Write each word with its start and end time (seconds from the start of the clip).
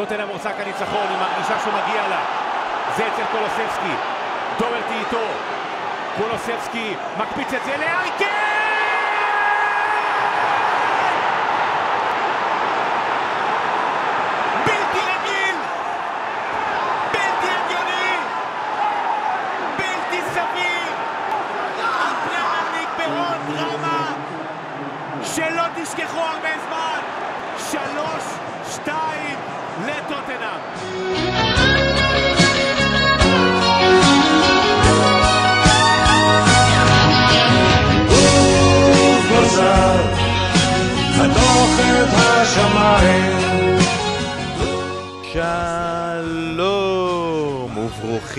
טוטנאם 0.00 0.28
רוצה 0.28 0.52
כאן 0.52 0.64
ניצחון 0.64 1.06
עם 1.10 1.20
האישה 1.20 1.58
שמגיע 1.64 2.08
לה. 2.08 2.20
זה 2.96 3.06
אצל 3.06 3.22
קולוסבסקי. 3.32 3.94
דוברטי 4.58 4.94
איתו. 4.94 5.26
קולוסבסקי 6.18 6.94
מקפיץ 7.18 7.52
את 7.52 7.64
זה 7.64 7.76
לארי 7.76 8.10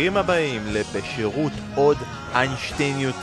וברוכים 0.01 0.17
הבאים 0.17 0.61
לבשירות 0.67 1.51
עוד 1.75 1.97
איינשטייניות 2.33 3.15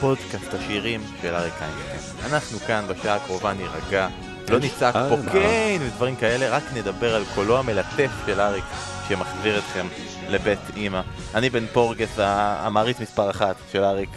פודקאסט 0.00 0.54
השירים 0.54 1.00
של 1.22 1.34
אריק 1.34 1.54
איינשטיין. 1.60 2.32
אנחנו 2.32 2.58
כאן 2.58 2.84
בשעה 2.88 3.16
הקרובה 3.16 3.52
נירגע, 3.52 4.08
לא 4.48 4.58
נצעק 4.58 4.94
פה 4.94 5.16
כן 5.32 5.78
ודברים 5.80 6.16
כאלה, 6.16 6.56
רק 6.56 6.62
נדבר 6.74 7.14
על 7.14 7.22
קולו 7.34 7.58
המלטף 7.58 8.10
של 8.26 8.40
אריק 8.40 8.64
שמחזיר 9.08 9.58
אתכם 9.58 9.86
לבית 10.28 10.58
אימא. 10.76 11.00
אני 11.34 11.50
בן 11.50 11.66
פורגס, 11.66 12.18
המעריץ 12.18 13.00
מספר 13.00 13.30
אחת 13.30 13.56
של 13.72 13.84
אריק, 13.84 14.10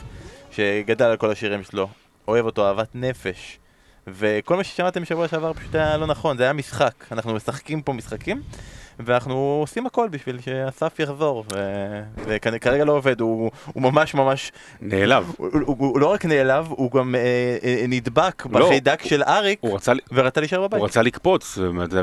שגדל 0.51 1.05
על 1.05 1.17
כל 1.17 1.31
השירים 1.31 1.63
שלו, 1.63 1.87
אוהב 2.27 2.45
אותו 2.45 2.67
אהבת 2.67 2.89
נפש. 2.95 3.59
וכל 4.07 4.55
מה 4.55 4.63
ששמעתם 4.63 5.01
בשבוע 5.01 5.27
שעבר 5.27 5.53
פשוט 5.53 5.75
היה 5.75 5.97
לא 5.97 6.07
נכון, 6.07 6.37
זה 6.37 6.43
היה 6.43 6.53
משחק. 6.53 6.93
אנחנו 7.11 7.33
משחקים 7.33 7.81
פה 7.81 7.93
משחקים, 7.93 8.41
ואנחנו 8.99 9.57
עושים 9.61 9.85
הכל 9.85 10.07
בשביל 10.11 10.41
שאסף 10.41 10.99
יחזור, 10.99 11.45
וכרגע 12.25 12.85
לא 12.85 12.91
עובד, 12.91 13.21
הוא, 13.21 13.51
הוא 13.73 13.83
ממש 13.83 14.13
ממש, 14.13 14.51
נעלב. 14.81 15.31
הוא, 15.37 15.49
הוא, 15.65 15.75
הוא 15.79 15.99
לא 15.99 16.07
רק 16.07 16.25
נעלב, 16.25 16.67
הוא 16.69 16.91
גם 16.91 17.15
אה, 17.15 17.57
אה, 17.63 17.85
נדבק 17.87 18.45
לא. 18.49 18.65
בחיידק 18.65 19.03
של 19.03 19.23
אריק, 19.23 19.59
רצה, 19.63 19.91
ורצה 20.11 20.41
להישאר 20.41 20.67
בבית. 20.67 20.79
הוא 20.79 20.87
רצה 20.87 21.01
לקפוץ 21.01 21.57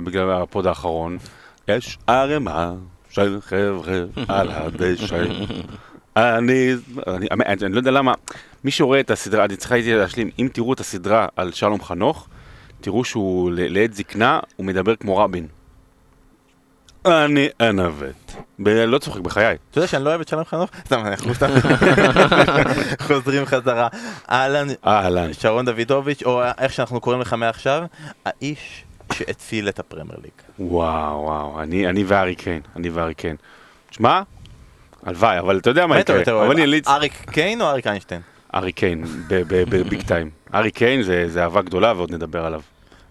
בגלל 0.05 0.31
הפוד 0.31 0.67
האחרון. 0.67 1.19
יש 1.69 1.99
ערימה 2.07 2.73
של 3.11 3.39
חבר'ה 3.41 4.01
על 4.29 4.51
הדשא. 4.51 5.25
אני, 6.17 6.75
אני, 7.07 7.27
אני, 7.31 7.55
אני 7.63 7.73
לא 7.73 7.79
יודע 7.79 7.91
למה, 7.91 8.15
מי 8.65 8.71
שרואה 8.71 9.01
את 9.01 9.11
הסדרה, 9.11 9.45
אני 9.45 9.57
צריכה 9.57 9.75
הייתי 9.75 9.95
להשלים, 9.95 10.31
אם 10.39 10.49
תראו 10.53 10.73
את 10.73 10.81
הסדרה 10.81 11.27
על 11.37 11.53
שלום 11.53 11.83
חנוך, 11.83 12.29
תראו 12.81 13.05
שהוא 13.05 13.51
לעת 13.55 13.95
זקנה, 13.95 14.41
הוא 14.57 14.67
מדבר 14.67 14.97
כמו 14.97 15.17
רבין. 15.17 15.47
אני 17.07 17.49
אנווט. 17.61 18.33
לא 18.59 18.99
צוחק 18.99 19.21
בחיי. 19.21 19.57
אתה 19.71 19.79
יודע 19.79 19.87
שאני 19.87 20.05
לא 20.05 20.11
אוהב 20.11 20.21
את 20.21 20.29
שלום 20.29 20.45
חנוך? 20.45 20.71
סתם, 20.87 21.01
אנחנו 21.07 21.35
סתם 21.35 21.47
חוזרים 23.07 23.45
חזרה. 23.47 23.89
אהלן, 24.31 24.67
אהלן. 24.87 25.33
שרון 25.33 25.65
דוידוביץ', 25.65 26.23
או 26.23 26.43
איך 26.59 26.73
שאנחנו 26.73 27.01
קוראים 27.01 27.21
לך 27.21 27.33
מעכשיו, 27.33 27.83
האיש 28.25 28.85
שהציל 29.13 29.69
את 29.69 29.79
הפרמייר 29.79 30.19
ליג. 30.23 30.33
וואו, 30.59 31.21
וואו, 31.23 31.61
אני, 31.63 31.89
אני 31.89 32.05
וארי 32.05 32.35
קיין, 32.35 32.61
אני 32.77 32.89
וארי 32.89 33.15
קיין. 33.15 33.37
שמע, 33.91 34.23
הלוואי, 35.07 35.39
אבל 35.39 35.59
אתה 35.59 35.71
יודע 35.71 35.87
מה 35.87 36.01
יקרה. 36.01 36.23
אבל 36.27 36.51
אני 36.51 36.63
אליץ 36.63 36.89
אריק 36.89 37.13
קיין 37.31 37.61
או 37.61 37.67
אריק 37.67 37.87
איינשטיין? 37.87 38.21
ארי 38.55 38.73
קיין, 38.73 39.05
בביג 39.29 40.03
טיים. 40.03 40.31
ארי 40.55 40.71
קיין 40.71 41.03
זה 41.03 41.43
אהבה 41.43 41.63
גדולה 41.63 41.93
ועוד 41.97 42.11
נדבר 42.13 42.45
עליו. 42.45 42.61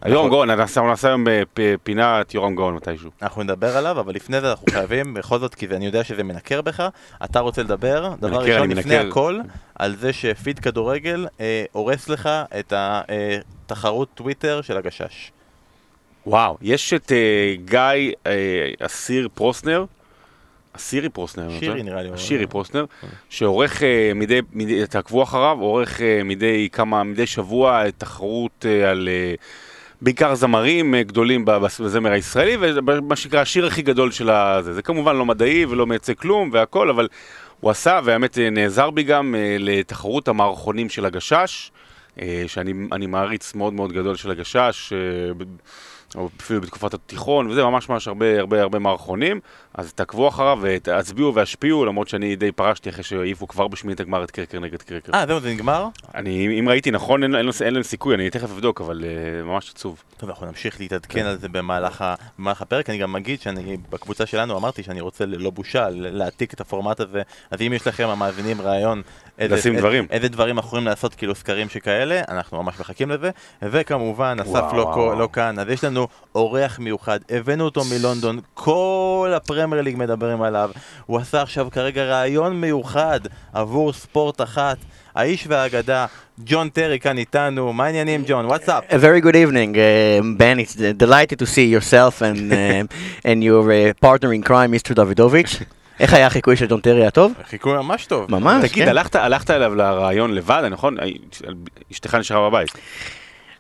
יורם 0.05 0.29
גאון, 0.29 0.49
נעשה 0.51 0.81
נעשה 0.81 1.07
היום 1.07 1.23
בפ- 1.27 1.59
פינת 1.83 2.33
יורם 2.33 2.55
גאון 2.55 2.75
מתישהו. 2.75 3.09
אנחנו 3.21 3.43
נדבר 3.43 3.77
עליו, 3.77 3.99
אבל 3.99 4.13
לפני 4.15 4.41
זה 4.41 4.51
אנחנו 4.51 4.65
חייבים, 4.71 5.13
בכל 5.13 5.39
זאת, 5.39 5.55
כי 5.55 5.67
אני 5.67 5.85
יודע 5.85 6.03
שזה 6.03 6.23
מנקר 6.23 6.61
בך, 6.61 6.87
אתה 7.23 7.39
רוצה 7.39 7.63
לדבר, 7.63 8.13
דבר 8.19 8.41
ראשון, 8.43 8.71
לפני. 8.71 8.95
הכל, 8.97 9.39
על 9.75 9.95
זה 9.95 10.13
שפיד 10.13 10.59
כדורגל 10.59 11.27
אה, 11.39 11.65
הורס 11.71 12.09
לך 12.09 12.29
את 12.59 12.73
התחרות 12.75 14.07
טוויטר 14.15 14.61
של 14.61 14.77
הגשש. 14.77 15.31
וואו, 16.27 16.57
יש 16.61 16.93
את 16.93 17.11
אה, 17.11 17.55
גיא 17.65 18.13
אה, 18.27 18.31
אסיר 18.85 19.29
פרוסנר, 19.33 19.85
אסירי 20.75 21.09
פרוסנר, 21.09 21.49
שירי. 21.59 21.83
נראה 21.83 22.01
לי. 22.03 22.09
שירי 22.15 22.47
פרוסנר, 22.47 22.85
שעורך 23.29 23.83
אה, 23.83 24.11
מדי, 24.15 24.39
מדי, 24.53 24.87
תעקבו 24.87 25.23
אחריו, 25.23 25.57
עורך 25.61 26.01
אה, 26.01 26.21
מדי 26.25 26.69
כמה, 26.71 27.03
מדי 27.03 27.27
שבוע 27.27 27.83
תחרות 27.97 28.65
אה, 28.69 28.89
על 28.89 29.09
אה, 29.11 29.33
בעיקר 30.03 30.35
זמרים 30.35 30.95
אה, 30.95 31.03
גדולים 31.03 31.45
בזמר 31.45 32.11
הישראלי, 32.11 32.57
ומה 32.59 33.15
שנקרא 33.15 33.39
השיר 33.39 33.65
הכי 33.65 33.81
גדול 33.81 34.11
של 34.11 34.29
הזה. 34.29 34.73
זה 34.73 34.81
כמובן 34.81 35.15
לא 35.15 35.25
מדעי 35.25 35.65
ולא 35.65 35.87
מייצג 35.87 36.13
כלום 36.13 36.49
והכל, 36.53 36.89
אבל 36.89 37.07
הוא 37.59 37.71
עשה, 37.71 37.99
והאמת 38.03 38.37
אה, 38.37 38.49
נעזר 38.49 38.89
בי 38.89 39.03
גם 39.03 39.35
אה, 39.37 39.55
לתחרות 39.59 40.27
המערכונים 40.27 40.89
של 40.89 41.05
הגשש, 41.05 41.71
שאני 42.47 42.73
אני 42.91 43.05
מעריץ 43.05 43.55
מאוד 43.55 43.73
מאוד 43.73 43.91
גדול 43.91 44.15
של 44.15 44.31
הגשש. 44.31 44.93
או 46.15 46.29
אפילו 46.39 46.61
בתקופת 46.61 46.93
התיכון, 46.93 47.47
וזה 47.47 47.63
ממש 47.63 47.89
ממש 47.89 48.07
הרבה 48.07 48.39
הרבה 48.39 48.61
הרבה 48.61 48.79
מערכונים, 48.79 49.39
אז 49.73 49.93
תעקבו 49.93 50.27
אחריו 50.27 50.59
ותצביעו 50.61 51.35
והשפיעו, 51.35 51.85
למרות 51.85 52.07
שאני 52.07 52.35
די 52.35 52.51
פרשתי 52.51 52.89
אחרי 52.89 53.03
שהעיפו 53.03 53.47
כבר 53.47 53.67
בשמינית 53.67 53.99
הגמר 53.99 54.23
את 54.23 54.31
קרקר 54.31 54.59
נגד 54.59 54.81
קרקר. 54.81 55.11
אה, 55.13 55.25
זהו, 55.27 55.39
זה 55.39 55.49
נגמר? 55.53 55.87
אני, 56.15 56.59
אם 56.59 56.69
ראיתי 56.69 56.91
נכון, 56.91 57.23
אין, 57.23 57.35
אין, 57.35 57.49
אין 57.65 57.73
להם 57.73 57.83
סיכוי, 57.83 58.15
אני 58.15 58.29
תכף 58.29 58.51
אבדוק, 58.51 58.81
אבל 58.81 59.03
uh, 59.03 59.45
ממש 59.45 59.71
עצוב. 59.75 60.03
טוב, 60.17 60.29
אנחנו 60.29 60.45
נמשיך 60.45 60.79
להתעדכן 60.79 61.25
על 61.25 61.37
זה 61.37 61.49
במהלך, 61.49 62.01
ה, 62.01 62.15
במהלך 62.39 62.61
הפרק. 62.61 62.89
אני 62.89 62.97
גם 62.97 63.15
אגיד 63.15 63.41
שאני, 63.41 63.77
בקבוצה 63.89 64.25
שלנו 64.25 64.57
אמרתי 64.57 64.83
שאני 64.83 65.01
רוצה 65.01 65.25
ללא 65.25 65.49
בושה 65.49 65.87
להעתיק 65.89 66.53
את 66.53 66.61
הפורמט 66.61 66.99
הזה. 66.99 67.21
אז 67.51 67.61
אם 67.61 67.73
יש 67.73 67.87
לכם, 67.87 68.07
המאזינים, 68.07 68.61
רעיון... 68.61 69.01
איזה, 69.39 69.55
לשים 69.55 69.71
איזה, 69.71 69.81
דברים. 69.81 70.07
איזה 70.09 70.27
דברים 70.27 70.55
אנחנו 70.55 70.67
יכולים 70.67 70.85
לעשות, 70.85 71.15
כאילו 71.15 71.35
סקרים 71.35 71.69
שכאלה, 71.69 72.21
אנחנו 72.29 72.63
ממש 72.63 72.79
מחכים 72.79 73.09
לזה. 73.09 73.29
וכמובן, 73.61 74.37
אסף 74.41 74.73
לא, 74.73 74.81
וואו. 74.81 75.19
לא 75.19 75.29
כאן, 75.33 75.59
אז 75.59 75.69
יש 75.69 75.83
לנו 75.83 76.07
אורח 76.35 76.79
מיוחד, 76.79 77.19
הבאנו 77.29 77.65
אותו 77.65 77.81
מלונדון, 77.83 78.39
כל 78.53 79.33
הפרמייר 79.35 79.81
ליג 79.81 79.95
מדברים 79.97 80.41
עליו. 80.41 80.71
הוא 81.05 81.19
עשה 81.19 81.41
עכשיו 81.41 81.67
כרגע 81.71 82.03
ראיון 82.03 82.61
מיוחד 82.61 83.19
עבור 83.53 83.93
ספורט 83.93 84.41
אחת. 84.41 84.77
האיש 85.15 85.45
והאגדה, 85.47 86.05
ג'ון 86.45 86.69
טרי 86.69 86.99
כאן 86.99 87.17
איתנו, 87.17 87.73
מה 87.73 87.85
העניינים 87.85 88.23
ג'ון? 88.27 88.45
What's 88.45 88.71
up? 88.71 88.83
A 88.89 88.93
very 88.93 89.21
good 89.25 89.35
evening, 89.35 89.75
um, 89.75 90.37
Ben. 90.37 90.59
It's 90.59 90.75
uh, 90.75 90.93
delighted 90.97 91.39
to 91.39 91.45
see 91.45 91.67
yourself 91.75 92.21
and 92.21 92.51
um, 92.53 92.89
and 93.29 93.43
your 93.43 93.71
uh, 93.71 93.93
partner 94.01 94.33
in 94.33 94.41
crime, 94.41 94.71
Mr. 94.71 94.95
Davidovich. 94.95 95.63
איך 95.99 96.13
היה 96.13 96.27
החיקוי 96.27 96.55
של 96.55 96.65
ג'ון 96.65 96.81
טרי 96.81 97.05
הטוב? 97.05 97.33
חיקוי 97.49 97.73
ממש 97.73 98.05
טוב. 98.05 98.31
ממש, 98.31 98.71
תגיד, 98.71 98.83
כן. 98.83 98.89
הלכת, 98.89 99.15
הלכת 99.15 99.51
אליו 99.51 99.75
לראיון 99.75 100.33
לבד, 100.33 100.63
נכון? 100.71 100.97
אשתך 101.91 102.15
נשארה 102.15 102.49
בבית. 102.49 102.71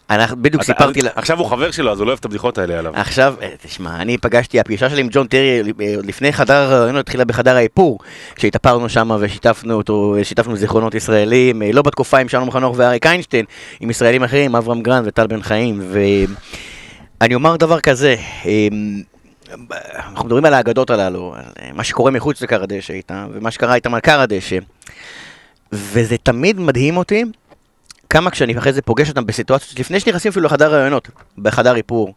אנחנו 0.09 0.41
בדיוק 0.41 0.63
סיפרתי 0.63 1.01
לה... 1.01 1.09
עכשיו 1.15 1.39
הוא 1.39 1.47
חבר 1.47 1.71
שלו, 1.71 1.91
אז 1.91 1.99
הוא 1.99 2.05
לא 2.05 2.11
אוהב 2.11 2.19
את 2.19 2.25
הבדיחות 2.25 2.57
האלה 2.57 2.79
עליו. 2.79 2.91
עכשיו, 2.95 3.35
אה, 3.41 3.49
תשמע, 3.61 4.01
אני 4.01 4.17
פגשתי, 4.17 4.59
הפגישה 4.59 4.89
שלי 4.89 5.01
עם 5.01 5.07
ג'ון 5.11 5.27
טרי 5.27 5.61
אה, 5.81 5.95
לפני 6.03 6.33
חדר 6.33 6.53
הראיונות 6.53 6.99
התחילה 6.99 7.25
בחדר 7.25 7.55
האיפור, 7.55 7.99
שהתאפרנו 8.37 8.89
שם 8.89 9.11
ושיתפנו 9.19 9.73
אותו, 9.73 10.15
שיתפנו 10.23 10.55
זיכרונות 10.55 10.95
ישראלים, 10.95 11.61
אה, 11.61 11.71
לא 11.71 11.81
בתקופה 11.81 12.17
עם 12.17 12.29
שלום 12.29 12.51
חנוך 12.51 12.75
ואריק 12.77 13.05
איינשטיין, 13.05 13.45
עם 13.79 13.89
ישראלים 13.89 14.23
אחרים, 14.23 14.55
אברם 14.55 14.81
גרנט 14.81 15.07
וטל 15.07 15.27
בן 15.27 15.41
חיים, 15.41 15.81
ואני 17.21 17.35
אומר 17.35 17.55
דבר 17.55 17.79
כזה, 17.79 18.15
אנחנו 19.95 20.25
מדברים 20.25 20.45
על 20.45 20.53
האגדות 20.53 20.89
הללו, 20.89 21.33
על 21.35 21.43
אה, 21.61 21.69
מה 21.73 21.83
שקורה 21.83 22.11
מחוץ 22.11 22.41
לכר 22.41 22.63
הדשא 22.63 22.93
איתם, 22.93 23.27
ומה 23.33 23.51
שקרה 23.51 23.75
איתם 23.75 23.93
על 23.93 24.01
כר 24.01 24.19
הדשא, 24.19 24.57
וזה 25.71 26.17
תמיד 26.17 26.59
מדהים 26.59 26.97
אותי 26.97 27.23
כמה 28.09 28.29
כשאני 28.29 28.57
אחרי 28.57 28.73
זה 28.73 28.81
פוגש 28.81 29.09
אותם 29.09 29.25
בסיטואציות, 29.25 29.79
לפני 29.79 29.99
שנכנסים 29.99 30.29
אפילו 30.29 30.45
לחדר 30.45 30.73
רעיונות, 30.73 31.09
בחדר 31.37 31.75
איפור. 31.75 32.13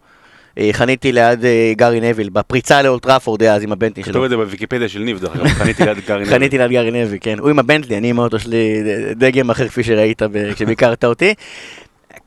אה, 0.59 0.69
חניתי 0.73 1.13
ליד 1.13 1.45
אה, 1.45 1.73
גארי 1.77 2.01
נביל, 2.01 2.29
בפריצה 2.29 2.83
לאולטראפורד 2.83 3.43
אז 3.43 3.63
עם 3.63 3.73
הבנטלי 3.73 4.03
כתוב 4.03 4.15
שלו. 4.15 4.25
את 4.25 4.31
זה 4.31 4.37
בוויקיפדיה 4.37 4.89
של 4.89 4.99
ניב, 4.99 5.21
דרך 5.21 5.37
אגב, 5.37 5.49
חניתי 5.63 5.85
ליד 5.85 5.99
גרעין. 6.07 6.25
חניתי 6.27 6.59
ליד 6.59 6.71
גארי 6.71 6.91
נביל, 6.91 7.19
כן. 7.21 7.39
הוא 7.39 7.51
עם 7.51 7.59
הבנטלי, 7.59 7.99
אני 7.99 8.11
עם 8.11 8.21
האוטו 8.21 8.39
שלי, 8.39 8.83
דגם 9.17 9.51
אחר 9.51 9.69
כפי 9.69 9.83
שראית 9.83 10.23
כשביקרת 10.55 11.05
אותי. 11.05 11.35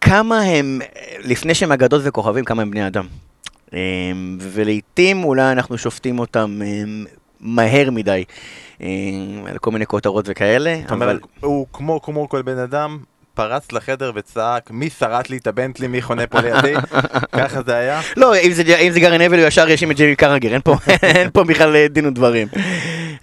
כמה 0.01 0.41
הם, 0.41 0.79
לפני 1.23 1.53
שהם 1.53 1.71
אגדות 1.71 2.01
וכוכבים, 2.05 2.45
כמה 2.45 2.62
הם 2.62 2.71
בני 2.71 2.88
אדם. 2.88 3.05
אה, 3.74 3.80
ולעיתים 4.39 5.24
אולי 5.24 5.51
אנחנו 5.51 5.77
שופטים 5.77 6.19
אותם 6.19 6.62
אה, 6.62 6.83
מהר 7.39 7.92
מדי, 7.92 8.24
אה, 8.81 8.88
על 9.45 9.57
כל 9.57 9.71
מיני 9.71 9.86
כותרות 9.86 10.25
וכאלה, 10.27 10.80
זאת 10.81 10.92
אומרת, 10.92 11.10
אבל 11.10 11.19
הוא 11.42 11.68
כמו, 11.74 12.01
כמו 12.01 12.30
כל 12.30 12.42
בן 12.42 12.57
אדם, 12.57 13.00
פרץ 13.33 13.71
לחדר 13.71 14.12
וצעק, 14.16 14.71
מי 14.71 14.89
שרט 14.89 15.30
לי 15.30 15.38
את 15.38 15.48
הבנטלי, 15.48 15.88
מי 15.88 16.01
חונה 16.01 16.27
פה 16.27 16.39
לידי? 16.39 16.74
ככה 17.39 17.62
זה 17.66 17.75
היה? 17.75 18.01
לא, 18.18 18.36
אם 18.36 18.51
זה, 18.92 19.00
גארי 19.00 19.18
נביל, 19.18 19.39
הוא 19.39 19.48
ישר 19.48 19.69
יאשים 19.69 19.92
את 19.92 19.95
ג'יימי 19.95 20.15
קרגר, 20.15 20.54
אין 20.54 20.62
פה, 20.62 20.75
אין 21.04 21.30
פה 21.33 21.44
בכלל 21.44 21.75
אה, 21.75 21.88
דין 21.88 22.06
ודברים. 22.06 22.48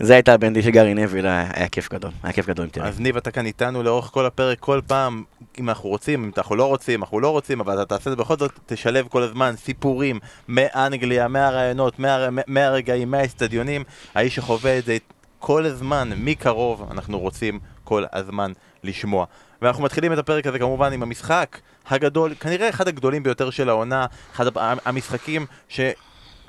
זה 0.00 0.14
הייתה 0.14 0.34
הבנדי 0.34 0.62
של 0.62 0.70
גארי 0.70 0.94
נביל, 0.94 1.26
היה, 1.26 1.68
כיף 1.68 1.92
גדול, 1.92 2.10
היה 2.22 2.32
כיף 2.32 2.46
גדול 2.46 2.64
אם 2.64 2.70
תראה. 2.70 2.88
אז 2.88 3.00
ניב, 3.00 3.16
אתה 3.16 3.30
כאן 3.30 3.46
איתנו 3.46 3.82
לאורך 3.82 4.04
כל 4.04 4.26
הפרק, 4.26 4.58
כל 4.60 4.80
פעם, 4.86 5.24
אם 5.58 5.68
אנחנו 5.68 5.88
רוצים, 5.88 6.24
אם 6.24 6.30
אנחנו 6.36 6.56
לא 6.56 6.66
רוצים, 6.66 7.02
אנחנו 7.02 7.20
לא 7.20 7.30
רוצים, 7.30 7.60
אבל 7.60 7.82
אתה 7.82 7.84
תעשה 7.84 8.10
את 8.10 8.16
זה 8.16 8.22
בכל 8.22 8.36
זאת, 8.36 8.52
תשלב 8.66 9.06
כל 9.08 9.22
הזמן 9.22 9.54
סיפורים 9.56 10.18
מאנגליה, 10.48 11.28
מהרעיונות, 11.28 11.98
מה, 11.98 12.28
מהרגעים, 12.46 13.10
מהאצטדיונים, 13.10 13.84
האיש 14.14 14.34
שחווה 14.34 14.78
את 14.78 14.84
זה 14.84 14.96
כל 15.38 15.66
הזמן, 15.66 16.10
מקרוב, 16.16 16.88
אנחנו 16.90 17.18
רוצים 17.18 17.58
כל 17.84 18.04
הזמן 18.12 18.52
לשמוע. 18.84 19.26
ואנחנו 19.62 19.82
מתחילים 19.84 20.12
את 20.12 20.18
הפרק 20.18 20.46
הזה 20.46 20.58
כמובן 20.58 20.92
עם 20.92 21.02
המשחק 21.02 21.58
הגדול, 21.88 22.34
כנראה 22.34 22.68
אחד 22.68 22.88
הגדולים 22.88 23.22
ביותר 23.22 23.50
של 23.50 23.68
העונה, 23.68 24.06
אחד 24.32 24.46
המשחקים 24.84 25.46
ש... 25.68 25.80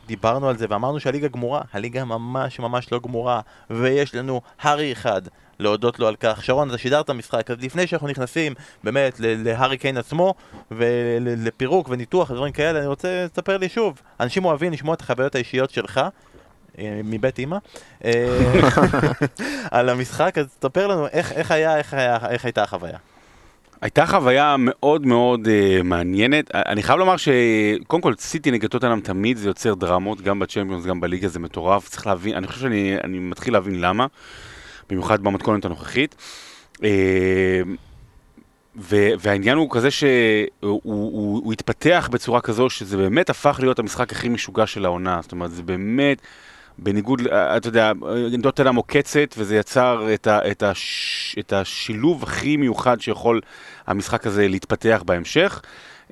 דיברנו 0.08 0.50
על 0.50 0.58
זה 0.58 0.66
ואמרנו 0.70 1.00
שהליגה 1.00 1.28
גמורה, 1.28 1.62
הליגה 1.74 2.06
ממש 2.06 2.60
ממש 2.60 2.92
לא 2.92 3.00
גמורה 3.00 3.42
ויש 3.70 4.16
לנו 4.16 4.42
הארי 4.62 4.92
אחד 4.92 5.22
להודות 5.60 6.00
לו 6.00 6.08
על 6.08 6.16
כך. 6.16 6.44
שרון, 6.44 6.70
אתה 6.70 6.78
שידרת 6.78 7.10
משחק, 7.10 7.52
אז 7.52 7.58
לפני 7.62 7.88
שאנחנו 7.88 8.08
נכנסים 8.08 8.54
באמת 8.84 9.16
להארי 9.20 9.78
קיין 9.78 9.98
עצמו 9.98 10.34
ולפירוק 10.72 11.90
וניתוח 11.90 12.30
ודברים 12.30 12.54
כאלה, 12.54 12.80
אני 12.80 12.88
רוצה 12.88 13.26
לספר 13.26 13.58
לי 13.58 13.70
שוב, 13.70 14.02
אנשים 14.20 14.46
אוהבים 14.46 14.74
לשמוע 14.74 14.94
את 14.94 15.02
החוויות 15.02 15.36
האישיות 15.36 15.70
שלך 15.70 16.02
אה, 16.80 17.02
מבית 17.04 17.40
אימא 17.40 17.58
אה, 18.06 18.60
על 19.72 19.90
המשחק, 19.90 20.38
אז 20.38 20.46
תספר 20.60 20.88
לנו 20.88 21.08
איך, 21.08 21.32
איך 21.32 21.52
היה, 21.52 21.78
איך, 21.78 21.94
היה, 21.94 22.18
איך 22.30 22.46
הייתה 22.46 22.64
החוויה. 22.64 22.98
הייתה 23.82 24.06
חוויה 24.06 24.56
מאוד 24.60 25.06
מאוד 25.06 25.48
uh, 25.48 25.84
מעניינת. 25.84 26.56
אני 26.56 26.84
חייב 26.84 27.00
לומר 27.00 27.16
שקודם 27.18 28.02
כל 28.02 28.14
סיטי 28.16 28.52
נגד 28.52 28.70
טוטנאם 28.70 29.00
תמיד 29.00 29.38
זה 29.38 29.50
יוצר 29.50 29.74
דרמות, 29.74 30.22
גם 30.22 30.40
בצ'מפיונס, 30.40 30.86
גם 30.86 31.02
בליגה 31.02 31.28
זה 31.28 31.40
מטורף. 31.40 31.90
צריך 31.90 32.08
להבין, 32.08 32.36
אני 32.36 32.48
חושב 32.48 32.60
שאני 32.60 33.20
מתחיל 33.20 33.54
להבין 33.54 33.82
למה, 33.82 34.06
במיוחד 34.90 35.24
במתכונת 35.24 35.66
הנוכחית. 35.66 36.16
Uh, 36.76 36.80
ו- 38.76 39.10
והעניין 39.20 39.58
הוא 39.58 39.68
כזה 39.72 39.92
שהוא 39.92 40.10
הוא, 40.60 40.82
הוא, 40.84 41.42
הוא 41.44 41.54
התפתח 41.54 42.10
בצורה 42.12 42.42
כזו 42.42 42.70
שזה 42.70 42.98
באמת 42.98 43.30
הפך 43.30 43.58
להיות 43.62 43.80
המשחק 43.80 44.12
הכי 44.12 44.30
משוגע 44.30 44.68
של 44.68 44.86
העונה. 44.86 45.20
זאת 45.22 45.32
אומרת, 45.32 45.52
זה 45.52 45.64
באמת... 45.64 46.22
בניגוד, 46.80 47.22
אתה 47.32 47.68
יודע, 47.68 47.92
טוטנאם 48.44 48.76
עוקצת, 48.76 49.36
וזה 49.38 49.56
יצר 49.56 50.14
את, 50.14 50.28
ה, 50.28 50.52
את, 50.52 50.64
הש, 50.64 51.36
את 51.40 51.54
השילוב 51.54 52.24
הכי 52.24 52.58
מיוחד 52.58 53.02
שיכול 53.02 53.42
המשחק 53.88 54.28
הזה 54.28 54.48
להתפתח 54.48 55.04
בהמשך. 55.06 55.62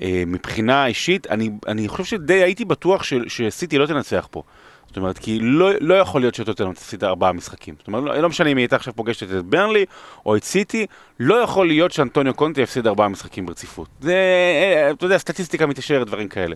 אה, 0.01 0.23
מבחינה 0.27 0.85
אישית, 0.85 1.27
אני, 1.31 1.49
אני 1.67 1.87
חושב 1.87 2.03
שדי 2.03 2.43
הייתי 2.43 2.65
בטוח 2.65 3.03
ש, 3.03 3.13
שסיטי 3.27 3.77
לא 3.77 3.85
תנצח 3.85 4.27
פה. 4.31 4.43
זאת 4.87 4.97
אומרת, 4.97 5.17
כי 5.17 5.39
לא, 5.41 5.69
לא 5.81 5.93
יכול 5.93 6.21
להיות 6.21 6.35
שטוטנאם 6.35 6.73
תפסיד 6.73 7.03
ארבעה 7.03 7.33
משחקים. 7.33 7.75
זאת 7.77 7.87
אומרת, 7.87 8.03
לא, 8.03 8.17
לא 8.17 8.29
משנה 8.29 8.49
אם 8.49 8.57
היא 8.57 8.63
הייתה 8.63 8.75
עכשיו 8.75 8.93
פוגשת 8.95 9.23
את 9.23 9.45
ברנלי 9.45 9.85
או 10.25 10.35
את 10.35 10.43
סיטי, 10.43 10.85
לא 11.19 11.35
יכול 11.35 11.67
להיות 11.67 11.91
שאנטוניו 11.91 12.33
קונטי 12.33 12.61
יפסיד 12.61 12.87
ארבעה 12.87 13.07
משחקים 13.07 13.45
ברציפות. 13.45 13.87
זה, 13.99 14.13
אה, 14.13 14.91
אתה 14.91 15.05
יודע, 15.05 15.17
סטטיסטיקה 15.17 15.65
מתיישרת, 15.65 16.07
דברים 16.07 16.27
כאלה. 16.27 16.55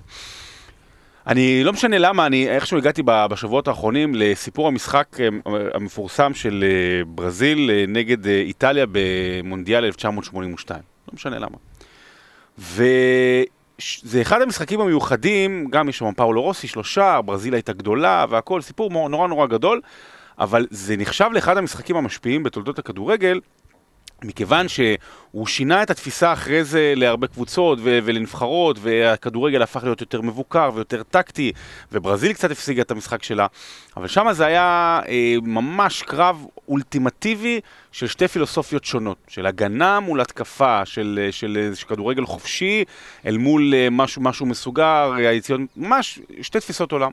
אני 1.30 1.64
לא 1.64 1.74
משנה 1.74 1.98
למה, 1.98 2.26
אני 2.26 2.50
איכשהו 2.50 2.78
הגעתי 2.78 3.02
בשבועות 3.06 3.68
האחרונים 3.68 4.16
לסיפור 4.16 4.68
המשחק 4.68 5.08
אה, 5.20 5.28
המפורסם 5.74 6.34
של 6.34 6.64
אה, 6.68 7.06
ברזיל 7.06 7.72
אה, 7.72 7.86
נגד 7.88 8.28
איטליה 8.28 8.86
במונדיאל 8.92 9.86
1982. 9.86 10.82
לא 11.08 11.14
משנה 11.14 11.40
למה. 11.40 11.58
וזה 12.58 14.22
אחד 14.22 14.42
המשחקים 14.42 14.82
המיוחדים, 14.82 15.68
גם 15.70 15.90
יש 15.90 15.98
שם 15.98 16.14
פאולו 16.14 16.42
רוסי, 16.42 16.68
שלושה, 16.68 17.22
ברזיל 17.22 17.54
הייתה 17.54 17.74
גדולה 17.74 18.26
והכל, 18.30 18.62
סיפור 18.62 19.10
נורא 19.10 19.28
נורא 19.28 19.48
גדול, 19.48 19.82
אבל 20.40 20.68
זה 20.70 20.98
נחשב 20.98 21.30
לאחד 21.34 21.58
המשחקים 21.58 21.96
המשפיעים 21.96 22.44
בתולדות 22.44 22.80
הכדורגל, 22.80 23.40
מכיוון 24.24 24.68
שהוא 24.68 25.48
שינה 25.48 25.84
את 25.84 25.90
התפיסה 25.90 26.34
אחרי 26.34 26.64
זה 26.64 26.94
להרבה 26.96 27.28
קבוצות 27.28 27.80
ו- 27.82 28.00
ולנבחרות, 28.04 28.78
והכדורגל 28.82 29.62
הפך 29.62 29.84
להיות 29.84 30.02
יותר 30.02 30.22
מבוקר 30.22 30.70
ויותר 30.74 31.04
טקטי, 31.04 31.52
וברזיל 31.92 32.34
קצת 32.34 32.52
הפסיגה 32.52 32.82
את 32.82 32.92
המשחק 32.92 33.24
שלה, 33.24 33.48
אבל 33.98 34.08
שם 34.08 34.28
זה 34.32 34.46
היה 34.46 35.00
אה, 35.08 35.36
ממש 35.42 36.02
קרב 36.02 36.46
אולטימטיבי 36.68 37.60
של 37.92 38.08
שתי 38.08 38.28
פילוסופיות 38.28 38.86
שונות, 38.86 39.18
של 39.28 39.46
הגנה 39.46 40.00
מול 40.00 40.22
התקפה, 40.22 40.86
של, 40.86 41.28
של, 41.32 41.32
של, 41.32 41.76
של 41.76 41.88
כדורגל 41.88 42.26
חופשי 42.26 42.84
אל 43.26 43.38
מול 43.38 43.74
אה, 43.74 43.88
משהו, 43.92 44.22
משהו 44.22 44.46
מסוגר, 44.46 45.14
היציאות, 45.18 45.62
ממש 45.78 46.20
שתי 46.42 46.60
תפיסות 46.60 46.92
עולם. 46.92 47.12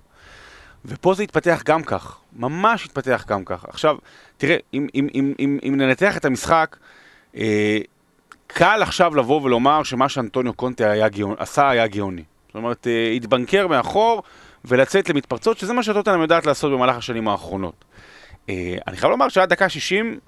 ופה 0.86 1.14
זה 1.14 1.22
התפתח 1.22 1.62
גם 1.64 1.82
כך, 1.82 2.18
ממש 2.32 2.84
התפתח 2.84 3.24
גם 3.28 3.44
כך. 3.44 3.64
עכשיו, 3.68 3.96
תראה, 4.36 4.56
אם, 4.74 4.86
אם, 4.94 5.08
אם, 5.14 5.34
אם, 5.38 5.58
אם 5.68 5.74
ננתח 5.76 6.16
את 6.16 6.24
המשחק, 6.24 6.76
אה, 7.36 7.78
קל 8.46 8.82
עכשיו 8.82 9.16
לבוא 9.16 9.42
ולומר 9.42 9.82
שמה 9.82 10.08
שאנטוניו 10.08 10.54
קונטה 10.54 10.90
היה 10.90 11.08
גאונ... 11.08 11.34
עשה 11.38 11.68
היה 11.68 11.86
גאוני. 11.86 12.22
זאת 12.46 12.54
אומרת, 12.54 12.86
אה, 12.86 13.10
התבנקר 13.16 13.66
מאחור 13.66 14.22
ולצאת 14.64 15.08
למתפרצות, 15.08 15.58
שזה 15.58 15.72
מה 15.72 15.82
שטוטנאם 15.82 16.20
יודעת 16.20 16.46
לעשות 16.46 16.72
במהלך 16.72 16.96
השנים 16.96 17.28
האחרונות. 17.28 17.84
אה, 18.48 18.76
אני 18.86 18.96
חייב 18.96 19.10
לומר 19.10 19.28
שעד 19.28 19.48
דקה 19.48 19.68
60 19.68 20.18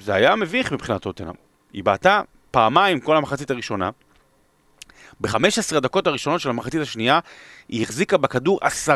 זה 0.00 0.14
היה 0.14 0.36
מביך 0.36 0.72
מבחינת 0.72 1.02
טוטנאם. 1.02 1.34
היא 1.72 1.84
בעטה 1.84 2.22
פעמיים 2.50 3.00
כל 3.00 3.16
המחצית 3.16 3.50
הראשונה. 3.50 3.90
ב-15 5.20 5.76
הדקות 5.76 6.06
הראשונות 6.06 6.40
של 6.40 6.50
המחצית 6.50 6.80
השנייה 6.80 7.20
היא 7.68 7.82
החזיקה 7.82 8.16
בכדור 8.16 8.60
10% 8.86 8.90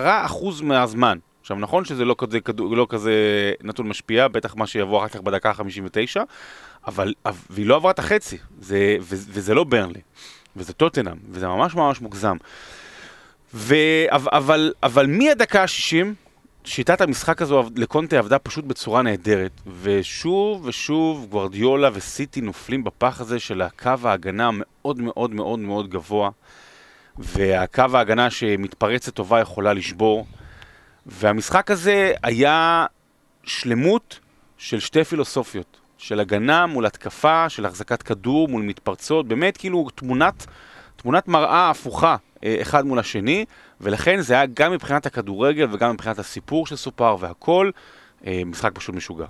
מהזמן. 0.62 1.18
עכשיו 1.40 1.56
נכון 1.56 1.84
שזה 1.84 2.04
לא 2.04 2.14
כזה, 2.18 2.38
לא 2.58 2.86
כזה 2.88 3.12
נתון 3.62 3.88
משפיע, 3.88 4.28
בטח 4.28 4.56
מה 4.56 4.66
שיבוא 4.66 4.98
אחר 4.98 5.08
כך 5.08 5.20
בדקה 5.20 5.50
ה-59, 5.50 6.20
אבל, 6.86 7.14
והיא 7.50 7.66
לא 7.66 7.76
עברה 7.76 7.90
את 7.90 7.98
החצי, 7.98 8.38
זה, 8.60 8.96
ו, 9.00 9.16
וזה 9.18 9.54
לא 9.54 9.64
ברנלי, 9.64 10.00
וזה 10.56 10.72
טוטנאם, 10.72 11.16
וזה 11.30 11.48
ממש 11.48 11.74
ממש 11.74 12.00
מוגזם. 12.00 12.36
ו, 13.54 13.74
אבל, 14.08 14.72
אבל 14.82 15.06
מהדקה 15.06 15.62
ה-60, 15.62 16.29
שיטת 16.64 17.00
המשחק 17.00 17.42
הזו 17.42 17.64
לקונטה 17.76 18.18
עבדה 18.18 18.38
פשוט 18.38 18.64
בצורה 18.64 19.02
נהדרת, 19.02 19.52
ושוב 19.82 20.64
ושוב 20.64 21.26
גוורדיולה 21.30 21.90
וסיטי 21.92 22.40
נופלים 22.40 22.84
בפח 22.84 23.20
הזה 23.20 23.38
של 23.38 23.62
הקו 23.62 23.94
ההגנה 24.04 24.48
המאוד 24.48 25.00
מאוד 25.00 25.34
מאוד 25.34 25.58
מאוד 25.58 25.90
גבוה, 25.90 26.30
והקו 27.18 27.84
ההגנה 27.94 28.30
שמתפרצת 28.30 29.14
טובה 29.14 29.40
יכולה 29.40 29.72
לשבור. 29.72 30.26
והמשחק 31.06 31.70
הזה 31.70 32.12
היה 32.22 32.86
שלמות 33.44 34.20
של 34.58 34.80
שתי 34.80 35.04
פילוסופיות, 35.04 35.80
של 35.98 36.20
הגנה 36.20 36.66
מול 36.66 36.86
התקפה, 36.86 37.48
של 37.48 37.66
החזקת 37.66 38.02
כדור 38.02 38.48
מול 38.48 38.62
מתפרצות, 38.62 39.28
באמת 39.28 39.56
כאילו 39.56 39.88
תמונת, 39.94 40.46
תמונת 40.96 41.28
מראה 41.28 41.70
הפוכה 41.70 42.16
אה, 42.44 42.58
אחד 42.62 42.86
מול 42.86 42.98
השני, 42.98 43.44
ולכן 43.80 44.20
זה 44.20 44.34
היה 44.34 44.46
גם 44.54 44.72
מבחינת 44.72 45.06
הכדורגל 45.06 45.66
וגם 45.72 45.92
מבחינת 45.92 46.18
הסיפור 46.18 46.66
שסופר 46.66 47.16
והכל, 47.20 47.70
אה, 48.26 48.42
משחק 48.46 48.70
פשוט 48.74 48.94
משוגע. 48.94 49.26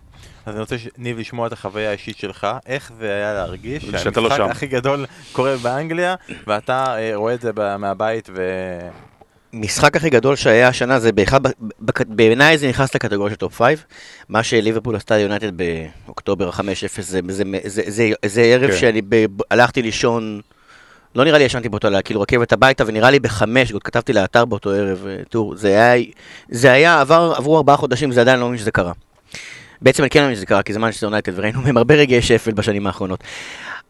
אז 0.46 0.54
אני 0.54 0.60
רוצה, 0.60 0.76
ניב, 0.98 1.18
לשמוע 1.18 1.46
את 1.46 1.52
החוויה 1.52 1.88
האישית 1.88 2.16
שלך, 2.16 2.46
איך 2.66 2.92
זה 2.98 3.14
היה 3.14 3.34
להרגיש 3.34 3.84
שהמשחק 3.84 4.16
לא 4.16 4.50
הכי 4.50 4.66
גדול 4.66 5.06
קורה 5.32 5.56
באנגליה, 5.56 6.14
ואתה 6.46 6.98
אה, 6.98 7.10
רואה 7.14 7.34
את 7.34 7.40
זה 7.40 7.50
מהבית 7.78 8.30
ו... 8.34 8.42
המשחק 9.52 9.96
הכי 9.96 10.10
גדול 10.10 10.36
שהיה 10.36 10.68
השנה 10.68 10.98
זה 10.98 11.12
באחד, 11.12 11.40
בעיניי 12.08 12.58
זה 12.58 12.68
נכנס 12.68 12.94
לקטגוריה 12.94 13.30
של 13.30 13.36
טופ 13.36 13.62
5. 13.62 13.78
מה 14.28 14.42
שליברפול 14.42 14.96
עשתה 14.96 15.18
יונייטד 15.18 15.52
באוקטובר 15.56 16.48
ה-5-0 16.48 16.62
זה, 17.00 17.20
זה, 17.28 17.44
זה, 17.64 17.82
זה, 17.86 18.10
זה 18.26 18.42
ערב 18.42 18.70
כן. 18.70 18.76
שאני 18.76 19.02
ב, 19.08 19.26
הלכתי 19.50 19.82
לישון, 19.82 20.40
לא 21.14 21.24
נראה 21.24 21.38
לי 21.38 21.44
ישנתי 21.44 21.68
באותו 21.68 21.88
לילה, 21.88 22.02
כאילו 22.02 22.20
רכבת 22.20 22.52
הביתה, 22.52 22.84
ונראה 22.86 23.10
לי 23.10 23.20
בחמש, 23.20 23.72
עוד 23.72 23.82
כתבתי 23.82 24.12
לאתר 24.12 24.44
באותו 24.44 24.70
ערב, 24.70 25.06
אה, 25.06 25.16
טור, 25.28 25.56
זה 25.56 25.68
היה, 25.68 26.04
זה 26.48 26.72
היה, 26.72 27.00
עבר, 27.00 27.32
עברו 27.36 27.56
ארבעה 27.56 27.76
חודשים, 27.76 28.12
זה 28.12 28.20
עדיין 28.20 28.38
לא 28.38 28.44
מאמין 28.44 28.58
שזה 28.58 28.70
קרה. 28.70 28.92
בעצם 29.82 30.02
אני 30.02 30.10
כן 30.10 30.20
מאמין 30.20 30.36
שזה 30.36 30.46
קרה, 30.46 30.62
כי 30.62 30.72
זה 30.72 30.78
מנצ'סטר 30.78 31.06
יונייטד, 31.06 31.32
וראינו 31.38 31.60
מהם 31.60 31.76
הרבה 31.76 31.94
רגעי 31.94 32.22
שפל 32.22 32.52
בשנים 32.52 32.86
האחרונות. 32.86 33.24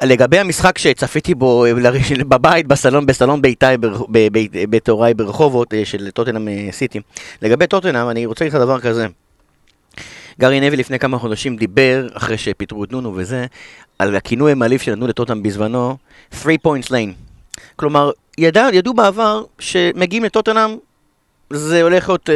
לגבי 0.02 0.38
המשחק 0.38 0.78
שצפיתי 0.78 1.34
בו 1.34 1.64
אה, 1.64 1.72
בבית, 2.28 2.66
בסלון, 2.66 3.06
בסלון 3.06 3.42
ביתי, 3.42 3.66
בית 4.68 4.88
הוריי 4.88 5.14
ברחובות 5.14 5.74
אה, 5.74 5.84
של 5.84 6.10
טוטנאם 6.10 6.48
אה, 6.48 6.68
סיטי. 6.72 7.00
לגבי 7.42 7.66
טוטנאם, 7.66 8.10
אני 8.10 8.26
רוצה 8.26 8.44
להגיד 8.44 8.54
לך 8.58 8.64
דבר 8.64 8.80
כזה. 8.80 9.06
גארי 10.40 10.60
נוויל 10.60 10.76
לפני 10.76 10.98
כמה 10.98 11.18
חודשים 11.18 11.56
דיבר, 11.56 12.06
אחרי 12.12 12.38
שפיטרו 12.38 12.84
את 12.84 12.92
נונו 12.92 13.14
וזה, 13.14 13.46
על 13.98 14.16
הכינוי 14.16 14.52
המעליב 14.52 14.80
שנתנו 14.80 15.06
לטוטנאם 15.06 15.42
בזמנו, 15.42 15.96
3 16.42 16.54
points 16.66 16.90
lane. 16.90 17.60
כלומר, 17.76 18.10
ידע, 18.38 18.68
ידעו 18.72 18.94
בעבר 18.94 19.44
שמגיעים 19.58 20.24
לטוטנאם 20.24 20.76
זה 21.52 21.82
הולך 21.82 22.08
להיות 22.08 22.28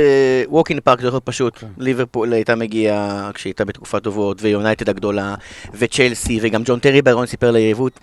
walking 0.49 0.79
uh, 0.79 0.83
park, 0.83 1.01
זה 1.01 1.05
הולך 1.05 1.15
להיות 1.15 1.25
פשוט. 1.25 1.59
כן. 1.59 1.67
ליברפול 1.79 2.33
הייתה 2.33 2.55
מגיעה 2.55 3.31
כשהייתה 3.35 3.65
בתקופת 3.65 4.03
טובות, 4.03 4.43
ויונייטד 4.43 4.89
הגדולה, 4.89 5.35
וצ'לסי, 5.75 6.39
וגם 6.43 6.63
ג'ון 6.65 6.79
טרי 6.79 7.03
ברון 7.03 7.27
סיפר 7.27 7.51
ליריבות. 7.51 8.01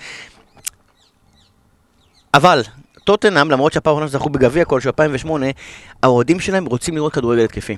אבל, 2.34 2.62
טוטנאם, 3.04 3.52
למרות 3.52 3.74
שהפעם 3.74 3.92
האחרונה 3.92 4.08
שזכו 4.08 4.30
בגביע 4.30 4.66
כלשהו 4.66 4.90
2008, 4.90 5.46
האוהדים 6.04 6.40
שלהם 6.40 6.66
רוצים 6.66 6.96
לראות 6.96 7.14
כדורגל 7.14 7.44
התקפי. 7.44 7.78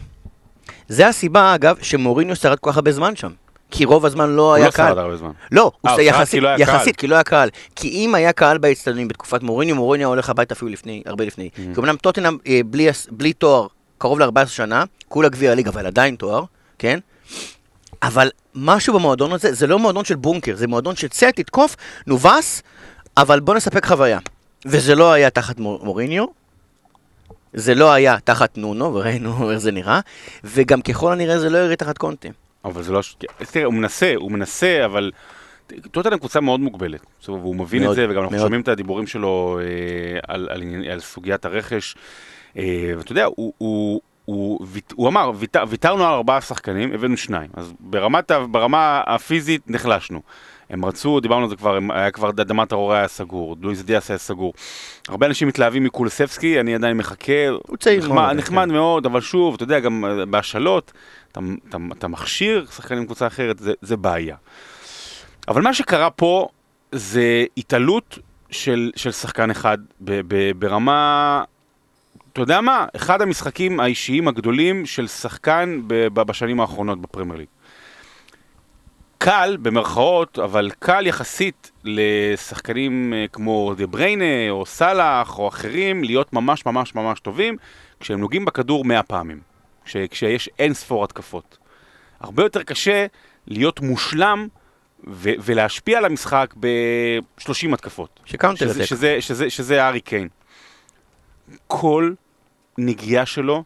זה 0.88 1.08
הסיבה, 1.08 1.55
אגב, 1.55 1.75
שמוריניו 1.82 2.36
שרד 2.36 2.60
כל 2.60 2.70
כך 2.72 2.75
הרבה 2.77 2.91
זמן 2.91 3.15
שם. 3.15 3.32
כי 3.72 3.86
רוב 3.86 4.05
הזמן 4.05 4.29
לא 4.29 4.41
הוא 4.48 4.53
היה 4.55 4.65
לא 4.65 4.72
קהל. 4.72 4.88
שרד 4.88 4.98
הרבה 4.98 5.17
זמן. 5.17 5.32
לא, 5.51 5.62
הוא 5.82 5.89
אה, 5.89 5.93
הוא 5.93 6.01
יחסית, 6.01 6.32
כי 6.32 6.39
לא 6.41 6.50
יחסית. 6.58 6.96
כי 6.96 7.08
לא 7.08 7.15
היה 7.15 7.24
קהל. 7.24 7.50
כי 7.75 7.88
אם 7.89 8.15
היה 8.15 8.32
קהל 8.34 8.58
באצטדיונים 8.58 9.08
בתקופת 9.08 9.43
מוריניו, 9.43 9.75
מוריניו 9.75 10.08
הולך 10.10 10.29
הביתה 10.29 10.53
אפילו 10.53 10.72
לפני, 10.72 11.03
הרבה 11.05 11.25
לפני. 11.25 11.50
Mm. 11.53 11.60
כי 11.75 11.79
אמנם 11.82 11.96
טוטנאם 11.96 12.38
אה, 12.48 12.62
בלי, 13.12 13.34
תואר 13.34 13.67
קרוב 13.98 14.20
ל-14 14.20 14.48
שנה, 14.48 14.84
כולה 15.08 15.29
גביע 15.29 15.51
הליגה, 15.51 15.70
אבל 15.72 15.86
עדיין 15.86 16.15
תואר, 16.15 16.43
כן? 16.79 17.00
אבל 18.03 18.29
משהו 18.55 18.93
במועדון 18.93 19.32
הזה, 19.34 19.53
זה 19.53 19.67
לא 19.67 19.79
מועדון 19.79 20.05
של 20.05 20.15
בונקר, 20.15 20.55
זה 20.55 20.67
מועדון 20.67 20.96
של 20.96 21.08
צא, 21.08 21.32
תתקוף, 21.32 21.75
נובס, 22.08 22.63
אבל 23.17 23.39
בוא 23.39 23.55
נספק 23.55 23.86
חוויה. 23.86 24.20
וזה 24.65 24.96
לא 24.96 25.12
היה 25.12 25.29
תחת 25.29 25.60
מור- 25.60 25.79
מוריניו, 25.86 26.25
זה 27.54 27.76
לא 27.76 27.92
היה 27.92 28.18
תחת 28.24 28.58
נונו, 28.58 28.94
וראינו 28.94 29.32
איך 29.52 29.60
זה 29.60 29.72
נראה, 29.72 30.00
וגם 30.44 30.82
ככל 30.82 31.12
הנראה 31.12 31.40
זה 31.40 31.50
לא 31.50 31.58
יראה 31.58 31.76
תחת 31.76 31.98
קונטה. 31.98 32.30
אבל 32.66 32.84
זה 32.84 32.92
לא... 32.92 33.02
תראה, 33.52 33.66
הוא 33.66 33.74
מנסה, 33.74 34.14
הוא 34.16 34.32
מנסה, 34.32 34.86
אבל... 34.86 35.12
טוטנאם 35.92 36.18
קבוצה 36.18 36.42
מאוד 36.42 36.60
מוגבלת, 36.60 37.06
והוא 37.28 37.56
מבין 37.56 37.82
את 37.82 37.86
מאוד, 37.86 37.96
זה, 37.96 38.06
וגם 38.10 38.24
אנחנו 38.24 38.36
מאוד. 38.36 38.46
שומעים 38.46 38.62
את 38.62 38.68
הדיבורים 38.68 39.08
שלו 39.08 39.60
אה, 39.62 40.20
על, 40.28 40.48
על, 40.52 40.64
על 40.92 41.00
סוגיית 41.00 41.46
הרכש. 41.46 41.96
אה, 42.58 42.94
ואתה 42.98 43.12
יודע, 43.12 43.26
הוא, 43.26 43.54
הוא, 43.58 44.02
הוא, 44.26 44.60
הוא 44.94 45.08
אמר, 45.08 45.32
ויתר, 45.36 45.64
ויתרנו 45.68 46.06
על 46.06 46.14
ארבעה 46.14 46.42
שחקנים, 46.42 46.94
הבאנו 46.94 47.18
שניים. 47.18 47.50
אז 47.54 47.74
ברמת, 47.80 48.32
ברמה 48.52 49.02
הפיזית 49.08 49.62
נחלשנו. 49.68 50.22
הם 50.74 50.86
רצו, 50.86 51.20
דיברנו 51.20 51.44
על 51.44 51.50
זה 51.50 51.56
כבר, 51.56 51.75
הם- 51.75 51.92
היה 51.92 52.12
כבר 52.12 52.30
אדמת 52.30 52.72
הרורה 52.72 52.98
היה 52.98 53.08
סגור, 53.08 53.56
לואיס 53.62 53.82
דיאס 53.82 54.12
היה 54.12 54.18
סגור. 54.18 54.53
הרבה 55.08 55.25
אנשים 55.27 55.48
מתלהבים 55.48 55.84
מקולסבסקי, 55.84 56.60
אני 56.60 56.75
עדיין 56.75 56.98
מחכה. 56.98 57.50
הוא 57.68 57.77
צעיר 57.77 58.00
נחמד, 58.00 58.15
מאוד, 58.15 58.38
נחמד 58.38 58.65
כן. 58.68 58.72
מאוד, 58.74 59.06
אבל 59.06 59.22
שוב, 59.22 59.56
אתה 59.56 59.63
יודע, 59.63 59.80
גם 59.80 60.06
אה, 60.06 60.25
בהשאלות, 60.25 60.92
אתה, 61.32 61.39
אתה, 61.70 61.77
אתה 61.98 62.08
מכשיר 62.08 62.65
שחקנים 62.75 63.03
מקבוצה 63.03 63.27
אחרת, 63.27 63.60
זה, 63.60 63.74
זה 63.82 63.98
בעיה. 63.98 64.36
אבל 65.48 65.62
מה 65.62 65.74
שקרה 65.74 66.10
פה 66.10 66.48
זה 66.92 67.46
התעלות 67.58 68.20
של, 68.50 68.92
של 68.96 69.12
שחקן 69.12 69.51
אחד 69.51 69.77
ב, 70.01 70.22
ב, 70.27 70.51
ברמה, 70.60 71.44
אתה 72.34 72.42
יודע 72.42 72.62
מה? 72.62 72.86
אחד 72.96 73.22
המשחקים 73.22 73.80
האישיים 73.80 74.27
הגדולים 74.27 74.86
של 74.86 75.08
שחקן 75.08 75.82
ב, 75.88 76.08
ב, 76.13 76.22
בשנים 76.22 76.60
האחרונות 76.60 77.01
בפרמייר 77.01 77.38
ליג. 77.38 77.48
קל, 79.24 79.58
במרכאות, 79.62 80.39
אבל 80.39 80.72
קל 80.80 81.08
יחסית 81.08 81.72
לשחקנים 81.84 83.13
אה, 83.13 83.25
כמו 83.32 83.74
דה 83.77 83.88
בריינה 83.88 84.50
או 84.50 84.65
סאלח 84.65 85.39
או 85.39 85.48
אחרים 85.48 86.03
להיות 86.03 86.34
ממש 86.34 86.65
ממש 86.65 86.96
ממש 86.96 87.20
טובים 87.20 87.58
כשהם 88.00 88.20
נוגעים 88.20 88.46
בכדור 88.46 88.86
100 88.86 89.03
פעמים, 89.03 89.39
כש, 89.86 89.98
כשיש 89.98 90.50
אין 90.60 90.74
ספור 90.74 91.03
התקפות. 91.03 91.58
הרבה 92.20 92.44
יותר 92.44 92.63
קשה 92.63 93.06
להיות 93.48 93.80
מושלם 93.80 94.48
ו- 95.08 95.34
ולהשפיע 95.39 95.98
על 95.98 96.06
המשחק 96.06 96.53
ב-30 96.60 97.74
התקפות. 97.74 98.20
שקאונטר 98.25 98.68
שזה. 98.68 98.86
שזה, 98.86 99.18
שזה, 99.20 99.50
שזה 99.50 99.84
הארי 99.84 100.01
קיין. 100.01 100.27
כל 101.68 102.13
נגיעה 102.77 103.25
שלו 103.25 103.63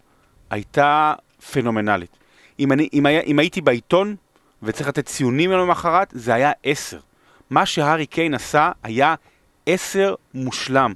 הייתה 0.50 1.14
פנומנלית. 1.52 2.18
אם, 2.60 2.72
אני, 2.72 2.90
אם, 2.94 3.06
היה, 3.06 3.22
אם 3.22 3.40
הייתי 3.40 3.62
בעיתון 3.62 4.16
וצריך 4.68 4.88
לתת 4.90 5.06
ציונים 5.06 5.52
יום 5.52 5.62
למחרת, 5.62 6.08
זה 6.12 6.34
היה 6.34 6.52
עשר. 6.64 7.00
מה 7.50 7.66
שהארי 7.66 8.06
קיין 8.06 8.34
עשה 8.34 8.72
היה 8.84 9.16
עשר 9.66 10.16
מושלם. 10.34 10.94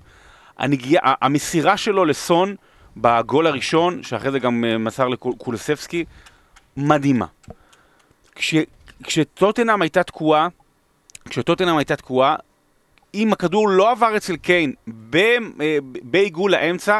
הנגיעה, 0.57 1.09
ה- 1.09 1.25
המסירה 1.25 1.77
שלו 1.77 2.05
לסון 2.05 2.55
בגול 2.97 3.47
הראשון, 3.47 4.03
שאחרי 4.03 4.31
זה 4.31 4.39
גם 4.39 4.65
אה, 4.65 4.77
מסר 4.77 5.07
לקולסבסקי, 5.07 6.05
מדהימה. 6.77 7.25
כש, 8.35 8.55
כשטוטנאם 9.03 9.81
הייתה 9.81 10.03
תקועה, 10.03 10.47
כשטוטנאם 11.29 11.77
הייתה 11.77 11.95
תקועה, 11.95 12.35
אם 13.13 13.33
הכדור 13.33 13.69
לא 13.69 13.91
עבר 13.91 14.17
אצל 14.17 14.35
קיין 14.35 14.73
ב- 15.09 15.15
אה, 15.61 15.77
בעיגול 16.03 16.51
לאמצע, 16.51 16.99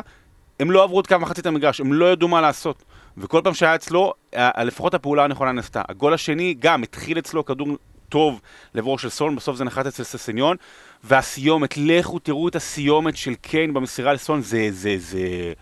הם 0.59 0.71
לא 0.71 0.83
עברו 0.83 0.99
את 0.99 1.07
קו 1.07 1.19
מחצית 1.19 1.45
המגרש, 1.45 1.79
הם 1.81 1.93
לא 1.93 2.11
ידעו 2.11 2.27
מה 2.27 2.41
לעשות. 2.41 2.83
וכל 3.17 3.41
פעם 3.43 3.53
שהיה 3.53 3.75
אצלו, 3.75 4.13
לפחות 4.57 4.93
הפעולה 4.93 5.23
הנכונה 5.23 5.51
נעשתה. 5.51 5.81
הגול 5.89 6.13
השני 6.13 6.55
גם 6.59 6.83
התחיל 6.83 7.19
אצלו 7.19 7.45
כדור 7.45 7.67
טוב 8.09 8.41
לעברו 8.75 8.97
של 8.97 9.09
סון, 9.09 9.35
בסוף 9.35 9.55
זה 9.55 9.63
נחת 9.63 9.85
אצל 9.85 10.03
ססניון, 10.03 10.57
והסיומת, 11.03 11.77
לכו 11.77 12.19
תראו 12.19 12.47
את 12.47 12.55
הסיומת 12.55 13.17
של 13.17 13.35
קיין 13.35 13.73
במסירה 13.73 14.13
לסון, 14.13 14.41
זה, 14.41 14.67
זה, 14.71 14.95
זה, 14.97 15.53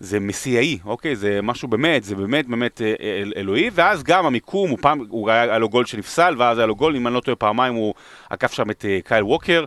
זה 0.00 0.20
מסיעי, 0.20 0.78
אוקיי? 0.84 1.16
זה 1.16 1.40
משהו 1.42 1.68
באמת, 1.68 2.04
זה 2.04 2.14
באמת 2.14 2.46
באמת 2.46 2.82
אה, 2.82 2.94
אל, 3.00 3.32
אלוהי, 3.36 3.70
ואז 3.72 4.02
גם 4.02 4.26
המיקום, 4.26 4.70
הוא 4.70 4.78
פעם, 4.82 5.04
הוא 5.08 5.30
היה, 5.30 5.42
היה 5.42 5.58
לו 5.58 5.68
גול 5.68 5.86
שנפסל, 5.86 6.34
ואז 6.38 6.58
היה 6.58 6.66
לו 6.66 6.76
גול, 6.76 6.96
אם 6.96 7.06
אני 7.06 7.14
לא 7.14 7.20
טועה 7.20 7.36
פעמיים, 7.36 7.74
הוא 7.74 7.94
עקף 8.30 8.52
שם 8.52 8.70
את 8.70 8.84
אה, 8.84 8.98
קייל 9.04 9.24
ווקר, 9.24 9.64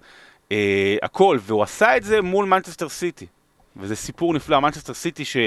אה, 0.52 0.96
הכל, 1.02 1.38
והוא 1.42 1.64
עשה 1.64 1.98
את 1.98 2.04
זה 2.04 2.22
מול 2.22 2.46
מנצ'סטר 2.46 2.90
סיטי. 2.90 3.26
וזה 3.78 3.96
סיפור 3.96 4.34
נפלא, 4.34 4.60
מנצ'סטר 4.60 4.94
סיטי 4.94 5.26
ש... 5.26 5.38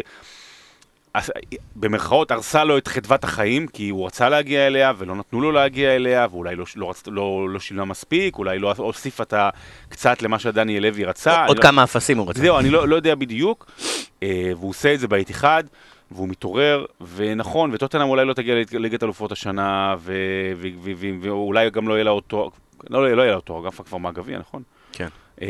במרכאות 1.77 2.31
הרסה 2.31 2.65
לו 2.65 2.79
את 2.79 2.89
חדוות 2.89 3.25
החיים, 3.25 3.67
כי 3.67 3.89
הוא 3.89 4.07
רצה 4.07 4.29
להגיע 4.29 4.67
אליה 4.67 4.93
ולא 4.99 5.17
נתנו 5.17 5.41
לו 5.41 5.53
להגיע 5.53 5.97
אליה, 5.97 6.27
ואולי 6.31 6.57
לא, 6.57 6.65
לא. 6.77 6.93
לא, 7.07 7.49
לא 7.51 7.59
שילמה 7.61 7.85
מספיק, 7.85 8.39
אולי 8.39 8.59
לא 8.59 8.75
הוסיפה 8.77 9.23
את 9.23 9.35
קצת 9.89 10.23
למה 10.23 10.39
שדניאל 10.39 10.83
לוי 10.83 11.05
רצה. 11.05 11.47
עוד 11.47 11.57
לא- 11.57 11.63
כמה 11.63 11.85
אפסים 11.85 12.19
הוא 12.19 12.31
רצה. 12.31 12.41
זהו, 12.41 12.59
אני 12.59 12.71
לא, 12.71 12.89
לא 12.89 12.97
יודע 12.97 13.15
בדיוק, 13.15 13.71
אה, 14.23 14.51
והוא 14.57 14.71
עושה 14.71 14.95
את 14.95 15.01
זה 15.01 15.09
באתיחד, 15.09 15.65
והוא 16.11 16.29
מתעורר, 16.29 16.85
ונכון, 17.17 17.71
וטוטנאם 17.75 18.09
אולי 18.09 18.25
לא 18.25 18.33
תגיע 18.35 18.55
לליגת 18.73 19.03
אלופות 19.03 19.33
השנה, 19.33 19.95
ו- 19.99 20.13
ו- 20.57 20.69
ו- 20.83 20.93
ו- 20.97 21.11
ואולי 21.21 21.71
גם 21.71 21.89
לא 21.89 21.95
יהיה 21.95 22.05
לה 22.05 22.11
עוד 22.11 22.23
תואר, 22.27 22.49
לא, 22.91 23.03
לא 23.03 23.23
יהיה 23.23 23.29
לה 23.31 23.35
עוד 23.35 23.43
תואר, 23.43 23.67
גפה 23.67 23.83
כבר 23.83 23.99
מהגביע, 23.99 24.39
נכון? 24.39 24.63
כן. 24.93 25.09
אה, 25.43 25.49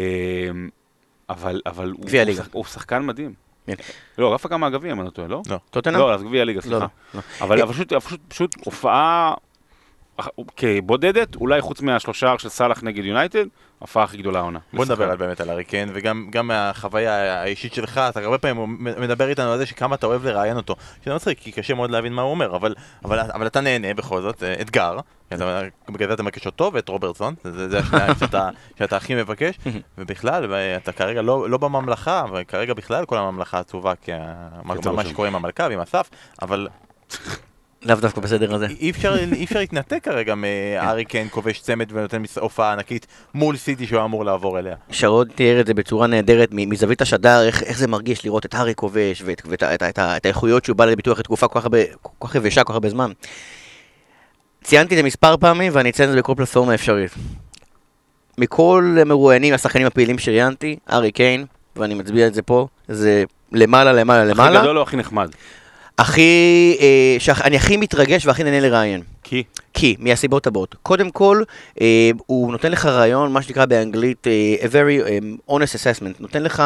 אבל, 1.30 1.60
אבל 1.66 1.90
הוא, 1.90 2.04
הוא. 2.28 2.34
שח- 2.34 2.48
הוא 2.52 2.64
שחקן 2.64 3.06
מדהים. 3.06 3.34
לא, 4.18 4.34
גפה 4.34 4.48
גם 4.48 4.60
מהגביע, 4.60 4.92
אם 4.92 4.98
אני 5.00 5.06
לא 5.06 5.10
טועה, 5.10 5.28
לא? 5.28 5.42
טוטנאם? 5.70 5.98
לא, 5.98 6.14
אז 6.14 6.22
גביע 6.22 6.44
ליגה, 6.44 6.58
לא, 6.58 6.62
סליחה. 6.62 6.86
לא. 7.14 7.20
אבל 7.40 7.60
אה, 7.60 7.66
פשוט, 8.28 8.54
הופעה 8.64 9.34
כבודדת, 10.56 11.36
אולי 11.36 11.60
חוץ 11.60 11.80
מהשלושה 11.80 12.34
של 12.38 12.48
סאלח 12.48 12.82
נגד 12.82 13.04
יונייטד, 13.04 13.44
ההופעה 13.80 14.04
הכי 14.04 14.16
גדולה 14.16 14.38
העונה. 14.38 14.58
בוא 14.72 14.84
נדבר. 14.84 15.10
על 15.10 15.16
באמת 15.16 15.40
על 15.40 15.50
הארי 15.50 15.64
קיין, 15.64 15.90
וגם 15.94 16.26
גם 16.30 16.46
מהחוויה 16.46 17.40
האישית 17.42 17.74
שלך, 17.74 17.98
אתה 18.08 18.20
הרבה 18.20 18.38
פעמים 18.38 18.76
מדבר 18.98 19.28
איתנו 19.28 19.52
על 19.52 19.58
זה 19.58 19.66
שכמה 19.66 19.94
אתה 19.94 20.06
אוהב 20.06 20.24
לראיין 20.26 20.56
אותו. 20.56 20.76
שזה 21.04 21.14
מצחיק, 21.14 21.38
כי 21.38 21.52
קשה 21.52 21.74
מאוד 21.74 21.90
להבין 21.90 22.12
מה 22.12 22.22
הוא 22.22 22.30
אומר, 22.30 22.56
אבל, 22.56 22.74
אבל, 23.04 23.18
אבל 23.20 23.46
אתה 23.46 23.60
נהנה 23.60 23.94
בכל 23.94 24.22
זאת, 24.22 24.42
אה, 24.42 24.54
אתגר. 24.60 24.98
בגלל 25.90 26.08
זה 26.08 26.14
אתה 26.14 26.22
מבקש 26.22 26.46
אותו 26.46 26.70
ואת 26.74 26.88
רוברטסון, 26.88 27.34
זה, 27.44 27.68
זה 27.68 27.78
השניים 27.78 28.14
שאתה, 28.20 28.48
שאתה 28.78 28.96
הכי 28.96 29.14
מבקש, 29.14 29.58
ובכלל, 29.98 30.54
אתה 30.76 30.92
כרגע 30.92 31.22
לא, 31.22 31.50
לא 31.50 31.58
בממלכה, 31.58 32.24
וכרגע 32.32 32.74
בכלל 32.74 33.04
כל 33.04 33.16
הממלכה 33.18 33.58
עצובה, 33.58 33.92
כי 34.02 34.12
ה- 34.12 34.48
מה, 34.64 34.74
ראשון. 34.74 35.04
שקורה 35.04 35.28
עם 35.28 35.34
המלכה 35.34 35.66
ועם 35.70 35.80
אסף, 35.80 36.10
אבל 36.42 36.68
לאו 37.84 37.96
דווקא 37.96 38.20
בסדר 38.20 38.54
הזה. 38.54 38.66
אי 38.80 38.90
אפשר, 38.90 39.14
אי 39.32 39.44
אפשר 39.44 39.58
להתנתק 39.58 39.98
כרגע 40.02 40.34
מארי 40.34 41.04
קיין 41.04 41.28
כובש 41.30 41.60
צמד 41.60 41.92
ונותן 41.92 42.22
הופעה 42.40 42.72
ענקית 42.72 43.06
מול 43.34 43.56
סיטי 43.56 43.86
שהוא 43.86 44.04
אמור 44.04 44.24
לעבור 44.24 44.58
אליה. 44.58 44.76
שרון 44.90 45.28
תיאר 45.28 45.60
את 45.60 45.66
זה 45.66 45.74
בצורה 45.74 46.06
נהדרת 46.06 46.48
מ- 46.52 46.70
מזווית 46.70 47.02
השדר, 47.02 47.42
איך, 47.46 47.62
איך 47.62 47.78
זה 47.78 47.86
מרגיש 47.88 48.24
לראות 48.24 48.46
את 48.46 48.54
הארי 48.54 48.74
כובש 48.74 49.22
ואת, 49.24 49.42
ואת, 49.46 49.62
ה- 49.62 49.74
את, 49.74 49.82
את, 49.98 50.26
האיכויות 50.26 50.64
שהוא 50.64 50.76
בא 50.76 50.84
לידי 50.84 50.96
ביטוי 50.96 51.12
אחרי 51.12 51.24
תקופה 51.24 51.48
כל 51.48 51.60
כך, 52.20 52.34
יבשה, 52.34 52.64
כל 52.64 52.68
כך 52.68 52.74
הרבה 52.74 52.88
זמן. 52.88 53.10
ציינתי 54.64 54.94
את 54.94 54.98
זה 54.98 55.02
מספר 55.02 55.36
פעמים 55.36 55.72
ואני 55.74 55.90
אציין 55.90 56.08
את 56.08 56.14
זה 56.14 56.20
בכל 56.20 56.34
פלטפורמה 56.36 56.74
אפשרית. 56.74 57.10
מכל 58.38 58.96
המרואיינים, 59.00 59.54
השחקנים 59.54 59.86
הפעילים 59.86 60.18
שראיינתי, 60.18 60.76
הארי 60.86 61.12
קיין, 61.12 61.46
ואני 61.76 61.94
מצביע 61.94 62.26
את 62.26 62.34
זה 62.34 62.42
פה, 62.42 62.66
זה 62.88 63.24
למעלה, 63.52 63.92
למעלה, 63.92 64.22
הכי 64.22 64.30
למעלה. 64.30 64.60
גדול 64.60 64.78
או 64.78 64.82
הכי 64.82 64.96
נחמד? 64.96 65.30
הכי, 66.02 66.76
אה, 66.80 67.16
שאני 67.18 67.56
הכי 67.56 67.76
מתרגש 67.76 68.26
והכי 68.26 68.44
נהנה 68.44 68.60
לראיין. 68.60 69.02
כי? 69.22 69.42
כי, 69.74 69.96
מהסיבות 69.98 70.46
הבאות. 70.46 70.76
קודם 70.82 71.10
כל, 71.10 71.42
אה, 71.80 72.10
הוא 72.26 72.52
נותן 72.52 72.72
לך 72.72 72.86
רעיון, 72.86 73.32
מה 73.32 73.42
שנקרא 73.42 73.64
באנגלית, 73.64 74.26
אה, 74.26 74.54
a 74.60 74.66
very 74.66 75.06
um, 75.06 75.52
honest 75.52 75.74
assessment. 75.74 76.20
נותן 76.20 76.42
לך 76.42 76.62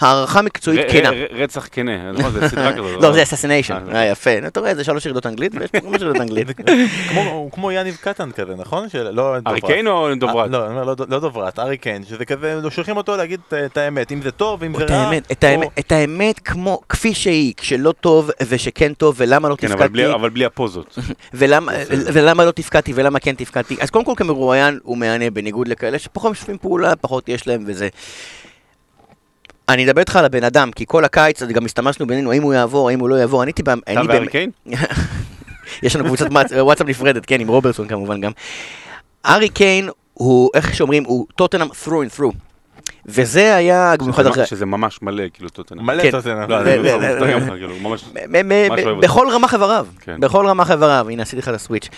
הערכה 0.00 0.42
מקצועית 0.42 0.80
כנה. 0.90 1.10
רצח 1.30 1.68
כנה, 1.72 2.12
נכון, 2.12 2.32
זה 2.32 2.48
סדרה 2.48 2.72
כזאת. 2.72 3.02
לא, 3.02 3.12
זה 3.12 3.22
assassination. 3.22 3.94
אה, 3.94 3.96
אה, 3.96 4.04
יפה. 4.06 4.30
אתה 4.46 4.60
רואה, 4.60 4.74
זה 4.74 4.84
שלוש 4.84 5.04
ירידות 5.06 5.26
אנגלית, 5.26 5.52
ויש 5.60 5.70
פה 5.70 5.80
חמש 5.80 6.00
ירידות 6.02 6.20
אנגלית. 6.20 6.46
כמו- 7.08 7.20
הוא 7.30 7.50
כמו 7.50 7.72
יניב 7.72 7.96
קטן 8.00 8.30
כזה, 8.30 8.52
נכון? 8.58 8.86
לא 8.94 9.30
ארי 9.32 9.40
דוברת. 9.40 9.64
קיין 9.64 9.86
או 9.86 10.08
דוברת? 10.14 10.36
אה, 10.36 10.46
לא, 10.46 10.66
אני 10.66 10.74
אומר, 10.74 10.84
לא- 10.84 11.06
לא 11.08 11.20
דוברת, 11.20 11.58
ארי 11.58 11.76
קיין, 11.76 12.04
שזה 12.04 12.24
כזה, 12.24 12.60
לא 12.62 12.70
שולחים 12.70 12.96
אותו 12.96 13.16
להגיד 13.16 13.40
את- 13.66 13.76
האמת, 13.76 14.12
אם 14.12 14.22
זה 14.22 14.30
טוב, 14.30 14.62
אם 14.64 14.78
זה 14.78 14.84
רע. 14.84 15.10
את 15.78 15.92
האמת, 15.92 16.38
כמו, 16.38 16.80
כפי 16.88 17.14
שהיא, 17.14 17.54
כשלא 17.56 17.92
טוב 18.00 18.30
ושכן 18.48 18.92
טוב, 18.94 19.14
ולמה 19.18 19.48
לא 19.48 19.56
כן, 19.58 19.72
אבל 19.72 19.88
בלי- 19.88 20.02
תפקדתי, 20.02 20.14
אבל 20.20 20.30
בלי 20.30 20.44
הפוזות. 20.44 20.98
ולמה, 21.34 21.72
ולמה 22.12 22.44
לא 22.44 22.50
תפקדתי 22.50 22.92
ולמה 22.94 23.18
כן 23.18 23.34
תפקדתי. 23.34 23.76
אז 23.80 23.90
קודם 23.90 24.04
כל 24.04 24.12
כמרואיין 24.16 24.78
הוא 24.82 24.98
מהנה 24.98 25.30
בניגוד 25.30 25.68
לכאלה 25.68 25.98
שפחות 25.98 26.30
משתפים 26.32 26.58
פעולה, 26.58 26.96
פחות 26.96 27.28
יש 27.28 27.46
להם 27.46 27.64
וזה. 27.66 27.88
אני 29.68 29.84
אדבר 29.84 30.00
איתך 30.00 30.16
על 30.16 30.24
הבן 30.24 30.44
אדם, 30.44 30.70
כי 30.72 30.84
כל 30.88 31.04
הקיץ 31.04 31.42
גם 31.42 31.64
הסתמשנו 31.64 32.06
בינינו, 32.06 32.32
האם 32.32 32.42
הוא 32.42 32.54
יעבור, 32.54 32.88
האם 32.88 33.00
הוא 33.00 33.08
לא 33.08 33.14
יעבור, 33.14 33.42
אני 33.42 33.48
הייתי... 33.48 33.62
אתה 33.62 34.00
והארי 34.08 34.26
קיין? 34.26 34.50
יש 35.82 35.96
לנו 35.96 36.04
קבוצת 36.04 36.26
וואטסאפ 36.60 36.86
נפרדת, 36.86 37.26
כן, 37.26 37.40
עם 37.40 37.48
רוברטסון 37.48 37.88
כמובן 37.88 38.20
גם. 38.20 38.32
ארי 39.26 39.48
קיין 39.48 39.88
הוא, 40.14 40.50
איך 40.54 40.74
שאומרים, 40.74 41.04
הוא 41.04 41.26
טוטנאם 41.36 41.68
through 41.68 41.88
and 41.88 42.18
through. 42.18 42.34
וזה 43.06 43.54
היה 43.56 43.94
במיוחד 43.98 44.26
אחרי... 44.26 44.46
שזה 44.46 44.66
ממש 44.66 45.02
מלא, 45.02 45.24
כאילו, 45.34 45.48
טוטנאם. 45.48 45.86
מלא 45.86 46.02
כן. 46.02 46.10
מ- 48.44 48.70
אוהב 48.86 49.00
בכל 49.00 49.26
רמ"ח 49.32 49.54
איבריו, 49.54 49.86
כן. 50.00 50.20
בכל 50.20 50.46
רמ"ח 50.46 50.70
איבריו, 50.70 51.06
הנה 51.10 51.22
עשיתי 51.22 51.42
לך 51.42 51.48
את 51.48 51.54
הסוויץ'. 51.54 51.88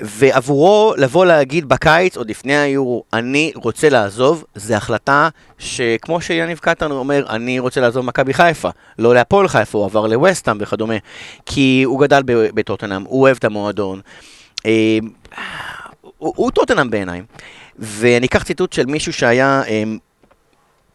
ועבורו 0.00 0.94
לבוא 0.96 1.26
להגיד 1.26 1.68
בקיץ, 1.68 2.16
עוד 2.16 2.30
לפני 2.30 2.56
היורו, 2.56 3.04
אני 3.12 3.52
רוצה 3.54 3.88
לעזוב, 3.88 4.44
זו 4.54 4.74
החלטה 4.74 5.28
שכמו 5.58 6.20
שיניב 6.20 6.58
קטן 6.58 6.90
אומר, 6.90 7.24
אני 7.28 7.58
רוצה 7.58 7.80
לעזוב 7.80 8.04
מכבי 8.06 8.34
חיפה, 8.34 8.68
לא 8.98 9.14
להפועל 9.14 9.48
חיפה, 9.48 9.78
הוא 9.78 9.84
עבר 9.86 10.06
לווסטהאם 10.06 10.56
וכדומה, 10.60 10.94
כי 11.46 11.82
הוא 11.86 12.00
גדל 12.00 12.22
בטוטנאם, 12.26 13.02
הוא 13.02 13.22
אוהב 13.22 13.36
את 13.36 13.44
המועדון. 13.44 14.00
אה, 14.66 14.98
הוא, 16.18 16.32
הוא 16.36 16.50
טוטנאם 16.50 16.90
בעיניי. 16.90 17.22
ואני 17.80 18.26
אקח 18.26 18.42
ציטוט 18.42 18.72
של 18.72 18.86
מישהו 18.86 19.12
שהיה 19.12 19.62
אה, 19.68 19.82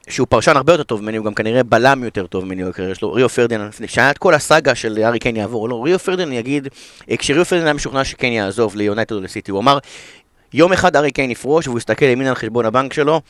שהוא 0.10 0.28
פרשן 0.30 0.58
הרבה 0.58 0.74
יותר 0.74 0.84
טוב 0.84 1.02
ממני, 1.02 1.18
הוא 1.18 1.26
גם 1.26 1.34
כנראה 1.34 1.64
בלם 1.64 2.04
יותר 2.04 2.28
טוב 2.28 2.46
ממני 2.46 2.64
בקריירה 2.64 2.96
שלו, 2.96 3.14
ריו 3.14 3.28
לפני- 3.50 3.88
שהיה 3.88 4.12
את 4.12 4.18
כל 4.18 4.34
הסאגה 4.34 4.76
של 4.76 4.98
הארי 5.04 5.20
קיין 5.20 5.36
יעבור 5.36 5.70
לא, 5.70 5.84
ריו 5.84 6.00
פרדיננד 6.00 6.34
יגיד, 6.34 6.68
אה, 7.12 7.18
כשריו 7.18 7.46
פרדיננד 7.46 7.68
היה 7.68 7.74
משוכנע 7.74 8.04
שקיין 8.04 8.34
יעזוב 8.34 8.76
ליונייטד 8.76 9.16
או 9.16 9.22
לסיטי, 9.22 9.52
הוא 9.52 9.60
אמר, 9.60 9.78
יום 10.54 10.74
אחד 10.74 10.96
הארי 10.96 11.12
קיין 11.12 11.32
יפרוש 11.32 11.68
והוא 11.68 11.78
יסתכל 11.78 12.06
ימינה 12.06 12.30
על 12.30 12.36
חשבון 12.36 12.66
הבנק 12.66 12.94
שלו, 12.94 13.22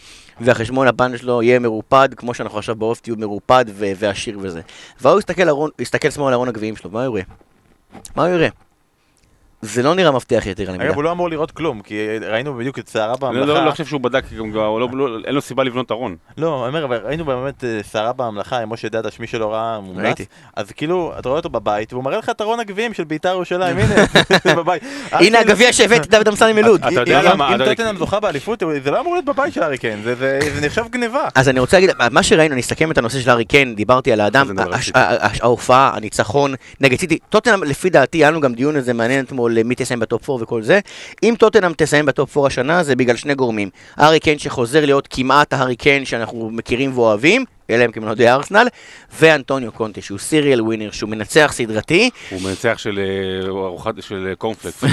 והחשבון 0.42 0.88
הבנק 0.88 1.16
שלו 1.16 1.44
יהיה 1.44 1.60
מרופד, 1.60 2.10
כמו 2.16 2.34
שאנחנו 2.34 2.58
עכשיו 2.60 2.76
ב 2.76 2.82
off 2.82 3.00
tube 3.00 3.20
מרופד 3.20 3.66
ועשיר 3.76 4.40
וזה. 4.42 4.62
והוא 5.02 5.20
יסתכל, 5.20 5.50
יסתכל 5.80 6.10
שמאלה 6.10 6.28
על 6.28 6.34
ארון 6.34 6.48
הגביעים 6.48 6.76
שלו, 6.76 6.90
מה 6.92 7.06
הוא 7.06 7.18
יראה? 7.18 7.28
מה 8.16 8.26
הוא 8.26 8.34
יראה? 8.34 8.50
זה 9.66 9.84
לא 9.84 9.96
נראה 9.96 10.12
מבטיח 10.12 10.46
יותר, 10.46 10.70
אני 10.70 10.84
אגב, 10.86 10.96
הוא 10.96 11.04
לא 11.04 11.12
אמור 11.12 11.30
לראות 11.30 11.52
כלום, 11.52 11.82
כי 11.82 11.96
ראינו 12.22 12.54
בדיוק 12.54 12.80
את 12.80 12.90
סערה 12.90 13.12
אני 13.14 13.18
בממלכה. 13.22 13.46
לא 13.54 13.66
לא 13.66 13.72
חושב 13.72 13.86
שהוא 13.86 14.02
בדק, 14.02 14.24
לא- 14.32 14.88
לא- 14.94 15.18
אין 15.26 15.36
לו 15.36 15.42
סיבה 15.42 15.64
לבנות 15.64 15.92
ארון. 15.92 16.16
לא, 16.38 16.62
אני 16.62 16.78
אומר, 16.78 16.86
אבל 16.86 17.00
ראינו 17.06 17.26
באמת 17.26 17.64
אה, 17.64 17.80
סערה 17.84 18.14
בממלכה 18.14 18.60
עם 18.60 18.70
משה 18.70 18.90
דדה, 18.90 19.12
שמי 19.12 19.28
שלא 19.28 19.54
ראה, 19.54 19.80
מומלץ. 19.80 20.18
אז 20.56 20.72
כאילו, 20.72 21.14
אתה 21.20 21.30
רואה 21.30 21.40
אותו 21.40 21.50
בבית, 21.50 21.94
והוא 21.94 22.04
מראה 22.04 22.18
לך 22.18 22.30
את 22.30 22.42
ארון 22.42 22.60
הגביעים 22.60 22.94
של 22.94 23.04
בית"ר 23.04 23.30
ירושלים, 23.30 23.78
הנה, 23.80 24.06
בבית. 24.56 24.84
הנה 25.12 25.40
הגביע 25.40 25.74
שהבאתי 25.74 26.10
דוד 26.10 26.28
אמסלם 26.28 26.56
מלוד. 26.56 26.82
אתה 26.86 27.00
יודע 27.00 27.20
אם- 27.20 27.26
למה? 27.26 27.56
טוטנאם 27.66 27.98
זוכה 27.98 28.20
באליפות, 28.20 28.64
זה 28.84 28.92
לא 28.92 29.00
אמור 29.02 29.14
להיות 29.14 29.26
בבית 29.26 29.54
של 29.54 29.64
הארי 29.64 29.78
קיין, 29.78 30.02
זה- 30.04 30.40
נחשב 30.62 30.84
גניבה. 30.92 31.24
אז 31.36 31.50
אני 31.50 31.60
רוצה 31.60 31.78
להגיד, 31.80 31.90
מה 32.12 32.24
שראינו, 32.24 32.54
אני 32.54 32.62
אסכם 32.62 32.92
את 32.92 32.98
הנושא 32.98 33.20
של 33.20 33.30
הארי 33.30 33.46
קיין, 33.46 33.76
דיברתי 33.76 34.12
על 34.12 34.22
האדם, 34.22 34.48
ההופעה, 35.42 35.92
הניצחון 35.96 36.54
נגד 36.82 37.00
סיטי, 37.00 37.18
טוטנאם 37.30 37.64
לפי 37.64 37.90
דעתי, 37.90 38.18
היה 38.18 38.32
לנו 38.32 38.42
גם 38.42 38.54
דיון 38.54 38.76
הזה 38.76 38.94
מעניין 38.94 39.26
אתמול, 39.26 39.55
מי 39.64 39.76
תסיים 39.76 40.00
בטופ 40.00 40.30
4 40.30 40.44
וכל 40.44 40.62
זה. 40.62 40.80
אם 41.24 41.34
טוטנאם 41.40 41.74
תסיים 41.78 42.06
בטופ 42.06 42.38
4 42.38 42.48
השנה, 42.48 42.84
זה 42.84 42.96
בגלל 42.96 43.16
שני 43.16 43.36
גורמים. 43.36 43.70
הארי 43.96 44.20
קיין 44.20 44.40
שחוזר 44.40 44.86
להיות 44.86 45.08
כמעט 45.10 45.54
ההארי 45.54 45.76
קיין 45.76 46.06
שאנחנו 46.06 46.50
מכירים 46.52 46.98
ואוהבים, 46.98 47.46
אלא 47.70 47.86
אם 47.86 47.92
כן 47.92 48.04
אוהדי 48.04 48.30
ארסנל, 48.30 48.68
ואנטוניו 49.20 49.72
קונטה, 49.72 50.02
שהוא 50.02 50.20
serial 50.20 50.62
winner, 50.62 50.92
שהוא 50.92 51.10
מנצח 51.10 51.52
סדרתי, 51.54 52.10
הוא 52.30 52.42
מנצח 52.42 52.78
של 52.78 53.00
אה, 53.00 53.48
ארוחת, 53.48 53.94
של 54.02 54.28
אה, 54.30 54.36
קורנפלקס. 54.36 54.84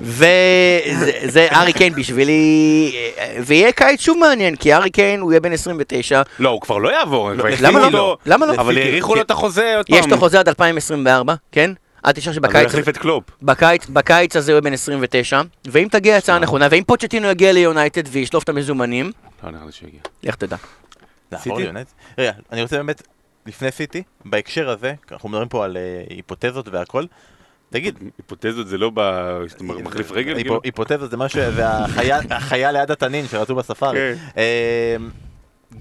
וזה 0.00 1.48
הארי 1.50 1.72
קיין 1.72 1.94
בשבילי, 1.94 2.92
אה, 3.18 3.36
ויהיה 3.46 3.72
קיץ 3.72 4.00
שוב 4.00 4.18
מעניין, 4.18 4.56
כי 4.56 4.72
הארי 4.72 4.90
קיין 4.90 5.20
הוא 5.20 5.32
יהיה 5.32 5.40
בן 5.40 5.52
29, 5.52 6.22
לא, 6.38 6.48
הוא 6.48 6.60
כבר 6.60 6.78
לא 6.78 6.88
יעבור. 6.88 7.34
כבר 7.34 7.48
למה 7.60 7.90
לא? 7.90 8.16
למה 8.26 8.46
לא? 8.46 8.52
אבל 8.52 8.78
האריכו 8.78 9.14
לו 9.14 9.20
את 9.20 9.30
החוזה 9.30 9.76
עוד 9.76 9.86
פעם. 9.86 9.98
יש 9.98 10.06
לו 10.06 10.18
חוזה 10.18 10.40
עד 10.40 10.48
2024, 10.48 11.34
כן? 11.52 11.70
אל 12.06 12.12
תשכח 12.12 12.26
הוא 12.26 12.34
שבקיץ 12.34 12.66
יחליף 12.66 12.88
את 12.88 12.96
קלופ. 12.96 13.24
בקיץ, 13.42 13.86
בקיץ 13.86 14.36
הזה 14.36 14.52
הוא 14.52 14.54
יהיה 14.54 14.60
בן 14.60 14.72
29, 14.72 15.40
ואם 15.66 15.88
תגיע 15.90 16.16
הצעה 16.16 16.38
נכונה, 16.38 16.68
ואם 16.70 16.82
פוצ'טינו 16.86 17.28
יגיע 17.28 17.52
ליונייטד 17.52 18.02
וישלוף 18.12 18.44
את 18.44 18.48
המזומנים, 18.48 19.12
לא 19.44 19.50
נראה 19.50 19.64
לי 19.66 19.72
שיגיע. 19.72 20.00
לך 20.22 20.34
תדע. 20.34 20.56
סיטי? 21.36 21.50
רגע, 22.18 22.32
אני 22.52 22.62
רוצה 22.62 22.76
באמת, 22.76 23.02
לפני 23.46 23.70
סיטי, 23.70 24.02
בהקשר 24.24 24.70
הזה, 24.70 24.94
אנחנו 25.12 25.28
מדברים 25.28 25.48
פה 25.48 25.64
על 25.64 25.76
אה, 25.76 26.04
היפותזות 26.10 26.68
והכל, 26.68 27.04
תגיד, 27.70 27.98
היפותזות 28.18 28.66
זה 28.68 28.78
לא 28.78 28.90
ב... 28.94 29.00
שאתה 29.48 29.64
מחליף 29.64 30.10
רגל? 30.12 30.32
היפו- 30.36 30.40
כאילו? 30.40 30.60
היפותזות 30.64 31.10
זה 31.10 31.16
משהו, 31.16 31.40
זה 31.52 31.66
החיה- 32.30 32.72
ליד 32.72 32.90
התנין 32.90 33.26
שרצו 33.28 33.54
בספארי. 33.54 33.98
כן. 33.98 34.24
אה, 34.36 34.96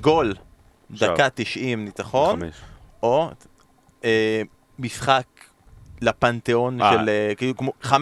גול. 0.02 0.34
דקה 0.92 1.28
90 1.36 1.86
ניצחון. 1.86 2.40
או 3.04 3.30
אה, 4.04 4.42
משחק 4.80 5.24
לפנתיאון 6.02 6.82
אה. 6.82 6.92
של 6.92 7.10
אה, 7.10 7.36
כאילו 7.38 7.58
כמו 7.58 7.74
5-0 7.84 7.88
5-0. 7.88 7.94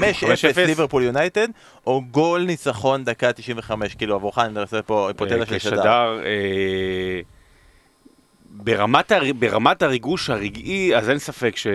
ליברפול 0.58 1.04
יונייטד, 1.04 1.48
או 1.88 2.02
גול 2.12 2.42
ניצחון 2.42 3.04
דקה 3.04 3.34
95, 3.34 3.96
כאילו 3.96 4.16
עבורך 4.16 4.38
אני 4.38 4.54
מנסה 4.54 4.82
פה 4.82 5.08
היפותזה 5.08 5.46
של 5.46 5.60
שדר. 5.60 5.76
כשדר, 5.78 6.20
אה, 6.26 7.22
ברמת, 8.50 9.12
הר... 9.12 9.24
ברמת 9.40 9.82
הריגוש 9.82 10.30
הרגעי, 10.30 10.96
אז 10.96 11.10
אין 11.10 11.20
ספק 11.20 11.58
ש... 11.58 11.68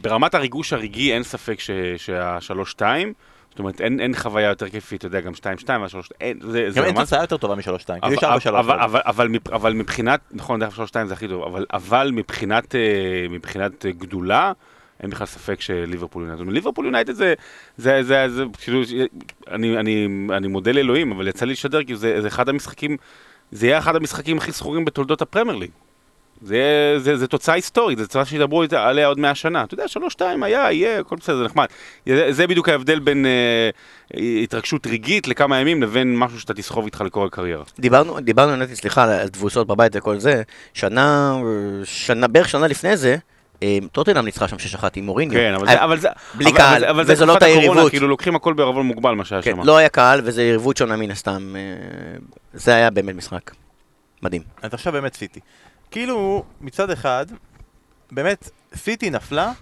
ברמת 0.00 0.34
הריגוש 0.34 0.72
הרגעי 0.72 1.12
אין 1.12 1.22
ספק 1.22 1.60
ש... 1.60 1.70
שהשלוש-שתיים, 1.96 3.12
זאת 3.52 3.58
אומרת 3.58 3.80
אין, 3.80 4.00
אין 4.00 4.14
חוויה 4.14 4.48
יותר 4.48 4.68
כיפית, 4.68 4.98
אתה 4.98 5.06
יודע, 5.06 5.20
גם 5.20 5.34
שתיים-שתיים 5.34 5.82
והשלוש... 5.82 6.08
אין, 6.20 6.38
זה, 6.42 6.70
זה 6.70 6.80
גם 6.80 6.86
אין. 6.86 6.94
תוצאה 6.94 7.20
יותר 7.20 7.36
טובה 7.36 7.54
משלוש-שתיים, 7.54 8.00
כאילו 8.00 8.28
אבל, 8.28 8.36
יש 8.36 8.46
4-3. 8.46 8.50
אבל, 8.50 8.80
אבל, 8.80 9.00
אבל, 9.04 9.28
אבל 9.52 9.72
מבחינת, 9.72 10.20
נכון, 10.30 10.60
דרך 10.60 10.76
שלוש 10.76 10.88
שתיים 10.88 11.06
זה 11.06 11.14
הכי 11.14 11.28
טוב, 11.28 11.42
אבל, 11.42 11.66
אבל 11.72 12.10
מבחינת, 12.14 12.74
אה, 12.74 12.80
מבחינת 13.30 13.86
אה, 13.86 13.90
גדולה, 13.92 14.52
אין 15.02 15.10
בכלל 15.10 15.26
ספק 15.26 15.60
שליברפול 15.60 16.22
יונייטד. 16.22 16.52
ליברפול 16.52 16.84
יונייטד 16.84 17.12
זה, 17.12 17.34
זה, 17.76 18.02
זה, 18.02 18.28
זה, 18.28 18.44
כאילו, 18.62 18.82
אני, 19.50 19.78
אני, 19.78 20.08
אני 20.30 20.48
מודה 20.48 20.72
לאלוהים, 20.72 21.12
אבל 21.12 21.28
יצא 21.28 21.46
לי 21.46 21.52
לשדר, 21.52 21.84
כי 21.84 21.96
זה, 21.96 22.22
זה 22.22 22.28
אחד 22.28 22.48
המשחקים, 22.48 22.96
זה 23.52 23.66
יהיה 23.66 23.78
אחד 23.78 23.96
המשחקים 23.96 24.38
הכי 24.38 24.52
זכורים 24.52 24.84
בתולדות 24.84 25.22
הפרמייר 25.22 25.58
ליג. 25.58 25.70
זה, 26.42 26.94
זה, 26.98 27.16
זה 27.16 27.26
תוצאה 27.26 27.54
היסטורית, 27.54 27.98
זו 27.98 28.04
תוצאה 28.04 28.24
שידברו 28.24 28.64
עליה 28.70 29.06
עוד 29.06 29.18
מאה 29.18 29.34
שנה. 29.34 29.64
אתה 29.64 29.74
יודע, 29.74 29.88
שלוש, 29.88 30.12
שתיים, 30.12 30.42
היה, 30.42 30.72
יהיה, 30.72 31.00
הכל 31.00 31.16
בסדר, 31.16 31.36
זה 31.36 31.44
נחמד. 31.44 31.66
זה, 32.06 32.32
זה 32.32 32.46
בדיוק 32.46 32.68
ההבדל 32.68 32.98
בין 32.98 33.26
אה, 33.26 33.70
התרגשות 34.42 34.86
רגעית 34.86 35.28
לכמה 35.28 35.60
ימים 35.60 35.82
לבין 35.82 36.18
משהו 36.18 36.40
שאתה 36.40 36.54
תסחוב 36.54 36.84
איתך 36.84 37.00
לכל 37.00 37.26
הקריירה. 37.26 37.64
דיברנו, 37.78 38.20
דיברנו 38.20 38.56
נטי, 38.56 38.76
סליחה, 38.76 39.20
על 39.20 39.28
תבוסות 39.28 39.66
בבית 39.66 39.96
וכל 39.96 40.18
זה, 40.18 40.42
שנה, 40.74 41.36
שנה, 41.84 42.28
בערך 42.28 42.48
שנה 42.48 42.66
לפני 42.66 42.96
זה, 42.96 43.16
טוטנאם 43.92 44.24
ניצחה 44.24 44.48
שם 44.48 44.56
6-1 44.56 44.84
עם 44.96 45.06
מוריניו. 45.06 45.34
כן, 45.34 45.54
אבל 45.54 45.68
אה, 45.68 45.72
זה, 45.72 45.84
אבל 45.84 45.98
זה, 45.98 46.08
בלי 46.34 46.50
אבל, 46.50 46.58
קהל, 46.58 46.84
אבל, 46.84 47.06
זה 47.06 47.12
וזה 47.12 47.26
לא 47.26 47.32
הקורונה, 47.32 47.60
היריבות. 47.60 47.90
כאילו 47.90 48.08
לוקחים 48.08 48.36
הכל 48.36 48.52
בערבון 48.52 48.86
מוגבל 48.86 49.14
מה 49.14 49.24
שהיה 49.24 49.42
כן, 49.42 49.50
שם. 49.56 49.62
לא 49.64 49.76
היה 49.76 49.88
קהל 49.88 50.20
וזה 50.24 50.42
יריבות 50.42 50.76
שונה 50.76 50.96
מן 50.96 51.10
הסתם, 51.10 51.56
אה, 51.56 51.60
זה 52.52 52.74
היה 52.74 52.90
באמת 52.90 53.14
משחק 53.14 53.50
מדהים. 54.22 54.42
אז 54.62 54.74
עכשיו 54.74 54.92
באמת 54.92 55.14
סיטי. 55.14 55.40
כאילו, 55.90 56.44
מצד 56.60 56.90
אחד, 56.90 57.26
באמת, 58.12 58.50
סיטי 58.74 59.10
נפלה 59.10 59.52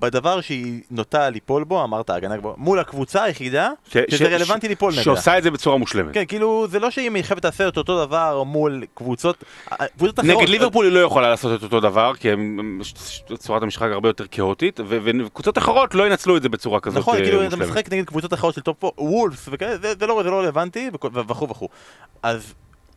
בדבר 0.00 0.40
שהיא 0.40 0.80
נוטה 0.90 1.30
ליפול 1.30 1.64
בו, 1.64 1.84
אמרת 1.84 2.10
הגנה 2.10 2.36
גבוהה, 2.36 2.54
מול 2.58 2.78
הקבוצה 2.78 3.22
היחידה 3.22 3.70
ש- 3.88 3.96
שזה 4.10 4.16
ש- 4.18 4.22
רלוונטי 4.22 4.68
ליפול 4.68 4.92
נגדה. 4.92 5.02
שעושה 5.04 5.38
את 5.38 5.42
זה 5.42 5.50
בצורה 5.50 5.76
מושלמת. 5.78 6.14
כן, 6.14 6.24
כאילו, 6.28 6.66
זה 6.70 6.78
לא 6.78 6.90
שהיא 6.90 7.10
חייבת 7.22 7.44
לעשות 7.44 7.72
את 7.72 7.76
אותו 7.76 8.06
דבר 8.06 8.42
מול 8.42 8.84
קבוצות, 8.94 9.44
קבוצות 9.96 10.20
אחרות. 10.20 10.36
נגד 10.40 10.48
ליברפול 10.48 10.84
היא 10.84 10.92
לא 10.92 10.98
יכולה 11.00 11.30
לעשות 11.30 11.58
את 11.58 11.62
אותו 11.62 11.80
דבר, 11.80 12.12
כי 12.14 12.30
הם- 12.30 12.80
ש- 12.82 12.92
ש- 13.06 13.22
צורת 13.38 13.62
המשחק 13.62 13.88
הרבה 13.92 14.08
יותר 14.08 14.24
כאוטית, 14.30 14.80
וקבוצות 14.88 15.58
אחרות 15.58 15.94
לא 15.94 16.06
ינצלו 16.06 16.36
את 16.36 16.42
זה 16.42 16.48
בצורה 16.48 16.80
כזאת 16.80 16.98
נכון, 16.98 17.16
אה, 17.16 17.22
כאילו, 17.24 17.46
אתה. 17.46 17.56
משחק 17.56 17.92
נגד 17.92 18.04
קבוצות 18.06 18.34
אחרות 18.34 18.54
של 18.54 18.60
טופ 18.60 18.84
4, 18.84 19.02
וולפס 19.02 19.48
וכאלה, 19.52 19.78
זה 19.78 19.92
זה 20.00 20.06
לא 20.06 20.20
זה 20.24 20.30
לא 20.30 20.38
רלוונטי, 20.38 20.90
וכו' 20.94 21.08
וכו'. 21.48 21.68
אז 22.22 22.54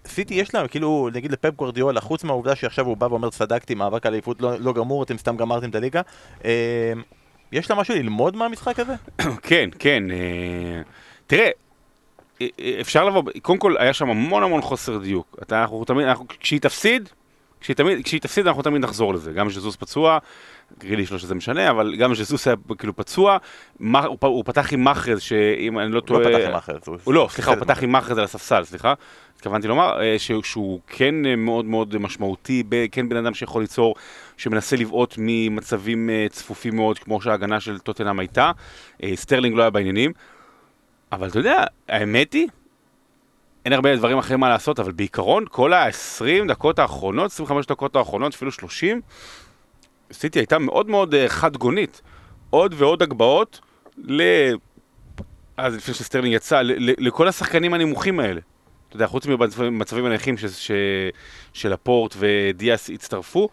סיטי 0.08 0.34
יש 0.34 0.54
להם, 0.56 0.68
כאילו, 0.68 1.10
נגיד 1.14 1.32
לפפ 1.32 1.56
גווארדיולה, 1.56 2.02
חוץ 2.02 2.24
מהעובדה 2.24 2.56
שעכשיו 2.56 2.86
הוא 2.86 2.98
בא 2.98 3.06
ואומר, 3.06 3.30
צדקתי, 3.30 3.76
מאבק 3.76 4.06
על 4.06 4.14
אליפות 4.14 4.42
לא 4.42 4.60
לא 4.60 4.74
גמור, 4.74 5.04
אתם 5.04 5.18
סתם 5.18 5.38
גמרתם 5.38 5.70
את 5.70 5.76
הליגה. 5.76 6.02
אה, 6.46 6.94
יש 7.52 7.70
לה 7.70 7.76
משהו 7.76 7.96
ללמוד 7.96 8.36
מהמשחק 8.36 8.80
הזה? 8.80 8.94
כן, 9.50 9.70
כן. 9.80 10.04
אה, 10.12 10.82
תראה, 11.28 11.50
אה, 12.42 12.48
אה, 12.60 12.78
אפשר 12.82 13.06
לבוא, 13.06 13.24
קודם 13.42 13.60
כל 13.60 13.76
היה 13.80 13.94
שם 13.94 14.10
המון 14.10 14.44
המון 14.44 14.62
חוסר 14.62 14.98
דיוק. 14.98 15.38
אתה, 15.42 15.62
אנחנו 15.62 15.86
תמיד, 15.86 16.08
אנחנו, 16.08 16.26
כשהיא 16.40 16.62
תפסיד, 16.62 17.10
כשהיא, 17.62 17.76
תמיד, 17.76 18.04
כשהיא 18.04 18.22
תפסיד 18.22 18.48
אנחנו 18.48 18.62
תמיד 18.62 18.82
נחזור 18.82 19.14
לזה. 19.14 19.32
גם 19.32 19.50
ז'זוס 19.50 19.76
פצוע, 19.76 20.18
גריליש 20.80 21.12
לא 21.12 21.18
שזה 21.18 21.36
משנה, 21.36 21.70
אבל 21.70 21.96
גם 21.96 22.16
ז'זוס 22.16 22.48
היה 22.48 22.56
כאילו 22.78 22.96
פצוע, 22.96 23.38
מה, 23.80 24.06
הוא, 24.06 24.18
הוא 24.22 24.44
פתח 24.46 24.74
עם 24.74 24.84
מחרז, 24.84 25.22
שאם 25.22 25.80
אני 25.80 25.92
לא 25.92 26.00
הוא 26.00 26.08
טועה... 26.08 26.30
לא 26.30 26.38
פתח 26.38 26.48
עם 26.50 26.56
מחרז. 26.56 26.78
הוא 27.04 27.14
לא, 27.14 27.28
סליחה, 27.32 27.52
הוא 27.52 27.60
פתח 27.60 27.84
עם 27.84 27.92
מחרז 27.92 28.18
על 28.18 28.24
הספסל, 28.24 28.64
סליחה. 28.64 28.94
התכוונתי 29.44 29.68
לומר 29.68 30.02
אה, 30.02 30.16
שהוא, 30.44 30.80
כן 30.88 31.26
אה, 31.26 31.36
מאוד 31.36 31.66
מאוד 31.66 31.98
משמעותי, 31.98 32.64
כן 32.92 33.10
בן 33.10 33.18
אדם 33.18 33.34
שיכול 33.34 33.62
ליצור, 33.62 33.96
שמנסה 34.38 34.76
לבעוט 34.76 35.16
ממצבים 35.18 36.10
אה, 36.10 36.26
צפופים 36.30 36.76
מאוד, 36.76 37.00
כמו 37.00 37.22
שההגנה 37.22 37.60
של 37.60 37.80
טוטנאם 37.80 38.20
הייתה. 38.20 38.52
סטרלינג 39.16 39.56
לא 39.56 39.62
היה 39.62 39.70
בעניינים. 39.70 40.12
אבל 41.12 41.30
אתה 41.30 41.40
יודע, 41.40 41.64
האמת 41.90 42.34
היא 42.34 42.48
אין 43.66 43.74
הרבה 43.74 43.96
דברים 43.96 44.18
אחרים 44.18 44.40
מה 44.40 44.50
לעשות, 44.50 44.80
אבל 44.80 44.92
בעיקרון, 44.92 45.46
כל 45.50 45.74
ה-20 45.74 46.48
דקות 46.48 46.80
האחרונות, 46.80 47.32
25 47.32 47.66
דקות 47.66 47.96
האחרונות, 47.96 48.34
אפילו 48.34 48.52
30, 48.52 49.02
סיטי 50.12 50.40
הייתה 50.40 50.60
מאוד 50.60 50.90
מאוד 50.90 51.16
חד 51.28 51.58
גונית. 51.58 52.02
עוד 52.50 52.76
ועוד 52.78 53.02
הגבהות 53.02 53.60
ל... 53.98 54.22
אז 55.58 55.76
לפני 55.76 55.94
שסטרלינג 55.94 56.36
יצא, 56.36 56.62
לכל 56.98 57.28
השחקנים 57.28 57.74
הנמוכים 57.74 58.20
האלה. 58.20 58.42
אתה 58.94 59.02
יודע, 59.02 59.08
חוץ 59.08 59.28
ממצבים 59.60 60.06
ש- 60.58 60.72
של 61.54 61.74
לפורט 61.74 62.16
ודיאס 62.18 62.90
הצטרפו, 62.90 63.50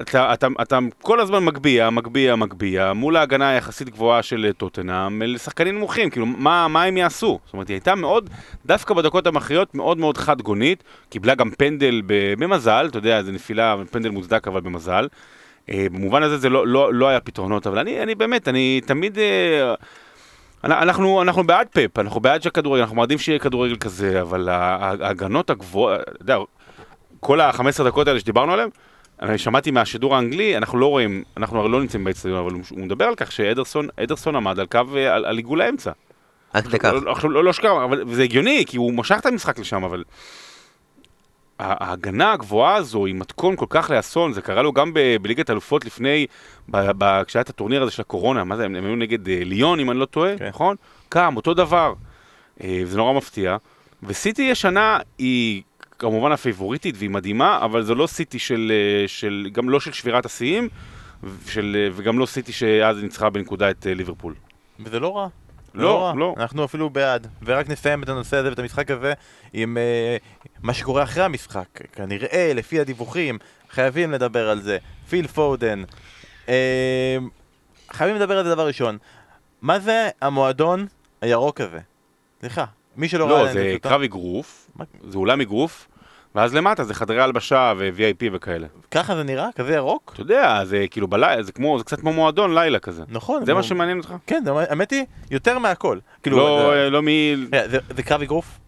אתה, 0.00 0.34
אתה, 0.34 0.46
אתה 0.62 0.78
כל 1.02 1.20
הזמן 1.20 1.44
מגביה, 1.44 1.90
מגביה, 1.90 2.36
מגביה, 2.36 2.92
מול 2.92 3.16
ההגנה 3.16 3.48
היחסית 3.48 3.88
גבוהה 3.88 4.22
של 4.22 4.52
טוטנאם, 4.56 5.22
לשחקנים 5.22 5.74
נמוכים, 5.74 6.10
כאילו, 6.10 6.26
מה, 6.26 6.68
מה 6.68 6.84
הם 6.84 6.96
יעשו? 6.96 7.38
זאת 7.44 7.52
אומרת, 7.52 7.68
היא 7.68 7.74
הייתה 7.74 7.94
מאוד, 7.94 8.30
דווקא 8.66 8.94
בדקות 8.94 9.26
המכריעות, 9.26 9.74
מאוד 9.74 9.98
מאוד 9.98 10.18
חד 10.18 10.42
גונית, 10.42 10.84
קיבלה 11.10 11.34
גם 11.34 11.50
פנדל 11.50 12.02
במזל, 12.06 12.86
אתה 12.90 12.98
יודע, 12.98 13.22
זה 13.22 13.32
נפילה, 13.32 13.76
פנדל 13.90 14.10
מוצדק 14.10 14.48
אבל 14.48 14.60
במזל. 14.60 15.08
אה, 15.70 15.86
במובן 15.92 16.22
הזה 16.22 16.38
זה 16.38 16.48
לא, 16.48 16.66
לא, 16.66 16.94
לא 16.94 17.08
היה 17.08 17.20
פתרונות, 17.20 17.66
אבל 17.66 17.78
אני, 17.78 18.02
אני 18.02 18.14
באמת, 18.14 18.48
אני 18.48 18.80
תמיד... 18.86 19.18
אה, 20.64 20.82
אנחנו, 20.82 21.22
אנחנו 21.22 21.44
בעד 21.44 21.66
פאפ, 21.68 21.98
אנחנו 21.98 22.20
בעד 22.20 22.42
שהכדורגל, 22.42 22.82
אנחנו 22.82 22.96
מעדיף 22.96 23.20
שיהיה 23.20 23.38
כדורגל 23.38 23.76
כזה, 23.76 24.20
אבל 24.20 24.48
ההגנות 24.48 25.50
הגבוהות, 25.50 26.00
אתה 26.00 26.22
יודע, 26.22 26.38
כל 27.20 27.40
ה-15 27.40 27.84
דקות 27.84 28.08
האלה 28.08 28.20
שדיברנו 28.20 28.52
עליהן, 28.52 28.68
אני 29.22 29.38
שמעתי 29.38 29.70
מהשידור 29.70 30.14
האנגלי, 30.16 30.56
אנחנו 30.56 30.78
לא 30.78 30.86
רואים, 30.86 31.24
אנחנו 31.36 31.60
הרי 31.60 31.68
לא 31.68 31.80
נמצאים 31.80 32.04
באצטדיון, 32.04 32.38
אבל 32.38 32.52
הוא 32.52 32.78
מדבר 32.78 33.04
על 33.04 33.14
כך 33.14 33.32
שאדרסון 33.32 34.36
עמד 34.36 34.60
על 34.60 34.66
קו, 34.66 34.78
על, 35.10 35.24
על 35.24 35.36
עיגול 35.36 35.60
האמצע. 35.60 35.90
עד 36.52 36.66
כדי 36.66 36.78
כך. 36.78 36.92
לא, 36.92 37.30
לא, 37.30 37.44
לא 37.44 37.52
שקר, 37.52 37.84
אבל 37.84 38.04
זה 38.12 38.22
הגיוני, 38.22 38.64
כי 38.66 38.76
הוא 38.76 38.94
משך 38.94 39.16
את 39.18 39.26
המשחק 39.26 39.58
לשם, 39.58 39.84
אבל... 39.84 40.04
ההגנה 41.58 42.32
הגבוהה 42.32 42.74
הזו 42.74 43.06
היא 43.06 43.14
מתכון 43.14 43.56
כל 43.56 43.66
כך 43.68 43.90
לאסון, 43.90 44.32
זה 44.32 44.42
קרה 44.42 44.62
לו 44.62 44.72
גם 44.72 44.94
ב- 44.94 45.16
בליגת 45.22 45.50
אלופות 45.50 45.84
לפני, 45.84 46.26
ב- 46.68 46.90
ב- 46.98 47.22
כשהיה 47.22 47.42
את 47.42 47.50
הטורניר 47.50 47.82
הזה 47.82 47.90
של 47.90 48.02
הקורונה, 48.02 48.44
מה 48.44 48.56
זה, 48.56 48.64
הם, 48.64 48.74
הם 48.74 48.84
היו 48.84 48.96
נגד 48.96 49.28
אה, 49.28 49.40
ליון 49.44 49.80
אם 49.80 49.90
אני 49.90 49.98
לא 49.98 50.04
טועה, 50.04 50.38
כן. 50.38 50.48
נכון? 50.48 50.76
קם, 51.08 51.32
אותו 51.36 51.54
דבר. 51.54 51.94
אה, 52.64 52.82
זה 52.84 52.96
נורא 52.96 53.12
מפתיע. 53.12 53.56
וסיטי 54.02 54.42
ישנה 54.42 54.98
היא 55.18 55.62
כמובן 55.98 56.32
הפייבוריטית 56.32 56.94
והיא 56.98 57.10
מדהימה, 57.10 57.58
אבל 57.64 57.82
זו 57.82 57.94
לא 57.94 58.06
סיטי 58.06 58.38
של, 58.38 58.72
אה, 58.74 59.08
של 59.08 59.48
גם 59.52 59.68
לא 59.70 59.80
של 59.80 59.92
שבירת 59.92 60.26
השיאים, 60.26 60.68
של, 61.46 61.90
וגם 61.94 62.18
לא 62.18 62.26
סיטי 62.26 62.52
שאז 62.52 63.02
ניצחה 63.02 63.30
בנקודה 63.30 63.70
את 63.70 63.86
אה, 63.86 63.94
ליברפול. 63.94 64.34
וזה 64.80 65.00
לא 65.00 65.16
רע. 65.16 65.28
לא, 65.82 66.02
רע. 66.02 66.12
לא. 66.16 66.34
אנחנו 66.36 66.64
אפילו 66.64 66.90
בעד. 66.90 67.26
ורק 67.44 67.68
נסיים 67.68 68.02
את 68.02 68.08
הנושא 68.08 68.36
הזה 68.36 68.48
ואת 68.48 68.58
המשחק 68.58 68.90
הזה 68.90 69.12
עם 69.52 69.78
אה, 69.78 70.16
מה 70.62 70.74
שקורה 70.74 71.02
אחרי 71.02 71.24
המשחק. 71.24 71.68
כנראה, 71.92 72.52
לפי 72.54 72.80
הדיווחים, 72.80 73.38
חייבים 73.70 74.12
לדבר 74.12 74.50
על 74.50 74.60
זה. 74.60 74.78
פיל 75.08 75.26
פודן. 75.26 75.82
אה, 76.48 77.16
חייבים 77.92 78.16
לדבר 78.16 78.38
על 78.38 78.44
זה 78.44 78.50
דבר 78.50 78.66
ראשון. 78.66 78.98
מה 79.62 79.78
זה 79.78 80.08
המועדון 80.20 80.86
הירוק 81.20 81.60
הזה? 81.60 81.80
סליחה, 82.40 82.64
מי 82.96 83.08
שלא 83.08 83.30
ראה... 83.30 83.42
לא, 83.42 83.52
זה 83.52 83.74
קרב 83.82 84.02
אגרוף? 84.02 84.70
זה 85.08 85.18
אולם 85.18 85.40
אגרוף, 85.40 85.88
ואז 86.36 86.54
למטה 86.54 86.84
זה 86.84 86.94
חדרי 86.94 87.20
הלבשה 87.22 87.72
ו-VIP 87.78 88.24
וכאלה. 88.32 88.66
ככה 88.90 89.16
זה 89.16 89.22
נראה? 89.22 89.48
כזה 89.56 89.74
ירוק? 89.74 90.10
אתה 90.14 90.22
יודע, 90.22 90.60
זה 90.64 90.84
כאילו 90.90 91.08
בלילה, 91.08 91.42
זה 91.42 91.52
כמו, 91.52 91.78
זה 91.78 91.84
קצת 91.84 92.00
כמו 92.00 92.12
מועדון 92.12 92.54
לילה 92.54 92.78
כזה. 92.78 93.02
נכון. 93.08 93.44
זה 93.46 93.54
מה. 93.54 93.62
שמעניין 93.62 93.98
אותך? 93.98 94.14
כן, 94.26 94.42
זה- 94.44 94.50
האמת 94.70 94.90
היא, 94.90 95.04
יותר 95.30 95.58
מהכל. 95.58 95.98
כאילו, 96.22 96.36
לא, 96.36 96.72
אה, 96.72 96.90
לא 96.90 97.02
מ... 97.02 97.06
רגע, 97.52 97.68
זה- 97.96 98.02
קרב 98.02 98.22
אגרוף? 98.22 98.58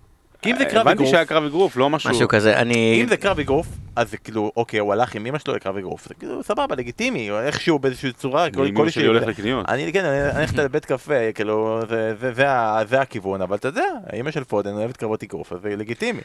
כי 0.42 0.50
אם 0.50 0.58
זה 0.58 0.64
קרב 0.64 0.80
הבנתי 0.80 0.92
אגרוף... 0.96 1.10
שהיה 1.10 1.24
קרב 1.24 1.44
אגרוף, 1.44 1.76
לא 1.76 1.90
משהו... 1.90 2.10
משהו 2.10 2.28
כזה, 2.28 2.56
אני... 2.60 2.98
אם 3.02 3.08
זה 3.08 3.16
קרב 3.16 3.38
אגרוף, 3.38 3.66
אז 3.96 4.10
זה 4.10 4.16
כאילו, 4.16 4.52
אוקיי, 4.56 4.80
הוא 4.80 4.92
הלך 4.92 5.14
עם 5.14 5.26
אמא 5.26 5.38
שלו 5.38 5.54
לקרב 5.54 5.76
אגרוף, 5.76 6.08
זה 6.08 6.14
כאילו 6.14 6.42
סבבה, 6.42 6.74
לגיטימי, 6.76 7.30
איכשהו 7.30 7.78
באיזושהי 7.78 8.12
צורה, 8.12 8.50
כל- 8.50 8.66
אמא 8.66 8.76
כל 8.76 8.90
שלי 8.90 9.06
הולך 9.06 9.26
לקניות. 9.26 9.68
אני, 9.68 9.92
כן, 9.92 10.04
אני 10.04 10.36
הולכת 10.38 10.58
לבית 10.58 10.84
קפה, 10.84 11.32
כאילו, 11.34 11.80
זה- 11.88 12.14
זה- 12.20 12.32
זה 12.32 12.50
ה- 12.50 12.80
זה 12.88 13.00
הכיוון, 13.00 13.42
אבל 13.42 13.56
אתה 13.56 13.68
יודע, 13.68 13.84
אמא 14.20 14.30
של 14.30 14.44
פודן 14.44 14.70
אוהבת 14.72 14.96
קרבות 14.96 15.22
אגרוף, 15.22 15.52
אז 15.52 15.58
זה 15.62 15.76
לגיטימי. 15.76 16.20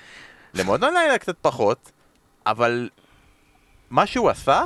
למועדון 0.54 0.94
לילה 0.94 1.18
קצת 1.18 1.36
פחות, 1.42 1.92
אבל 2.46 2.90
מה 3.90 4.06
שהוא 4.06 4.30
עשה, 4.30 4.64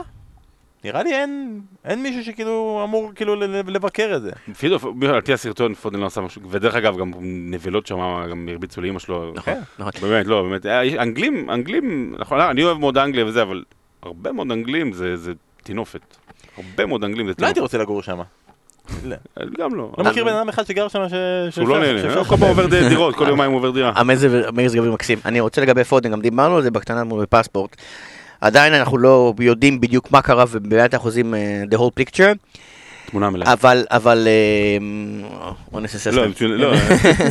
נראה 0.84 1.04
לי 1.04 1.14
אין, 1.14 1.62
אין 1.86 2.04
מישהו 2.04 2.24
שכאילו 2.24 2.82
אמור 2.84 3.12
כאילו 3.16 3.36
לבקר 3.66 4.14
את 4.16 4.22
זה. 4.22 4.32
דעתי, 4.48 5.08
על 5.08 5.22
פי 5.22 5.34
הסרטון 5.34 5.74
פודן 5.74 6.00
לא 6.00 6.06
עשה 6.06 6.22
משהו, 6.22 6.42
ודרך 6.50 6.76
אגב, 6.76 6.98
גם 6.98 7.12
נבלות 7.52 7.88
שם, 7.88 7.98
גם 8.30 8.50
הרביצו 8.52 8.82
לאמא 8.82 9.00
שלו. 9.00 9.34
נכון, 9.36 9.54
כן. 9.54 9.62
נכון. 9.80 9.92
באמת, 10.02 10.26
לא, 10.28 10.42
באמת, 10.42 10.66
אה, 10.66 11.02
אנגלים, 11.04 11.50
אנגלים, 11.50 12.16
נכון, 12.20 12.40
אני 12.40 12.64
אוהב 12.64 12.78
מאוד 12.78 12.98
אנגליה 12.98 13.26
וזה, 13.26 13.42
אבל 13.42 13.64
הרבה 14.02 14.32
מאוד 14.32 14.52
אנגלים 14.52 14.94
זה 14.94 15.18
זה 15.18 15.34
טינופת. 15.64 16.18
הרבה 16.58 16.86
מאוד 16.86 17.04
אנגלים 17.04 17.28
זה 17.28 17.34
לא 17.40 17.46
הייתי 17.46 17.54
טינופת. 17.54 17.74
רוצה 17.74 17.84
לגור 17.84 18.02
שם. 18.04 18.20
לא 19.04 19.16
גם 19.60 19.76
לא. 19.76 19.92
לא 19.98 20.04
מכיר 20.04 20.26
בן 20.26 20.34
אדם 20.34 20.50
אחד 20.50 20.66
שגר 20.66 20.88
שם 20.88 21.10
ש... 21.10 21.14
שהוא 21.56 21.68
לא 21.68 21.80
נהנה, 21.80 22.26
כל 22.26 22.38
פעם 22.38 22.50
עובר 22.50 22.66
דירות, 22.66 23.16
כל 23.16 23.28
יומיים 23.28 23.52
עובר 23.52 23.72
דירה. 23.72 23.92
המזג 23.96 24.30
מזג 24.54 24.78
אוויר 24.78 24.92
מקסים. 24.92 25.20
אני 25.26 25.40
רוצה 25.40 25.62
לגבי 25.62 25.84
פודן, 25.84 26.12
גם 26.12 26.22
דיברנו 26.22 26.56
על 26.56 26.64
זה 26.64 26.72
בקטנה 26.72 27.04
מול 27.04 27.26
פספורט. 27.30 27.76
עדיין 28.42 28.74
אנחנו 28.74 28.98
לא 28.98 29.34
יודעים 29.40 29.82
בדיוק 29.82 30.12
מה 30.12 30.22
קרה 30.22 30.46
ובאמת 30.52 30.96
אחוזים 30.96 31.36
אה, 31.36 31.64
the 31.72 31.78
whole 31.78 32.02
picture, 32.02 32.58
תמונה 33.12 33.30
מלאה. 33.30 33.54
אבל, 33.54 33.86
אבל, 33.90 34.28
אה, 34.28 34.78
אונס 35.74 35.94
לא, 35.94 35.98
אססמנט. 35.98 36.30
מצוין, 36.30 36.52
לא, 36.52 36.74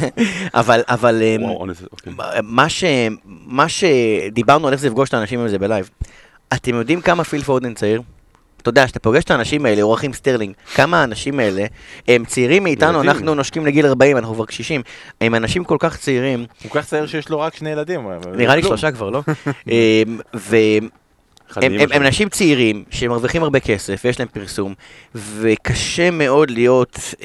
אבל, 0.55 0.81
אבל, 0.89 1.23
אה, 1.23 1.37
אוקיי. 1.93 2.13
מה 2.43 2.69
ש... 2.69 2.85
מה 3.47 3.69
שדיברנו 3.69 4.67
על 4.67 4.73
איך 4.73 4.81
זה 4.81 4.89
לפגוש 4.89 5.09
את 5.09 5.15
האנשים 5.15 5.41
הזה 5.41 5.59
בלייב. 5.59 5.91
אתם 6.55 6.75
יודעים 6.75 7.01
כמה 7.01 7.25
פיל 7.25 7.43
פודן 7.43 7.75
צעיר? 7.75 8.03
אתה 8.69 8.71
יודע, 8.71 8.85
כשאתה 8.85 8.99
פוגש 8.99 9.25
את 9.25 9.31
האנשים 9.31 9.67
האלה, 9.67 9.83
או 9.83 9.93
רחים 9.93 10.13
סטרלינג, 10.13 10.55
כמה 10.75 11.01
האנשים 11.01 11.41
האלה, 11.41 11.67
הם 12.09 12.25
צעירים 12.25 12.63
מאיתנו, 12.63 12.93
ילדים. 12.99 13.11
אנחנו 13.11 13.35
נושקים 13.35 13.67
לגיל 13.67 13.87
40, 13.87 14.17
אנחנו 14.17 14.35
כבר 14.35 14.47
קשישים, 14.47 14.83
הם 15.21 15.35
אנשים 15.35 15.65
כל 15.65 15.77
כך 15.81 15.97
צעירים, 15.97 16.47
הוא 16.63 16.71
כל 16.71 16.81
כך 16.81 16.87
צעיר 16.87 17.07
שיש 17.07 17.29
לו 17.29 17.41
רק 17.41 17.57
שני 17.57 17.71
ילדים. 17.71 18.09
נראה 18.37 18.57
לי. 18.57 18.63
שלושה 18.63 18.93
כבר, 18.93 19.11
לא? 19.11 19.23
אמ, 19.71 20.19
אחד 20.35 20.89
הם, 21.57 21.73
הם. 21.73 21.93
הם 21.93 22.03
אנשים 22.03 22.29
צעירים 22.29 22.85
שמרוויחים 22.91 23.43
הרבה 23.43 23.61
כסף 23.61 24.01
ויש 24.05 24.19
להם 24.19 24.29
פרסום 24.29 24.75
וקשה 25.15 26.11
מאוד 26.11 26.51
להיות 26.51 26.99
um, 27.15 27.23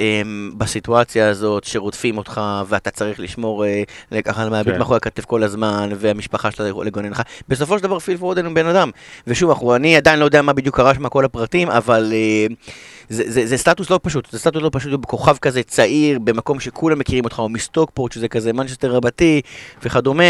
בסיטואציה 0.57 1.29
הזאת 1.29 1.63
שרודפים 1.63 2.17
אותך 2.17 2.41
ואתה 2.67 2.91
צריך 2.91 3.19
לשמור 3.19 3.65
ככה 4.25 4.45
להביט 4.45 4.73
כן. 4.73 4.79
מאחורי 4.79 4.97
הכתף 4.97 5.25
כל 5.25 5.43
הזמן 5.43 5.89
והמשפחה 5.97 6.51
שלך 6.51 6.61
לגונן 6.85 7.11
לך. 7.11 7.21
בסופו 7.47 7.77
של 7.77 7.83
דבר 7.83 7.99
פיל 7.99 8.17
פורדן 8.17 8.45
הוא 8.45 8.55
בן 8.55 8.65
אדם 8.65 8.89
ושוב 9.27 9.49
אנחנו, 9.49 9.75
אני 9.75 9.97
עדיין 9.97 10.19
לא 10.19 10.25
יודע 10.25 10.41
מה 10.41 10.53
בדיוק 10.53 10.75
קרה 10.75 10.95
שם 10.95 11.09
כל 11.09 11.25
הפרטים 11.25 11.69
אבל 11.69 12.11
uh, 12.11 12.53
זה, 13.11 13.23
זה, 13.27 13.45
זה 13.45 13.57
סטטוס 13.57 13.89
לא 13.89 13.99
פשוט, 14.03 14.31
זה 14.31 14.39
סטטוס 14.39 14.63
לא 14.63 14.69
פשוט, 14.73 14.91
הוא 14.91 15.01
כוכב 15.01 15.37
כזה 15.37 15.63
צעיר 15.63 16.19
במקום 16.19 16.59
שכולם 16.59 16.99
מכירים 16.99 17.23
אותך, 17.23 17.39
או 17.39 17.49
מסטוקפורט 17.49 18.11
שזה 18.11 18.27
כזה 18.27 18.53
מנצ'סטר 18.53 18.91
רבתי 18.91 19.41
וכדומה, 19.83 20.23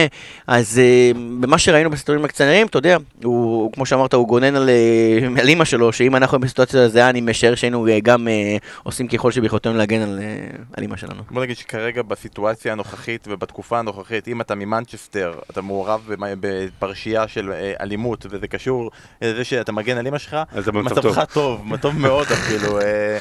אז 0.47 0.81
uh, 1.13 1.17
במה 1.39 1.57
שראינו 1.57 1.89
בסרטונים 1.89 2.25
הקצרים, 2.25 2.67
אתה 2.67 2.77
יודע, 2.77 2.97
הוא, 3.23 3.61
הוא 3.61 3.71
כמו 3.73 3.85
שאמרת, 3.85 4.13
הוא 4.13 4.27
גונן 4.27 4.55
על, 4.55 4.69
אה, 4.69 5.41
על 5.41 5.47
אימא 5.47 5.65
שלו, 5.65 5.93
שאם 5.93 6.15
אנחנו 6.15 6.39
בסיטואציה 6.39 6.83
הזו, 6.83 6.99
אני 6.99 7.21
משער 7.21 7.55
שהיינו 7.55 7.87
אה, 7.87 7.99
גם 7.99 8.27
אה, 8.27 8.57
עושים 8.83 9.07
ככל 9.07 9.31
שביכולתנו 9.31 9.73
להגן 9.73 10.01
על, 10.01 10.19
אה, 10.21 10.57
על 10.73 10.83
אימא 10.83 10.97
שלנו. 10.97 11.23
בוא 11.31 11.43
נגיד 11.43 11.57
שכרגע 11.57 12.01
בסיטואציה 12.01 12.71
הנוכחית 12.71 13.27
ובתקופה 13.29 13.79
הנוכחית, 13.79 14.27
אם 14.27 14.41
אתה 14.41 14.55
ממנצ'סטר, 14.55 15.33
אתה 15.51 15.61
מעורב 15.61 16.09
בפרשייה 16.19 17.27
של 17.27 17.51
אה, 17.51 17.73
אלימות, 17.81 18.25
וזה 18.29 18.47
קשור 18.47 18.91
לזה 19.21 19.43
שאתה 19.43 19.71
מגן 19.71 19.97
על 19.97 20.07
אמא 20.07 20.17
שלך, 20.17 20.37
מצבך 20.73 21.01
טוב. 21.01 21.25
טוב, 21.33 21.77
טוב 21.77 21.99
מאוד 21.99 22.27
אפילו. 22.31 22.70
אה, 22.79 23.17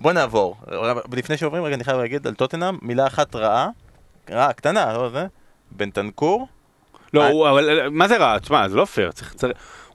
בוא 0.00 0.12
נעבור. 0.12 0.56
לפני 1.12 1.36
שעוברים, 1.36 1.64
רגע, 1.64 1.74
אני 1.74 1.84
חייב 1.84 1.98
להגיד 1.98 2.26
על 2.26 2.34
טוטנאם, 2.34 2.78
מילה 2.82 3.06
אחת 3.06 3.36
רעה, 3.36 3.68
רעה, 4.30 4.52
קטנה, 4.52 4.92
לא 4.92 5.10
זה, 5.10 5.26
בנטנקור, 5.70 6.48
לא, 7.14 7.22
מה- 7.22 7.28
הוא- 7.28 7.48
אבל 7.50 7.88
מה 7.88 8.08
זה 8.08 8.16
רע? 8.16 8.38
תשמע, 8.38 8.68
זה 8.68 8.76
לא 8.76 8.84
פייר. 8.84 9.12
צריך- 9.12 9.34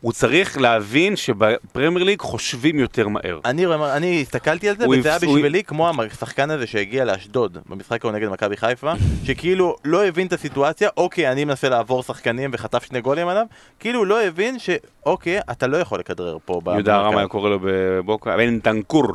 הוא 0.02 0.12
צריך 0.12 0.58
להבין 0.58 1.16
שבפרמייר 1.16 2.04
ליג 2.04 2.22
חושבים 2.22 2.80
יותר 2.80 3.08
מהר. 3.08 3.40
אני, 3.46 3.66
אני 3.66 4.22
הסתכלתי 4.22 4.70
על 4.70 4.76
זה, 4.78 4.90
וזה 4.90 5.10
היה 5.10 5.20
בשבילי 5.20 5.64
כמו 5.64 5.90
השחקן 6.12 6.50
הזה 6.50 6.68
שהגיע 6.68 7.06
לאשדוד 7.06 7.58
במשחק 7.70 8.06
ההוא 8.06 8.16
נגד 8.16 8.30
מכבי 8.30 8.58
חיפה, 8.58 8.94
שכאילו 9.26 9.76
לא 9.86 10.06
הבין 10.06 10.28
את 10.28 10.34
הסיטואציה, 10.34 10.90
אוקיי, 10.98 11.32
אני 11.32 11.46
מנסה 11.46 11.70
לעבור 11.70 12.04
שחקנים 12.04 12.50
וחטף 12.54 12.84
שני 12.84 13.02
גולים 13.02 13.28
עליו, 13.28 13.46
כאילו 13.80 14.06
לא 14.06 14.24
הבין 14.24 14.58
שאוקיי, 14.60 15.40
אתה 15.52 15.68
לא 15.68 15.78
יכול 15.78 16.00
לכדרר 16.00 16.38
פה. 16.46 16.62
יהודה 16.66 16.98
במרכז. 16.98 17.14
רם 17.14 17.18
היה 17.18 17.28
קורא 17.28 17.50
לו 17.50 17.60
בבוקה, 17.64 18.38
בן 18.38 18.60
טנקור. 18.60 19.08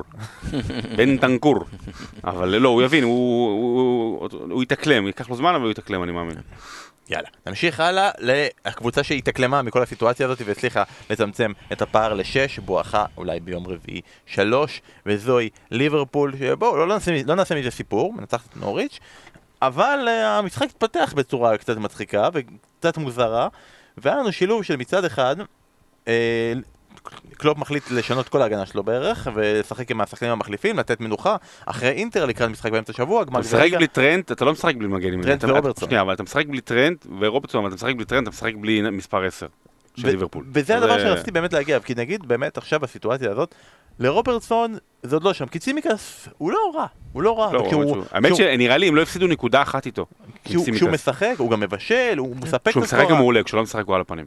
בן 0.97 1.16
טנקור. 1.16 1.64
אבל 2.25 2.49
לא, 2.49 2.68
הוא 2.68 2.83
יבין, 2.83 3.05
הוא 3.05 4.62
יתאקלם, 4.62 5.07
ייקח 5.07 5.31
לו 5.31 5.37
זמן, 5.37 5.55
אבל 5.55 5.64
הוא 5.64 5.70
יתאקלם, 5.70 6.03
אני 6.03 6.12
מאמין. 6.12 6.37
יאללה. 7.09 7.29
נמשיך 7.47 7.81
הלאה 7.81 8.11
לקבוצה 8.67 9.03
שהתאקלמה 9.03 9.62
מכל 9.62 9.83
הסיטואציה 9.83 10.27
הזאת 10.27 10.43
והצליחה 10.45 10.83
לצמצם 11.11 11.53
את 11.73 11.83
הפער 11.83 12.14
לשש, 12.14 12.59
בואכה 12.59 13.05
אולי 13.17 13.40
ביום 13.40 13.67
רביעי 13.67 14.01
שלוש, 14.27 14.83
וזוהי 15.07 15.51
ליברפול, 15.71 16.35
שבואו, 16.38 16.77
לא, 16.77 16.88
לא 17.27 17.35
נעשה 17.35 17.55
מזה 17.55 17.71
סיפור, 17.71 18.12
מנצחת 18.12 18.49
את 18.51 18.57
נוריץ', 18.57 18.99
אבל 19.62 20.09
אה, 20.09 20.38
המשחק 20.38 20.67
התפתח 20.71 21.12
בצורה 21.17 21.59
קצת 21.59 21.77
מצחיקה 21.77 22.29
וקצת 22.33 22.99
מוזרה, 22.99 23.49
והיה 23.99 24.17
לנו 24.17 24.33
שילוב 24.33 24.62
של 24.62 24.77
מצד 24.77 25.05
אחד, 25.05 25.37
אה, 26.09 26.53
קלופ 27.37 27.59
מחליט 27.59 27.90
לשנות 27.90 28.29
כל 28.29 28.43
ההגנה 28.43 28.67
שלו 28.67 28.83
בערך, 28.83 29.29
ולשחק 29.35 29.90
עם 29.90 30.01
השחקנים 30.01 30.33
המחליפים, 30.33 30.79
לתת 30.79 31.01
מנוחה, 31.01 31.37
אחרי 31.67 31.90
אינטר 31.90 32.25
לקראת 32.25 32.51
משחק 32.51 32.73
באמצע 32.73 32.93
השבוע, 32.93 33.23
אתה 33.23 33.31
גמר 33.31 33.40
משחק 33.40 33.59
גביע. 33.67 33.79
בלי 33.79 33.87
טרנט, 33.87 34.33
אתה 34.33 34.45
לא 34.45 34.53
משחק 34.53 34.75
בלי 34.75 34.88
מגן. 34.88 35.23
טרנט 35.23 35.45
אתה- 35.45 35.53
ורוברטסון. 35.53 35.88
שנייה, 35.88 36.03
אבל 36.03 36.14
אתה 36.14 36.23
משחק 36.23 36.47
בלי 36.47 36.61
טרנט 36.61 37.07
ורוברטסון, 37.21 37.61
אבל 37.61 37.69
אתה 37.69 37.77
משחק 37.77 37.95
בלי 37.95 38.05
טרנט, 38.05 38.23
אתה 38.23 38.31
משחק 38.31 38.53
בלי 38.61 38.90
מספר 38.90 39.25
10 39.25 39.47
של 39.97 40.07
ליברפול. 40.09 40.45
וזה 40.53 40.77
הדבר 40.77 40.99
שרציתי 40.99 41.31
באמת 41.31 41.53
להגיע, 41.53 41.81
כי 41.81 41.95
נגיד 41.97 42.29
באמת 42.29 42.59
עכשיו 42.59 42.81
בסיטואציה 42.81 43.31
הזאת, 43.31 43.55
לרוברטסון 43.98 44.74
זה 45.02 45.16
עוד 45.16 45.22
לא 45.24 45.33
שם, 45.33 45.46
כי 45.46 45.59
צימיקאס 45.59 46.29
הוא 46.38 46.52
לא 46.52 46.72
רע, 46.74 46.87
הוא 47.12 47.22
לא 47.22 47.38
רע, 47.38 47.52
לא, 47.52 47.59
הוא- 47.61 47.70
שהוא- 47.70 48.04
האמת 48.12 48.33
כשהוא- 48.33 48.38
שנראה 48.52 48.76
לי 48.76 48.88
הם 48.88 48.94
לא 48.96 49.02
הפסידו 49.02 49.26
נקודה 49.26 49.62
אחת 49.62 49.87
איתו. 49.87 50.07
כשהוא. 50.44 50.66
כשהוא 50.74 50.90
משחק, 50.90 51.35
הוא 51.38 51.50
גם 51.50 51.61
מבשל, 51.61 52.14
הוא 52.18 52.37
מספק 52.37 52.68
כשהוא 52.68 52.80
את 52.83 52.87
משחק 52.87 52.98
הסחורה. 52.98 53.12
הוא 53.14 53.18
מעולה, 53.18 53.42
כשהוא 53.42 53.59
לא 53.59 53.62
משחק 53.62 53.85
הוא 53.87 53.94
על 53.94 54.00
הפנים. 54.00 54.24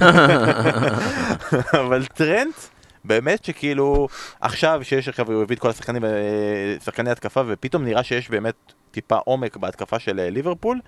אבל 1.80 2.04
טרנט, 2.06 2.54
באמת 3.04 3.44
שכאילו, 3.44 4.08
עכשיו 4.40 4.80
שיש 4.82 5.08
עכשיו, 5.08 5.32
הוא 5.32 5.42
הביא 5.42 5.56
את 5.56 5.60
כל 5.60 5.70
השחקנים, 5.70 6.04
אה, 6.04 6.10
שחקני 6.84 7.10
התקפה, 7.10 7.42
ופתאום 7.46 7.84
נראה 7.84 8.02
שיש 8.02 8.30
באמת 8.30 8.54
טיפה 8.90 9.16
עומק 9.16 9.56
בהתקפה 9.56 9.98
של 9.98 10.20
אה, 10.20 10.30
ליברפול, 10.30 10.80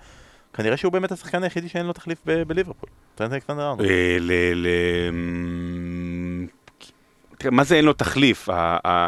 כנראה 0.53 0.77
שהוא 0.77 0.91
באמת 0.93 1.11
השחקן 1.11 1.43
היחידי 1.43 1.69
שאין 1.69 1.85
לו 1.85 1.93
תחליף 1.93 2.17
בליברפול. 2.25 2.89
טרנט 3.15 3.33
אלכסנדר 3.33 3.69
ארנולד. 3.69 3.89
אה, 3.89 4.17
ל... 4.19 4.31
ל... 4.55 4.67
אמ, 5.09 6.47
תראה, 6.79 7.26
מה 7.51 7.63
זה 7.63 7.75
אין 7.75 7.85
לו 7.85 7.93
תחליף? 7.93 8.49
ה- 8.49 8.77
ה- 8.87 9.07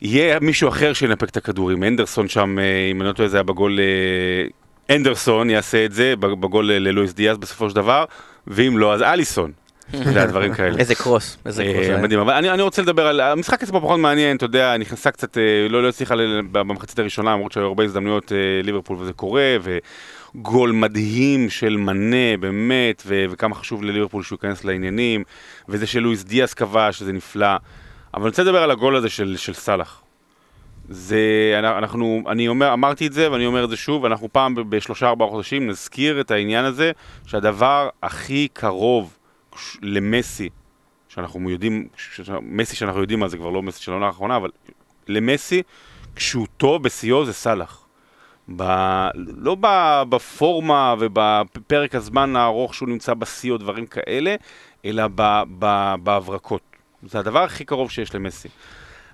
יהיה 0.00 0.40
מישהו 0.40 0.68
אחר 0.68 0.92
שינפק 0.92 1.28
את 1.28 1.36
הכדורים. 1.36 1.84
אנדרסון 1.84 2.28
שם, 2.28 2.58
אה, 2.58 2.90
אם 2.90 3.00
אני 3.00 3.08
לא 3.08 3.12
טועה, 3.12 3.28
זה 3.28 3.36
היה 3.36 3.42
בגול... 3.42 3.78
אה, 3.80 4.94
אנדרסון 4.96 5.50
יעשה 5.50 5.84
את 5.84 5.92
זה, 5.92 6.14
בגול 6.16 6.72
ללואיס 6.72 7.12
דיאז 7.12 7.38
בסופו 7.38 7.70
של 7.70 7.76
דבר, 7.76 8.04
ואם 8.46 8.78
לא, 8.78 8.94
אז 8.94 9.02
אליסון. 9.02 9.52
דברים 10.28 10.54
כאלה. 10.54 10.78
איזה 10.78 10.94
קרוס, 10.94 11.36
איזה 11.46 11.64
קרוס. 11.64 11.76
אה, 11.76 11.80
היה. 11.80 12.02
מדהים, 12.02 12.20
אבל 12.20 12.34
אני, 12.34 12.62
רוצה 12.62 12.82
לדבר 12.82 13.06
על, 13.06 13.20
המשחק 13.20 13.62
עצמו 13.62 13.80
פחות 13.80 14.00
מעניין, 14.00 14.36
אתה 14.36 14.44
יודע, 14.44 14.76
נכנסה 14.76 15.10
קצת, 15.10 15.36
לא, 15.68 15.82
לא 15.82 15.88
הצליחה 15.88 16.14
במחצית 16.52 16.98
הראשונה, 16.98 17.32
למרות 17.32 17.52
שהיו 17.52 17.66
הרבה 17.66 17.84
הזדמנויות 17.84 18.32
ליברפול 18.62 18.96
וזה 19.00 19.12
קורה, 19.12 19.56
וגול 20.34 20.72
מדהים 20.72 21.50
של 21.50 21.76
מנה, 21.76 22.36
באמת, 22.40 23.02
ו, 23.06 23.24
וכמה 23.30 23.54
חשוב 23.54 23.82
לליברפול 23.82 24.22
שהוא 24.22 24.36
ייכנס 24.36 24.64
לעניינים, 24.64 25.24
וזה 25.68 25.86
שלואיס 25.86 26.24
דיאס 26.24 26.54
כבש, 26.54 26.98
שזה 26.98 27.12
נפלא. 27.12 27.56
אבל 28.14 28.22
אני 28.22 28.28
רוצה 28.28 28.42
לדבר 28.42 28.62
על 28.62 28.70
הגול 28.70 28.96
הזה 28.96 29.08
של, 29.08 29.36
של 29.36 29.54
סאלח. 29.54 30.02
זה, 30.88 31.20
אנחנו, 31.58 32.22
אני 32.28 32.48
אומר, 32.48 32.72
אמרתי 32.72 33.06
את 33.06 33.12
זה 33.12 33.32
ואני 33.32 33.46
אומר 33.46 33.64
את 33.64 33.70
זה 33.70 33.76
שוב, 33.76 34.04
אנחנו 34.04 34.28
פעם 34.32 34.54
בשלושה 34.68 35.08
ארבעה 35.08 35.28
חודשים 35.28 35.66
נזכיר 35.66 36.20
את 36.20 36.30
העניין 36.30 36.64
הזה 36.64 36.92
שהדבר 37.26 37.88
הכי 38.02 38.48
קרוב 38.52 39.18
למסי, 39.82 40.48
שאנחנו 41.08 41.50
יודעים, 41.50 41.88
מסי 42.42 42.76
שאנחנו 42.76 43.00
יודעים 43.00 43.20
מה 43.20 43.28
זה 43.28 43.36
כבר 43.36 43.50
לא 43.50 43.62
מסי 43.62 43.82
של 43.82 43.90
העונה 43.90 44.06
האחרונה, 44.06 44.36
אבל 44.36 44.50
למסי, 45.08 45.62
כשהוא 46.16 46.46
טוב 46.56 46.82
בשיאו 46.82 47.24
זה 47.24 47.32
סאלח. 47.32 47.87
ב, 48.56 48.62
לא 49.14 49.56
ב, 49.60 49.66
בפורמה 50.08 50.94
ובפרק 50.98 51.94
הזמן 51.94 52.36
הארוך 52.36 52.74
שהוא 52.74 52.88
נמצא 52.88 53.14
בשיא 53.14 53.52
או 53.52 53.58
דברים 53.58 53.86
כאלה, 53.86 54.34
אלא 54.84 55.04
ב, 55.14 55.42
ב, 55.58 55.94
בהברקות. 56.02 56.62
זה 57.02 57.18
הדבר 57.18 57.42
הכי 57.42 57.64
קרוב 57.64 57.90
שיש 57.90 58.14
למסי. 58.14 58.48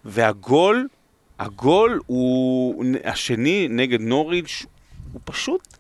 והגול, 0.05 0.89
הגול 1.39 2.01
הוא, 2.07 2.85
השני 3.05 3.67
נגד 3.71 4.01
נוריץ', 4.01 4.67
הוא 5.13 5.21
פשוט, 5.25 5.79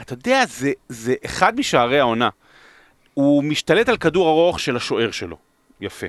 אתה 0.00 0.12
יודע, 0.12 0.46
זה, 0.46 0.72
זה 0.88 1.14
אחד 1.24 1.58
משערי 1.58 2.00
העונה. 2.00 2.28
הוא 3.14 3.44
משתלט 3.44 3.88
על 3.88 3.96
כדור 3.96 4.28
ארוך 4.28 4.60
של 4.60 4.76
השוער 4.76 5.10
שלו. 5.10 5.36
יפה. 5.80 6.06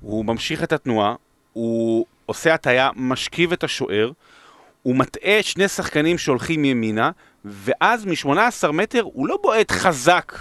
הוא 0.00 0.24
ממשיך 0.24 0.62
את 0.62 0.72
התנועה, 0.72 1.14
הוא 1.52 2.06
עושה 2.26 2.54
הטיה, 2.54 2.90
משכיב 2.96 3.52
את 3.52 3.64
השוער, 3.64 4.10
הוא 4.82 4.96
מטעה 4.96 5.42
שני 5.42 5.68
שחקנים 5.68 6.18
שהולכים 6.18 6.64
ימינה, 6.64 7.10
ואז 7.44 8.04
מ-18 8.04 8.72
מטר 8.72 9.02
הוא 9.02 9.28
לא 9.28 9.38
בועט 9.42 9.70
חזק 9.70 10.32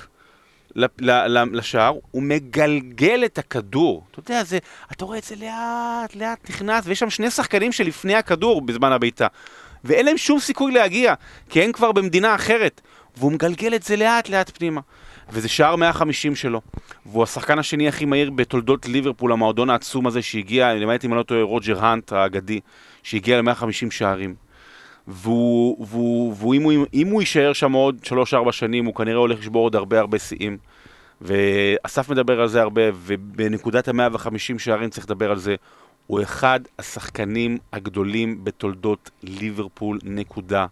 לשער, 1.51 1.93
הוא 2.11 2.23
מגלגל 2.23 3.25
את 3.25 3.37
הכדור. 3.37 4.03
אתה 4.11 4.19
יודע, 4.19 4.43
זה, 4.43 4.57
אתה 4.91 5.05
רואה 5.05 5.17
את 5.17 5.23
זה 5.23 5.35
לאט, 5.35 6.15
לאט 6.15 6.49
נכנס, 6.49 6.83
ויש 6.87 6.99
שם 6.99 7.09
שני 7.09 7.31
שחקנים 7.31 7.71
שלפני 7.71 8.15
הכדור 8.15 8.61
בזמן 8.61 8.91
הבעיטה. 8.91 9.27
ואין 9.83 10.05
להם 10.05 10.17
שום 10.17 10.39
סיכוי 10.39 10.71
להגיע, 10.71 11.13
כי 11.49 11.63
הם 11.63 11.71
כבר 11.71 11.91
במדינה 11.91 12.35
אחרת. 12.35 12.81
והוא 13.17 13.31
מגלגל 13.31 13.75
את 13.75 13.83
זה 13.83 13.95
לאט 13.95 14.29
לאט 14.29 14.57
פנימה. 14.57 14.81
וזה 15.29 15.47
שער 15.47 15.75
150 15.75 16.35
שלו. 16.35 16.61
והוא 17.05 17.23
השחקן 17.23 17.59
השני 17.59 17.87
הכי 17.87 18.05
מהיר 18.05 18.29
בתולדות 18.29 18.85
ליברפול, 18.85 19.31
המועדון 19.31 19.69
העצום 19.69 20.07
הזה 20.07 20.21
שהגיע, 20.21 20.73
למעט 20.73 21.05
אם 21.05 21.11
אני 21.11 21.17
לא 21.17 21.23
טועה, 21.23 21.41
רוג'ר 21.41 21.85
האנט 21.85 22.11
האגדי, 22.11 22.59
שהגיע 23.03 23.41
ל-150 23.41 23.91
שערים. 23.91 24.35
והוא, 25.07 25.85
והוא, 25.87 26.35
והוא 26.37 26.55
אם, 26.55 26.63
הוא, 26.63 26.85
הוא 27.11 27.21
יישאר 27.21 27.53
שם 27.53 27.71
עוד 27.71 27.97
3-4 28.03 28.51
שנים, 28.51 28.85
הוא 28.85 28.95
כנראה 28.95 29.17
הולך 29.17 29.39
לשבור 29.39 29.63
עוד 29.63 29.75
הרבה 29.75 29.99
הרבה 29.99 30.19
שיאים. 30.19 30.57
ואסף 31.21 32.09
מדבר 32.09 32.41
על 32.41 32.47
זה 32.47 32.61
הרבה, 32.61 32.81
ובנקודת 32.93 33.87
ה-150 33.87 34.59
שערים 34.59 34.89
צריך 34.89 35.05
לדבר 35.05 35.31
על 35.31 35.37
זה. 35.37 35.55
הוא 36.07 36.21
אחד 36.21 36.59
השחקנים 36.79 37.57
הגדולים 37.73 38.43
בתולדות 38.43 39.09
ליברפול, 39.23 39.99
נקודה. 40.03 40.65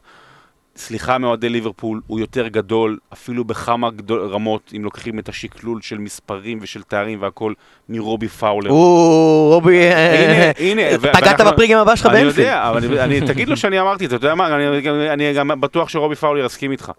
סליחה 0.77 1.17
מאוהדי 1.17 1.49
ליברפול, 1.49 2.01
הוא 2.07 2.19
יותר 2.19 2.47
גדול, 2.47 2.97
אפילו 3.13 3.43
בכמה 3.43 3.89
גדול, 3.89 4.27
רמות, 4.27 4.71
אם 4.77 4.83
לוקחים 4.83 5.19
את 5.19 5.29
השקלול 5.29 5.81
של 5.81 5.97
מספרים 5.97 6.59
ושל 6.61 6.83
תארים 6.83 7.21
והכל, 7.21 7.53
מרובי 7.89 8.27
פאולר. 8.27 8.69
או, 8.69 9.49
רובי, 9.53 9.87
הנה, 9.87 10.51
הנה, 10.59 10.81
ו- 11.01 11.13
פגעת 11.13 11.41
בפריגם 11.41 11.79
הבא 11.79 11.95
שלך 11.95 12.05
אני 12.05 12.13
באנפילד. 12.23 12.37
יודע, 12.37 12.69
אבל 12.69 12.85
אני, 12.85 12.99
אני, 12.99 13.27
תגיד 13.27 13.49
לו 13.49 13.57
שאני 13.57 13.79
אמרתי 13.81 14.05
את 14.05 14.09
זה, 14.09 14.15
אתה 14.15 14.25
יודע 14.25 14.35
מה, 14.35 14.55
אני, 14.55 14.89
אני, 14.89 15.09
אני 15.09 15.33
גם 15.33 15.61
בטוח 15.61 15.89
שרובי 15.89 16.15
פאולר 16.15 16.45
יסכים 16.45 16.71
איתך. 16.71 16.91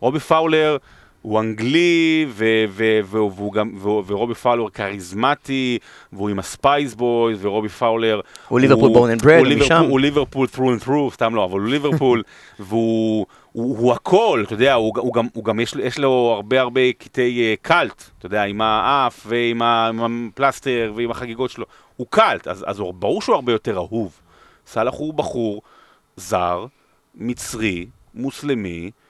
רובי 0.00 0.20
פאולר 0.20 0.76
הוא 1.22 1.40
אנגלי, 1.40 2.26
ו, 2.28 2.44
ו, 2.68 2.84
ו, 3.04 3.16
והוא 3.36 3.52
גם, 3.52 3.70
ו, 3.76 3.88
ורובי 4.06 4.34
פאולר 4.34 4.68
כריזמטי, 4.68 5.78
והוא 6.12 6.28
עם 6.28 6.38
ה 6.38 6.47
Spice 6.47 6.94
Boys, 6.94 7.44
ורובי 7.44 7.68
פאולר... 7.68 8.20
הוא 8.48 8.60
ליברפול 8.60 8.90
born 8.90 9.18
and 9.18 9.22
bred, 9.24 9.28
הוא 9.38 9.58
משם. 9.60 9.84
הוא 9.88 10.00
ליברפול 10.00 10.46
through 10.54 10.80
and 10.80 10.84
through, 10.86 11.12
סתם 11.14 11.34
לא, 11.34 11.44
אבל 11.44 11.60
הוא 11.60 11.68
ליברפול, 11.68 12.22
והוא 12.60 13.26
הוא, 13.52 13.78
הוא 13.78 13.92
הכל, 13.92 14.42
אתה 14.46 14.54
יודע, 14.54 14.74
הוא, 14.74 14.92
הוא 14.98 15.14
גם, 15.14 15.26
הוא 15.32 15.44
גם 15.44 15.60
יש, 15.60 15.74
יש 15.82 15.98
לו 15.98 16.32
הרבה 16.34 16.60
הרבה 16.60 16.92
קטעי 16.92 17.54
uh, 17.54 17.58
cult, 17.62 18.04
אתה 18.18 18.26
יודע, 18.26 18.42
עם 18.42 18.60
האף 18.60 19.26
ועם 19.28 19.62
ה- 19.62 19.86
עם 19.88 20.28
הפלסטר 20.34 20.92
ועם 20.96 21.10
החגיגות 21.10 21.50
שלו, 21.50 21.64
הוא 21.96 22.06
קאלט, 22.10 22.48
אז, 22.48 22.64
אז 22.68 22.78
הוא- 22.78 22.94
ברור 22.94 23.22
שהוא 23.22 23.34
הרבה 23.34 23.52
יותר 23.52 23.76
אהוב. 23.76 24.20
סאלח 24.66 24.94
הוא 24.94 25.14
בחור 25.14 25.62
זר, 26.16 26.66
מצרי, 27.14 27.86
מוסלמי, 28.14 28.84
אה, 28.84 29.01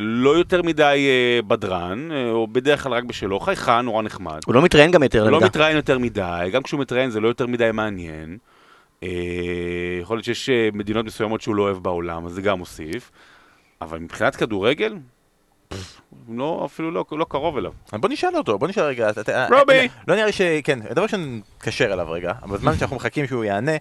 לא 0.00 0.30
יותר 0.38 0.62
מדי 0.62 1.06
אה, 1.08 1.42
בדרן, 1.42 2.08
אה, 2.12 2.30
או 2.30 2.46
בדרך 2.46 2.82
כלל 2.82 2.92
רק 2.92 3.04
בשלו, 3.04 3.40
חייכן, 3.40 3.80
נורא 3.80 4.02
נחמד. 4.02 4.40
הוא 4.46 4.54
לא 4.54 4.62
מתראיין 4.62 4.90
גם 4.90 5.02
יותר 5.02 5.22
הוא 5.22 5.30
לא. 5.30 5.40
מתראיין 5.40 5.76
יותר 5.76 5.98
מדי, 5.98 6.48
גם 6.52 6.62
כשהוא 6.62 6.80
מתראיין 6.80 7.10
זה 7.10 7.20
לא 7.20 7.28
יותר 7.28 7.46
מדי 7.46 7.70
מעניין. 7.72 8.38
אה, 9.02 9.08
יכול 10.02 10.16
להיות 10.16 10.24
שיש 10.24 10.50
אה, 10.50 10.68
מדינות 10.72 11.06
מסוימות 11.06 11.40
שהוא 11.40 11.54
לא 11.54 11.62
אוהב 11.62 11.76
בעולם, 11.76 12.26
אז 12.26 12.32
זה 12.32 12.42
גם 12.42 12.58
מוסיף. 12.58 13.10
אבל 13.80 13.98
מבחינת 13.98 14.36
כדורגל, 14.36 14.94
לא, 16.28 16.62
אפילו 16.66 16.90
לא, 16.90 17.04
לא 17.12 17.26
קרוב 17.28 17.56
אליו. 17.56 17.72
בוא 17.92 18.08
נשאל 18.08 18.36
אותו, 18.36 18.58
בוא 18.58 18.68
נשאל 18.68 18.82
רגע. 18.84 19.10
רובי. 19.60 19.72
אה, 19.78 19.86
לא 20.08 20.14
נראה 20.14 20.26
לי 20.26 20.32
ש... 20.32 20.40
כן, 20.64 20.78
דבר 20.80 21.02
ראשון, 21.02 21.40
נתקשר 21.56 21.92
אליו 21.92 22.10
רגע, 22.10 22.32
אבל 22.42 22.56
בזמן 22.56 22.76
שאנחנו 22.78 22.96
מחכים 22.96 23.26
שהוא 23.26 23.44
יענה, 23.44 23.72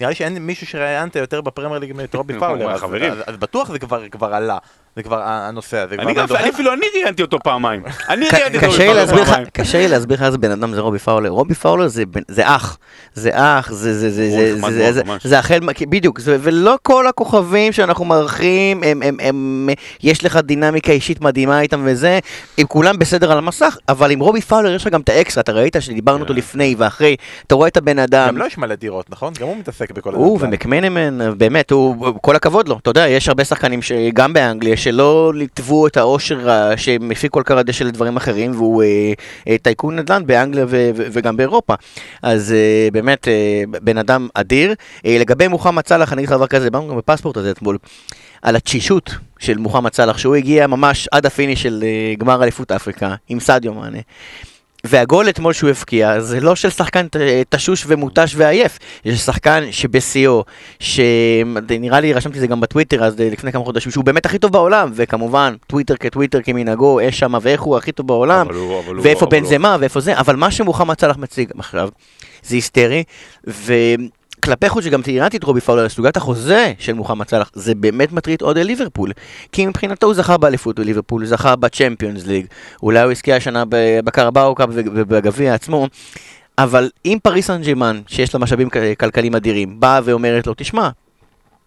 נראה 0.00 0.10
לי 0.10 0.14
שאין 0.14 0.38
מישהו 0.38 0.66
שראיינת 0.66 1.16
יותר 1.16 1.40
בפרמייר 1.40 1.78
ליג 1.80 1.92
מאת 1.92 2.14
רובי 2.14 2.38
פאולר, 2.40 2.70
אז-. 2.70 2.84
אז- 2.84 3.22
אז 3.26 3.36
בטוח 3.36 3.68
זה 3.70 3.78
כבר 3.78 4.08
כבר 4.08 4.34
עלה, 4.34 4.58
זה 5.00 5.04
כבר 5.04 5.22
הנושא 5.22 5.78
הזה. 5.78 5.96
אני 5.98 6.50
אפילו 6.50 6.72
אני 6.72 6.86
ראיינתי 6.94 7.22
אותו 7.22 7.38
פעמיים. 7.38 7.82
אני 8.08 8.26
ראיינתי 8.32 8.66
אותו 8.66 8.76
פעמיים. 9.26 9.46
קשה 9.52 9.78
לי 9.78 9.88
להסביר 9.88 10.16
לך 10.16 10.22
איזה 10.22 10.38
בן 10.38 10.50
אדם 10.50 10.74
זה 10.74 10.80
רובי 10.80 10.98
פאולר. 10.98 11.28
רובי 11.28 11.54
פאולר 11.54 11.88
זה 11.88 12.04
אח, 12.42 12.78
זה 13.14 13.30
אח, 13.32 13.72
זה 13.72 13.98
זה 13.98 14.10
זה 14.10 14.22
הוא 14.22 14.40
זה 14.40 14.54
נחמד 14.56 14.72
זה 14.72 14.82
מאוד, 14.82 14.92
זה 14.92 15.04
ממש. 15.04 15.26
זה 15.26 15.38
החל, 15.38 15.58
בדיוק, 15.88 16.20
ולא 16.24 16.78
כל 16.82 17.06
הכוכבים 17.06 17.72
שאנחנו 17.72 18.04
מארחים, 18.04 18.80
יש 20.02 20.24
לך 20.24 20.36
דינמיקה 20.36 20.92
אישית 20.92 21.20
מדהימה 21.20 21.60
איתם 21.60 21.82
וזה, 21.84 22.18
הם 22.58 22.66
כולם 22.66 22.98
בסדר 22.98 23.32
על 23.32 23.38
המסך, 23.38 23.76
אבל 23.88 24.10
עם 24.10 24.20
רובי 24.20 24.40
פאולר 24.40 24.74
יש 24.74 24.86
לך 24.86 24.92
גם 24.92 25.00
את 25.00 25.08
האקסטרה, 25.08 25.42
אתה 25.42 25.52
ראית 25.52 25.76
שדיברנו 25.80 26.20
איתו 26.20 26.32
כן. 26.32 26.38
לפני 26.38 26.74
ואחרי, 26.78 27.16
אתה 27.46 27.54
רואה 27.54 27.68
את 27.68 27.76
הבן 27.76 27.98
אדם. 27.98 28.28
גם 28.28 28.38
לא 28.38 28.44
יש 28.44 28.58
מלא 28.58 28.74
דירות, 28.74 29.10
נכון? 29.10 29.32
גם 29.40 29.46
הוא 29.46 29.56
מתעסק 29.56 29.90
בכל 29.90 30.14
הוא 30.14 30.36
הזה. 30.36 30.46
ומקמנמן, 30.46 31.38
באמת, 31.38 31.70
הוא, 31.70 32.14
כל 32.20 32.36
הכבוד 32.36 32.68
לו, 32.68 32.78
אתה 32.82 32.90
יודע, 32.90 33.08
יש 33.08 33.28
הרבה 33.28 33.44
שחקנים 33.44 33.82
שגם 33.82 34.32
באנגליה, 34.32 34.76
שלא 34.90 35.32
ניתבו 35.34 35.86
את 35.86 35.96
העושר 35.96 36.50
ה- 36.50 36.76
שהם 36.76 37.10
הפיקו 37.10 37.38
על 37.38 37.44
כר 37.44 37.58
הדשא 37.58 37.84
לדברים 37.84 38.16
אחרים, 38.16 38.50
והוא 38.54 38.82
אה, 38.82 39.12
אה, 39.48 39.56
טייקון 39.62 39.96
נדל"ן 39.98 40.26
באנגליה 40.26 40.64
ו- 40.68 40.90
ו- 40.96 41.06
וגם 41.12 41.36
באירופה. 41.36 41.74
אז 42.22 42.52
אה, 42.52 42.88
באמת, 42.92 43.28
אה, 43.28 43.62
בן 43.82 43.98
אדם 43.98 44.28
אדיר. 44.34 44.74
אה, 45.06 45.16
לגבי 45.20 45.48
מוחמד 45.48 45.86
סאלח, 45.86 46.12
אני 46.12 46.20
אגיד 46.20 46.28
לך 46.30 46.36
דבר 46.36 46.46
כזה, 46.46 46.64
דיברנו 46.64 46.88
גם 46.88 46.96
בפספורט 46.96 47.36
הזה 47.36 47.50
אתמול, 47.50 47.78
על 48.42 48.56
התשישות 48.56 49.10
של 49.38 49.58
מוחמד 49.58 49.94
סאלח, 49.94 50.18
שהוא 50.18 50.34
הגיע 50.34 50.66
ממש 50.66 51.08
עד 51.12 51.26
ה 51.26 51.31
finish 51.31 51.62
של 51.62 51.84
אה, 51.86 52.14
גמר 52.18 52.42
אליפות 52.42 52.72
אפריקה, 52.72 53.14
עם 53.28 53.40
סאדיו 53.40 53.74
מאנה. 53.74 53.98
והגול 54.84 55.28
אתמול 55.28 55.52
שהוא 55.52 55.70
הבקיע, 55.70 56.20
זה 56.20 56.40
לא 56.40 56.56
של 56.56 56.70
שחקן 56.70 57.06
תשוש 57.48 57.84
ומותש 57.86 58.32
ועייף, 58.36 58.78
זה 59.04 59.16
שחקן 59.16 59.62
שבשיאו, 59.70 60.44
שנראה 60.80 62.00
לי, 62.00 62.12
רשמתי 62.12 62.36
את 62.36 62.40
זה 62.40 62.46
גם 62.46 62.60
בטוויטר 62.60 63.04
אז 63.04 63.20
אה, 63.20 63.28
לפני 63.32 63.52
כמה 63.52 63.64
חודשים, 63.64 63.92
שהוא 63.92 64.04
באמת 64.04 64.26
הכי 64.26 64.38
טוב 64.38 64.52
בעולם, 64.52 64.90
וכמובן, 64.94 65.54
טוויטר 65.66 65.96
כטוויטר 65.96 66.42
כמנהגו, 66.42 67.00
אש 67.08 67.18
שמה 67.18 67.38
ואיך 67.42 67.60
הוא 67.60 67.76
הכי 67.76 67.92
טוב 67.92 68.06
בעולם, 68.06 68.46
הוא- 68.48 69.02
ואיפה 69.02 69.26
אבל 69.26 69.36
הוא- 69.36 69.42
בנזמה 69.42 69.76
ואיפה 69.80 70.00
זה, 70.00 70.18
אבל 70.18 70.36
מה 70.36 70.50
שמוחמד 70.50 71.00
סאלח 71.00 71.16
מציג 71.16 71.50
עכשיו, 71.58 71.88
זה 72.42 72.54
היסטרי, 72.54 73.02
וכלפי 74.50 74.68
חוץ 74.68 74.84
שגם 74.84 75.02
ציינתי 75.02 75.36
את 75.36 75.44
רובי 75.44 75.60
פאולר, 75.60 75.88
סוגיית 75.88 76.16
החוזה 76.16 76.72
של 76.78 76.92
מוחמד 76.92 77.28
סאלח, 77.28 77.50
זה 77.54 77.74
באמת 77.74 78.12
מטריד 78.12 78.42
עוד 78.42 78.58
לליברפול, 78.58 79.12
כי 79.52 79.66
מבחינתו 79.66 80.06
הוא 80.06 80.14
זכה 80.14 80.36
באליפות 80.36 80.80
בליברפול, 80.80 81.26
זכה 81.26 81.56
בצ'מפיונס 81.56 82.26
ליג, 82.26 82.46
אולי 82.82 83.02
הוא 83.02 83.12
יזכה 83.12 83.36
השנה 83.36 83.64
בקרבאו 84.04 84.54
קאפ 84.54 84.68
ובגביע 84.72 85.54
עצמו, 85.54 85.88
אבל 86.58 86.90
אם 87.04 87.18
פריז 87.22 87.46
סן 87.46 87.60
שיש 88.06 88.34
לה 88.34 88.40
משאבים 88.40 88.68
כלכליים 88.98 89.34
אדירים, 89.34 89.80
באה 89.80 90.00
ואומרת 90.04 90.46
לו, 90.46 90.54
תשמע, 90.56 90.88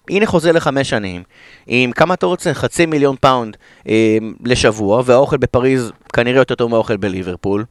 הנה 0.10 0.26
חוזה 0.26 0.52
לחמש 0.52 0.90
שנים, 0.90 1.24
עם 1.68 1.92
כמה 1.92 2.14
אתה 2.14 2.26
רוצה? 2.26 2.54
חצי 2.54 2.86
מיליון 2.86 3.16
פאונד 3.20 3.58
אה, 3.88 4.18
לשבוע, 4.46 5.02
והאוכל 5.06 5.38
בפריז 5.38 5.92
כנראה 6.14 6.42
יותר 6.42 6.56
טוב 6.56 6.72
מהאוכל 6.72 6.98
בליברפול. 6.98 7.66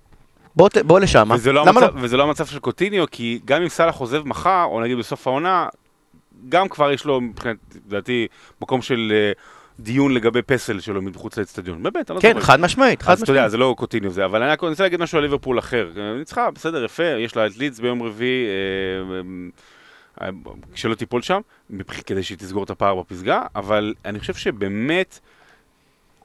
בוא, 0.57 0.69
בוא 0.87 1.01
לשם, 1.01 1.29
וזה 1.35 1.53
לא, 1.53 1.67
למה 1.67 1.81
המצב, 1.81 1.97
לא? 1.97 2.03
וזה 2.05 2.17
לא 2.17 2.23
המצב 2.23 2.47
של 2.47 2.59
קוטיניו, 2.59 3.05
כי 3.11 3.41
גם 3.45 3.63
אם 3.63 3.69
סאלח 3.69 3.97
עוזב 3.97 4.23
מחר, 4.27 4.65
או 4.65 4.81
נגיד 4.81 4.99
בסוף 4.99 5.27
העונה, 5.27 5.69
גם 6.49 6.69
כבר 6.69 6.93
יש 6.93 7.05
לו, 7.05 7.21
מבחינת, 7.21 7.57
לדעתי, 7.87 8.27
מקום 8.61 8.83
של 8.83 9.13
אה, 9.15 9.33
דיון 9.81 10.15
לגבי 10.15 10.43
פסל 10.43 10.81
שלו 10.81 11.03
מחוץ 11.03 11.39
לאצטדיון. 11.39 11.83
באמת, 11.83 12.11
אני 12.11 12.17
לא 12.17 12.21
כן, 12.21 12.33
זוכר. 12.35 12.47
חד 12.47 12.61
משמעית, 12.61 13.03
חד 13.03 13.13
אז 13.13 13.23
אתה 13.23 13.31
יודע, 13.31 13.41
משמעית. 13.41 13.51
זה 13.51 13.57
לא 13.57 13.75
קוטיניו 13.79 14.11
זה, 14.11 14.25
אבל 14.25 14.43
אני 14.43 14.57
רוצה 14.61 14.83
להגיד 14.83 15.01
משהו 15.01 15.19
על 15.19 15.25
ליברפול 15.25 15.59
אחר. 15.59 15.91
היא 15.97 16.05
ניצחה, 16.19 16.51
בסדר, 16.51 16.85
יפה, 16.85 17.03
יש 17.05 17.37
לה 17.37 17.47
את 17.47 17.57
לידס 17.57 17.81
ביום 17.81 18.03
רביעי, 18.03 18.47
אה, 20.21 20.27
אה, 20.27 20.31
שלא 20.75 20.95
תיפול 20.95 21.23
שם, 21.23 21.41
כדי 22.07 22.23
שהיא 22.23 22.39
תסגור 22.39 22.65
את 22.65 22.71
הפער 22.71 22.95
בפסגה, 22.95 23.43
אבל 23.57 23.95
אני 24.05 24.21
חושב 24.21 24.35
שבאמת, 24.35 25.21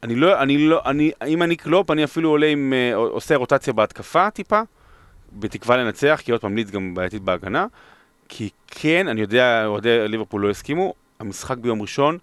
אני 0.08 0.16
לא, 0.16 0.42
אני 0.42 0.58
לא, 0.58 0.82
אני, 0.86 1.12
אם 1.28 1.44
אני 1.44 1.56
קלופ, 1.56 1.92
אני 1.92 2.04
אפילו 2.04 2.30
עולה 2.30 2.48
עם, 2.48 2.74
אה, 2.74 2.96
עושה 2.96 3.36
רוטציה 3.36 3.74
בהתקפה 3.74 4.30
טיפה, 4.30 4.62
בתקווה 5.34 5.78
לנצח, 5.78 6.22
כי 6.24 6.32
עוד 6.32 6.42
פעם 6.42 6.56
לידס 6.56 6.72
גם 6.72 6.94
בעייתית 6.94 7.22
בהגנה, 7.22 7.66
כי 8.30 8.50
כן, 8.68 9.08
אני 9.08 9.22
יודע, 9.22 9.66
אוהדי 9.66 10.08
ליברפול 10.08 10.42
לא 10.42 10.50
יסכימו, 10.50 10.94
המשחק 11.20 11.58
ביום 11.58 11.82
ראשון 11.82 12.18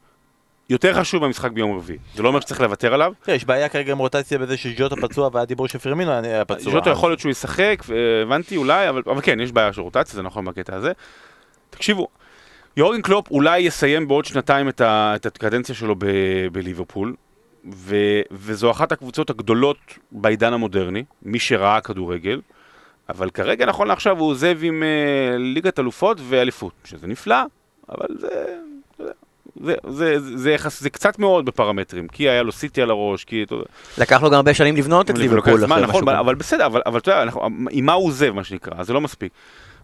יותר 0.70 0.94
חשוב 0.94 1.22
מהמשחק 1.22 1.50
ביום 1.50 1.76
רביעי. 1.76 1.98
זה 2.14 2.22
לא 2.22 2.28
אומר 2.28 2.40
שצריך 2.40 2.60
לוותר 2.60 2.94
עליו, 2.94 3.12
תראה, 3.22 3.36
יש 3.36 3.44
בעיה 3.44 3.68
כרגע 3.68 3.92
עם 3.92 3.98
רוטציה 3.98 4.38
בזה 4.38 4.56
שז'וטה 4.56 4.96
פצוע 4.96 5.30
והיה 5.32 5.46
דיבור 5.46 5.68
שפרמינו 5.68 6.12
היה 6.12 6.44
פצוע. 6.44 6.72
ז'וטה 6.72 6.90
יכול 6.90 7.10
להיות 7.10 7.20
שהוא 7.20 7.30
ישחק, 7.30 7.82
אה, 7.90 8.22
הבנתי 8.22 8.56
אולי, 8.56 8.88
אבל, 8.88 9.02
אבל 9.06 9.20
כן, 9.20 9.40
יש 9.40 9.52
בעיה 9.52 9.72
של 9.72 9.80
רוטציה, 9.80 10.14
זה 10.14 10.22
נכון 10.22 10.44
בקטע 10.44 10.76
הזה. 10.76 10.92
תקשיבו, 11.70 12.08
יורגן 12.76 13.02
קלופ 13.02 13.30
אולי 13.30 13.58
יסיים 13.58 14.08
בעוד 14.08 14.24
שנתיים 14.24 14.68
את, 14.68 14.80
ה, 14.80 15.12
את 15.16 15.26
הקדנציה 15.26 15.74
שלו 15.74 15.94
ב, 15.98 16.06
בליברפול, 16.52 17.14
ו, 17.72 17.96
וזו 18.30 18.70
אחת 18.70 18.92
הקבוצות 18.92 19.30
הגדולות 19.30 19.78
בעידן 20.12 20.52
המודרני, 20.52 21.04
מי 21.22 21.38
שראה 21.38 21.80
כדורגל, 21.80 22.40
אבל 23.08 23.30
כרגע, 23.30 23.66
נכון 23.66 23.88
לעכשיו, 23.88 24.18
הוא 24.18 24.28
עוזב 24.28 24.58
עם 24.62 24.82
אה, 24.82 25.38
ליגת 25.38 25.78
אלופות 25.78 26.18
ואליפות, 26.28 26.72
שזה 26.84 27.06
נפלא, 27.06 27.36
אבל 27.88 28.06
זה... 28.18 28.56
זה, 29.60 29.74
זה, 29.88 30.18
זה, 30.18 30.36
זה, 30.36 30.50
יחס, 30.50 30.80
זה 30.80 30.90
קצת 30.90 31.18
מאוד 31.18 31.46
בפרמטרים, 31.46 32.08
כי 32.08 32.28
היה 32.28 32.42
לו 32.42 32.52
סיטי 32.52 32.82
על 32.82 32.90
הראש, 32.90 33.24
כי... 33.24 33.44
לקח 33.98 34.22
לו 34.22 34.30
גם 34.30 34.36
הרבה 34.36 34.54
שנים 34.54 34.76
לבנות 34.76 35.10
את 35.10 35.16
זה 35.16 35.22
ליברפול. 35.22 35.60
זמן, 35.60 35.82
נכון, 35.82 36.04
משהו 36.04 36.20
אבל 36.20 36.34
בסדר, 36.34 36.66
אבל, 36.66 36.82
אבל 36.86 36.98
אתה 36.98 37.10
יודע, 37.10 37.22
אנחנו, 37.22 37.48
עם 37.70 37.86
מה 37.86 37.92
הוא 37.92 38.06
עוזב, 38.06 38.32
מה 38.32 38.44
שנקרא, 38.44 38.82
זה 38.82 38.92
לא 38.92 39.00
מספיק. 39.00 39.32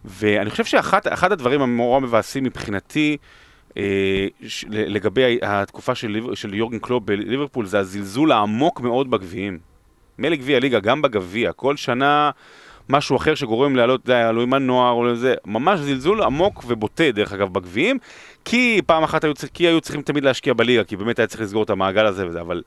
ואני 0.05 0.49
חושב 0.49 0.65
שאחד 0.65 1.31
הדברים 1.31 1.61
המאוד 1.61 2.03
מבאסים 2.03 2.43
מבחינתי, 2.43 3.17
לגבי 4.69 5.39
התקופה 5.41 5.95
של, 5.95 6.19
של 6.33 6.53
יורגן 6.53 6.79
קלופ 6.79 7.03
בליברפול, 7.05 7.65
זה 7.65 7.79
הזלזול 7.79 8.31
העמוק 8.31 8.81
מאוד 8.81 9.11
בגביעים. 9.11 9.59
מילא 10.17 10.35
גביע 10.35 10.59
ליגה, 10.59 10.79
גם 10.79 11.01
בגביע, 11.01 11.51
כל 11.51 11.75
שנה 11.75 12.31
משהו 12.89 13.15
אחר 13.15 13.35
שגורם 13.35 13.75
לעלות, 13.75 14.03
אתה 14.03 14.11
יודע, 14.11 14.41
עם 14.41 14.53
הנוער 14.53 14.91
או 14.91 15.05
לזה, 15.05 15.35
ממש 15.45 15.79
זלזול 15.79 16.23
עמוק 16.23 16.63
ובוטה, 16.67 17.11
דרך 17.11 17.33
אגב, 17.33 17.53
בגביעים, 17.53 17.97
כי 18.45 18.81
פעם 18.85 19.03
אחת 19.03 19.23
היו, 19.23 19.33
כי 19.53 19.67
היו 19.67 19.81
צריכים 19.81 20.01
תמיד 20.01 20.23
להשקיע 20.23 20.53
בליגה, 20.53 20.83
כי 20.83 20.95
באמת 20.95 21.19
היה 21.19 21.27
צריך 21.27 21.41
לסגור 21.41 21.63
את 21.63 21.69
המעגל 21.69 22.05
הזה 22.05 22.27
וזה, 22.27 22.41
אבל 22.41 22.61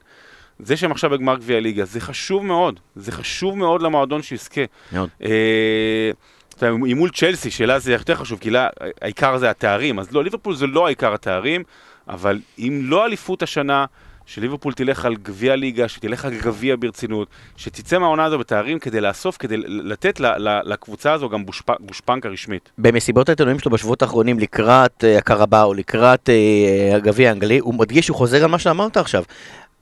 זה 0.58 0.76
שהם 0.76 0.92
עכשיו 0.92 1.10
בגמר 1.10 1.36
גביע 1.36 1.60
ליגה, 1.60 1.84
זה 1.84 2.00
חשוב 2.00 2.44
מאוד, 2.44 2.80
זה 2.96 3.12
חשוב 3.12 3.58
מאוד 3.58 3.82
למועדון 3.82 4.22
שיזכה. 4.22 4.60
מאוד. 4.92 5.08
אה, 5.24 6.10
אתה 6.56 6.66
יודע, 6.66 6.76
אם 6.92 6.96
מול 6.98 7.10
צ'לסי, 7.10 7.50
שאלה 7.50 7.78
זה 7.78 7.92
יותר 7.92 8.14
חשוב, 8.14 8.38
כי 8.38 8.50
לה, 8.50 8.68
העיקר 9.02 9.38
זה 9.38 9.50
התארים, 9.50 9.98
אז 9.98 10.12
לא, 10.12 10.24
ליברפול 10.24 10.54
זה 10.54 10.66
לא 10.66 10.86
העיקר 10.86 11.14
התארים, 11.14 11.62
אבל 12.08 12.38
אם 12.58 12.80
לא 12.82 13.04
אליפות 13.06 13.42
השנה, 13.42 13.84
שליברפול 14.26 14.72
תלך 14.72 15.04
על 15.04 15.16
גביע 15.16 15.56
ליגה, 15.56 15.88
שתלך 15.88 16.24
על 16.24 16.34
גביע 16.34 16.76
ברצינות, 16.78 17.28
שתצא 17.56 17.98
מהעונה 17.98 18.24
הזו 18.24 18.38
בתארים 18.38 18.78
כדי 18.78 19.00
לאסוף, 19.00 19.36
כדי 19.36 19.56
לתת 19.66 20.20
לקבוצה 20.64 21.12
הזו 21.12 21.28
גם 21.28 21.44
גושפ- 21.44 21.82
גושפנקה 21.86 22.28
רשמית. 22.28 22.70
במסיבות 22.78 23.28
העיתונאים 23.28 23.58
שלו 23.58 23.70
בשבועות 23.70 24.02
האחרונים 24.02 24.38
לקראת 24.38 25.04
אה, 25.04 25.18
הקרבאו, 25.18 25.74
לקראת 25.74 26.30
אה, 26.30 26.96
הגביע 26.96 27.28
האנגלי, 27.28 27.58
הוא 27.58 27.74
מדגיש, 27.74 28.08
הוא 28.08 28.16
חוזר 28.16 28.44
על 28.44 28.50
מה 28.50 28.58
שאמרת 28.58 28.96
עכשיו. 28.96 29.24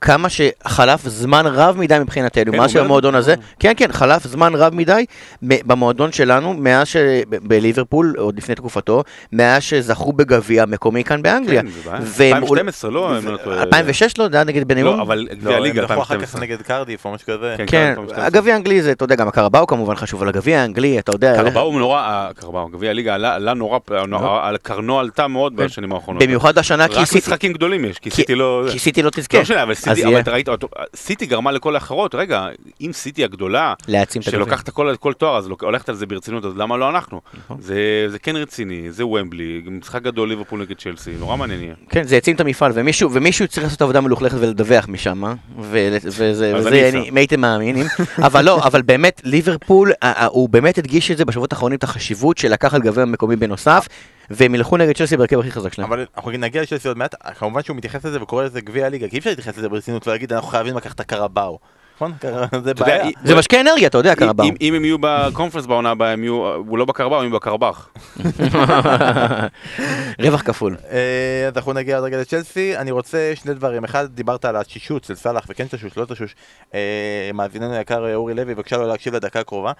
כמה 0.04 0.28
שחלף 0.28 1.08
זמן 1.08 1.46
רב 1.46 1.76
מדי 1.78 1.98
מבחינתנו, 2.00 2.44
כן, 2.52 2.58
אומר 2.58 2.68
שהמועדון. 2.68 3.14
הזה, 3.14 3.34
כן 3.60 3.72
כן, 3.76 3.92
חלף 3.92 4.26
זמן 4.26 4.54
רב 4.54 4.74
מדי 4.74 5.04
במועדון 5.42 6.12
שלנו, 6.12 6.54
מאז 6.54 6.86
שבליברפול, 6.88 8.14
עוד 8.18 8.36
לפני 8.36 8.54
תקופתו, 8.54 9.02
מאז 9.32 9.62
שזכו 9.62 10.12
בגביע 10.12 10.64
מקומי 10.66 11.04
כאן 11.04 11.22
באנגליה. 11.22 11.62
כן, 11.62 11.68
זה 11.68 11.80
בעיה. 11.90 12.00
והם- 12.04 12.36
2012, 12.42 12.90
לא, 12.90 13.10
אם 13.18 13.26
אני 13.26 13.32
לא 13.32 13.36
טועה. 13.36 13.62
2006 13.62 14.18
לא, 14.18 14.28
זה 14.28 14.36
היה 14.36 14.44
נגד 14.44 14.68
בניון? 14.68 14.96
לא, 14.96 15.02
אבל 15.02 15.18
לא, 15.30 15.34
גביע 15.34 15.56
הם 15.56 15.62
ליגה 15.62 15.82
זכו 15.82 15.92
אחר 15.92 16.04
כך 16.04 16.10
2012. 16.10 16.40
נגד 16.40 16.62
קרדיף 16.62 17.04
או 17.04 17.12
משהו 17.12 17.26
כזה. 17.26 17.54
כן, 17.58 17.64
כן, 17.66 17.88
2012. 17.88 18.26
הגביע 18.26 18.54
האנגלי 18.54 18.82
זה, 18.82 18.92
אתה 18.92 19.04
יודע, 19.04 19.14
גם 19.14 19.28
הקרבאו 19.28 19.66
כמובן 19.66 19.94
חשוב, 19.94 20.20
אבל 20.20 20.28
הגביע 20.28 20.60
האנגלי, 20.60 20.98
אתה 20.98 21.12
יודע, 21.14 21.36
קרבאו 21.36 21.62
הוא 21.62 21.78
נורא, 21.78 22.00
אה, 22.00 22.28
קרבאו, 22.36 22.68
גביע 22.68 22.90
הליגה 22.90 23.14
עלה 23.14 23.34
עלה 23.34 23.54
נורא, 23.54 23.78
נורא- 24.08 24.40
על 24.48 24.56
קרנו 24.56 25.00
עלתה 25.00 25.28
מאוד 25.28 25.52
כן. 25.56 25.64
בשנים 25.64 25.92
האחרונות. 25.92 26.22
במיוחד 26.22 26.58
השנה 26.58 26.88
כי 26.88 26.94
רק 26.94 27.04
סיטי, 27.04 27.18
משחקים 27.18 27.52
גדולים 27.52 27.84
יש, 27.84 27.98
כי 27.98 28.10
סיטי 28.10 28.34
לא... 28.34 28.64
כי 28.72 28.78
סיטי 28.78 29.02
לא 29.02 29.10
תזכה. 29.10 29.36
לא 29.36 29.42
משנה, 29.42 29.62
אבל 29.62 29.72
אז 29.92 29.96
סיטי, 29.96 30.08
יהיה. 30.08 30.18
אבל 30.18 30.22
אתה 30.22 30.30
ראית, 30.30 30.48
סיטי 30.96 31.26
גרמה 31.26 31.52
לכל 31.52 31.74
האחרות, 31.74 32.14
רגע, 32.14 32.46
אם 32.80 32.90
סיטי 32.92 33.24
הגדולה. 33.24 33.74
שלוקחת 34.20 34.70
כל, 34.70 34.94
כל 35.00 35.12
תואר, 35.12 35.36
אז 35.38 35.48
הולכת 35.60 35.88
על 35.88 35.94
זה 35.94 36.06
ברצינות, 36.06 36.44
אז 36.44 36.56
למה 36.56 36.76
לא 36.76 36.88
אנחנו? 36.88 37.20
נכון. 37.38 37.56
זה, 37.60 38.06
זה 38.08 38.18
כן 38.18 38.36
רציני, 38.36 38.92
זה 38.92 39.06
ומבלי, 39.06 39.62
משחק 39.66 40.02
גדול 40.02 40.28
ליברפול 40.28 40.60
נגד 40.60 40.76
צ'לסי, 40.78 41.10
נורא 41.18 41.36
מעניין 41.36 41.62
יהיה. 41.62 41.74
כן, 41.88 42.02
זה 42.02 42.14
העצים 42.14 42.36
את 42.36 42.40
המפעל, 42.40 42.72
ומישהו, 42.74 43.10
ומישהו 43.12 43.48
צריך 43.48 43.64
לעשות 43.64 43.82
עבודה 43.82 44.00
מלוכלכת 44.00 44.36
ולדווח 44.40 44.88
משם, 44.88 45.24
אה? 45.24 45.34
וזה. 45.60 46.90
אם 47.08 47.16
הייתם 47.16 47.40
מאמינים, 47.40 47.86
אבל 48.18 48.44
לא, 48.44 48.64
אבל 48.64 48.82
באמת, 48.82 49.20
ליברפול, 49.24 49.92
הוא 50.28 50.48
באמת 50.48 50.78
הדגיש 50.78 51.10
את 51.10 51.16
זה 51.16 51.24
בשבועות 51.24 51.52
האחרונים, 51.52 51.78
את 51.78 51.84
החשיבות 51.84 52.38
של 52.38 52.52
לקחת 52.52 52.80
גביע 52.80 53.04
מקומי 53.04 53.36
בנוסף, 53.36 53.86
והם 54.30 54.54
ילכו 54.54 54.76
נגד 54.76 54.96
צ'לסי 54.96 55.16
בהרכב 55.16 55.38
הכי 55.38 55.50
חזק 55.50 55.72
שלהם. 55.72 55.92
אבל 55.92 56.06
אנחנו 56.16 56.30
נגיע 56.30 56.62
לשלסי 56.62 56.88
עוד 56.88 56.98
מעט, 56.98 57.14
כמובן 57.38 57.62
שהוא 57.62 57.76
מתייחס 57.76 58.04
לזה 58.04 58.22
וקורא 58.22 58.44
לזה 58.44 58.60
גביע 58.60 58.86
הליגה, 58.86 59.08
כי 59.08 59.14
אי 59.14 59.18
אפשר 59.18 59.30
להתייחס 59.30 59.58
לזה 59.58 59.68
ברצינות 59.68 60.08
ולהגיד 60.08 60.32
אנחנו 60.32 60.48
חייבים 60.48 60.76
לקחת 60.76 60.94
את 60.94 61.00
הקרבאו. 61.00 61.58
נכון? 61.96 62.12
זה 62.64 62.74
בעיה. 62.74 63.04
אם- 63.04 63.10
זה 63.24 63.34
משקה 63.34 63.60
אנרגיה, 63.60 63.88
אתה 63.88 63.98
יודע, 63.98 64.14
קרבאו. 64.14 64.44
אם, 64.60 64.74
הם 64.74 64.84
יהיו 64.84 64.96
בקונפרנס 65.00 65.66
בעונה 65.66 65.90
הבאה, 65.90 66.12
הם 66.12 66.22
יהיו, 66.24 66.34
הוא 66.68 66.78
לא 66.78 66.84
בקרבאו, 66.84 67.18
הם 67.18 67.24
יהיו 67.24 67.34
בקרבח. 67.34 67.88
רווח 70.22 70.42
כפול. 70.42 70.76
אה, 70.90 70.98
אז 71.48 71.56
אנחנו 71.56 71.72
נגיע 71.72 71.96
עוד 71.96 72.04
רגע 72.04 72.20
לצ'לסי, 72.20 72.76
אני 72.76 72.90
רוצה 72.90 73.32
שני 73.34 73.54
דברים, 73.54 73.84
אחד 73.84 74.06
דיברת 74.14 74.44
על 74.44 74.56
התשישות 74.56 75.04
של 75.04 75.14
סאלח 75.14 75.44
וכן 75.48 75.66
תשוש, 75.70 75.96
לא 75.96 76.04
תשוש, 76.04 76.34
אה, 76.74 76.80
מאזיננו 77.34 77.74
היקר 77.74 78.06
אה, 78.06 78.14
אורי 78.14 78.34
לוי, 78.34 78.54
בבקשה 78.54 78.76
לא 78.76 78.88
להקשיב 78.88 79.14
לדקה 79.14 79.40
הקרובה, 79.40 79.72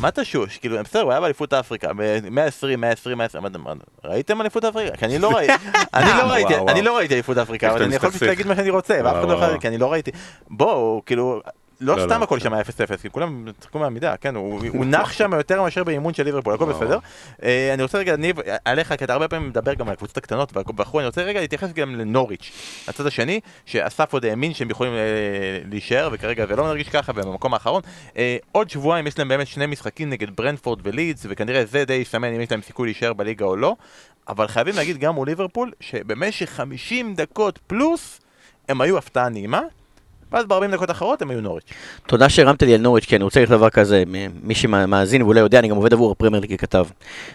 מה 0.00 0.10
תשוש? 0.14 0.58
כאילו, 0.58 0.76
בסדר, 0.84 1.02
הוא 1.02 1.12
היה 1.12 1.20
באליפות 1.20 1.52
אפריקה, 1.54 1.88
ב-120, 1.96 2.30
120, 2.76 3.18
110, 3.18 3.40
מה- 3.40 3.48
מה- 3.58 3.72
ראיתם 4.04 4.40
אליפות 4.40 4.64
אפריקה? 4.64 4.96
כי 4.96 5.04
אני 5.04 5.18
לא 5.18 5.30
ראיתי, 5.36 5.52
אני 5.94 6.10
לא 6.18 6.32
ראיתי, 6.32 6.54
אני. 6.68 6.82
לא 6.82 6.96
ראיתי 6.96 7.14
אליפות 7.14 7.38
אפריקה, 7.38 7.70
אבל 7.70 7.82
אני 7.82 7.94
יכול 7.94 8.10
להגיד 8.26 8.46
מה 8.46 8.56
שאני 8.56 8.70
רוצה, 8.70 9.00
ואף 9.04 9.16
אחד 9.16 9.28
לא 9.28 9.44
יכול. 9.44 9.58
כי 9.60 9.68
אני 9.68 9.78
לא 9.78 9.92
ראיתי, 9.92 10.10
בואו, 10.50 11.02
כאילו... 11.06 11.31
לא 11.82 11.96
לא, 11.96 12.04
סתם 12.04 12.18
לא. 12.18 12.24
הכל 12.24 12.38
שם 12.38 12.54
0-0, 12.54 12.58
כי 13.02 13.10
כולם 13.10 13.44
צחקו 13.60 13.78
מהמידה, 13.78 14.16
כן, 14.16 14.34
הוא 14.34 14.62
הוא 14.68 14.84
נח 14.84 15.12
שם 15.12 15.32
יותר 15.34 15.62
מאשר 15.62 15.84
באימון 15.84 16.14
של 16.14 16.22
ליברפול, 16.22 16.54
הכל. 16.54 16.72
בסדר. 16.72 16.98
אה, 17.42 17.74
אני 17.74 17.82
רוצה 17.82 17.98
רגע, 17.98 18.16
ניב, 18.16 18.36
עליך, 18.64 18.94
כי 18.98 19.04
אתה 19.04 19.12
הרבה 19.12 19.28
פעמים 19.28 19.48
מדבר 19.48 19.74
גם 19.74 19.86
על 19.86 19.92
הקבוצות 19.92 20.16
הקטנות 20.16 20.52
וכו', 20.56 20.98
אני 20.98 21.06
רוצה 21.06 21.22
רגע 21.22 21.40
להתייחס 21.40 21.72
גם 21.72 21.94
לנוריץ', 21.94 22.50
הצד 22.88 23.06
השני, 23.06 23.40
שאסף 23.66 24.12
עוד 24.12 24.24
האמין 24.24 24.54
שהם 24.54 24.70
יכולים 24.70 24.92
אה, 24.92 24.98
להישאר, 25.70 26.08
וכרגע 26.12 26.46
זה 26.46 26.56
לא 26.56 26.64
מרגיש 26.64 26.88
ככה, 26.88 27.12
והם 27.14 27.26
במקום 27.26 27.54
האחרון. 27.54 27.82
אה, 28.16 28.36
עוד 28.52 28.70
שבועיים 28.70 29.06
יש 29.06 29.18
להם 29.18 29.28
באמת 29.28 29.46
שני 29.46 29.66
משחקים 29.66 30.10
נגד 30.10 30.36
ברנפורד 30.36 30.80
ולידס, 30.82 31.26
וכנראה 31.28 31.64
זה 31.64 31.84
די 31.84 31.94
יסמן 31.94 32.34
אם 32.34 32.40
יש 32.40 32.50
להם 32.50 32.62
סיכוי 32.62 32.88
להישאר 32.88 33.12
בליגה 33.12 33.44
או 33.44 33.56
לא, 33.56 33.76
אבל 34.28 34.48
חייבים 34.48 34.74
להגיד 34.76 34.98
גם 34.98 35.14
מול 35.14 35.28
ליברפול, 35.28 35.72
שבמשך 35.80 36.50
50 36.50 37.14
דקות 37.14 37.58
פלוס, 37.66 38.20
הם 38.68 38.80
היו 38.80 38.98
הפתעה 38.98 39.28
נעימה. 39.28 39.60
ואז 40.32 40.44
ב-40 40.46 40.72
דקות 40.72 40.88
האחרות 40.88 41.22
הם 41.22 41.30
היו 41.30 41.40
נוריץ'. 41.40 41.64
תודה 42.06 42.28
שהרמת 42.28 42.62
לי 42.62 42.74
על 42.74 42.80
נוריץ', 42.80 43.04
כי 43.04 43.16
אני 43.16 43.24
רוצה 43.24 43.40
להגיד 43.40 43.54
דבר 43.54 43.70
כזה, 43.70 44.02
מי 44.42 44.54
שמאזין 44.54 45.22
ואולי 45.22 45.40
יודע, 45.40 45.58
אני 45.58 45.68
גם 45.68 45.76
עובד 45.76 45.92
עבור 45.92 46.12
הפרמייר 46.12 46.40
ליג 46.40 46.58
ככתב. 46.58 46.86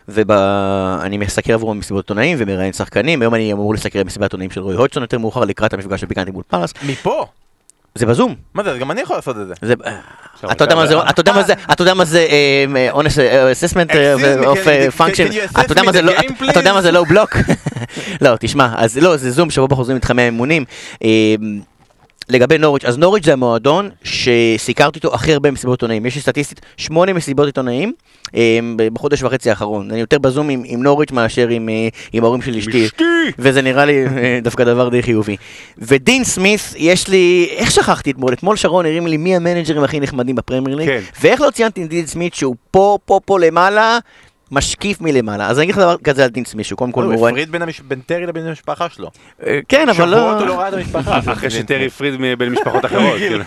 ואני 0.08 1.18
מסקר 1.18 1.54
עבור 1.54 1.76
מסיבות 1.76 2.06
עיתונאים 2.06 2.38
ומראיין 2.40 2.74
שחקנים, 2.74 3.22
היום 3.22 3.36
אני 3.36 3.54
אמור 3.54 3.74
לסקר 3.74 4.04
מסיבת 4.04 4.24
עיתונאים 4.24 4.52
של 4.52 4.62
רוי 4.62 4.76
הודג'סון 4.76 5.04
יותר 5.04 5.18
מאוחר 5.18 5.42
לקראת 5.42 5.74
המפגש 5.74 6.02
הפיקנטי 6.02 6.32
מול 6.32 6.44
פאלאס. 6.48 6.74
מפה? 6.84 7.26
זה 7.96 8.06
בזום. 8.06 8.36
מה 8.54 8.64
זה, 8.64 8.78
גם 8.80 8.92
אני 8.92 9.02
יכול 9.02 9.16
לעשות 9.16 9.36
את 9.38 9.48
זה. 9.48 9.74
אתה 10.52 10.64
יודע 10.64 10.76
מה 10.76 10.88
זה, 10.88 11.00
אתה 11.10 11.20
יודע 11.22 11.34
מה 11.34 11.44
זה, 11.44 11.54
אתה 11.72 11.82
יודע 11.82 11.94
מה 11.94 12.06
זה 12.06 12.28
אה, 12.30 12.92
אונס 12.92 13.20
אססמנט 13.52 13.92
אוף 14.46 14.60
פונקשן, 14.98 15.28
אתה 15.60 16.60
יודע 16.60 16.74
מה 16.74 16.82
זה 16.82 16.92
low 16.92 17.06
block? 17.06 17.38
לא, 18.22 18.36
תשמע, 18.40 18.74
אז 18.78 18.98
לא, 18.98 19.18
זה 19.18 19.32
זום 19.32 19.50
שבו 19.50 19.68
בחוזרים 19.68 19.98
מתחמי 19.98 20.22
האימונים. 20.22 20.66
לגבי 22.30 22.58
נוריץ', 22.58 22.86
אז 22.86 22.98
נוריץ' 22.98 23.26
זה 23.26 23.34
המועדון 23.34 23.90
שסיקרתי 24.04 24.98
איתו 24.98 25.14
הכי 25.14 25.34
הרבה 25.34 25.52
מסיבות 25.52 25.74
עיתונאים. 25.80 26.06
יש 26.06 26.16
לי 26.16 26.22
סטטיסטית 26.22 26.62
שמונה 26.78 27.14
מסיבות 27.14 27.46
עיתונאים 27.46 27.94
אה, 28.36 28.60
בחודש 28.94 29.24
וחצי 29.24 29.50
האחרון. 29.50 29.92
אני 29.92 30.00
יותר 30.00 30.20
בזום 30.20 30.50
עם, 30.50 30.64
עם 30.66 30.84
נוריץ' 30.84 31.12
מאשר 31.12 31.48
עם, 31.48 31.70
אה, 31.70 31.88
עם 32.14 32.24
ההורים 32.24 32.42
של 32.42 32.58
אשתי. 32.58 32.86
אשתי! 32.86 33.04
וזה 33.40 33.62
נראה 33.62 33.86
לי 33.86 34.06
אה, 34.06 34.40
דווקא 34.44 34.64
דבר 34.64 34.90
די 34.90 35.04
חיובי. 35.04 35.36
ודין 35.78 36.24
סמית, 36.24 36.60
יש 36.78 37.08
לי, 37.08 37.48
איך 37.52 37.72
שכחתי 37.72 38.12
אתמול? 38.12 38.34
אתמול 38.34 38.56
שרון 38.56 38.86
הרים 38.86 39.08
לי 39.08 39.18
מי 39.18 39.36
המנג'רים 39.36 39.84
הכי 39.84 40.00
נחמדים 40.00 40.36
בפרמייר 40.36 40.76
ליג, 40.76 40.88
כן. 40.88 41.02
ואיך 41.22 41.42
לא 41.42 41.50
ציינתי 41.50 41.84
את 41.84 41.90
דין 41.90 42.06
סמית 42.06 42.34
שהוא 42.34 42.56
פה, 42.72 42.98
פה, 43.06 43.20
פה 43.26 43.40
למעלה, 43.40 44.00
משקיף 44.52 45.02
מלמעלה. 45.02 45.48
אז 45.48 45.58
אני 45.58 45.64
אגיד 45.64 45.76
לך 45.76 45.82
דבר 45.82 45.98
כזה 46.04 46.24
על 46.24 46.30
דין 46.30 46.46
סמית, 46.46 46.66
שהוא 46.66 46.78
קודם 46.78 46.92
כל 46.92 47.04
הוא 47.04 47.14
מורה... 47.14 47.30
הפריד 47.30 47.50
בין 47.88 48.02
טרי 48.02 48.26
לבין 48.26 48.48
המשפחה 48.48 48.90
שלו. 48.90 49.12
אה, 49.46 49.60
כן, 49.70 49.90
אבל 49.90 49.94
שבועות 49.94 50.12
לא... 50.12 50.40
הוא 50.40 50.48
לא 50.48 50.60
ראה 50.60 50.68
את 50.68 50.74
המשפחה. 50.74 51.20
אחרי 51.34 51.50
שטרי 51.50 51.86
הפריד 51.86 52.14
בין 52.38 52.50
משפחות 52.50 52.86
אחרות. 52.86 53.18
כאילו. 53.28 53.44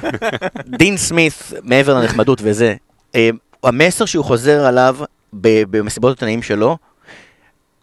דין 0.67 0.97
סמית, 0.97 1.53
מעבר 1.63 1.95
לנחמדות 1.95 2.41
וזה, 2.43 2.75
אה, 3.15 3.31
המסר 3.65 4.05
שהוא 4.05 4.25
חוזר 4.25 4.67
עליו 4.67 4.97
ב- 5.41 5.77
במסיבות 5.77 6.09
העיתונאים 6.11 6.43
שלו, 6.43 6.77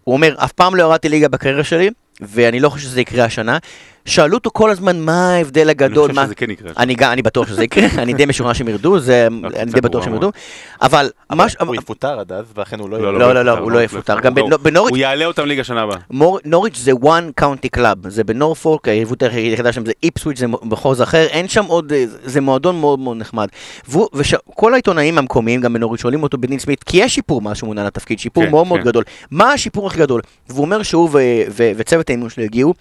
הוא 0.04 0.14
אומר, 0.14 0.36
אף 0.38 0.52
פעם 0.52 0.76
לא 0.76 0.84
ירדתי 0.84 1.10
ליגה 1.10 1.28
בקריירה 1.28 1.64
שלי, 1.64 1.90
ואני 2.22 2.60
לא 2.60 2.70
חושב 2.70 2.86
שזה 2.86 3.02
יקרה 3.02 3.26
השנה. 3.26 3.58
שאלו 4.06 4.38
אותו 4.38 4.50
כל 4.54 4.70
הזמן 4.70 5.00
מה 5.00 5.34
ההבדל 5.34 5.62
אני 5.62 5.70
הגדול, 5.72 6.04
חושב 6.10 6.16
מה... 6.20 6.26
שזה 6.26 6.36
כן 6.36 6.50
יקרה. 6.52 6.72
אני, 6.78 6.96
גם- 6.96 7.12
אני 7.12 7.22
בטוח 7.22 7.48
שזה 7.48 7.64
יקרה, 7.64 7.86
אני 8.04 8.14
די 8.14 8.26
משוכנע 8.26 8.54
שהם 8.54 8.68
ירדו, 8.68 9.00
זה, 9.00 9.28
אוקיי, 9.44 9.62
אני 9.62 9.72
די 9.72 9.82
בטוח 9.82 10.04
שהם. 10.04 10.14
ירדו, 10.14 10.32
אבל 10.82 11.10
מה 11.32 11.50
ש... 11.50 11.56
הוא 11.60 11.76
יפוטר 11.76 12.20
עד 12.20 12.32
אז, 12.32 12.46
ואכן 12.56 12.80
הוא 12.80 12.90
לא... 12.90 12.98
לא, 13.02 13.08
יהיה. 13.08 13.20
לא, 13.20 13.34
לא, 13.34 13.42
לא, 13.46 13.58
הוא 13.58 13.72
לא 13.72 13.82
יפוטר. 13.84 14.20
גם 14.20 14.34
בנוריץ'- 14.62 14.90
הוא 14.90 14.98
יעלה 14.98 15.26
אותם 15.26 15.46
ליגה 15.46 15.64
שנה 15.64 15.82
הבאה. 15.82 15.98
נוריץ' 16.46 16.78
זה 16.78 16.92
one 16.92 17.42
county 17.44 17.80
club, 17.80 18.10
זה 18.10 18.24
בנורפולק, 18.24 18.88
היריבות 18.88 19.24
היחידה 19.24 19.72
שם 19.72 19.86
זה 19.86 19.92
איפסוויץ', 20.04 20.38
זה 20.40 20.48
מחוז 20.48 21.02
אחר, 21.02 21.26
אין 21.26 21.48
שם 21.48 21.66
עוד, 21.66 21.94
אה, 21.94 22.04
זה 22.26 22.42
מועדון 22.42 22.80
מאוד 22.80 23.00
מאוד 23.00 23.18
נחמד. 23.18 23.48
וכל 24.14 24.74
העיתונאים 24.74 25.18
המקומיים, 25.18 25.62
גם 25.62 25.74
בנוריץ', 25.74 26.02
שואלים 26.02 26.24
אותו 26.24 26.38
בדין 26.38 26.60
סמית, 26.60 26.84
כי 26.84 26.98
יש 26.98 27.16
שיפור 27.16 27.42
מאז 27.42 27.58
שהוא 27.58 27.68
מונה 27.68 27.84
לתפקיד, 27.84 28.20
שיפור 28.20 28.44
כן, 28.46 28.52
מאוד 28.52 28.68
מאוד 28.68 28.80
כן. 28.80 28.86
גדול. 28.86 29.04
מה 29.32 29.54
השיפור 29.54 29.88
הכי 29.88 30.00
גדול? 30.00 30.22
והוא 30.50 30.62
אומר 30.66 30.84
שהוא 30.84 31.10
ו- 31.12 31.18
ו- 31.50 31.72
וצוות 31.78 32.07
האימון 32.10 32.30
שלו 32.30 32.44
הגיעו, 32.44 32.74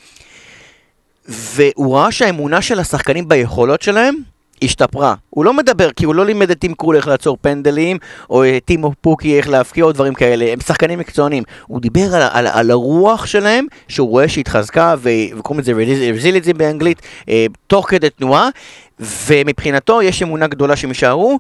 והוא 1.29 1.97
ראה 1.97 2.13
שהאמונה 2.13 2.63
של 2.63 2.81
השחקנים 2.81 3.29
ביכולות 3.29 3.83
שלהם 3.83 4.15
השתפרה. 4.63 5.15
הוא 5.31 5.45
לא 5.45 5.53
מדבר, 5.53 5.91
כי 5.91 6.05
הוא 6.05 6.15
לא 6.15 6.27
לימד 6.27 6.51
את 6.51 6.59
טים 6.59 6.75
קרול 6.75 6.97
איך 6.97 7.09
לעצור 7.09 7.37
פנדלים, 7.41 7.99
או 8.31 8.45
את 8.45 8.65
טימו 8.65 8.93
פוקי 9.01 9.37
איך 9.37 9.49
להפקיע, 9.49 9.85
או 9.85 9.93
דברים 9.93 10.15
כאלה. 10.15 10.53
הם 10.53 10.61
שחקנים 10.61 10.99
מקצוענים. 10.99 11.43
הוא 11.67 11.81
דיבר 11.81 12.15
על, 12.15 12.23
על, 12.33 12.47
על 12.47 12.71
הרוח 12.71 13.27
שלהם, 13.27 13.67
שהוא 13.89 14.09
רואה 14.09 14.29
שהתחזקה, 14.29 14.95
וקוראים 15.03 15.61
לזה 15.61 15.73
רזיליטי 16.15 16.53
באנגלית, 16.53 17.03
אה, 17.29 17.47
תוך 17.67 17.91
כדי 17.91 18.11
תנועה, 18.11 18.49
ומבחינתו 19.01 20.03
יש 20.03 20.23
אמונה 20.23 20.47
גדולה 20.47 20.77
שהם 20.77 20.91
יישארו. 20.91 21.39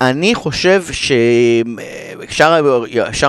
אני 0.00 0.34
חושב 0.34 0.84
ששאר 2.30 2.52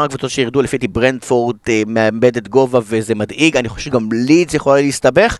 הקבוצות 0.03 0.30
שירדו 0.30 0.61
לפי 0.61 0.78
דעתי 0.78 0.88
ברנדפורד 0.88 1.55
אה, 1.70 1.84
מאבדת 1.88 2.47
גובה 2.47 2.80
וזה 2.84 3.16
מדאיג, 3.16 3.57
אני 3.57 3.70
חושב 3.70 3.86
שגם 3.86 4.09
לידס 4.11 4.53
יכולה 4.53 4.82
להסתבך. 4.82 5.38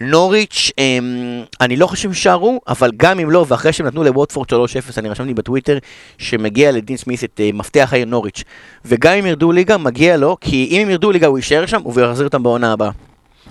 נוריץ', 0.00 0.70
אמ, 0.78 1.44
אני 1.60 1.76
לא 1.76 1.86
חושב 1.86 2.02
שהם 2.02 2.10
יישארו, 2.10 2.60
אבל 2.68 2.90
גם 2.96 3.20
אם 3.20 3.30
לא, 3.30 3.44
ואחרי 3.48 3.72
שהם 3.72 3.86
נתנו 3.86 4.04
לווטפורד 4.04 4.48
3-0, 4.52 4.54
אני 4.98 5.08
רשמתי 5.08 5.34
בטוויטר 5.34 5.78
שמגיע 6.18 6.72
לדין 6.72 6.96
סמית 6.96 7.24
את 7.24 7.40
אה, 7.40 7.50
מפתח 7.54 7.88
העיר 7.92 8.06
נוריץ'. 8.06 8.42
וגם 8.84 9.12
אם 9.12 9.26
ירדו 9.26 9.52
ליגה, 9.52 9.78
מגיע 9.78 10.16
לו, 10.16 10.36
כי 10.40 10.68
אם 10.70 10.82
הם 10.82 10.90
ירדו 10.90 11.10
ליגה 11.10 11.26
הוא 11.26 11.38
יישאר 11.38 11.66
שם, 11.66 11.80
והוא 11.84 12.00
יחזיר 12.00 12.26
אותם 12.26 12.42
בעונה 12.42 12.72
הבאה. 12.72 12.90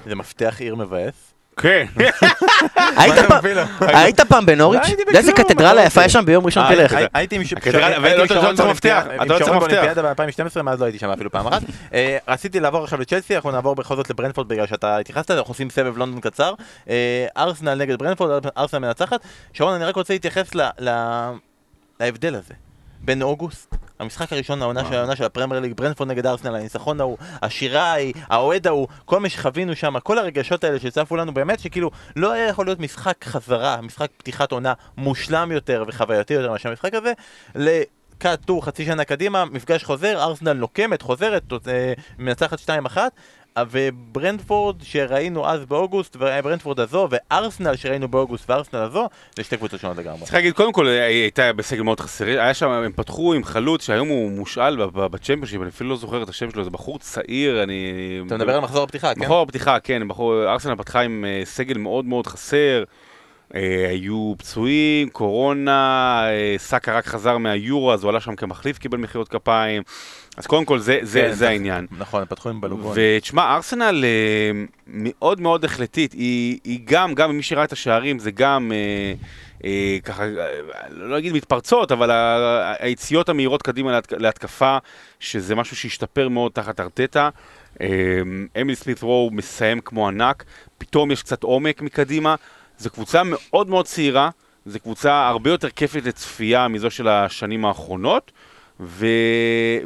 זה 0.05 0.15
מפתח 0.15 0.55
עיר 0.59 0.75
מבאס. 0.75 1.34
כן. 1.59 1.85
היית 2.97 3.15
פעם- 3.27 3.39
אתה 4.09 4.41
בנוריץ'? 4.45 4.81
לא 4.89 5.09
אתה 5.09 5.17
איזה 5.17 5.31
קתדרלה 5.33 5.73
מה 5.73 5.83
יפה 5.87 6.01
אתה 6.01 6.05
יש 6.05 6.13
שם 6.13 6.25
ביום 6.25 6.45
ראשון 6.45 6.63
אה, 6.63 6.75
תלך. 6.75 6.93
הי- 6.93 7.05
הייתי 7.13 7.35
עם 7.35 7.41
לא, 7.73 7.87
אתה 8.23 8.33
לא 8.35 8.55
שרון 8.55 8.69
מפתח, 8.71 9.03
אתה 9.15 9.25
לא 9.25 9.33
צריך 9.33 9.45
שרון 9.45 9.57
מפתח. 9.57 9.73
באולימפיאדה 9.73 10.13
ב-2012, 10.13 10.61
מאז 10.61 10.79
לא 10.79 10.85
הייתי 10.85 10.99
שם 10.99 11.09
אפילו 11.09 11.31
פעם 11.31 11.47
אחת. 11.47 11.61
אה, 11.93 12.17
רציתי 12.27 12.59
לעבור 12.59 12.83
עכשיו 12.83 13.01
לצ'לסי, 13.01 13.35
אנחנו 13.35 13.51
נעבור 13.51 13.75
בכל 13.75 13.95
זאת 13.95 14.09
לברנפורד 14.09 14.47
בגלל 14.47 14.67
שאתה 14.67 14.97
התייחסת, 14.97 15.31
אנחנו 15.31 15.51
עושים 15.51 15.69
סבב 15.69 15.97
לונדון 15.97 16.21
קצר. 16.21 16.53
אה, 16.89 17.25
ארסנל 17.37 17.73
נגד 17.75 17.99
ברנפורד, 17.99 18.45
ארסנל 18.57 18.79
מנצחת. 18.79 19.19
שרון, 19.53 19.73
אני 19.73 19.85
רק 19.85 19.95
רוצה 19.95 20.13
להתייחס 20.13 20.51
להבדל 21.99 22.35
הזה. 22.35 22.53
בין 23.05 23.21
אוגוסט, 23.21 23.75
המשחק 23.99 24.33
הראשון 24.33 24.61
העונה 24.61 24.85
של 24.85 24.93
העונה 24.93 25.15
של 25.15 25.23
הפרמייר 25.23 25.61
ליג, 25.61 25.73
ברנפורד 25.73 26.09
נגד 26.09 26.25
ארסנל, 26.25 26.55
הניצחון 26.55 27.01
ההוא, 27.01 27.17
השירה 27.41 27.81
ההיא, 27.81 28.13
האוהד 28.29 28.67
ההוא, 28.67 28.87
כל 29.05 29.19
מה 29.19 29.29
שחווינו 29.29 29.75
שם, 29.75 29.99
כל 29.99 30.17
הרגשות 30.17 30.63
האלה 30.63 30.79
שצפו 30.79 31.15
לנו, 31.15 31.33
באמת 31.33 31.59
שכאילו 31.59 31.91
לא 32.15 32.31
היה 32.31 32.47
יכול 32.47 32.65
להיות 32.65 32.79
משחק 32.79 33.25
חזרה, 33.25 33.81
משחק 33.81 34.09
פתיחת 34.17 34.51
עונה 34.51 34.73
מושלם 34.97 35.51
יותר 35.51 35.83
וחווייתי 35.87 36.33
יותר 36.33 36.51
מאשר 36.51 36.69
המשחק 36.69 36.93
הזה, 36.93 37.13
ל 37.55 37.78
cut 37.78 38.45
to 38.45 38.65
חצי 38.65 38.85
שנה 38.85 39.03
קדימה, 39.03 39.45
מפגש 39.45 39.83
חוזר, 39.83 40.23
ארסנל 40.23 40.53
נוקמת, 40.53 41.01
חוזרת, 41.01 41.43
אה, 41.67 41.93
מנצחת 42.17 42.59
2-1. 42.59 42.97
וברנטפורד 43.69 44.75
שראינו 44.83 45.47
אז 45.47 45.65
באוגוסט, 45.65 46.15
וברנטפורד 46.19 46.79
הזו, 46.79 47.07
וארסנל 47.11 47.75
שראינו 47.75 48.07
באוגוסט 48.07 48.49
וארסנל 48.49 48.79
הזו, 48.79 49.09
זה 49.35 49.43
שתי 49.43 49.57
קבוצות 49.57 49.79
שונות 49.79 49.97
לגמרי. 49.97 50.19
צריך 50.19 50.33
להגיד, 50.33 50.53
קודם 50.53 50.73
כל, 50.73 50.87
היא 50.87 50.99
הייתה 50.99 51.53
בסגל 51.53 51.81
מאוד 51.81 51.99
חסר, 51.99 52.39
היה 52.39 52.53
שם, 52.53 52.69
הם 52.69 52.91
פתחו 52.91 53.33
עם 53.33 53.43
חלוץ 53.43 53.85
שהיום 53.85 54.07
הוא 54.07 54.31
מושאל 54.31 54.85
בצ'מפיונשיפ, 54.85 55.61
אני 55.61 55.69
אפילו 55.69 55.89
לא 55.89 55.95
זוכר 55.95 56.23
את 56.23 56.29
השם 56.29 56.51
שלו, 56.51 56.63
זה 56.63 56.69
בחור 56.69 56.99
צעיר, 56.99 57.63
אני... 57.63 57.93
אתה 58.27 58.35
מדבר 58.35 58.55
על 58.55 58.61
מחזור 58.61 58.83
הפתיחה, 58.83 59.13
כן? 59.13 59.21
מחזור 59.21 59.41
הפתיחה, 59.41 59.79
כן, 59.79 60.01
ארסנל 60.47 60.75
פתחה 60.75 61.01
עם 61.01 61.25
אה, 61.27 61.41
סגל 61.45 61.77
מאוד 61.77 62.05
מאוד 62.05 62.27
חסר, 62.27 62.79
אה, 62.79 62.83
היו 63.89 64.33
פצועים, 64.37 65.09
קורונה, 65.09 66.21
אה, 66.27 66.55
סאקה 66.57 66.97
רק 66.97 67.05
חזר 67.05 67.37
מהיורו, 67.37 67.93
אז 67.93 68.03
הוא 68.03 68.09
עלה 68.09 68.19
שם 68.19 68.35
כמחליף, 68.35 68.77
קיבל 68.77 68.97
מחיאות 68.97 69.29
כפיים, 69.29 69.83
אז 70.37 70.47
קודם 70.47 70.65
כל 70.65 70.79
זה, 70.79 70.99
זה, 71.01 71.21
כן, 71.21 71.33
זה 71.33 71.49
העניין. 71.49 71.87
נכון, 71.97 72.21
הם 72.21 72.27
פתחו 72.27 72.49
עם 72.49 72.61
בלוגון. 72.61 72.93
ותשמע, 72.95 73.55
ארסנל 73.55 74.05
אה, 74.05 74.51
מאוד 74.87 75.41
מאוד 75.41 75.65
החלטית, 75.65 76.13
היא, 76.13 76.59
היא 76.63 76.79
גם, 76.85 77.13
גם 77.13 77.37
מי 77.37 77.43
שראה 77.43 77.63
את 77.63 77.71
השערים, 77.71 78.19
זה 78.19 78.31
גם 78.31 78.71
אה, 78.71 79.13
אה, 79.65 79.97
ככה, 80.03 80.23
אה, 80.23 80.29
לא 80.89 81.17
אגיד 81.17 81.33
מתפרצות, 81.33 81.91
אבל 81.91 82.09
היציאות 82.79 83.29
המהירות 83.29 83.61
קדימה 83.61 83.91
להתק, 83.91 84.13
להתקפה, 84.13 84.77
שזה 85.19 85.55
משהו 85.55 85.75
שהשתפר 85.75 86.29
מאוד 86.29 86.51
תחת 86.51 86.79
ארטטה. 86.79 87.29
אה, 87.81 87.87
אמיל 88.61 88.75
סמית 88.75 89.01
רו 89.01 89.29
מסיים 89.33 89.79
כמו 89.81 90.07
ענק, 90.07 90.43
פתאום 90.77 91.11
יש 91.11 91.23
קצת 91.23 91.43
עומק 91.43 91.81
מקדימה. 91.81 92.35
זו 92.77 92.89
קבוצה 92.89 93.21
מאוד 93.25 93.69
מאוד 93.69 93.85
צעירה, 93.85 94.29
זו 94.65 94.79
קבוצה 94.79 95.27
הרבה 95.27 95.49
יותר 95.49 95.69
כיפית 95.69 96.05
לצפייה 96.05 96.67
מזו 96.67 96.91
של 96.91 97.07
השנים 97.07 97.65
האחרונות. 97.65 98.31
ו... 98.79 99.07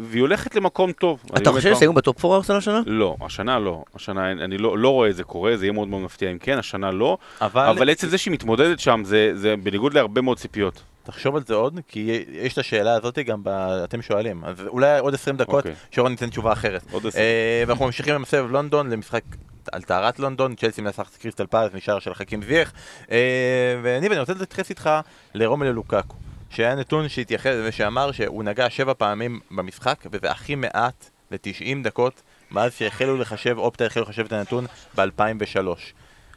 והיא 0.01 0.21
הולכת 0.21 0.55
למקום 0.55 0.91
טוב. 0.91 1.23
אתה 1.37 1.51
חושב 1.51 1.73
שיסיימו 1.73 1.93
בטופ 1.93 2.25
4 2.25 2.35
ארסנל 2.35 2.57
השנה? 2.57 2.81
לא, 2.85 3.15
השנה 3.21 3.59
לא. 3.59 3.83
השנה, 3.95 4.31
אני 4.31 4.57
לא, 4.57 4.77
לא 4.77 4.89
רואה 4.89 5.09
את 5.09 5.15
זה 5.15 5.23
קורה, 5.23 5.57
זה 5.57 5.65
יהיה 5.65 5.73
מאוד 5.73 5.87
מאוד 5.87 6.01
מפתיע 6.01 6.31
אם 6.31 6.37
כן, 6.37 6.57
השנה 6.57 6.91
לא. 6.91 7.17
אבל, 7.41 7.65
אבל 7.69 7.89
עצם 7.89 8.07
זה 8.07 8.17
שהיא 8.17 8.33
מתמודדת 8.33 8.79
שם, 8.79 9.01
זה, 9.05 9.31
זה 9.33 9.55
בניגוד 9.63 9.93
להרבה 9.93 10.21
מאוד 10.21 10.37
ציפיות. 10.37 10.81
תחשוב 11.11 11.35
על 11.35 11.43
זה 11.47 11.53
עוד, 11.53 11.79
כי 11.87 12.25
יש 12.31 12.53
את 12.53 12.57
השאלה 12.57 12.93
הזאת 12.93 13.19
גם, 13.19 13.43
ב... 13.43 13.49
אתם 13.83 14.01
שואלים. 14.01 14.43
אז 14.45 14.61
אולי 14.67 14.99
עוד 14.99 15.13
20 15.13 15.37
דקות, 15.37 15.65
אוקיי. 15.65 15.75
שרון 15.91 16.11
ניתן 16.11 16.29
תשובה 16.29 16.53
אחרת. 16.53 16.81
עוד 16.91 17.05
עשרים. 17.05 17.23
אה, 17.23 17.63
ואנחנו 17.67 17.85
ממשיכים 17.85 18.15
עם 18.15 18.25
סבב 18.25 18.51
לונדון 18.51 18.89
למשחק 18.89 19.23
על 19.71 19.81
טהרת 19.81 20.19
לונדון, 20.19 20.55
צ'לסי 20.55 20.81
מנצחת 20.81 21.15
קריסטל 21.15 21.45
פלס 21.45 21.73
משער 21.73 21.99
של 21.99 22.13
חכים 22.13 22.43
זייח. 22.43 22.73
אה, 23.11 23.79
וניב, 23.83 24.11
אני 24.11 24.19
רוצה 24.19 24.33
להתייחס 24.33 24.69
איתך 24.69 24.89
לרומלו 25.33 25.73
לוקקו, 25.73 26.15
שהיה 26.49 26.75
נתון 26.75 27.09
שהתייחס 27.09 27.53
ושאמר 27.63 28.11
שהוא 28.11 28.43
נגע 28.43 28.69
שבע 28.69 28.93
פעמים 28.97 29.39
במשחק, 29.51 30.05
וזה 30.11 30.31
הכי 30.31 30.55
מעט 30.55 31.09
ל-90 31.31 31.83
דקות 31.83 32.21
מאז 32.51 32.73
שהחלו 32.73 33.17
לחשב, 33.17 33.57
אופטה 33.57 33.85
החלו 33.85 34.03
לחשב 34.03 34.25
את 34.25 34.33
הנתון 34.33 34.65
ב-2003. 34.95 35.57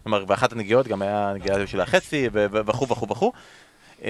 כלומר, 0.02 0.24
באחת 0.24 0.52
הנגיעות 0.52 0.88
גם 0.88 1.02
היה 1.02 1.32
נגיעה 1.34 1.66
של 1.66 1.80
החצי 1.80 2.28
וכו' 2.32 2.88
וכו' 2.88 3.08
וכו'. 3.08 3.32
אמ, 4.02 4.08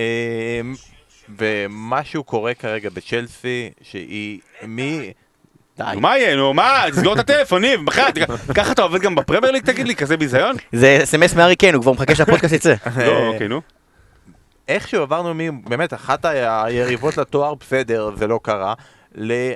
ומשהו 1.39 2.25
קורה 2.25 2.55
כרגע 2.55 2.91
בצ'לסי, 2.91 3.71
שהיא 3.83 4.41
מי... 4.63 5.13
די. 5.79 5.85
מה 6.01 6.19
יהיה, 6.19 6.37
נו, 6.37 6.55
מה, 6.55 6.85
תסגור 6.91 7.15
את 7.15 7.19
הטלפון, 7.19 7.63
ניב, 7.63 7.81
בחייאת, 7.85 8.19
ככה 8.55 8.73
אתה 8.73 8.83
עובד 8.83 9.01
גם 9.01 9.15
בפרמייר 9.15 9.53
ליג, 9.53 9.65
תגיד 9.65 9.87
לי, 9.87 9.97
כזה 9.97 10.17
ביזיון? 10.17 10.57
זה 10.73 11.01
אס.אם.אס 11.03 11.35
מארי 11.35 11.57
קיין, 11.57 11.75
הוא 11.75 11.83
כבר 11.83 11.93
מחכה 11.93 12.15
שהפודקאסט 12.15 12.55
יצא. 12.55 12.75
לא, 13.07 13.27
אוקיי, 13.27 13.49
נו. 13.49 13.61
איכשהו 14.69 15.03
עברנו 15.03 15.35
מ... 15.35 15.63
באמת, 15.63 15.95
אחת 15.95 16.25
היריבות 16.25 17.17
לתואר, 17.17 17.55
בסדר, 17.55 18.11
זה 18.17 18.27
לא 18.27 18.41
קרה, 18.43 18.75
ל... 19.15 19.53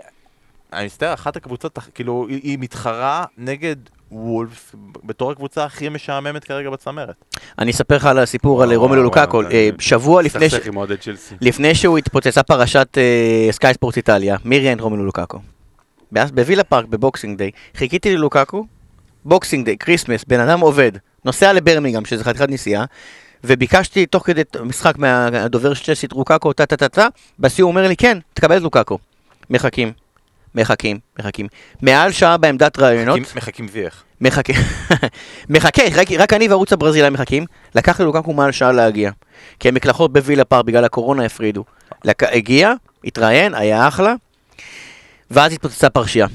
אני 0.72 0.86
מצטער, 0.86 1.14
אחת 1.14 1.36
הקבוצות, 1.36 1.78
כאילו, 1.94 2.26
היא 2.28 2.58
מתחרה 2.60 3.24
נגד 3.38 3.76
וולפס 4.16 4.74
בתור 5.04 5.30
הקבוצה 5.30 5.64
הכי 5.64 5.88
משעממת 5.88 6.44
כרגע 6.44 6.70
בצמרת. 6.70 7.14
אני 7.58 7.70
אספר 7.70 7.96
לך 7.96 8.06
על 8.06 8.18
הסיפור 8.18 8.62
על 8.62 8.74
רומלו 8.74 9.02
לוקאקו. 9.02 9.42
אה, 9.42 9.68
שבוע 9.78 10.22
לפני 11.40 11.74
ש- 11.74 11.80
שהוא 11.80 11.98
התפוצצה 11.98 12.42
פרשת 12.42 12.88
אה, 12.98 13.48
סקאי 13.52 13.74
ספורט 13.74 13.96
איטליה, 13.96 14.36
מי 14.44 14.58
ראיין 14.58 14.80
רומלו 14.80 15.04
לוקאקו? 15.04 15.38
בווילה 16.12 16.64
פארק 16.64 16.84
ב 16.84 16.92
Boxing 16.92 17.38
Day, 17.38 17.50
חיכיתי 17.76 18.16
ללוקאקו, 18.16 18.66
Boxing 19.24 19.64
Day, 19.64 19.76
Christmas, 19.78 20.24
בן 20.24 20.40
אדם 20.40 20.60
עובד, 20.60 20.92
נוסע 21.24 21.52
לברמינגהאם, 21.52 22.04
שזה 22.04 22.24
חתיכת 22.24 22.48
נסיעה, 22.48 22.84
וביקשתי 23.44 24.06
תוך 24.06 24.26
כדי 24.26 24.42
משחק 24.62 24.98
מהדובר 24.98 25.74
של 25.74 25.84
צ'לסי 25.84 26.06
את 26.06 26.12
לוקאקו, 26.12 26.52
טה 26.52 26.66
טה 26.66 26.76
טה 26.76 26.88
טה, 26.88 27.06
בסיום 27.38 27.66
הוא 27.66 27.78
אומר 27.78 27.88
לי, 27.88 27.96
כן, 27.96 28.18
תקבל 28.34 28.56
את 28.56 28.62
לוקאקו. 28.62 28.98
מחכים, 29.50 29.92
מחכים, 30.56 30.98
מחכים. 31.18 31.46
מעל 31.82 32.12
שעה 32.12 32.36
בעמדת 32.36 32.78
ראיונות, 32.78 33.18
מחכים- 33.20 33.36
מחכים 33.36 33.68
זייח. 33.68 34.04
מחכה, 34.20 34.52
מחכה, 35.50 35.82
רק, 35.94 36.12
רק 36.18 36.32
אני 36.32 36.48
וערוץ 36.48 36.72
הברזילאי 36.72 37.10
מחכים, 37.10 37.44
לקח 37.74 38.00
ללוקקו 38.00 38.32
מעל 38.32 38.52
שעה 38.52 38.72
להגיע. 38.72 39.10
כי 39.60 39.68
המקלחות 39.68 40.12
בווילה 40.12 40.44
פאר 40.44 40.62
בגלל 40.62 40.84
הקורונה 40.84 41.24
הפרידו. 41.24 41.64
לק... 42.04 42.22
הגיע, 42.22 42.72
התראיין, 43.04 43.54
היה 43.54 43.88
אחלה, 43.88 44.14
ואז 45.30 45.52
התפוצצה 45.52 45.90
פרשייה. 45.90 46.26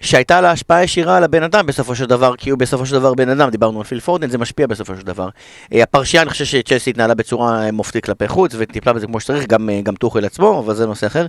שהייתה 0.00 0.40
לה 0.40 0.50
השפעה 0.50 0.84
ישירה 0.84 1.16
על 1.16 1.24
הבן 1.24 1.42
אדם 1.42 1.66
בסופו 1.66 1.94
של 1.94 2.06
דבר, 2.06 2.36
כי 2.36 2.50
הוא 2.50 2.58
בסופו 2.58 2.86
של 2.86 2.94
דבר 2.94 3.14
בן 3.14 3.28
אדם, 3.28 3.50
דיברנו 3.50 3.78
על 3.78 3.84
פיל 3.84 4.00
פורדן, 4.00 4.30
זה 4.30 4.38
משפיע 4.38 4.66
בסופו 4.66 4.96
של 4.96 5.02
דבר. 5.02 5.28
אה, 5.74 5.82
הפרשייה, 5.82 6.22
אני 6.22 6.30
חושב 6.30 6.44
שצ'לסי 6.44 6.90
התנהלה 6.90 7.14
בצורה 7.14 7.64
אה, 7.66 7.72
מופתית 7.72 8.04
כלפי 8.04 8.28
חוץ, 8.28 8.52
וטיפלה 8.58 8.92
בזה 8.92 9.06
כמו 9.06 9.20
שצריך, 9.20 9.46
גם, 9.46 9.70
אה, 9.70 9.80
גם 9.82 9.94
טוחל 9.94 10.24
עצמו, 10.24 10.62
אבל 10.64 10.74
זה 10.74 10.86
נושא 10.86 11.06
אחר. 11.06 11.26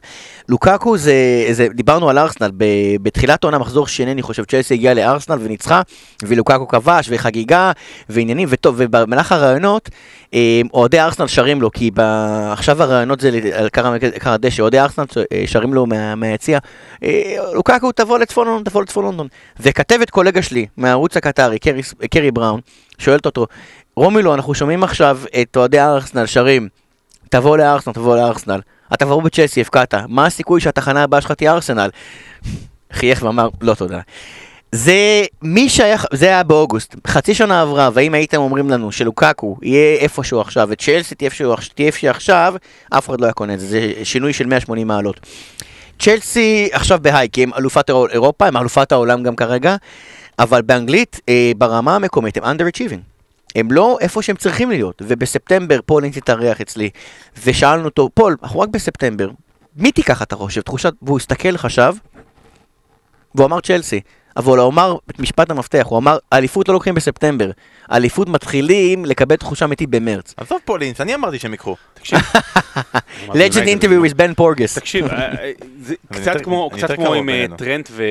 לוקקו 0.50 0.98
זה, 0.98 1.14
זה 1.52 1.68
דיברנו 1.74 2.10
על 2.10 2.18
ארסנל, 2.18 2.52
בתחילת 3.02 3.44
העונה, 3.44 3.58
מחזור 3.58 3.88
שני, 3.88 4.12
אני 4.12 4.22
חושב, 4.22 4.44
צ'לסי 4.44 4.74
הגיעה 4.74 4.94
לארסנל 4.94 5.38
וניצחה, 5.42 5.82
ולוקקו 6.24 6.68
כבש, 6.68 7.08
וחגיגה, 7.10 7.72
ועניינים, 8.10 8.48
וטוב, 8.52 8.76
ובמהלך 8.78 9.32
הרעיונות, 9.32 9.90
אה, 10.34 10.62
אוהדי 10.74 11.00
ארסנל 11.00 11.28
שרים 11.28 11.62
לו, 11.62 11.72
כי 11.72 11.92
ב... 11.94 12.00
עכשיו 12.52 12.84
הרעיונות 12.84 13.20
זה 13.20 13.32
על 13.54 13.70
קר 13.70 13.94
הדשא, 14.26 14.62
אוהדי 14.62 14.80
ארסנל 14.80 15.06
שרים 15.46 15.74
לו 15.74 15.86
מה- 15.86 16.16
מהיציע, 16.16 16.60
לוקקו 17.54 17.92
תבוא 17.92 18.20
לצפון 18.20 18.57
לונדון, 18.58 18.72
תבוא 18.72 18.82
לצפון 18.82 19.06
לונדון. 19.06 19.28
וכתבת 19.60 20.10
קולגה 20.10 20.42
שלי 20.42 20.66
מהערוץ 20.78 21.18
הקטרי, 21.18 21.60
קרי, 21.60 21.82
קרי 22.12 22.32
בראון, 22.32 22.62
שואלת 22.98 23.26
אותו, 23.26 23.48
רומילו, 23.96 24.34
אנחנו 24.34 24.54
שומעים 24.54 24.84
עכשיו 24.84 25.20
את 25.42 25.58
אוהדי 25.58 25.80
ארסנל 25.80 26.26
שרים, 26.26 26.70
תבוא 27.30 27.58
לארסנל, 27.58 27.94
תבוא 27.94 28.18
לארסנל. 28.18 28.60
אתה 28.94 29.06
כבר 29.06 29.20
בצ'לסי, 29.20 29.62
הפקעת, 29.62 29.94
מה 30.08 30.26
הסיכוי 30.26 30.62
שהתחנה 30.62 31.04
הבאה 31.04 31.22
שלך 31.22 31.32
תהיה 31.32 31.54
ארסנל? 31.54 31.90
חייך 32.94 33.24
ואמר, 33.24 33.50
לא 33.62 33.74
תודה. 33.74 34.00
זה 34.72 35.26
מי 35.42 35.70
שהיה, 35.70 35.98
זה 36.14 36.26
היה 36.26 36.44
באוגוסט, 36.44 36.96
חצי 37.08 37.34
שנה 37.34 37.62
עברה, 37.62 37.90
והאם 37.94 38.14
הייתם 38.14 38.38
אומרים 38.38 38.70
לנו 38.70 38.92
שלוקאקו 38.92 39.58
יהיה 39.62 40.00
איפשהו 40.00 40.42
עכשיו, 40.42 40.68
וצ'לסי 40.72 41.16
תהיה 41.16 41.30
איפשהו 41.30 41.54
עכשיו, 42.10 42.56
אף 42.90 43.10
אחד 43.10 43.22
לא 43.22 43.26
היה 43.26 43.34
קונה 43.34 43.54
את 43.54 43.60
זה, 43.60 43.68
זה 43.68 43.94
שינוי 44.04 44.34
של 44.34 44.46
180 44.46 44.88
מעלות. 44.88 45.20
צ'לסי 46.00 46.70
עכשיו 46.72 47.00
ב 47.02 47.06
high, 47.06 47.30
כי 47.32 47.44
הם 47.44 47.54
אלופת 47.54 47.90
אירו- 47.90 48.08
אירופה, 48.08 48.48
הם 48.48 48.58
אלופת 48.58 48.92
העולם 48.92 49.24
גם 49.24 49.36
כרגע, 49.36 49.76
אבל 50.40 50.62
באנגלית, 50.62 51.20
אה, 51.30 51.52
ברמה 51.58 51.96
המקומית, 51.96 52.38
הם 52.38 52.44
underachieving. 52.44 53.00
הם 53.56 53.72
לא 53.72 53.98
איפה 54.02 54.22
שהם 54.22 54.36
צריכים 54.36 54.70
להיות, 54.70 55.02
ובספטמבר 55.06 55.80
פול 55.86 56.04
אינס 56.04 56.20
התארח 56.20 56.62
אצלי, 56.62 56.90
ושאלנו 57.44 57.86
אותו, 57.86 58.10
פול, 58.14 58.36
אנחנו 58.44 58.60
רק 58.60 58.70
בספטמבר, 58.70 59.30
מי 59.76 59.92
תיקח 59.92 60.22
אתה 60.22 60.36
חושב? 60.36 60.62
תחושת, 60.62 60.94
והוא 61.02 61.18
הסתכל, 61.18 61.58
חשב, 61.58 61.94
והוא 63.36 63.46
אמר 63.46 63.60
צ'לסי. 63.62 64.00
אבל 64.38 64.58
הוא 64.58 64.70
אמר 64.70 64.96
את 65.10 65.20
משפט 65.20 65.52
המפתח, 65.52 65.86
הוא 65.90 65.98
אמר, 66.00 66.18
אליפות 66.34 66.68
לא 66.68 66.74
לוקחים 66.74 66.96
בספטמבר, 66.96 67.52
אליפות 67.92 68.30
מתחילים 68.30 69.06
לקבל 69.06 69.36
תחושה 69.36 69.66
אמיתית 69.66 69.90
במרץ. 69.90 70.34
עזוב 70.38 70.60
פולינס, 70.66 71.02
אני 71.02 71.16
אמרתי 71.16 71.40
שהם 71.40 71.54
יקחו. 71.54 71.76
תקשיב, 71.94 72.20
Legend 73.28 73.68
interview 73.80 74.10
with 74.10 74.16
בן 74.16 74.34
פורגס. 74.34 74.78
תקשיב, 74.78 75.08
אה, 75.08 75.36
אה, 75.36 75.52
קצת 76.14 76.44
כמו, 76.96 77.14
עם 77.14 77.30
אה. 77.30 77.46
טרנט 77.58 77.90
ו... 77.92 78.04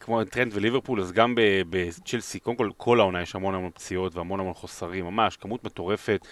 כמו 0.00 0.24
טרנט 0.24 0.52
וליברפול, 0.54 1.00
אז 1.00 1.12
גם 1.12 1.34
ב- 1.34 1.62
בצ'לסי, 1.70 2.38
קודם 2.38 2.56
כל, 2.56 2.70
כל 2.76 3.00
העונה 3.00 3.22
יש 3.22 3.34
המון 3.34 3.54
המון 3.54 3.70
פציעות 3.74 4.16
והמון 4.16 4.40
המון 4.40 4.54
חוסרים, 4.54 5.04
ממש, 5.04 5.36
כמות 5.36 5.64
מטורפת. 5.64 6.26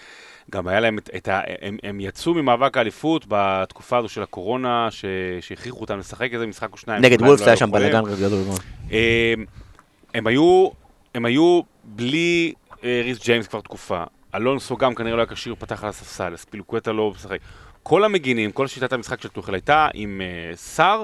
גם 0.51 0.67
היה 0.67 0.79
להם 0.79 0.97
את, 0.97 1.09
את 1.15 1.27
ה... 1.27 1.41
הם, 1.61 1.77
הם 1.83 1.99
יצאו 1.99 2.33
ממאבק 2.33 2.77
האליפות 2.77 3.25
בתקופה 3.27 3.97
הזו 3.97 4.09
של 4.09 4.23
הקורונה, 4.23 4.87
ש... 4.91 5.05
שהכריחו 5.41 5.81
אותם 5.81 5.99
לשחק 5.99 6.33
איזה 6.33 6.47
משחק 6.47 6.71
או 6.71 6.77
שניים. 6.77 7.01
נגד 7.01 7.21
וולפס 7.21 7.41
לא 7.41 7.45
היה 7.45 7.57
שם. 7.57 7.71
בלאגן 7.71 8.03
גדול 8.21 8.43
מאוד. 8.47 8.59
אה, 8.91 9.33
הם 10.13 10.27
היו, 10.27 10.69
הם 11.15 11.25
היו 11.25 11.61
בלי 11.83 12.53
אה, 12.83 13.01
ריס 13.03 13.23
ג'יימס 13.23 13.47
כבר 13.47 13.61
תקופה. 13.61 14.03
אלונסו 14.35 14.77
גם 14.77 14.95
כנראה 14.95 15.15
לא 15.15 15.21
היה 15.21 15.25
כשיר, 15.25 15.55
פתח 15.59 15.83
על 15.83 15.89
הספסל, 15.89 16.35
אספילוקווטה 16.35 16.91
לא 16.91 17.11
משחק. 17.15 17.39
כל 17.83 18.03
המגינים, 18.03 18.51
כל 18.51 18.67
שיטת 18.67 18.93
המשחק 18.93 19.21
של 19.21 19.29
טוחל 19.29 19.53
הייתה 19.53 19.87
עם 19.93 20.21
אה, 20.21 20.55
סער 20.55 21.03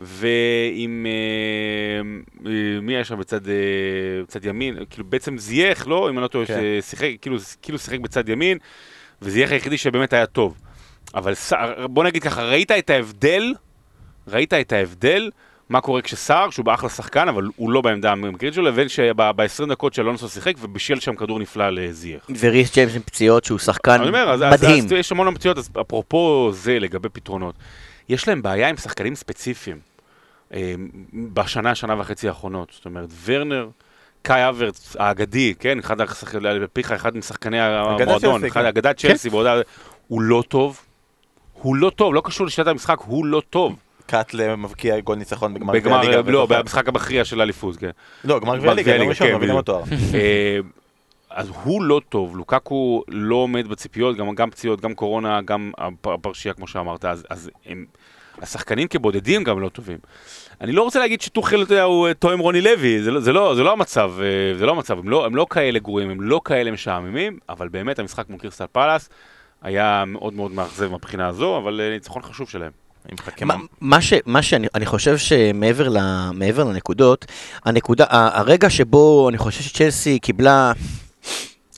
ועם... 0.00 1.06
אה, 1.06 2.50
אה, 2.50 2.80
מי 2.82 2.94
היה 2.94 3.04
שם 3.04 3.18
בצד, 3.18 3.48
אה, 3.48 3.54
בצד 4.22 4.44
ימין? 4.44 4.76
כאילו 4.90 5.04
בעצם 5.04 5.38
זייח, 5.38 5.86
לא? 5.86 6.10
אם 6.10 6.18
אני 6.18 6.22
לא 6.22 6.28
טועה, 6.28 6.46
כן. 6.46 6.60
ששיחק, 6.80 7.10
כאילו, 7.20 7.36
כאילו 7.62 7.78
שיחק 7.78 7.98
בצד 8.00 8.28
ימין, 8.28 8.58
וזייח 9.22 9.52
היחידי 9.52 9.78
שבאמת 9.78 10.12
היה 10.12 10.26
טוב. 10.26 10.54
אבל 11.14 11.32
בוא 11.90 12.04
נגיד 12.04 12.22
ככה, 12.22 12.42
ראית 12.42 12.70
את 12.70 12.90
ההבדל? 12.90 13.54
ראית 14.28 14.54
את 14.54 14.72
ההבדל? 14.72 15.30
מה 15.68 15.80
קורה 15.80 16.02
כשסער, 16.02 16.50
שהוא 16.50 16.64
באחלה 16.64 16.88
שחקן, 16.88 17.28
אבל 17.28 17.48
הוא 17.56 17.70
לא 17.70 17.80
בעמדה 17.80 18.12
המקרית 18.12 18.54
שלו, 18.54 18.64
לבין 18.64 18.88
שב-20 18.88 19.66
דקות 19.68 19.94
שאלונסו 19.94 20.28
שיחק 20.28 20.54
ובישל 20.60 21.00
שם 21.00 21.14
כדור 21.14 21.38
נפלא 21.38 21.70
לזייח. 21.70 22.30
וריס 22.40 22.74
ג'יימס 22.74 22.96
עם 22.96 23.02
פציעות 23.02 23.44
שהוא 23.44 23.58
שחקן 23.58 24.00
אומר, 24.08 24.30
אז, 24.30 24.42
אז, 24.42 24.52
מדהים. 24.52 24.84
אז 24.84 24.92
יש 24.92 25.12
המון 25.12 25.34
פציעות, 25.34 25.58
אז 25.58 25.70
אפרופו 25.80 26.50
זה, 26.52 26.78
לגבי 26.78 27.08
פתרונות, 27.08 27.54
יש 28.08 28.28
להם 28.28 28.42
בעיה 28.42 28.68
עם 28.68 28.76
שחקנים 28.76 29.14
ספציפיים 29.14 29.89
בשנה, 31.32 31.74
שנה 31.74 32.00
וחצי 32.00 32.28
האחרונות. 32.28 32.68
זאת 32.72 32.84
אומרת, 32.84 33.08
ורנר, 33.24 33.68
קאי 34.22 34.48
אברץ 34.48 34.96
האגדי, 34.98 35.54
כן, 35.58 35.78
אחד 35.78 36.00
השחקנים, 36.00 36.62
בפיך, 36.62 36.92
אחד 36.92 37.16
משחקני 37.16 37.60
המועדון, 37.60 38.44
אחד 38.44 38.60
כן. 38.60 38.66
אגדת 38.66 38.96
צ'לסי, 38.96 39.30
בעוד- 39.30 39.46
הוא 40.08 40.20
לא 40.22 40.42
טוב. 40.48 40.80
הוא 41.52 41.76
לא 41.76 41.90
טוב, 41.90 42.14
לא 42.14 42.22
קשור 42.24 42.46
לשיטת 42.46 42.66
המשחק, 42.66 42.98
הוא 43.00 43.26
לא 43.26 43.42
טוב. 43.50 43.76
קאטלה 44.06 44.56
מבקיע 44.56 45.00
גול 45.00 45.16
ניצחון 45.16 45.54
בגמר 45.54 45.78
גביע 45.78 45.96
הליגה. 45.96 46.30
לא. 46.30 46.46
במשחק 46.46 46.88
המכריע 46.88 47.24
של 47.24 47.40
האליפות, 47.40 47.76
כן. 47.76 47.90
לא, 48.24 48.40
גמר 48.40 48.56
גביע 48.58 48.70
הליגה, 48.70 48.90
גביע 48.90 49.02
יום 49.02 49.08
ראשון, 49.08 49.26
כן, 49.26 49.32
מובילים 49.32 49.56
בדיוק. 49.56 49.68
התואר. 49.68 49.82
אה, 50.14 50.58
אז 51.30 51.48
הוא 51.64 51.82
לא 51.82 52.00
טוב, 52.08 52.36
לוקקו 52.36 53.02
לא 53.08 53.34
עומד 53.36 53.68
בציפיות, 53.68 54.16
גם, 54.16 54.34
גם 54.34 54.50
פציעות, 54.50 54.80
גם 54.80 54.94
קורונה, 54.94 55.40
גם 55.42 55.72
הפ- 55.78 56.06
הפרשייה 56.06 56.54
כמו 56.54 56.66
שאמרת, 56.66 57.04
אז, 57.04 57.24
אז 57.30 57.50
הם, 57.66 57.84
השחקנים 58.42 58.88
כבודדים 58.88 59.44
גם 59.44 59.60
לא 59.60 59.68
טובים. 59.68 59.98
אני 60.60 60.72
לא 60.72 60.82
רוצה 60.82 60.98
להגיד 60.98 61.20
שטוחל, 61.20 61.62
אתה 61.62 61.72
יודע, 61.72 61.82
הוא 61.82 62.08
אה, 62.08 62.14
תואם 62.14 62.38
רוני 62.38 62.60
לוי, 62.60 63.02
זה, 63.02 63.10
לא- 63.10 63.20
זה, 63.20 63.32
לא, 63.32 63.54
זה 63.54 63.62
לא 63.62 63.72
המצב, 63.72 64.12
אה, 64.20 64.58
זה 64.58 64.66
לא 64.66 64.72
המצב, 64.72 64.98
הם 64.98 65.08
לא, 65.08 65.26
הם 65.26 65.36
לא 65.36 65.46
כאלה 65.50 65.78
גרועים, 65.78 66.10
הם 66.10 66.20
לא 66.20 66.40
כאלה 66.44 66.70
משעממים, 66.70 67.38
אבל 67.48 67.68
באמת 67.68 67.98
המשחק 67.98 68.24
מול 68.28 68.38
קירסטל 68.40 68.64
פאלאס 68.72 69.08
היה 69.62 70.04
מאוד 70.06 70.32
מאוד 70.34 70.50
מאכזב 70.52 70.90
מהבחינה 70.90 71.28
הזו, 71.28 71.58
אבל 71.58 71.80
אה, 71.80 71.90
ניצחון 71.90 72.22
חשוב 72.22 72.48
שלהם. 72.48 72.70
מה- 73.46 73.56
מה- 73.56 73.64
מה 73.80 74.00
ש- 74.02 74.12
מה 74.26 74.42
שאני 74.42 74.66
אני 74.74 74.86
חושב 74.86 75.16
שמעבר 75.18 75.88
ל- 75.88 75.98
מעבר 76.34 76.64
לנקודות, 76.64 77.26
הנקודה, 77.64 78.04
הרגע 78.10 78.70
שבו 78.70 79.28
אני 79.28 79.38
חושב 79.38 79.62
שצ'לסי 79.62 80.18
קיבלה, 80.18 80.72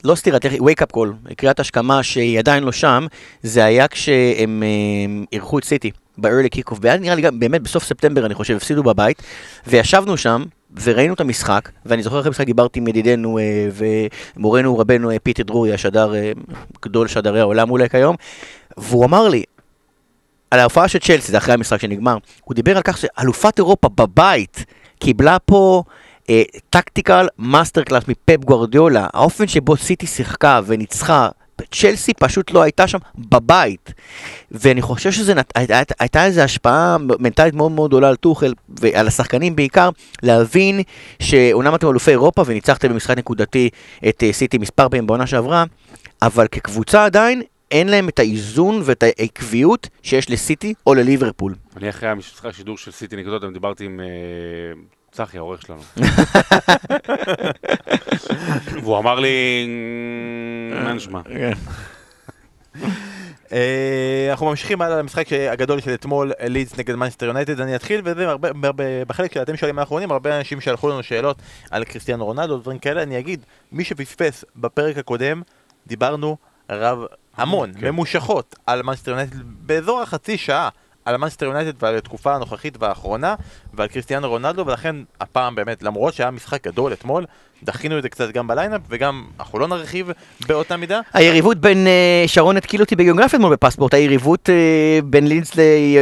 לא 0.05 0.15
סטירת, 0.15 0.45
wake 0.45 0.83
up 0.83 0.97
call, 0.97 1.35
קריאת 1.37 1.61
השכמה 1.61 2.03
שהיא 2.03 2.39
עדיין 2.39 2.65
לא 2.65 2.73
שם, 2.73 3.07
זה 3.43 3.65
היה 3.65 3.89
כשהם 3.89 4.63
אירחו 5.33 5.59
את 5.59 5.65
סיטי 5.65 5.91
ב-early 6.19 6.57
kick-off, 6.57 6.77
והיה 6.81 6.97
נראה 6.97 7.15
לי 7.15 7.23
גם 7.23 7.41
באמת 7.41 7.63
בסוף 7.63 7.85
ספטמבר 7.85 8.27
אני 8.27 8.35
חושב, 8.35 8.57
הפסידו 8.57 8.83
בבית, 8.83 9.23
וישבנו 9.67 10.17
שם, 10.17 10.45
וראינו 10.83 11.15
את 11.15 11.21
המשחק, 11.21 11.69
ואני 11.87 12.03
זוכר 12.03 12.19
אחרי 12.21 12.29
המשחק 12.29 12.47
דיברתי 12.47 12.79
עם 12.79 12.89
ידידנו 12.89 13.39
אה, 13.39 13.69
ומורנו 14.37 14.79
רבנו 14.79 15.11
אה, 15.11 15.19
פיטר 15.19 15.43
דרורי, 15.43 15.73
השדר, 15.73 16.15
אה, 16.15 16.33
גדול 16.85 17.09
שדרי 17.09 17.41
העולם 17.41 17.71
אולי 17.71 17.89
כיום, 17.89 18.17
והוא 18.77 19.05
אמר 19.05 19.29
לי, 19.29 19.43
על 20.51 20.61
ההופעה 20.61 20.89
של 20.89 20.99
צ'לסי, 20.99 21.33
זה 21.33 21.39
אחרי 21.39 21.55
המשחק 21.55 21.81
שנגמר, 21.81 22.17
הוא 22.45 22.55
דיבר 22.55 22.77
על 22.77 22.83
כך 22.83 22.99
שאלופת 22.99 23.59
אירופה 23.59 23.89
בבית 23.89 24.65
קיבלה 24.99 25.39
פה 25.39 25.83
tactical 26.71 27.27
masterclass 27.39 28.03
מפפ 28.09 28.45
גוורדיולה, 28.45 29.07
האופן 29.15 29.47
שבו 29.47 29.77
סיטי 29.77 30.07
שיחקה 30.07 30.61
וניצחה 30.67 31.29
צ'לסי 31.71 32.15
פשוט 32.15 32.51
לא 32.51 32.63
הייתה 32.63 32.87
שם 32.87 32.99
בבית. 33.19 33.93
ואני 34.51 34.83
חושב 34.83 35.13
שזה 35.13 35.35
נת... 35.35 35.53
היית, 35.55 35.71
הייתה 36.01 36.25
איזו 36.25 36.41
השפעה 36.41 36.97
מנטלית 37.19 37.55
מאוד 37.55 37.73
מאוד 37.73 37.91
גדולה 37.91 38.09
על 38.09 38.17
טוחל 38.17 38.53
ועל 38.69 39.07
השחקנים 39.07 39.57
בעיקר, 39.57 39.89
להבין 40.23 40.81
שאומנם 41.23 41.75
אתם 41.75 41.89
אלופי 41.89 42.11
אירופה 42.11 42.43
וניצחתם 42.47 42.89
במשחק 42.89 43.19
נקודתי 43.19 43.69
את 44.09 44.23
אה, 44.23 44.33
סיטי 44.33 44.59
מספר 44.59 44.89
פעמים 44.89 45.07
בעונה 45.07 45.27
שעברה, 45.27 45.65
אבל 46.23 46.47
כקבוצה 46.47 47.05
עדיין 47.05 47.43
אין 47.71 47.89
להם 47.89 48.09
את 48.09 48.19
האיזון 48.19 48.81
ואת 48.85 49.03
העקביות 49.03 49.89
שיש 50.03 50.31
לסיטי 50.31 50.75
או 50.87 50.95
לליברפול. 50.95 51.55
אני 51.77 51.89
אחרי 51.89 52.09
המשחק 52.09 52.47
השידור 52.47 52.79
של 52.79 52.91
סיטי 52.91 53.17
נקודות, 53.17 53.53
דיברתי 53.53 53.85
עם... 53.85 54.01
צחי, 55.13 55.39
העורך 55.39 55.63
שלנו. 55.63 55.83
והוא 58.83 58.99
אמר 58.99 59.21
לי, 59.21 59.67
מה 60.85 60.93
נשמע? 60.93 61.21
אה, 63.53 64.29
אנחנו 64.31 64.47
ממשיכים 64.47 64.83
הלאה 64.83 64.99
למשחק 64.99 65.33
הגדול 65.33 65.81
של 65.81 65.95
אתמול, 65.95 66.33
לידס 66.41 66.79
נגד 66.79 66.95
מנצ'סטר 66.95 67.27
יונייטד, 67.27 67.61
אני 67.61 67.77
אתחיל 67.77 68.01
וזה, 68.05 68.27
בחלק 69.07 69.35
שאתם 69.35 69.57
שואלים 69.57 69.79
האחרונים, 69.79 70.13
הרבה 70.13 70.39
אנשים 70.39 70.61
שלחו 70.61 70.89
לנו 70.89 71.03
שאלות 71.03 71.37
על 71.71 71.85
קריסטיאנו 71.85 72.25
רונלדו, 72.25 72.59
דברים 72.59 72.79
כאלה, 72.79 73.03
אני 73.03 73.19
אגיד, 73.19 73.45
מי 73.73 73.85
שפספס 73.85 74.45
בפרק 74.57 74.99
הקודם, 74.99 75.43
דיברנו 75.87 76.37
רבות 76.71 76.99
המון, 77.37 77.73
כן. 77.81 77.89
ממושכות, 77.89 78.55
על 78.67 78.83
מנצ'סטר 78.83 79.11
יונייטד 79.11 79.37
באזור 79.43 80.03
החצי 80.03 80.39
שעה. 80.39 80.69
על 81.05 81.17
מנצ'סטר 81.17 81.47
יונייטד 81.47 81.83
ועל 81.83 81.97
התקופה 81.97 82.35
הנוכחית 82.35 82.77
והאחרונה 82.81 83.35
ועל 83.75 83.89
קריסטיאנו 83.89 84.29
רונלדו 84.29 84.67
ולכן 84.67 84.97
הפעם 85.21 85.55
באמת 85.55 85.83
למרות 85.83 86.15
שהיה 86.15 86.31
משחק 86.31 86.67
גדול 86.67 86.93
אתמול 86.93 87.25
דחינו 87.65 87.99
את 87.99 88.03
זה 88.03 88.09
קצת 88.09 88.31
גם 88.31 88.47
בליינאפ, 88.47 88.81
וגם 88.89 89.25
אנחנו 89.41 89.59
לא 89.59 89.69
נרחיב 89.69 90.11
באותה 90.47 90.77
מידה. 90.77 91.01
היריבות 91.13 91.59
בין, 91.59 91.87
אה, 91.87 92.29
שרון 92.29 92.57
התקיל 92.57 92.81
אותי 92.81 92.97
בגיאוגרפיה 92.97 93.37
אתמול 93.37 93.53
בפספורט, 93.53 93.95
היריבות 93.95 94.49
אה, 94.49 95.05
בין 95.05 95.27
לידס 95.27 95.51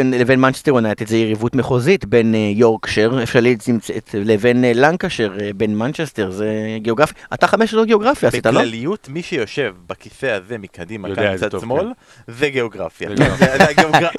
לבין 0.05 0.41
מנצ'סטר 0.41 0.71
יונייטד 0.71 1.07
זה 1.07 1.17
יריבות 1.17 1.55
מחוזית, 1.55 2.05
בין 2.05 2.35
אה, 2.35 2.59
יורקשייר, 2.59 3.21
איפה 3.21 3.33
שלידס 3.33 3.69
נמצאת, 3.69 4.15
לבין 4.15 4.65
אה, 4.65 4.67
לנקשייר, 4.75 5.33
אה, 5.37 5.43
בין 5.57 5.79
מנצ'סטר, 5.79 6.31
זה 6.31 6.79
גיאוגרפיה. 6.79 7.15
אתה 7.35 7.47
חמש 7.47 7.71
שנות 7.71 7.87
גיאוגרפיה 7.87 8.29
עשית, 8.29 8.47
לא? 8.47 8.53
בכלליות, 8.53 9.09
מי 9.09 9.23
שיושב 9.23 9.75
בכיסא 9.87 10.27
הזה 10.27 10.59
מקדימה, 10.59 11.15
כאן 11.15 11.37
קצת 11.37 11.61
שמאל, 11.61 11.85
כן. 11.85 12.33
זה 12.33 12.49
גיאוגרפיה. 12.49 13.11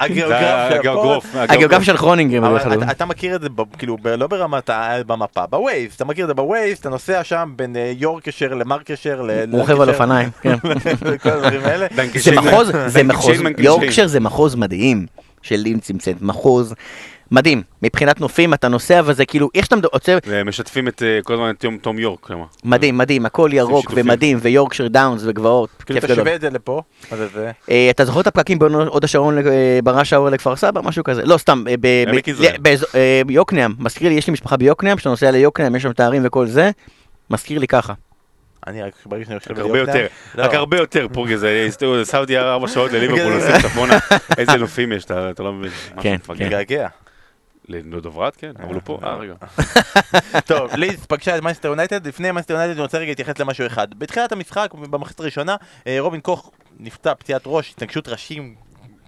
הגיאוגרפיה 1.48 1.84
של 1.84 1.96
כרונינגר. 1.96 2.40
אתה 2.90 3.04
מכיר 3.04 3.36
את 3.36 3.41
זה, 3.42 3.48
כאילו, 3.78 3.96
לא 4.18 4.26
ברמת 4.26 4.70
במפה, 5.06 5.46
בווייז, 5.46 5.92
אתה 5.94 6.04
מכיר 6.04 6.24
את 6.24 6.28
זה 6.28 6.34
בווייז, 6.34 6.78
אתה 6.78 6.88
נוסע 6.88 7.24
שם 7.24 7.52
בין 7.56 7.76
אה, 7.76 7.92
יורקשר 7.96 8.54
למרקשר. 8.54 9.20
הוא 9.20 9.60
רוכב 9.60 9.80
על 9.80 9.90
אופניים, 9.90 10.30
כן. 10.42 10.56
כל 11.22 11.28
הדברים 11.30 11.60
האלה. 11.64 11.86
זה 12.14 12.32
מחוז, 12.32 12.72
זה 12.86 13.02
מחוז, 13.02 13.36
יורקשר 13.58 14.06
זה 14.06 14.20
מחוז 14.20 14.54
מדהים 14.54 15.06
של 15.42 15.56
לינסים, 15.56 15.96
מחוז. 16.20 16.74
מדהים, 17.32 17.62
מבחינת 17.82 18.20
נופים 18.20 18.54
אתה 18.54 18.68
נוסע 18.68 19.02
וזה 19.04 19.26
כאילו, 19.26 19.50
איך 19.54 19.64
שאתה 19.64 19.76
עוצר... 19.92 20.18
משתפים 20.44 20.88
את 20.88 21.02
אה, 21.02 21.18
כל 21.24 21.34
הזמן 21.34 21.50
את 21.50 21.64
יום 21.64 21.78
תום 21.78 21.98
יורק, 21.98 22.20
כלומר. 22.20 22.44
מדהים, 22.64 22.98
מדהים, 22.98 23.26
הכל 23.26 23.50
ירוק 23.52 23.92
ומדהים, 23.94 24.38
ויורקשר 24.40 24.88
דאונס 24.88 25.22
וגבעות, 25.26 25.70
כאילו 25.86 26.00
תשווה 26.00 26.34
את 26.34 26.40
זה 26.40 26.50
לפה, 26.50 26.82
אה, 27.70 27.90
אתה 27.90 28.04
זוכר 28.04 28.20
את 28.20 28.26
הפקקים 28.26 28.58
בהוד 28.58 29.04
השרון 29.04 29.38
ברש 29.84 30.12
האור 30.12 30.28
לכפר 30.28 30.56
סבא? 30.56 30.80
משהו 30.80 31.04
כזה, 31.04 31.22
לא 31.24 31.38
סתם, 31.38 31.64
ביוקנעם, 33.26 33.74
מזכיר 33.78 34.08
לי, 34.08 34.14
יש 34.14 34.26
לי 34.26 34.32
משפחה 34.32 34.56
ביוקנעם, 34.56 34.98
שאתה 34.98 35.10
נוסע 35.10 35.30
ליוקנעם, 35.30 35.76
יש 35.76 35.82
שם 35.82 35.92
תארים 35.92 36.22
וכל 36.24 36.46
זה, 36.46 36.70
מזכיר 37.30 37.58
לי 37.58 37.66
ככה. 37.68 37.92
אני 38.66 38.82
רק 38.82 38.92
ברגע 39.06 39.24
שאני 39.24 39.38
חושב 39.38 39.58
הרבה 39.58 39.78
יותר, 39.78 40.06
לא. 40.34 40.42
רק 40.42 40.54
הרבה 40.54 40.76
יותר 40.76 41.06
פורגי, 41.12 41.38
זה 41.38 41.68
סעודי 42.02 42.38
ארבע 42.38 42.68
שעות 42.68 42.92
לליברפול, 42.92 43.40
צפונה, 43.62 43.98
איזה 44.38 44.56
נופים 44.56 44.92
יש, 44.92 45.04
אתה 45.04 45.42
לא 45.42 45.52
מבין, 45.52 45.70
כן, 46.00 46.16
כן. 46.68 46.86
לדוברת 47.68 48.36
כן, 48.36 48.52
אבל 48.62 48.74
הוא 48.74 48.82
פה, 48.84 48.98
אה 49.02 49.16
רגע. 49.16 49.34
טוב, 50.48 50.74
ליז 50.74 51.06
פגשה 51.06 51.36
את 51.36 51.42
מייסטר 51.42 51.68
יונייטד, 51.68 52.06
לפני 52.06 52.30
מייסטר 52.30 52.54
יונייטד 52.54 52.72
אני 52.72 52.82
רוצה 52.82 52.98
רגע 52.98 53.10
להתייחס 53.10 53.38
למשהו 53.38 53.66
אחד. 53.66 53.94
בתחילת 53.98 54.32
המשחק, 54.32 54.74
במחצית 54.74 55.20
הראשונה, 55.20 55.56
אה, 55.86 55.96
רובין 56.00 56.20
קוך 56.20 56.50
נפצע 56.78 57.14
פציעת 57.14 57.42
ראש, 57.46 57.70
התנגשות 57.70 58.08
ראשים 58.08 58.54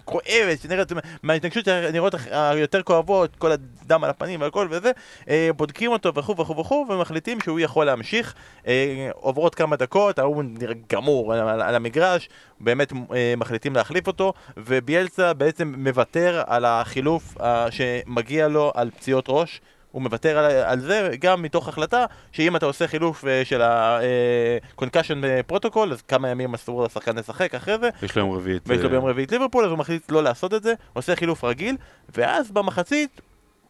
כואבת, 0.05 0.61
שנראית, 0.61 0.91
מההתנגשות 1.23 1.67
נראות 1.67 2.15
היותר 2.31 2.83
כואבות, 2.83 3.35
כל 3.35 3.51
הדם 3.51 4.03
על 4.03 4.09
הפנים 4.09 4.41
והכל 4.41 4.67
וזה, 4.69 4.91
אה, 5.29 5.49
בודקים 5.57 5.91
אותו 5.91 6.13
וכו' 6.15 6.37
וכו' 6.37 6.57
וכו', 6.57 6.85
ומחליטים 6.89 7.41
שהוא 7.41 7.59
יכול 7.59 7.85
להמשיך. 7.85 8.33
אה, 8.67 9.09
עוברות 9.13 9.55
כמה 9.55 9.75
דקות, 9.75 10.19
ההוא 10.19 10.43
נראה 10.43 10.73
גמור 10.89 11.33
על, 11.33 11.61
על 11.61 11.75
המגרש, 11.75 12.29
באמת 12.59 12.93
אה, 12.93 13.33
מחליטים 13.37 13.75
להחליף 13.75 14.07
אותו, 14.07 14.33
וביאלסה 14.57 15.33
בעצם 15.33 15.73
מוותר 15.77 16.43
על 16.47 16.65
החילוף 16.65 17.37
שמגיע 17.69 18.47
לו 18.47 18.71
על 18.75 18.91
פציעות 18.91 19.25
ראש. 19.27 19.61
הוא 19.95 20.01
מוותר 20.01 20.37
על, 20.37 20.45
על 20.51 20.79
זה 20.79 21.09
גם 21.19 21.41
מתוך 21.41 21.67
החלטה 21.67 22.05
שאם 22.31 22.55
אתה 22.55 22.65
עושה 22.65 22.87
חילוף 22.87 23.23
אה, 23.23 23.27
של 23.43 23.61
ה-concussion 23.61 25.17
פרוטוקול 25.47 25.93
אז 25.93 26.01
כמה 26.01 26.29
ימים 26.29 26.53
אסור 26.53 26.85
לשחקן 26.85 27.15
לשחק 27.15 27.55
אחרי 27.55 27.77
זה. 27.77 27.89
יש 28.03 28.15
לו 28.15 28.21
יום 28.21 28.31
רביעית 28.31 28.63
ויש 28.67 28.81
לו 28.81 28.89
ביום 28.89 29.05
רביעית 29.05 29.31
ליברפול 29.31 29.65
אז 29.65 29.71
הוא 29.71 29.77
מחליט 29.77 30.11
לא 30.11 30.23
לעשות 30.23 30.53
את 30.53 30.63
זה 30.63 30.73
עושה 30.93 31.15
חילוף 31.15 31.43
רגיל 31.43 31.77
ואז 32.15 32.51
במחצית 32.51 33.21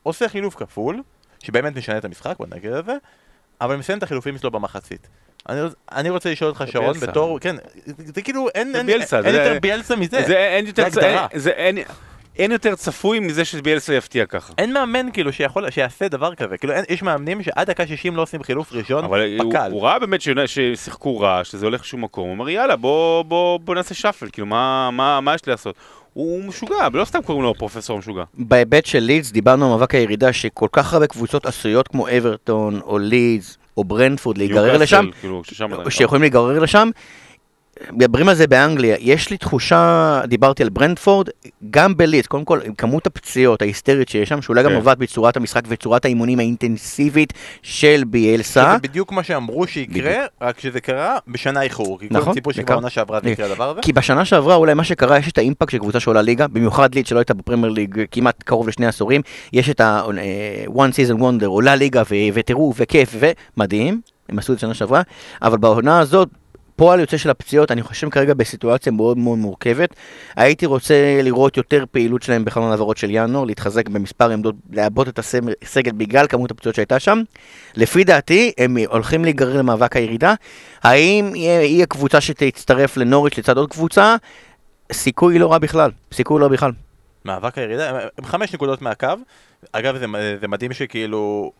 עושה 0.03 0.29
חילוף 0.29 0.55
כפול 0.55 1.01
שבאמת 1.43 1.75
משנה 1.75 1.97
את 1.97 2.05
המשחק 2.05 2.35
בוא 2.37 2.45
נגיד 2.49 2.71
את 2.71 2.85
זה 2.85 2.93
אבל 3.61 3.75
מסיים 3.75 3.97
את 3.97 4.03
החילופים 4.03 4.37
שלו 4.37 4.51
במחצית. 4.51 5.07
אני, 5.49 5.59
אני 5.91 6.09
רוצה 6.09 6.31
לשאול 6.31 6.49
אותך 6.49 6.63
שרון 6.67 6.99
בתור, 6.99 7.39
כן, 7.39 7.55
זה 7.85 8.21
כאילו 8.21 8.47
אין, 8.55 8.75
אין, 8.75 8.89
אין, 8.89 9.01
אין 9.25 9.35
יותר 9.35 9.59
ביאלסה 9.61 9.95
מזה, 9.95 10.23
זה, 10.27 10.37
אין 10.37 10.67
יותר, 10.67 10.89
זה 10.89 11.01
הגדרה. 11.01 11.27
אין, 12.37 12.51
יותר 12.51 12.75
צפוי 12.75 13.19
מזה 13.19 13.45
שביאלסה 13.45 13.93
יפתיע 13.93 14.25
ככה. 14.25 14.53
אין 14.57 14.73
מאמן 14.73 15.11
כאילו 15.13 15.33
שיכול, 15.33 15.69
שיעשה 15.69 16.07
דבר 16.07 16.35
כזה, 16.35 16.57
כאילו 16.57 16.73
אין, 16.73 16.85
יש 16.89 17.03
מאמנים 17.03 17.43
שעד 17.43 17.67
דקה 17.67 17.87
60 17.87 18.15
לא 18.15 18.21
עושים 18.21 18.43
חילוף 18.43 18.73
ראשון 18.73 19.03
אבל 19.03 19.37
בקל. 19.39 19.57
הוא, 19.57 19.79
הוא 19.79 19.81
ראה 19.81 19.99
באמת 19.99 20.21
ששיחקו 20.45 21.19
רע, 21.19 21.43
שזה 21.43 21.65
הולך 21.65 21.81
לשום 21.81 22.03
מקום, 22.03 22.23
הוא 22.23 22.31
אומר 22.31 22.49
יאללה 22.49 22.75
בוא, 22.75 23.23
בוא, 23.23 23.59
בוא 23.59 23.75
נעשה 23.75 23.95
שאפל, 23.95 24.27
כאילו 24.31 24.47
מה, 24.47 24.89
מה, 24.91 25.21
מה 25.21 25.35
יש 25.35 25.45
לי 25.45 25.51
לעשות? 25.51 25.75
הוא 26.13 26.43
משוגע, 26.43 26.87
לא 26.93 27.05
סתם 27.05 27.21
קוראים 27.21 27.43
לו 27.43 27.53
פרופסור 27.53 27.97
משוגע. 27.97 28.23
בהיבט 28.33 28.85
של 28.85 28.99
לידס 28.99 29.31
דיברנו 29.31 29.65
על 29.65 29.71
מאבק 29.71 29.95
הירידה 29.95 30.33
שכל 30.33 30.67
כך 30.71 30.93
הרבה 30.93 31.07
קבוצות 31.07 31.45
עשויות 31.45 31.87
כמו 31.87 32.07
אברטון 32.09 32.79
או 32.83 32.97
לידס 32.97 33.57
או 33.77 33.83
ברנדפורד 33.83 34.37
להיגרר 34.37 34.77
לשם, 34.77 35.09
כאילו, 35.21 35.41
שיכולים 35.89 36.21
להיגרר 36.21 36.59
לשם, 36.59 36.89
מדברים 37.91 38.29
על 38.29 38.35
זה 38.35 38.47
באנגליה, 38.47 38.95
יש 38.99 39.29
לי 39.29 39.37
תחושה, 39.37 40.21
דיברתי 40.27 40.63
על 40.63 40.69
ברנדפורד, 40.69 41.29
גם 41.69 41.97
בליץ, 41.97 42.27
קודם 42.27 42.45
כל, 42.45 42.59
עם 42.65 42.73
כמות 42.73 43.07
הפציעות 43.07 43.61
ההיסטרית 43.61 44.09
שיש 44.09 44.29
שם, 44.29 44.41
שאולי 44.41 44.63
גם 44.63 44.69
כן. 44.69 44.75
נובעת 44.75 44.97
בצורת 44.97 45.37
המשחק 45.37 45.61
וצורת 45.67 46.05
האימונים 46.05 46.39
האינטנסיבית 46.39 47.33
של 47.61 48.03
ביאלסה. 48.07 48.71
זה 48.73 48.87
בדיוק 48.87 49.11
מה 49.11 49.23
שאמרו 49.23 49.67
שיקרה, 49.67 50.13
רק 50.41 50.59
שזה 50.59 50.81
קרה 50.81 51.17
בשנה 51.27 51.61
איחור. 51.61 51.99
כי 51.99 52.07
נכון. 52.11 52.33
ציפו 52.33 52.53
שכבר 52.53 52.75
עונה 52.75 52.89
שעברה 52.89 53.19
זה 53.23 53.29
יקרה 53.29 53.45
הדבר 53.45 53.69
הזה. 53.69 53.81
כי 53.81 53.93
בשנה 53.93 54.25
שעברה 54.25 54.55
אולי 54.55 54.73
מה 54.73 54.83
שקרה, 54.83 55.17
יש 55.17 55.27
את 55.27 55.37
האימפקט 55.37 55.71
של 55.71 55.77
קבוצה 55.77 55.99
שעולה 55.99 56.21
ליגה, 56.21 56.47
במיוחד 56.47 56.95
ליץ 56.95 57.09
שלא 57.09 57.19
הייתה 57.19 57.33
בפרמייר 57.33 57.73
ליג 57.73 58.01
כמעט 58.11 58.43
קרוב 58.43 58.67
לשני 58.67 58.85
עשורים, 58.85 59.21
יש 59.53 59.69
את 59.69 59.81
ה-one 59.81 60.17
אה, 60.79 60.87
season 60.89 61.19
wonder, 61.19 61.45
עולה 61.45 61.75
ליגה 61.75 62.03
ותראו 62.33 62.73
וכיף 62.77 63.15
ומדהים, 63.19 64.01
הם 64.29 64.39
עשו 64.39 64.53
את 64.53 64.57
זה 64.57 64.61
שנה 64.61 64.73
שעברה, 64.73 65.01
אבל 65.41 65.57
בעונה 65.57 65.99
הזאת, 65.99 66.29
פועל 66.75 66.99
יוצא 66.99 67.17
של 67.17 67.29
הפציעות, 67.29 67.71
אני 67.71 67.81
חושב 67.81 68.09
כרגע 68.09 68.33
בסיטואציה 68.33 68.91
מאוד 68.91 69.17
מאוד 69.17 69.37
מורכבת. 69.37 69.95
הייתי 70.35 70.65
רוצה 70.65 71.19
לראות 71.23 71.57
יותר 71.57 71.83
פעילות 71.91 72.23
שלהם 72.23 72.45
בחלון 72.45 72.71
העברות 72.71 72.97
של 72.97 73.07
ינואר, 73.09 73.43
להתחזק 73.43 73.89
במספר 73.89 74.31
עמדות, 74.31 74.55
לעבות 74.71 75.07
את 75.07 75.19
הסגל 75.19 75.91
בגלל 75.91 76.27
כמות 76.27 76.51
הפציעות 76.51 76.75
שהייתה 76.75 76.99
שם. 76.99 77.21
לפי 77.75 78.03
דעתי, 78.03 78.51
הם 78.57 78.77
הולכים 78.87 79.23
להיגרר 79.23 79.57
למאבק 79.57 79.95
הירידה. 79.95 80.33
האם 80.83 81.33
היא 81.33 81.83
הקבוצה 81.83 82.21
שתצטרף 82.21 82.97
לנוריץ' 82.97 83.37
לצד 83.37 83.57
עוד 83.57 83.71
קבוצה? 83.71 84.15
סיכוי 84.91 85.39
לא 85.39 85.51
רע 85.51 85.57
בכלל, 85.57 85.91
סיכוי 86.13 86.41
לא 86.41 86.47
בכלל. 86.47 86.71
מאבק 87.25 87.57
הירידה, 87.57 87.99
הם 88.17 88.25
חמש 88.25 88.53
נקודות 88.53 88.81
מהקו. 88.81 89.07
אגב, 89.71 89.97
זה, 89.97 90.05
זה 90.41 90.47
מדהים 90.47 90.73
שכאילו 90.73 91.51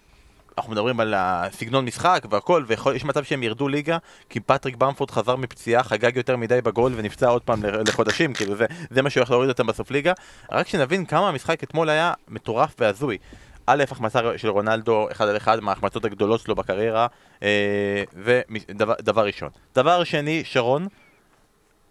אנחנו 0.58 0.72
מדברים 0.72 1.00
על 1.00 1.14
הסגנון 1.18 1.86
משחק 1.86 2.26
והכל, 2.30 2.64
ויש 2.68 3.06
מצב 3.06 3.24
שהם 3.24 3.44
ירדו 3.44 3.68
ליגה, 3.68 3.98
כי 4.30 4.40
פטריק 4.40 4.76
במפורד 4.76 5.12
חזר 5.12 5.36
מפציעה, 5.36 5.84
חגג 5.84 6.18
יותר 6.18 6.38
מדי 6.38 6.62
בגול 6.62 6.94
ונפצע 6.96 7.28
עוד 7.28 7.42
פעם 7.42 7.64
לחודשים, 7.88 8.34
כאילו 8.34 8.56
זה, 8.56 8.66
זה 8.90 9.02
מה 9.02 9.10
שהולך 9.10 9.32
להוריד 9.32 9.50
אותם 9.50 9.68
בסוף 9.68 9.92
ליגה. 9.92 10.14
רק 10.52 10.68
שנבין 10.68 11.06
כמה 11.06 11.30
המשחק 11.30 11.64
אתמול 11.64 11.90
היה 11.90 12.14
מטורף 12.28 12.76
והזוי. 12.80 13.18
א', 13.66 13.84
החמצה 13.92 14.20
של 14.38 14.50
רונלדו 14.50 15.08
אחד 15.12 15.28
על 15.28 15.38
אחד 15.38 15.60
מההחמצות 15.60 16.06
הגדולות 16.06 16.40
שלו 16.40 16.56
בקריירה, 16.56 17.08
אה, 17.44 18.04
ודבר 18.14 19.26
ראשון. 19.26 19.50
דבר 19.76 20.04
שני, 20.04 20.44
שרון, 20.44 20.88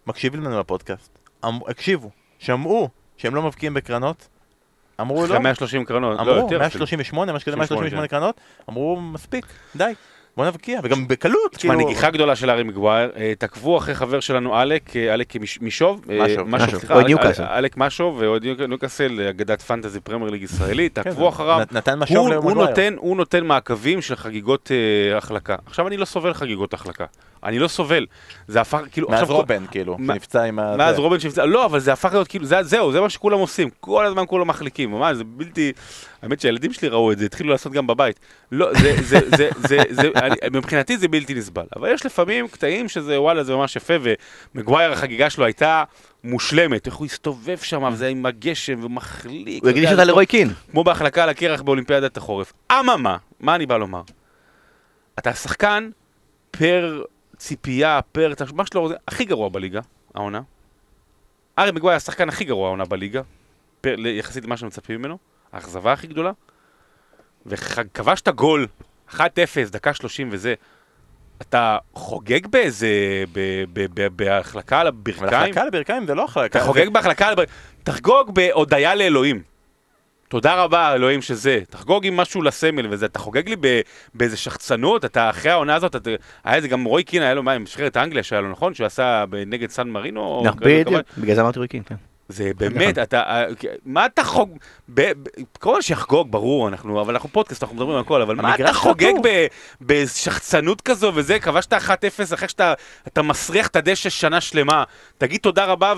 מקשיבים 0.07 0.43
לנו 0.43 0.59
לפודקאסט. 0.59 1.19
אמ- 1.45 1.59
הקשיבו, 1.67 2.09
שמעו 2.39 2.89
שהם 3.17 3.35
לא 3.35 3.41
מבקיעים 3.41 3.73
בקרנות, 3.73 4.27
אמרו 5.01 5.19
לא, 5.21 5.25
אחרי 5.25 5.39
130 5.39 5.85
קרנות, 5.85 6.17
לא 6.17 6.21
אמרו, 6.21 6.33
יותר. 6.35 6.45
אפילו. 6.45 6.59
138, 6.59 7.33
משהו 7.33 7.45
כזה, 7.47 7.55
138, 7.55 8.01
138 8.01 8.07
קרנות, 8.07 8.35
אמרו, 8.69 9.01
מספיק, 9.01 9.45
די, 9.75 9.93
בוא 10.37 10.45
נבקיע, 10.45 10.79
וגם 10.83 11.07
בקלות, 11.07 11.51
תשמע, 11.55 11.73
כאילו, 11.75 11.89
נגיחה 11.89 12.09
גדולה 12.09 12.35
של 12.35 12.49
הארי 12.49 12.63
מגווייר, 12.63 13.11
אה, 13.17 13.33
תעקבו 13.39 13.77
אחרי 13.77 13.95
חבר 13.95 14.19
שלנו 14.19 14.61
אלק, 14.61 14.95
אלק 14.95 15.35
מש- 15.35 15.61
משוב, 15.61 16.05
משוב, 16.45 16.79
סליחה. 17.33 17.57
אלק 17.57 17.77
משוב 17.77 18.17
ואוהד 18.19 18.43
ניוק- 18.45 18.61
ניוקאסל, 18.61 19.27
אגדת 19.29 19.61
פנטזי 19.61 19.99
פרמייר 19.99 20.31
ליג 20.31 20.41
ישראלית, 20.43 20.95
כן, 20.95 21.03
תעקבו 21.03 21.29
אחריו, 21.29 21.59
נת- 21.59 21.73
נתן 21.73 21.99
משוב. 21.99 22.15
נותן, 22.69 22.93
הוא 22.97 23.17
נותן 23.17 23.45
מעקבים 23.45 24.01
של 24.01 24.15
חגיגות 24.15 24.71
אה, 24.71 25.17
החלקה. 25.17 25.55
עכשיו 25.65 25.87
אני 25.87 25.97
לא 25.97 26.05
סובל 26.05 26.33
חגיגות 26.33 26.73
החלקה, 26.73 27.05
אני 27.45 27.59
לא 27.59 27.67
סובל, 27.67 28.05
זה 28.47 28.61
הפך 28.61 28.81
כאילו, 28.91 29.09
מאז 29.09 29.29
רובן, 29.29 29.65
כאילו, 29.71 29.95
מה- 29.99 30.13
שנפצע 30.13 30.43
עם 30.43 30.59
ה... 30.59 30.75
מאז 30.77 30.95
זה. 30.95 31.01
רובן 31.01 31.19
שנפצע, 31.19 31.45
לא, 31.45 31.65
אבל 31.65 31.79
זה 31.79 31.93
הפך 31.93 32.13
להיות 32.13 32.27
כאילו, 32.27 32.45
זה, 32.45 32.63
זהו, 32.63 32.91
זה 32.91 33.01
מה 33.01 33.09
שכולם 33.09 33.39
עושים, 33.39 33.69
כל 33.79 34.05
הזמן 34.05 34.23
כולם 34.27 34.47
מחליקים, 34.47 34.91
ממש, 34.91 35.17
זה 35.17 35.23
בלתי, 35.23 35.71
האמת 36.21 36.39
שהילדים 36.39 36.73
שלי 36.73 36.87
ראו 36.87 37.11
את 37.11 37.17
זה, 37.17 37.25
התחילו 37.25 37.49
לעשות 37.49 37.71
גם 37.71 37.87
בבית. 37.87 38.19
לא, 38.51 38.73
זה, 38.73 38.95
זה, 39.01 39.19
זה, 39.37 39.49
זה, 39.57 39.77
זה, 39.89 40.09
אני, 40.15 40.35
מבחינתי 40.53 40.97
זה 40.97 41.07
בלתי 41.07 41.33
נסבל, 41.33 41.65
אבל 41.75 41.91
יש 41.93 42.05
לפעמים 42.05 42.47
קטעים 42.47 42.89
שזה, 42.89 43.21
וואלה, 43.21 43.43
זה 43.43 43.55
ממש 43.55 43.75
יפה, 43.75 43.93
ומגווייר 44.55 44.91
החגיגה 44.91 45.29
שלו 45.29 45.45
הייתה 45.45 45.83
מושלמת, 46.23 46.85
איך 46.85 46.95
הוא 46.95 47.05
הסתובב 47.05 47.57
שם, 47.57 47.89
וזה 47.93 48.07
עם 48.07 48.25
הגשם, 48.25 48.83
ומחליק. 48.83 49.63
הוא 49.63 49.69
הקדיש 49.69 49.85
אותה 49.85 49.95
זה 49.95 50.05
לרוי 50.05 50.25
קין. 50.25 50.49
כמו 50.71 50.83
בהחלקה 50.83 51.23
על 51.23 51.29
הקרח 51.29 51.61
באולימפיאדת 51.61 52.17
החורף. 52.17 52.53
אממה, 52.71 53.17
מה 53.39 53.55
אני 53.55 53.65
בא 53.65 53.77
לומר? 53.77 54.01
אתה 55.19 55.33
שחקן 55.33 55.89
פר 56.51 57.01
ציפייה, 57.37 57.99
פר... 58.11 58.33
מה 58.53 58.65
שלא 58.65 58.79
רוצה, 58.79 58.95
הכי 59.07 59.25
גרוע 59.25 59.49
בליגה, 59.49 59.81
העונה. 60.15 60.41
הארי 61.59 61.71
מגווייר 61.71 61.97
השחקן 61.97 62.29
הכי 62.29 62.43
גרוע 62.43 62.67
העונה 62.67 62.85
בליגה, 62.85 63.21
פר, 63.81 63.95
יחסית 64.07 64.43
למה 64.45 64.57
שמצפים 64.57 64.99
ממנו, 64.99 65.17
האכזבה 65.53 65.93
הכי 65.93 66.07
גדולה. 66.07 66.31
וכבשת 67.45 68.27
גול, 68.29 68.67
1-0, 69.11 69.17
דקה 69.71 69.93
30 69.93 70.29
וזה. 70.31 70.53
אתה 71.41 71.77
חוגג 71.93 72.47
באיזה... 72.47 72.87
ב- 73.33 73.63
ב- 73.73 73.85
ב- 73.93 74.07
בהחלקה 75.47 75.61
על 75.61 75.67
הברכיים? 75.67 76.05
זה 76.07 76.15
לא 76.15 76.23
החלקה. 76.23 76.59
אתה 76.59 76.67
חוגג 76.67 76.89
בהחלקה, 76.89 77.27
על 77.27 77.35
בר- 77.35 77.43
תחגוג 77.83 78.35
בהודיה 78.35 78.95
לאלוהים. 78.95 79.41
תודה 80.27 80.63
רבה, 80.63 80.93
אלוהים 80.93 81.21
שזה. 81.21 81.59
תחגוג 81.69 82.05
עם 82.05 82.17
משהו 82.17 82.41
לסמל 82.41 82.87
וזה. 82.89 83.05
אתה 83.05 83.19
חוגג 83.19 83.49
לי 83.49 83.55
באיזה 84.13 84.37
שחצנות, 84.37 85.05
אתה 85.05 85.29
אחרי 85.29 85.51
העונה 85.51 85.75
הזאת, 85.75 85.95
אתה, 85.95 86.09
היה 86.43 86.55
איזה 86.55 86.67
גם 86.67 86.83
רוי 86.83 87.03
קין, 87.03 87.21
היה 87.21 87.33
לו 87.33 87.43
מה, 87.43 87.51
עם 87.51 87.61
נבחרת 87.61 87.97
אנגליה 87.97 88.23
שהיה 88.23 88.41
לו, 88.41 88.51
נכון? 88.51 88.73
שהוא 88.73 88.85
עשה 88.85 89.25
נגד 89.47 89.69
סן 89.69 89.89
מרינו? 89.89 90.41
נכון, 90.45 90.59
כזה 90.59 90.83
בדיוק? 90.85 91.01
בגלל 91.17 91.35
זה 91.35 91.41
אמרתי 91.41 91.59
רוי 91.59 91.67
קין, 91.67 91.83
כן. 91.85 91.95
זה 92.29 92.51
באמת, 92.57 92.97
אתה, 92.97 93.21
אה, 93.21 93.45
מה 93.85 94.05
אתה 94.05 94.23
חוג... 94.23 94.57
כל 95.59 95.81
שיחגוג, 95.81 96.31
ברור, 96.31 96.67
אנחנו, 96.67 97.01
אבל 97.01 97.13
אנחנו 97.13 97.29
פודקאסט, 97.29 97.63
אנחנו 97.63 97.75
מדברים 97.75 97.95
על 97.95 98.01
הכל, 98.01 98.21
אבל 98.21 98.35
מה 98.35 98.55
אתה 98.55 98.73
חוגג 98.73 99.13
בשחצנות 99.81 100.81
כזו 100.81 101.11
וזה, 101.15 101.39
כבשת 101.39 101.73
1-0 101.73 101.77
אחרי 102.33 102.47
שאתה 102.47 102.73
אתה 103.07 103.21
מסריח 103.21 103.67
את 103.67 103.75
הדשא 103.75 104.09
שנה 104.09 104.41
שלמה, 104.41 104.83
תגיד 105.17 105.39
תודה 105.41 105.65
רבה 105.65 105.93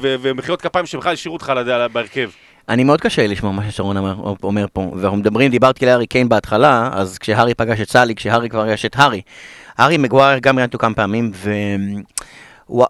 ומחיאות 0.00 0.62
כפיים 0.62 0.86
שבכלל 0.86 1.12
השאירו 1.12 1.36
אותך 1.36 1.52
בהרכב. 1.92 2.30
אני 2.68 2.84
מאוד 2.84 3.00
קשה 3.00 3.22
לי 3.22 3.28
לשמוע 3.28 3.52
מה 3.52 3.70
ששרון 3.70 3.96
אומר, 3.96 4.14
אומר 4.42 4.66
פה, 4.72 4.90
ואנחנו 4.96 5.16
מדברים, 5.18 5.50
דיברתי 5.50 5.84
על 5.84 5.90
הארי 5.90 6.06
קיין 6.06 6.28
בהתחלה, 6.28 6.90
אז 6.92 7.18
כשהארי 7.18 7.54
פגש 7.54 7.80
את 7.80 7.90
סאלי, 7.90 8.14
כשהארי 8.14 8.48
כבר 8.48 8.64
פגש 8.66 8.84
את 8.84 8.96
הארי, 8.98 9.20
הארי 9.78 9.96
מגווייר 9.96 10.38
גם 10.38 10.56
ראיינתי 10.56 10.76
אותו 10.76 10.82
כמה 10.82 10.94
פעמים, 10.94 11.30
והוא 11.34 12.86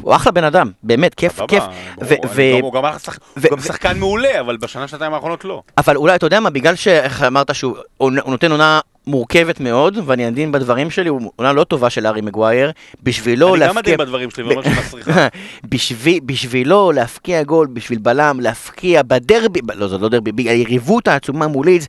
הוא 0.00 0.14
אחלה 0.16 0.32
בן 0.32 0.44
אדם, 0.44 0.70
באמת, 0.82 1.14
כיף, 1.14 1.32
סבבה, 1.36 1.46
כיף. 1.48 1.64
ו- 2.02 2.14
ו- 2.34 2.58
הוא 2.62 2.72
גם 2.72 2.84
היה 2.84 2.98
שח- 2.98 3.18
ו- 3.36 3.40
הוא 3.48 3.56
גם 3.56 3.58
ו- 3.58 3.62
שחקן 3.62 3.98
מעולה, 3.98 4.40
אבל 4.40 4.56
בשנה, 4.56 4.88
שנתיים 4.88 5.14
האחרונות 5.14 5.44
לא. 5.44 5.62
אבל 5.78 5.96
אולי, 5.96 6.14
אתה 6.14 6.26
יודע 6.26 6.40
מה, 6.40 6.50
בגלל 6.50 6.74
שאיך 6.74 7.22
אמרת 7.22 7.54
שהוא 7.54 7.76
הוא 7.96 8.10
נותן 8.10 8.50
עונה 8.50 8.80
מורכבת 9.06 9.60
מאוד, 9.60 9.98
ואני 10.06 10.24
עדין 10.26 10.52
בדברים 10.52 10.90
שלי, 10.90 11.08
הוא 11.08 11.32
עונה 11.36 11.52
לא 11.52 11.64
טובה 11.64 11.90
של 11.90 12.06
הארי 12.06 12.20
מגווייר, 12.20 12.72
בשבילו 13.02 13.54
אני 13.54 13.66
גם 13.66 13.76
להפקיע... 13.76 13.80
עדין 13.94 13.96
בדברים 14.06 14.30
שלי, 14.30 14.44
ואומר 14.44 14.62
שמסריחה. 14.62 15.28
בשביל, 15.70 16.20
בשבילו 16.24 16.92
להפקיע 16.92 17.42
גול, 17.42 17.66
בשביל 17.72 17.98
בלם, 17.98 18.40
להפקיע 18.40 19.02
בדרבי, 19.02 19.60
לא, 19.74 19.88
זה 19.88 19.98
לא 19.98 20.08
דרבי, 20.08 20.32
ביריבות 20.32 21.08
העצומה 21.08 21.46
מול 21.46 21.66
לידס, 21.66 21.86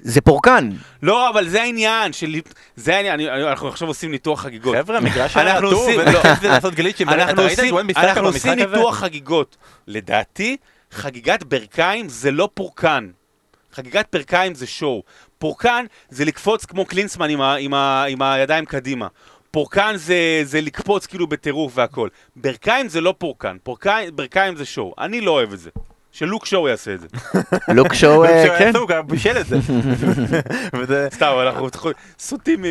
זה 0.00 0.20
פורקן. 0.20 0.70
לא, 1.02 1.30
אבל 1.30 1.48
זה 1.48 1.62
העניין, 1.62 2.12
של... 2.12 2.34
זה 2.76 2.96
העניין, 2.96 3.14
אני- 3.14 3.30
אני- 3.30 3.44
אנחנו 3.50 3.68
עכשיו 3.68 3.88
עושים 3.88 4.10
ניתוח 4.10 4.40
חגיגות. 4.40 4.76
חבר'ה, 4.76 4.96
המגרש 4.96 5.36
היה 5.36 5.50
אנחנו 5.52 5.68
רטוב, 5.68 5.90
לא. 5.90 6.20
לעשות 6.42 6.74
גליצ'ים, 6.74 7.08
אנחנו 7.08 7.42
עושים? 8.26 8.54
ניתוח 8.54 8.98
חגיגות. 8.98 9.56
לדעתי, 9.86 10.56
חגיגת 10.92 11.42
ברכיים 11.44 12.08
זה 12.08 12.30
לא 12.30 12.48
פורקן. 12.54 13.08
חגיגת 13.74 14.06
ברכיים 14.12 14.54
זה 14.54 14.66
שואו. 14.66 15.02
פורקן 15.38 15.84
זה 16.08 16.24
לקפוץ 16.24 16.64
כמו 16.64 16.86
קלינסמן 16.86 17.30
עם, 17.30 17.40
ה, 17.40 17.54
עם, 17.54 17.74
ה, 17.74 18.04
עם 18.04 18.22
הידיים 18.22 18.64
קדימה. 18.64 19.06
פורקן 19.50 19.92
זה, 19.96 20.40
זה 20.42 20.60
לקפוץ 20.60 21.06
כאילו 21.06 21.26
בטירוף 21.26 21.72
והכל. 21.76 22.08
ברכיים 22.36 22.88
זה 22.88 23.00
לא 23.00 23.14
פורקן. 23.18 23.56
פורקיים, 23.62 24.16
ברכיים 24.16 24.56
זה 24.56 24.64
שואו. 24.64 24.94
אני 24.98 25.20
לא 25.20 25.30
אוהב 25.30 25.52
את 25.52 25.58
זה. 25.58 25.70
שלוק 26.12 26.46
שואו 26.46 26.68
יעשה 26.68 26.94
את 26.94 27.00
זה. 27.00 27.06
לוק 27.76 27.94
שואו, 27.94 28.24
אה, 28.24 28.58
כן. 28.58 28.76
הוא 28.76 29.00
בישל 29.06 29.38
את 29.40 29.46
זה. 29.46 29.56
סתם, 31.16 31.32
אנחנו 31.42 31.68
סוטים 32.18 32.64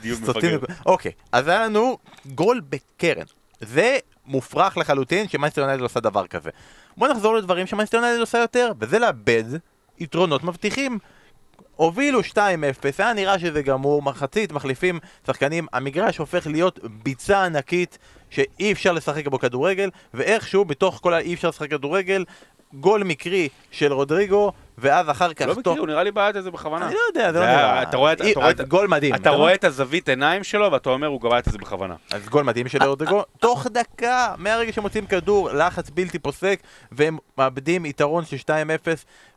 דיון 0.00 0.18
סוטים 0.24 0.60
אוקיי, 0.86 1.12
אז 1.32 1.48
היה 1.48 1.64
לנו 1.64 1.98
גול 2.26 2.60
בקרן. 2.68 3.24
זה 3.60 3.98
מופרך 4.26 4.78
לחלוטין 4.78 5.28
שמנצ'סטר 5.28 5.60
יונייטד 5.60 5.82
עושה 5.82 6.00
דבר 6.00 6.26
כזה. 6.26 6.50
בוא 6.96 7.08
נחזור 7.08 7.36
לדברים 7.36 7.66
שמנצ'סטר 7.66 7.96
יונייטד 7.96 8.20
עושה 8.20 8.38
יותר, 8.38 8.72
וזה 8.80 8.98
לאבד 8.98 9.44
יתרונות 9.98 10.44
מבטיחים. 10.44 10.98
הובילו 11.76 12.20
2-0, 12.20 12.34
היה 12.98 13.12
נראה 13.12 13.38
שזה 13.38 13.62
גמור, 13.62 14.02
מחצית 14.02 14.52
מחליפים 14.52 14.98
שחקנים, 15.26 15.66
המגרש 15.72 16.18
הופך 16.18 16.46
להיות 16.46 16.78
ביצה 17.02 17.44
ענקית 17.44 17.98
שאי 18.30 18.72
אפשר 18.72 18.92
לשחק 18.92 19.28
בו 19.28 19.38
כדורגל, 19.38 19.90
ואיכשהו 20.14 20.64
בתוך 20.64 20.98
כל 21.02 21.14
האי 21.14 21.34
אפשר 21.34 21.48
לשחק 21.48 21.70
כדורגל, 21.70 22.24
גול 22.80 23.02
מקרי 23.04 23.48
של 23.70 23.92
רודריגו, 23.92 24.52
ואז 24.78 25.10
אחר 25.10 25.34
כך... 25.34 25.46
לא 25.46 25.54
מכיר, 25.54 25.72
הוא 25.72 25.86
נראה 25.86 26.02
לי 26.02 26.10
בעט 26.10 26.36
את 26.36 26.42
זה 26.44 26.50
בכוונה. 26.50 26.86
אני 26.86 26.94
לא 26.94 27.00
יודע, 27.08 27.32
זה 27.32 27.40
לא 27.40 27.46
נראה. 27.46 27.82
אתה 27.82 27.96
רואה 27.96 28.12
את- 28.12 28.20
אז 28.20 28.60
גול 28.68 28.86
מדהים. 28.88 29.14
אתה 29.14 29.30
רואה 29.30 29.54
את 29.54 29.64
הזווית 29.64 30.08
עיניים 30.08 30.44
שלו 30.44 30.72
ואתה 30.72 30.90
אומר 30.90 31.06
הוא 31.06 31.20
גבע 31.20 31.38
את 31.38 31.44
זה 31.44 31.58
בכוונה. 31.58 31.94
אז 32.12 32.28
גול 32.28 32.42
מדהים 32.44 32.68
של 32.68 32.82
רודריגו, 32.82 33.22
תוך 33.38 33.66
דקה, 33.66 34.34
מהרגע 34.38 34.72
שמוצאים 34.72 35.06
כדור, 35.06 35.50
לחץ 35.52 35.90
בלתי 35.90 36.18
פוסק, 36.18 36.60
והם 36.92 37.18
מאבדים 37.38 37.86
יתרון 37.86 38.24
של 38.24 38.36
2-0, 38.36 38.48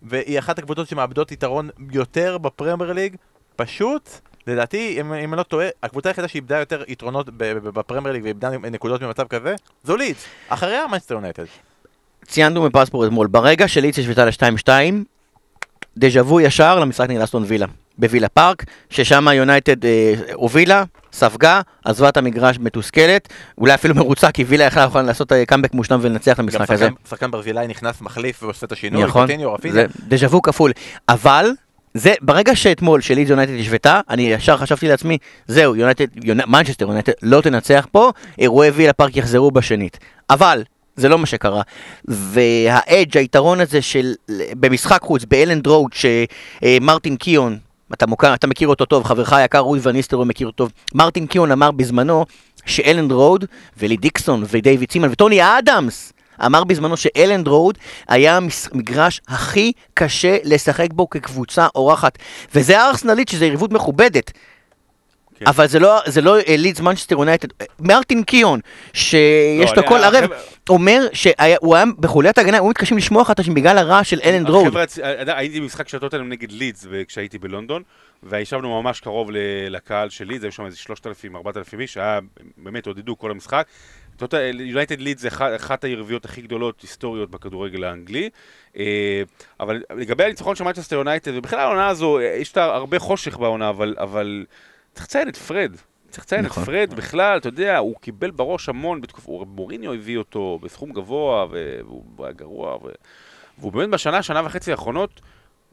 והיא 0.01 0.39
אחת 0.39 0.59
הקבוצות 0.59 0.87
שמאבדות 0.87 1.31
יתרון 1.31 1.69
יותר 1.91 2.37
בפרמייר 2.37 2.93
ליג, 2.93 3.15
פשוט, 3.55 4.09
לדעתי, 4.47 4.97
אם, 5.01 5.13
אם 5.13 5.33
אני 5.33 5.37
לא 5.37 5.43
טועה, 5.43 5.67
הקבוצה 5.83 6.09
היחידה 6.09 6.27
שאיבדה 6.27 6.57
יותר 6.59 6.83
יתרונות 6.87 7.29
בפרמייר 7.73 8.13
ליג 8.13 8.23
ואיבדה 8.23 8.49
נקודות 8.49 9.01
במצב 9.01 9.27
כזה, 9.27 9.55
זו 9.83 9.95
לידס, 9.97 10.25
אחריה 10.49 10.87
מנצ'סטר 10.87 11.13
יונייטד. 11.15 11.45
ציינו 12.27 12.61
בפספורט 12.61 13.07
אתמול, 13.07 13.27
ברגע 13.27 13.67
שלידס 13.67 13.99
השוותה 13.99 14.25
ל-2-2, 14.25 14.69
דז'ה 15.97 16.21
וו 16.21 16.41
ישר 16.41 16.79
למשחק 16.79 17.09
נגד 17.09 17.21
אסטון 17.21 17.43
וילה, 17.47 17.65
בווילה 17.97 18.29
פארק, 18.29 18.63
ששם 18.89 19.27
יונייטד 19.33 19.85
אה, 19.85 20.13
הובילה, 20.33 20.83
ספגה, 21.13 21.61
עזבה 21.85 22.09
את 22.09 22.17
המגרש 22.17 22.59
מתוסכלת, 22.59 23.27
אולי 23.57 23.73
אפילו 23.73 23.95
מרוצה, 23.95 24.31
כי 24.31 24.43
וילה 24.43 24.63
יכלה 24.63 24.83
יכולה 24.83 25.03
לעשות 25.03 25.31
אה, 25.31 25.45
קאמבק 25.45 25.73
מושלם 25.73 25.99
ולנצח 26.01 26.31
את 26.33 26.37
גם 26.37 26.43
המשחק 26.45 26.71
הזה. 26.71 26.85
שחקן, 26.85 27.09
שחקן 27.09 27.31
ברזילאי 27.31 27.67
נכנס 27.67 28.01
מחליף 28.01 28.43
ועושה 28.43 28.65
את 28.65 28.71
השינוי, 28.71 29.03
נכון, 29.03 29.21
קוטיניו, 29.21 29.55
דז'ה 30.07 30.27
וו 30.27 30.41
כפול. 30.41 30.71
אבל, 31.09 31.51
זה, 31.93 32.13
ברגע 32.21 32.55
שאתמול 32.55 33.01
שלידס 33.01 33.29
יונייטד 33.29 33.59
השוותה, 33.59 34.01
אני 34.09 34.21
ישר 34.21 34.57
חשבתי 34.57 34.87
לעצמי, 34.87 35.17
זהו, 35.47 35.75
יונייטד, 35.75 36.05
מנצ'סטר 36.47 36.85
יונייטד 36.85 37.11
לא 37.21 37.41
תנצח 37.41 37.87
פה, 37.91 38.11
אירועי 38.39 38.69
וילה 38.69 38.93
פארק 38.93 39.17
יחזרו 39.17 39.51
בשנית. 39.51 39.99
אבל, 40.29 40.63
זה 40.97 41.09
לא 41.09 41.19
מה 41.19 41.25
שקרה. 41.25 41.61
וה-edge, 42.05 43.17
היתרון 43.17 43.59
הזה 43.59 43.81
של, 43.81 44.13
במשחק 44.59 45.01
חוץ, 45.01 45.25
באלנד 45.25 45.67
רואד, 45.67 45.91
שמרטין 45.93 47.15
קיון, 47.15 47.57
אתה, 47.93 48.07
מוכר, 48.07 48.33
אתה 48.33 48.47
מכיר 48.47 48.67
אותו 48.67 48.85
טוב, 48.85 49.03
חברך 49.03 49.33
היקר 49.33 49.59
רוד 49.59 49.81
ואן 49.83 49.95
ניסטלרוי 49.95 50.25
מכיר 50.25 50.47
אותו 50.47 50.57
טוב, 50.57 50.71
מרטין 50.93 51.27
קיון 51.27 51.51
אמר 51.51 51.71
בזמנו 51.71 52.25
שאלנד 52.65 53.11
רואד, 53.11 53.45
ולי 53.77 53.97
דיקסון, 53.97 54.43
ודייוויד 54.47 54.91
סימן, 54.91 55.09
וטוני 55.11 55.57
אדמס, 55.59 56.13
אמר 56.45 56.63
בזמנו 56.63 56.97
שאלנד 56.97 57.47
רואד 57.47 57.77
היה 58.07 58.39
המגרש 58.71 59.21
הכי 59.27 59.71
קשה 59.93 60.37
לשחק 60.43 60.87
בו 60.93 61.09
כקבוצה 61.09 61.67
אורחת. 61.75 62.17
וזה 62.55 62.81
הארסנלית, 62.81 63.29
שזו 63.29 63.45
יריבות 63.45 63.71
מכובדת. 63.71 64.31
כן. 65.39 65.47
אבל 65.47 65.67
זה 65.67 65.79
לא, 65.79 65.99
זה 66.05 66.21
לא 66.21 66.37
לידס 66.57 66.79
מנצ'סטר 66.79 67.15
יונייטד. 67.15 67.47
מרטין 67.79 68.23
קיון, 68.23 68.59
שיש 68.93 69.69
לא, 69.69 69.75
לו 69.77 69.83
קול 69.87 70.03
ערב, 70.03 70.15
החבר'ה- 70.23 70.37
אומר 70.69 71.07
שהוא 71.13 71.33
היה 71.75 71.83
בחוליית 71.99 72.37
ההגנה, 72.37 72.57
הוא 72.57 72.69
מתקשים 72.69 72.97
לשמוע 72.97 73.21
אחד 73.21 73.33
את 73.33 73.39
השני 73.39 73.53
בגלל 73.53 73.77
הרעש 73.77 74.09
של 74.09 74.19
אלנד 74.23 74.45
אה, 75.03 75.37
הייתי 75.37 75.59
במשחק 75.59 75.87
של 75.87 75.99
טוטנאם 75.99 76.29
נגד 76.29 76.51
לידס 76.51 76.87
כשהייתי 77.07 77.37
בלונדון, 77.37 77.83
וישבנו 78.23 78.81
ממש 78.81 78.99
קרוב 78.99 79.29
לקהל 79.69 80.09
של 80.09 80.25
לידס, 80.27 80.43
היו 80.43 80.51
שם 80.51 80.65
איזה 80.65 80.77
3,000-4,000 80.77 81.79
איש, 81.79 81.97
היה, 81.97 82.19
באמת 82.57 82.87
עודדו 82.87 83.17
כל 83.17 83.31
המשחק. 83.31 83.67
יונייטד 84.59 84.99
לידס 85.01 85.21
זה 85.21 85.27
אחת- 85.27 85.51
אחת 85.55 85.83
היריבויות 85.83 86.25
הכי 86.25 86.41
גדולות 86.41 86.81
היסטוריות 86.81 87.31
בכדורגל 87.31 87.83
האנגלי. 87.83 88.29
אה, 88.77 89.21
אבל 89.59 89.81
לגבי 89.97 90.23
הניצחון 90.23 90.55
של 90.55 90.63
מנצ'סטר 90.63 90.95
יונייטד, 90.95 91.31
ובכלל 91.35 91.59
העונה 91.59 91.87
הזו, 91.87 92.19
אה, 92.19 92.23
יש 92.41 92.57
לה 92.57 92.63
הרבה 92.65 92.99
חושך 92.99 93.37
בעונה, 93.37 93.69
אבל- 93.69 93.95
אבל 93.97 94.45
צריך 94.97 95.07
לציין 95.07 95.29
את 95.29 95.35
פרד. 95.37 95.71
צריך 96.09 96.23
לציין 96.23 96.45
את 96.45 96.49
נכון. 96.49 96.65
פרד 96.65 96.93
בכלל, 96.93 97.37
אתה 97.37 97.47
יודע, 97.47 97.77
הוא 97.77 97.95
קיבל 98.01 98.31
בראש 98.31 98.69
המון, 98.69 99.01
בתקופ... 99.01 99.25
הוא- 99.27 99.47
מוריניו 99.47 99.93
הביא 99.93 100.17
אותו 100.17 100.59
בסכום 100.61 100.91
גבוה, 100.91 101.45
והוא 101.51 102.03
היה 102.25 102.31
גרוע, 102.33 102.75
ו... 102.75 102.89
והוא 103.59 103.71
באמת 103.71 103.89
בשנה, 103.89 104.23
שנה 104.23 104.41
וחצי 104.45 104.71
האחרונות, 104.71 105.21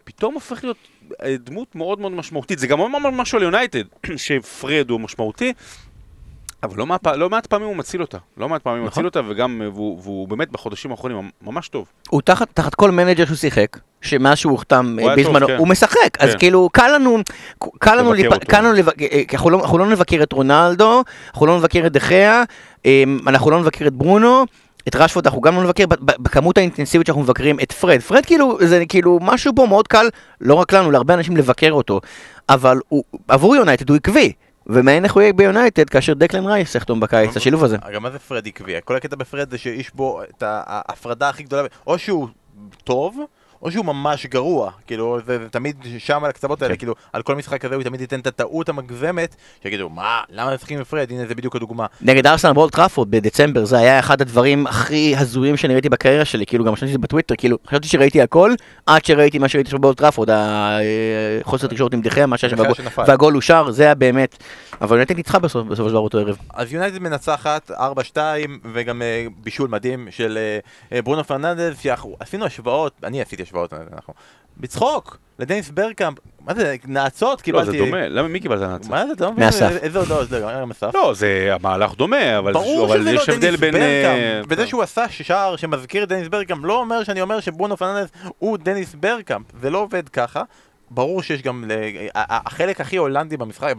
פתאום 0.04 0.34
הופך 0.34 0.64
להיות 0.64 0.76
אה, 1.22 1.36
דמות 1.36 1.74
מאוד 1.74 2.00
מאוד 2.00 2.12
משמעותית. 2.12 2.58
זה 2.58 2.66
גם 2.66 2.80
אומר 2.80 3.10
משהו 3.10 3.38
על 3.38 3.44
יונייטד, 3.44 3.82
שפרד 4.16 4.90
הוא 4.90 5.00
משמעותי, 5.00 5.52
אבל 6.62 6.76
לא, 6.78 6.86
מעט, 6.86 7.06
לא 7.06 7.30
מעט 7.30 7.46
פעמים 7.46 7.68
הוא 7.68 7.76
מציל 7.76 8.00
אותה. 8.00 8.18
לא 8.36 8.48
מעט 8.48 8.62
פעמים 8.62 8.80
הוא 8.80 8.86
נכון. 8.86 9.00
מציל 9.06 9.20
אותה, 9.20 9.30
וגם, 9.32 9.62
אה, 9.62 9.70
והוא, 9.70 10.00
והוא 10.02 10.28
באמת 10.28 10.50
בחודשים 10.50 10.90
האחרונים 10.90 11.30
ממש 11.42 11.68
טוב. 11.68 11.86
הוא 12.08 12.22
תחת, 12.22 12.48
תחת 12.54 12.74
כל 12.74 12.90
manager 12.90 13.24
שהוא 13.24 13.36
שיחק, 13.36 13.78
שמאז 14.04 14.38
שהוא 14.38 14.52
הוחתם 14.52 14.96
בזמנו, 15.16 15.46
כן. 15.46 15.56
הוא 15.56 15.68
משחק, 15.68 16.18
אז 16.18 16.32
כן. 16.32 16.38
כאילו 16.38 16.68
קל 16.72 16.94
לנו, 16.94 17.18
קל 17.78 17.94
לנו, 17.94 18.12
לפ-. 18.12 18.44
קל 18.44 18.60
לנו 18.60 18.72
לבק- 18.72 19.02
אה, 19.02 19.22
אנחנו 19.32 19.50
לא- 19.50 19.60
אנחנו 19.62 19.78
לא 19.78 19.86
נבקר 19.86 20.22
את 20.22 20.32
רונלדו, 20.32 21.02
אנחנו 21.30 21.46
לא 21.46 21.56
נבקר 21.58 21.86
את 21.86 21.92
דה 21.92 22.09
חאה, 22.09 22.42
אנחנו 23.26 23.50
לא 23.50 23.60
נבקר 23.60 23.86
את 23.86 23.92
ברונו. 23.92 24.44
את 24.88 24.96
רשפורד 24.96 25.26
אנחנו 25.26 25.40
גם 25.40 25.56
לא 25.56 25.62
נבקר 25.62 25.84
בכמות 26.00 26.58
האינטנסיבית 26.58 27.06
שאנחנו 27.06 27.22
מבקרים 27.22 27.60
את 27.60 27.72
פרד. 27.72 28.00
פרד 28.00 28.26
כאילו, 28.26 28.58
זה 28.60 28.82
כאילו 28.88 29.18
משהו 29.22 29.52
פה 29.56 29.66
מאוד 29.66 29.88
קל, 29.88 30.06
לא 30.40 30.54
רק 30.54 30.72
לנו, 30.72 30.90
להרבה 30.90 31.14
אנשים 31.14 31.36
לבקר 31.36 31.70
אותו. 31.72 32.00
אבל 32.48 32.78
הוא, 32.88 33.04
עבור 33.28 33.56
יונייטד 33.56 33.88
הוא 33.88 33.96
עקבי. 33.96 34.32
ומעניין 34.66 35.04
איך 35.04 35.14
הוא 35.14 35.22
יהיה 35.22 35.32
ביונייטד 35.32 35.88
כאשר 35.90 36.14
דקלן 36.14 36.46
רייס 36.46 36.74
יחתום 36.74 37.00
בקיץ, 37.00 37.36
השילוב 37.36 37.64
הזה. 37.64 37.76
גם 37.94 38.02
מה 38.02 38.10
זה 38.10 38.18
פרד 38.18 38.46
עקבי? 38.46 38.72
כל 38.84 38.96
הקטע 38.96 39.16
בפרד 39.16 39.50
זה 39.50 39.58
שיש 39.58 39.90
בו 39.94 40.22
את 40.22 40.42
ההפרדה 40.46 41.28
הכי 41.28 41.42
גדולה, 41.42 41.62
או 41.86 41.98
שהוא 41.98 42.28
טוב, 42.84 43.18
או 43.64 43.70
שהוא 43.70 43.84
ממש 43.84 44.26
גרוע. 44.26 44.70
כאילו, 44.86 45.18
זה, 45.26 45.38
זה 45.38 45.48
תמיד 45.48 45.76
שם 45.98 46.24
על 46.24 46.30
הקצוות 46.30 46.62
האלה, 46.62 46.74
כן. 46.74 46.78
כאילו, 46.78 46.94
על 47.12 47.22
כל 47.22 47.34
משחק 47.34 47.60
כזה 47.60 47.74
הוא 47.74 47.82
תמיד 47.82 48.00
ייתן 48.00 48.20
את 48.20 48.26
הטעות 48.26 48.68
המוגזמת, 48.68 49.36
שיגידו, 49.62 49.88
מה, 49.88 50.20
למה 50.30 50.54
משחקים 50.54 50.78
עם 50.78 50.84
פרד? 50.84 51.06
הנה, 51.10 51.26
זה 51.26 51.34
בדיוק 51.34 51.56
הדוגמה. 51.56 51.86
נגד 52.00 52.26
ארסנל 52.26 52.52
באולד 52.52 52.72
טראפורד 52.72 53.10
בדצמבר, 53.10 53.64
זה 53.64 53.78
היה 53.78 53.98
אחד 53.98 54.20
הדברים 54.20 54.66
הכי 54.66 55.14
הזויים 55.18 55.56
שאני 55.56 55.72
ראיתי 55.74 55.88
בקריירה 55.88 56.24
שלי, 56.24 56.46
כאילו 56.46 56.64
גם 56.64 56.72
רשמתי 56.72 56.86
את 56.86 56.92
זה 56.92 56.98
בטוויטר, 56.98 57.34
כאילו 57.38 57.58
חשבתי 57.66 57.88
שראיתי 57.88 58.22
הכל, 58.22 58.52
עד 58.86 59.04
שראיתי 59.04 59.38
מה 59.38 59.48
שראיתי 59.48 59.70
שם 59.70 59.80
באולד 59.80 59.98
טראפורד, 59.98 60.28
החוסר 61.40 61.66
תקשורת 61.66 61.94
עם 61.94 62.00
דה 62.00 62.09
חאה, 62.09 62.26
מה 62.26 62.38
שהיה 62.38 62.50
שם, 62.56 62.62
והגול- 63.06 63.36
אושר, 63.36 63.70
זה 63.70 63.82
היה 63.82 63.94
באמת, 63.94 64.36
אבל 64.80 65.00
נתן 65.00 65.14
ניצחה 65.14 65.38
בסופו 65.38 65.74
של 65.76 65.88
דבר 65.88 65.98
אותו 65.98 66.18
ערב. 66.18 66.36
אז 66.54 66.72
יונייטד 66.72 66.98
מנצחת 66.98 67.70
4-2 67.70 68.16
וגם 68.72 69.02
אה, 69.02 69.26
בישול 69.42 69.68
מדהים 69.68 70.08
של 70.10 70.38
אה, 70.40 70.58
אה, 70.96 71.02
ברונו 71.02 71.24
פרננדז, 71.24 71.78
שאנחנו 71.80 72.16
עשינו 72.20 72.44
השוואות, 72.44 72.92
אני 73.04 73.22
עשיתי 73.22 73.42
השוואות, 73.42 73.53
אה, 73.56 73.78
אנחנו, 73.92 74.14
בצחוק, 74.56 75.16
לדניס 75.38 75.70
ברקאמפ, 75.70 76.18
מה 76.40 76.54
זה, 76.54 76.76
נאצות 76.86 77.38
לא, 77.38 77.44
קיבלתי. 77.44 77.70
זה 77.70 77.78
דומה. 77.78 78.08
למה 78.08 78.28
מי 78.28 78.40
קיבלת 78.40 78.60
נאצה? 78.60 78.90
מה 78.90 79.06
זה, 79.06 79.12
אתה 79.12 79.24
לא 79.24 79.32
מבין 79.32 79.44
מאסף. 79.44 79.70
איזה- 79.82 79.98
הודעות 79.98 80.28
זה, 80.28 80.40
גם 80.40 80.68
מסף. 80.68 80.90
לא, 80.94 81.14
זה 81.14 81.48
המהלך 81.52 81.94
דומה, 81.94 82.38
אבל, 82.38 82.52
ברור 82.52 82.88
שזה 82.88 83.12
לא 83.12 83.20
יש 83.20 83.28
הבדל 83.28 83.46
דניס 83.48 83.60
בין... 83.60 83.74
אה, 83.76 83.80
ברקאמפ, 84.40 84.46
וזה 84.52 84.66
שהוא 84.66 84.82
עשה 84.82 85.08
שער 85.08 85.56
שמזכיר 85.56 86.02
את 86.04 86.08
דניס 86.08 86.28
ברקאמפ 86.28 86.64
לא 86.64 86.80
אומר 86.80 87.04
שאני 87.04 87.20
אומר 87.20 87.40
שברונו 87.40 87.76
פרננדס 87.76 88.10
הוא 88.38 88.58
דניס 88.58 88.94
ברקאמפ, 88.94 89.46
זה 89.62 89.70
לא 89.70 89.78
עובד 89.78 90.08
ככה. 90.08 90.42
ברור 90.90 91.22
שיש 91.22 91.42
גם, 91.42 91.64
החלק 92.14 92.80
הכי 92.80 92.96
הולנדי 92.96 93.36
במשחק, 93.36 93.74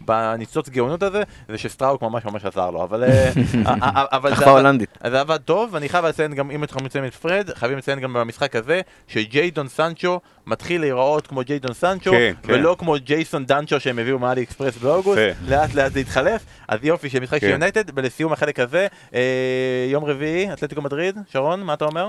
בניצוץ 0.00 0.68
גאונות 0.68 1.02
הזה, 1.02 1.22
זה 1.48 1.58
שסטרויק 1.58 2.02
ממש 2.02 2.24
ממש 2.24 2.44
עזר 2.44 2.70
לו, 2.70 2.82
אבל... 2.82 3.04
אה, 3.04 3.30
אבל 4.16 4.34
זה 4.36 4.50
הולנדית. 4.50 4.98
זה 5.06 5.20
עבד 5.20 5.36
טוב, 5.36 5.70
ואני 5.72 5.88
חייב 5.88 6.04
לציין 6.04 6.34
גם, 6.34 6.50
אם 6.50 6.62
אנחנו 6.62 6.84
מציינים 6.84 7.08
את 7.08 7.14
פרד, 7.14 7.50
חייבים 7.54 7.78
לציין 7.78 8.00
גם 8.00 8.12
במשחק 8.12 8.56
הזה, 8.56 8.80
שג'יידון 9.06 9.68
סנצ'ו 9.68 10.20
מתחיל 10.48 10.80
להיראות 10.80 11.26
כמו 11.26 11.40
ג'יידון 11.44 11.74
סנצ'ו, 11.74 12.10
כן, 12.10 12.32
כן. 12.42 12.52
ולא 12.52 12.76
כמו 12.78 12.94
ג'ייסון 13.04 13.46
דנצ'ו 13.46 13.80
שהם 13.80 13.98
הביאו 13.98 14.18
מעלי 14.18 14.42
אקספרס 14.42 14.76
באוגוסט, 14.76 15.20
יפה. 15.30 15.50
לאט 15.50 15.74
לאט 15.74 15.92
זה 15.92 16.00
התחלף, 16.00 16.42
אז 16.68 16.78
יופי 16.82 17.10
של 17.10 17.20
משחק 17.20 17.40
של 17.40 17.46
כן. 17.46 17.52
יונייטד, 17.52 17.84
ולסיום 17.94 18.32
החלק 18.32 18.60
הזה, 18.60 18.86
אה, 19.14 19.20
יום 19.90 20.04
רביעי, 20.04 20.52
אתלטיקו 20.52 20.82
מדריד, 20.82 21.16
שרון, 21.32 21.62
מה 21.62 21.74
אתה 21.74 21.84
אומר? 21.84 22.08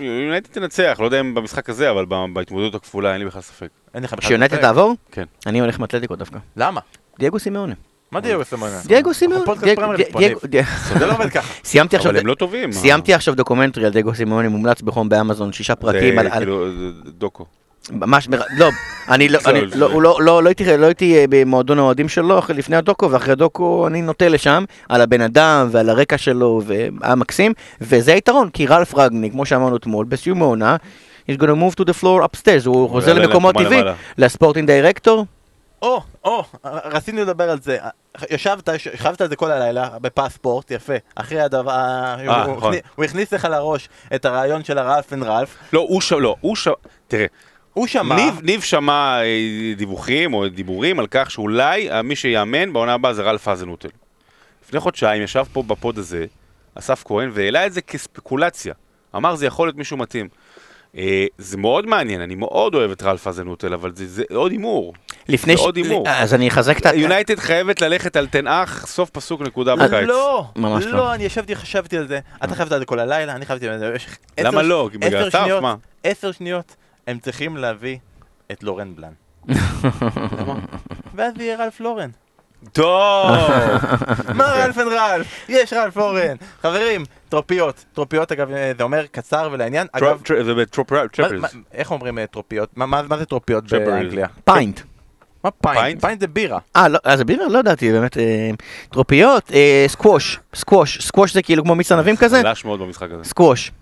יונייטד 0.00 0.52
תנצח, 0.52 0.96
לא 1.00 1.04
יודע 1.04 1.20
אם 1.20 1.34
במשחק 1.34 1.68
הזה, 1.70 1.90
אבל 1.90 2.06
בהתמודדות 2.32 2.74
הכפולה 2.74 3.12
אין 3.12 3.20
לי 3.20 3.26
בכלל 3.26 3.42
ספק. 3.42 3.68
אין 3.94 4.02
לך 4.02 4.12
בכלל 4.14 4.28
שיונייטד. 4.28 4.56
תעבור? 4.60 4.94
כן. 5.12 5.24
אני 5.46 5.60
הולך 5.60 5.78
עם 5.78 5.84
אתלטיקו 5.84 6.16
דווקא. 6.16 6.38
למה? 6.56 6.80
דייגו 7.18 7.38
סימאונה. 7.38 7.74
מה 8.12 8.20
דייגו 8.20 8.44
סימאונה? 8.44 8.80
דייגו 8.86 9.12
לא 11.00 11.16
ככה. 11.30 11.54
סיימתי 11.64 11.96
עכשיו... 11.96 12.10
אבל 12.10 12.20
הם 12.20 12.26
לא 12.26 12.34
טובים. 12.34 12.72
סיימתי 12.72 13.14
עכשיו 13.14 13.34
דוקומנטרי 13.34 13.84
על 13.86 13.92
דייגו 13.92 14.14
סימאונה, 14.14 14.48
מומלץ 14.48 14.82
בחום 14.82 15.08
באמזון, 15.08 15.52
שישה 15.52 15.74
פרקים 15.74 16.18
על... 16.18 16.24
זה 16.30 16.36
כאילו 16.36 16.66
דוקו. 17.18 17.44
ממש, 17.90 18.28
מר- 18.28 18.42
לא, 18.58 18.68
אני 19.08 19.28
לא, 19.28 19.38
לא, 19.74 20.02
לא, 20.02 20.18
לא, 20.20 20.42
לא 20.42 20.48
הייתי, 20.48 20.64
הייתי 20.64 21.26
במועדון 21.28 21.78
האוהדים 21.78 22.08
שלו 22.08 22.38
אחרי 22.38 22.56
לפני 22.56 22.76
הדוקו, 22.76 23.10
ואחרי 23.10 23.32
הדוקו 23.32 23.86
אני 23.86 24.02
נוטה 24.02 24.28
לשם, 24.28 24.64
על 24.88 25.00
הבן 25.00 25.20
אדם 25.20 25.68
ועל 25.70 25.90
הרקע 25.90 26.18
שלו, 26.18 26.62
והיה 26.66 27.14
מקסים, 27.14 27.52
וזה 27.80 28.14
היתרון, 28.14 28.48
כי 28.50 28.66
רלף 28.66 28.94
רנגניק, 28.94 29.30
כמו 29.30 29.46
שאמרנו 29.46 29.76
אתמול, 29.76 30.06
בסיום 30.06 30.42
העונה, 30.42 30.76
he's 31.30 31.34
gonna 31.34 31.44
move 31.44 31.80
to 31.80 31.84
the 31.84 32.02
floor 32.02 32.24
upstairs, 32.24 32.66
הוא 32.66 32.90
חוזר 32.90 33.14
למקומו 33.14 33.50
הטבעי. 33.50 33.82
ל 34.18 34.23
sporting 34.23 34.66
director, 34.66 35.26
או, 35.82 36.02
או, 36.24 36.44
רצינו 36.64 37.20
לדבר 37.20 37.50
על 37.50 37.60
זה. 37.60 37.78
ישבת, 38.30 38.68
ישבת 38.94 39.20
על 39.20 39.28
זה 39.28 39.36
כל 39.36 39.50
הלילה 39.50 39.88
בפספורט, 40.00 40.70
יפה. 40.70 40.92
אחרי 41.14 41.40
הדבר, 41.40 42.14
הוא- 42.46 42.56
נכון. 42.56 42.74
הוא 42.94 43.04
הכניס 43.04 43.32
לך 43.32 43.44
לראש 43.44 43.88
את 44.14 44.24
הרעיון 44.24 44.64
של 44.64 44.78
ה 44.78 44.84
Ralph 44.84 45.12
and 45.12 45.22
Ralph. 45.22 45.56
לא, 45.72 45.80
הוא 45.80 46.00
ש... 46.00 46.12
לא, 46.12 46.36
הוא 46.40 46.56
ש... 46.56 46.68
תראה, 47.08 47.26
הוא 47.74 47.86
שמע, 47.86 48.16
ניב, 48.16 48.40
ניב 48.42 48.60
שמע 48.60 49.20
אה, 49.22 49.26
דיווחים 49.76 50.34
או 50.34 50.48
דיבורים 50.48 50.98
על 50.98 51.06
כך 51.10 51.30
שאולי 51.30 51.90
אה, 51.90 52.02
מי 52.02 52.16
שיאמן 52.16 52.72
בעונה 52.72 52.94
הבאה 52.94 53.14
זה 53.14 53.22
רלף 53.22 53.48
האזנהוטל. 53.48 53.88
לפני 54.64 54.80
חודשיים 54.80 55.22
ישב 55.22 55.44
פה 55.52 55.62
בפוד 55.62 55.98
הזה, 55.98 56.26
אסף 56.74 57.02
כהן, 57.06 57.30
והעלה 57.32 57.66
את 57.66 57.72
זה 57.72 57.80
כספקולציה. 57.80 58.74
אמר 59.16 59.34
זה 59.34 59.46
יכול 59.46 59.66
להיות 59.68 59.76
מישהו 59.76 59.96
מתאים. 59.96 60.28
אה, 60.96 61.26
זה 61.38 61.56
מאוד 61.56 61.86
מעניין, 61.86 62.20
אני 62.20 62.34
מאוד 62.34 62.74
אוהב 62.74 62.90
את 62.90 63.02
רלף 63.02 63.26
האזנוטל, 63.26 63.74
אבל 63.74 63.92
זה, 63.94 64.06
זה 64.06 64.22
עוד 64.34 64.52
הימור. 64.52 64.94
לפני 65.28 65.56
זה 65.56 65.62
עוד 65.62 65.76
הימור. 65.76 66.08
אז 66.08 66.34
אני 66.34 66.48
אחזק 66.48 66.78
את 66.78 66.86
ה... 66.86 66.94
יונייטד 66.94 67.38
חייבת 67.38 67.80
ללכת 67.80 68.16
על 68.16 68.26
תנאך, 68.26 68.86
סוף 68.86 69.10
פסוק 69.10 69.40
נקודה 69.40 69.76
בקיץ. 69.76 70.08
לא, 70.08 70.44
ממש 70.56 70.84
לא. 70.84 70.92
לא, 70.92 71.14
אני 71.14 71.24
ישבתי, 71.24 71.56
חשבתי 71.56 71.98
על 71.98 72.08
זה. 72.08 72.20
אתה 72.44 72.54
חשבת 72.54 72.72
על 72.72 72.78
זה 72.78 72.84
כל 72.84 72.98
הלילה, 72.98 73.32
אני 73.34 73.46
חשבתי 73.46 73.68
על 73.68 73.78
זה 73.78 73.90
במשך 73.90 74.16
עשר 74.36 74.48
למה 74.50 74.62
ש- 74.62 74.66
לא? 74.66 74.88
בגלל 74.94 75.30
שניות- 75.30 75.62
מה? 75.62 75.74
עשר 76.04 76.32
שניות, 76.32 76.76
הם 77.06 77.18
צריכים 77.18 77.56
להביא 77.56 77.98
את 78.52 78.62
לורן 78.62 78.94
בלן. 78.96 79.12
ואז 81.14 81.32
יהיה 81.38 81.56
רלף 81.64 81.80
לורן. 81.80 82.10
טוב! 82.72 83.30
מה 84.38 84.44
רלף 84.44 84.78
אין 84.78 84.88
רלף? 84.88 85.26
יש 85.48 85.72
רלף 85.72 85.96
לורן. 85.96 86.36
חברים, 86.62 87.04
טרופיות. 87.28 87.84
טרופיות 87.92 88.32
אגב, 88.32 88.50
אה, 88.52 88.72
זה 88.78 88.82
אומר 88.82 89.06
קצר 89.10 89.48
ולעניין. 89.52 89.86
אגב, 89.92 90.20
זה 90.42 90.54
איך 91.72 91.90
אומרים 91.90 92.18
אה, 92.18 92.26
טרופיות? 92.26 92.68
מה- 92.76 93.02
זה 93.18 93.24
טרופיות. 93.24 93.64
באנגליה? 93.86 94.26
פיינט. 94.44 94.80
מה 95.44 95.50
פיינט? 95.50 96.00
פיינט? 96.00 96.20
זה 96.20 96.26
בירה. 96.26 96.58
אה, 96.76 96.88
לא, 96.88 96.98
אז 97.04 97.22
בירה? 97.22 97.48
לא 97.48 97.58
ידעתי, 97.58 97.92
באמת. 97.92 98.16
אה, 98.16 98.50
טרופיות, 98.90 99.52
אה, 99.52 99.84
סקווש, 99.88 100.40
סקווש, 100.54 101.06
סקווש 101.06 101.34
זה 101.34 101.42
כאילו 101.42 101.62
כמו 101.64 101.74
מיץ 101.74 101.92
ענבים 101.92 102.16
כזה? 102.16 102.42
חלש 102.42 102.64
מאוד 102.64 102.80
במשחק 102.80 103.08
הזה. 103.10 103.24
סקווש. 103.24 103.72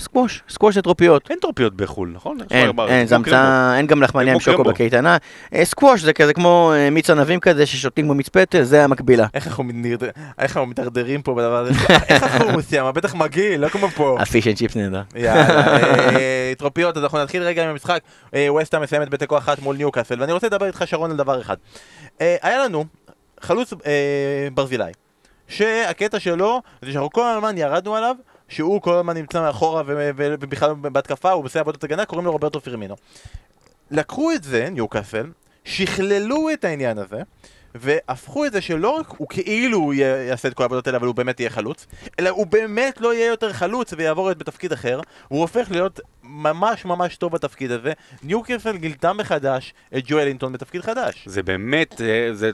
סקווש, 0.00 0.42
סקווש 0.48 0.74
זה 0.74 0.82
טרופיות. 0.82 1.30
אין 1.30 1.38
טרופיות 1.38 1.74
בחו"ל, 1.74 2.10
נכון? 2.14 2.38
אין, 2.50 2.70
אין, 2.88 3.06
זה. 3.06 3.14
המצאה, 3.14 3.76
אין 3.78 3.86
גם 3.86 4.02
לחמניה 4.02 4.32
עם 4.34 4.40
שוקו. 4.40 4.64
בקייטנה. 4.64 5.16
אה, 5.54 5.64
סקווש 5.64 6.00
זה 6.00 6.12
כזה 6.12 6.34
כמו 6.34 6.72
אה, 6.74 6.90
מיץ 6.90 7.10
ענבים 7.10 7.40
כזה 7.40 7.66
ששותים 7.66 8.04
כמו 8.04 8.14
מיץ 8.14 8.28
פטל, 8.28 8.62
זה 8.62 8.84
המקבילה. 8.84 9.26
איך 9.34 9.46
אנחנו 9.46 9.64
אנחנו 10.38 10.66
מתדרדרים 10.66 11.22
פה 11.22 11.34
בדבר 11.34 11.56
הזה? 11.56 11.72
איך 12.08 12.22
החומוס 12.22 12.70
שם? 12.70 12.90
בטח 12.94 13.14
מגעיל, 13.14 13.60
לא 13.60 13.68
כמו 13.68 13.88
פה. 13.88 14.16
ה 14.20 14.25
fish 14.25 14.46
and 14.46 14.56
chips 14.56 14.76
נהדר. 14.76 15.02
יאללה, 15.14 15.76
אה, 16.16 16.52
טרופיות, 16.58 16.96
אז 16.96 17.02
אנחנו 17.02 17.22
נתחיל 17.22 17.42
רגע 17.42 17.64
עם 17.64 17.68
המשחק. 17.68 18.00
ווסטהאם 18.48 18.78
מסיימת 18.78 19.08
בתיקו 19.08 19.38
אחת 19.38 19.58
מול 19.58 19.76
ניוקאסל, 19.76 20.20
ואני 20.20 20.32
רוצה 20.32 20.46
לדבר 20.46 20.66
איתך 20.66 20.82
שרון 20.86 21.10
על 21.10 21.16
דבר 21.16 21.40
אחד. 21.40 21.56
היה 22.20 22.64
לנו 22.64 22.84
חלוץ 23.40 23.72
ברזילאי, 24.54 24.92
שהקטע 25.48 26.20
שלו 26.20 26.62
זה 26.82 26.92
שאנחנו 26.92 27.10
כל 27.10 27.26
הזמן 27.36 27.58
ירדנו 27.58 27.96
עליו, 27.96 28.16
שהוא 28.48 28.82
כל 28.82 28.94
הזמן 28.94 29.16
נמצא 29.16 29.40
מאחורה 29.40 29.82
ובכלל 29.86 30.74
בהתקפה, 30.74 31.30
הוא 31.30 31.44
עושה 31.44 31.60
עבודת 31.60 31.84
הגנה, 31.84 32.04
קוראים 32.04 32.26
לו 32.26 32.32
רוברטו 32.32 32.60
פירמינו. 32.60 32.96
לקחו 33.90 34.32
את 34.32 34.44
זה, 34.44 34.68
ניוקאסל, 34.70 35.26
שכללו 35.64 36.52
את 36.52 36.64
העניין 36.64 36.98
הזה, 36.98 37.22
והפכו 37.74 38.46
את 38.46 38.52
זה 38.52 38.60
שלא 38.60 38.90
רק 38.90 39.08
הוא 39.08 39.28
כאילו 39.28 39.92
יעשה 39.94 40.48
את 40.48 40.54
כל 40.54 40.62
העבודות 40.62 40.86
האלה, 40.86 40.98
אבל 40.98 41.06
הוא 41.06 41.14
באמת 41.14 41.40
יהיה 41.40 41.50
חלוץ, 41.50 41.86
אלא 42.18 42.28
הוא 42.28 42.46
באמת 42.46 43.00
לא 43.00 43.14
יהיה 43.14 43.26
יותר 43.26 43.52
חלוץ 43.52 43.92
ויעבור 43.96 44.26
להיות 44.26 44.38
בתפקיד 44.38 44.72
אחר, 44.72 45.00
הוא 45.28 45.40
הופך 45.40 45.70
להיות 45.70 46.00
ממש 46.22 46.84
ממש 46.84 47.16
טוב 47.16 47.32
בתפקיד 47.32 47.70
הזה. 47.70 47.92
ניוקרסל 48.22 48.76
גילתה 48.76 49.12
מחדש 49.12 49.74
את 49.96 50.02
ג'ואלינטון 50.06 50.52
בתפקיד 50.52 50.82
חדש. 50.82 51.28
זה 51.28 51.42
באמת, 51.42 52.00
אה, 52.00 52.28
זה... 52.32 52.50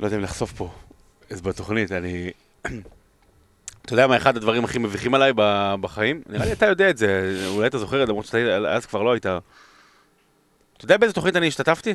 לא 0.00 0.06
יודע 0.06 0.16
אם 0.16 0.22
לחשוף 0.22 0.52
פה, 0.52 0.70
אז 1.30 1.40
בתוכנית, 1.40 1.92
אני... 1.92 2.30
אתה 3.86 3.94
יודע 3.94 4.06
מה 4.06 4.16
אחד 4.16 4.36
הדברים 4.36 4.64
הכי 4.64 4.78
מביכים 4.78 5.14
עליי 5.14 5.32
בחיים? 5.80 6.20
נראה 6.28 6.46
לי 6.46 6.52
אתה 6.52 6.66
יודע 6.66 6.90
את 6.90 6.98
זה, 6.98 7.36
אולי 7.48 7.66
אתה 7.66 7.78
זוכר 7.78 8.02
את 8.02 8.06
זה, 8.06 8.10
למרות 8.12 8.26
שאתה 8.26 8.38
אז 8.70 8.86
כבר 8.86 9.02
לא 9.02 9.12
היית. 9.12 9.26
אתה 9.26 9.38
יודע 10.82 10.96
באיזה 10.96 11.14
תוכנית 11.14 11.36
אני 11.36 11.48
השתתפתי? 11.48 11.94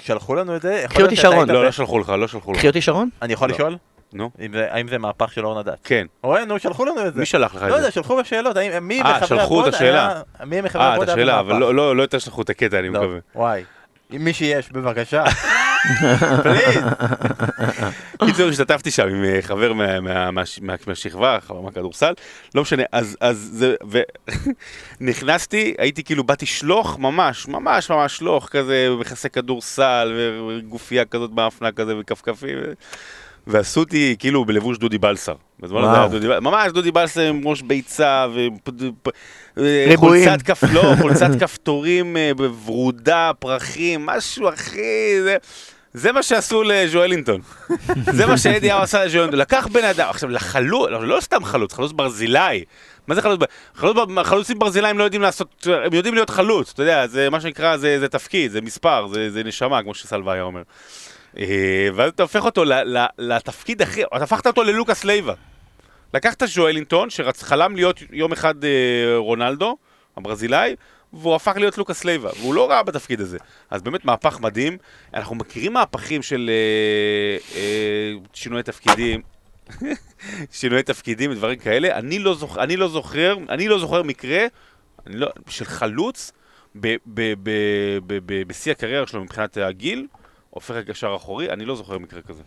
שלחו 0.00 0.34
לנו 0.34 0.56
את 0.56 0.62
זה, 0.62 0.84
קחי 0.88 1.02
אותי 1.02 1.16
שרון. 1.16 1.50
לא, 1.50 1.64
לא 1.64 1.70
שלחו 1.70 1.98
לך, 1.98 2.08
לא 2.08 2.28
שלחו 2.28 2.52
לך. 2.52 2.58
קחי 2.58 2.68
אותי 2.68 2.80
שרון? 2.80 3.08
אני 3.22 3.32
יכול 3.32 3.48
לא. 3.48 3.54
לשאול? 3.54 3.76
נו, 4.12 4.30
אם 4.40 4.52
זה- 4.52 4.66
האם 4.70 4.88
זה 4.88 4.98
מהפך 4.98 5.32
של 5.32 5.46
אורנה 5.46 5.62
דת? 5.62 5.78
כן. 5.84 6.06
רואה, 6.22 6.44
נו, 6.44 6.58
שלחו 6.58 6.84
לנו 6.84 7.06
את 7.06 7.14
זה. 7.14 7.20
מי 7.20 7.26
שלח 7.26 7.54
לך 7.54 7.62
לא 7.62 7.66
את 7.66 7.70
יודע, 7.72 7.82
זה? 7.82 7.90
שלחו 7.90 8.16
בשאלות, 8.16 8.56
האם 8.56 8.88
מי 8.88 9.02
אה, 9.02 9.10
מחברי 9.10 9.28
שלחו 9.28 9.60
את 9.60 9.66
הפוד 9.66 9.74
השאלה. 9.74 10.22
מי 10.46 10.60
מחברי 10.60 10.82
אה, 10.84 10.88
את 10.90 10.94
הפוד 10.94 11.08
השאלה, 11.08 11.40
אבל? 11.40 11.56
לא- 11.56 11.74
לא 11.74 11.96
לא 11.96 12.02
יותר 12.02 12.18
שלחו 12.18 12.42
את 12.42 12.50
הקטע, 12.50 12.78
אני 12.78 12.88
לא, 12.88 13.00
מקווה. 13.00 13.18
וואי. 13.34 13.64
מי 14.10 14.32
שיש, 14.32 14.72
בבקשה. 14.72 15.24
קיצור, 18.26 18.48
השתתפתי 18.48 18.90
שם 18.90 19.08
עם 19.08 19.24
אה, 19.24 19.38
חבר 19.42 19.72
מה- 19.72 20.00
מה- 20.00 20.30
מהש- 20.30 20.58
מה- 20.62 20.74
מהשכבה, 20.86 21.38
חבר 21.46 21.60
מהכדורסל, 21.60 22.12
לא 22.54 22.62
משנה, 22.62 22.82
אז 22.90 23.16
זה, 23.52 23.74
ונכנסתי, 25.00 25.74
הייתי 25.78 26.04
כאילו, 26.04 26.24
באתי 26.24 26.46
שלוך, 26.46 26.98
ממש, 26.98 27.48
ממש 27.48 27.90
ממש 27.90 28.16
שלוך, 28.16 28.48
כזה, 28.48 28.88
מכסה 29.00 29.28
כדורסל, 29.28 30.12
וגופייה 30.48 31.04
כזאת 31.04 31.30
באפנה 31.30 31.72
כזה, 31.72 31.92
וכפכפים, 31.98 32.58
ועשו 33.46 33.80
אותי 33.80 34.16
כאילו 34.18 34.44
בלבוש 34.44 34.78
דודי 34.78 34.98
בלסר. 34.98 35.34
בזמן 35.60 35.78
הזה 35.78 35.88
וואו. 35.88 36.00
היה 36.00 36.08
דודי, 36.08 36.28
בל- 36.28 36.40
ממש 36.40 36.72
דודי 36.72 36.90
בלסר 36.90 37.20
עם 37.20 37.40
ראש 37.48 37.62
ביצה. 37.62 38.26
וחולצת 39.56 40.42
כפ... 40.44 40.64
לא, 40.72 40.82
חולצת 41.02 41.30
כפתורים 41.40 42.16
אה, 42.16 42.30
ורודה, 42.66 43.30
פרחים, 43.38 44.06
משהו 44.06 44.48
אחי, 44.48 45.10
זה... 45.94 46.12
מה 46.12 46.22
שעשו 46.22 46.62
לז'ואלינטון. 46.62 47.40
זה 48.16 48.26
מה 48.26 48.38
שאדי 48.38 48.70
האו 48.70 48.82
עשה 48.82 49.04
לז'ואלינטון. 49.04 49.40
לקח 49.40 49.66
בן 49.72 49.84
אדם, 49.84 50.08
עכשיו 50.08 50.30
לחלוץ, 50.30 50.90
לא, 50.90 51.06
לא 51.06 51.20
סתם 51.20 51.44
חלוץ, 51.44 51.72
חלוץ 51.72 51.92
ברזילאי. 51.92 52.64
מה 53.06 53.14
זה 53.14 53.22
חלוץ? 53.22 53.40
חלוץ, 53.74 53.96
חלוצים 54.22 54.58
ברזילאים 54.58 54.98
לא 54.98 55.04
יודעים 55.04 55.22
לעשות, 55.22 55.66
הם 55.84 55.94
יודעים 55.94 56.14
להיות 56.14 56.30
חלוץ, 56.30 56.70
אתה 56.70 56.82
יודע, 56.82 57.06
זה 57.06 57.30
מה 57.30 57.40
שנקרא, 57.40 57.76
זה, 57.76 58.00
זה 58.00 58.08
תפקיד, 58.08 58.50
זה 58.50 58.60
מספר, 58.60 59.06
זה, 59.06 59.30
זה 59.30 59.44
נשמה, 59.44 59.82
כמו 59.82 59.94
שסלווה 59.94 60.32
היה 60.32 60.42
אומר. 60.42 60.62
אה, 61.38 61.88
ואז 61.94 62.10
אתה 62.14 62.22
הופך 62.22 62.44
אותו 62.44 62.64
ל, 62.64 62.72
ל, 62.72 63.06
לתפקיד 63.18 63.82
הכי, 63.82 64.02
אתה 64.16 64.24
הפכת 64.24 64.46
אותו 64.46 64.62
ללוקאס 64.62 65.04
לייבה. 65.04 65.34
לקחת 66.14 66.42
ז'ואלינטון, 66.46 67.10
שחלם 67.10 67.76
להיות 67.76 68.00
יום 68.10 68.32
אחד 68.32 68.64
אה, 68.64 68.70
רונלדו, 69.16 69.76
הברזילאי, 70.16 70.76
והוא 71.16 71.34
הפך 71.34 71.52
להיות 71.56 71.78
לוקאס 71.78 72.04
לייבה, 72.04 72.30
והוא 72.40 72.54
לא 72.54 72.70
רע 72.70 72.82
בתפקיד 72.82 73.20
הזה. 73.20 73.38
אז 73.70 73.82
באמת 73.82 74.04
מהפך 74.04 74.40
מדהים. 74.40 74.78
אנחנו 75.14 75.34
מכירים 75.34 75.72
מהפכים 75.72 76.22
של 76.22 76.50
אה, 76.50 77.56
אה, 77.60 78.12
שינוי 78.32 78.62
תפקידים, 78.62 79.22
שינוי 80.60 80.82
תפקידים 80.82 81.30
ודברים 81.30 81.58
כאלה. 81.58 81.98
אני 81.98 82.18
לא, 82.18 82.34
זוכ... 82.34 82.58
אני 82.58 82.76
לא 82.76 82.88
זוכר, 82.88 83.36
אני 83.48 83.68
לא 83.68 83.78
זוכר 83.78 84.02
מקרה 84.02 84.46
לא... 85.06 85.28
של 85.48 85.64
חלוץ 85.64 86.32
בשיא 88.46 88.72
הקריירה 88.72 89.06
שלו 89.06 89.24
מבחינת 89.24 89.56
הגיל, 89.56 90.06
הופך 90.50 90.74
לקשר 90.74 91.12
אחורי, 91.16 91.50
אני 91.50 91.64
לא 91.64 91.76
זוכר 91.76 91.98
מקרה 91.98 92.22
כזה. 92.22 92.42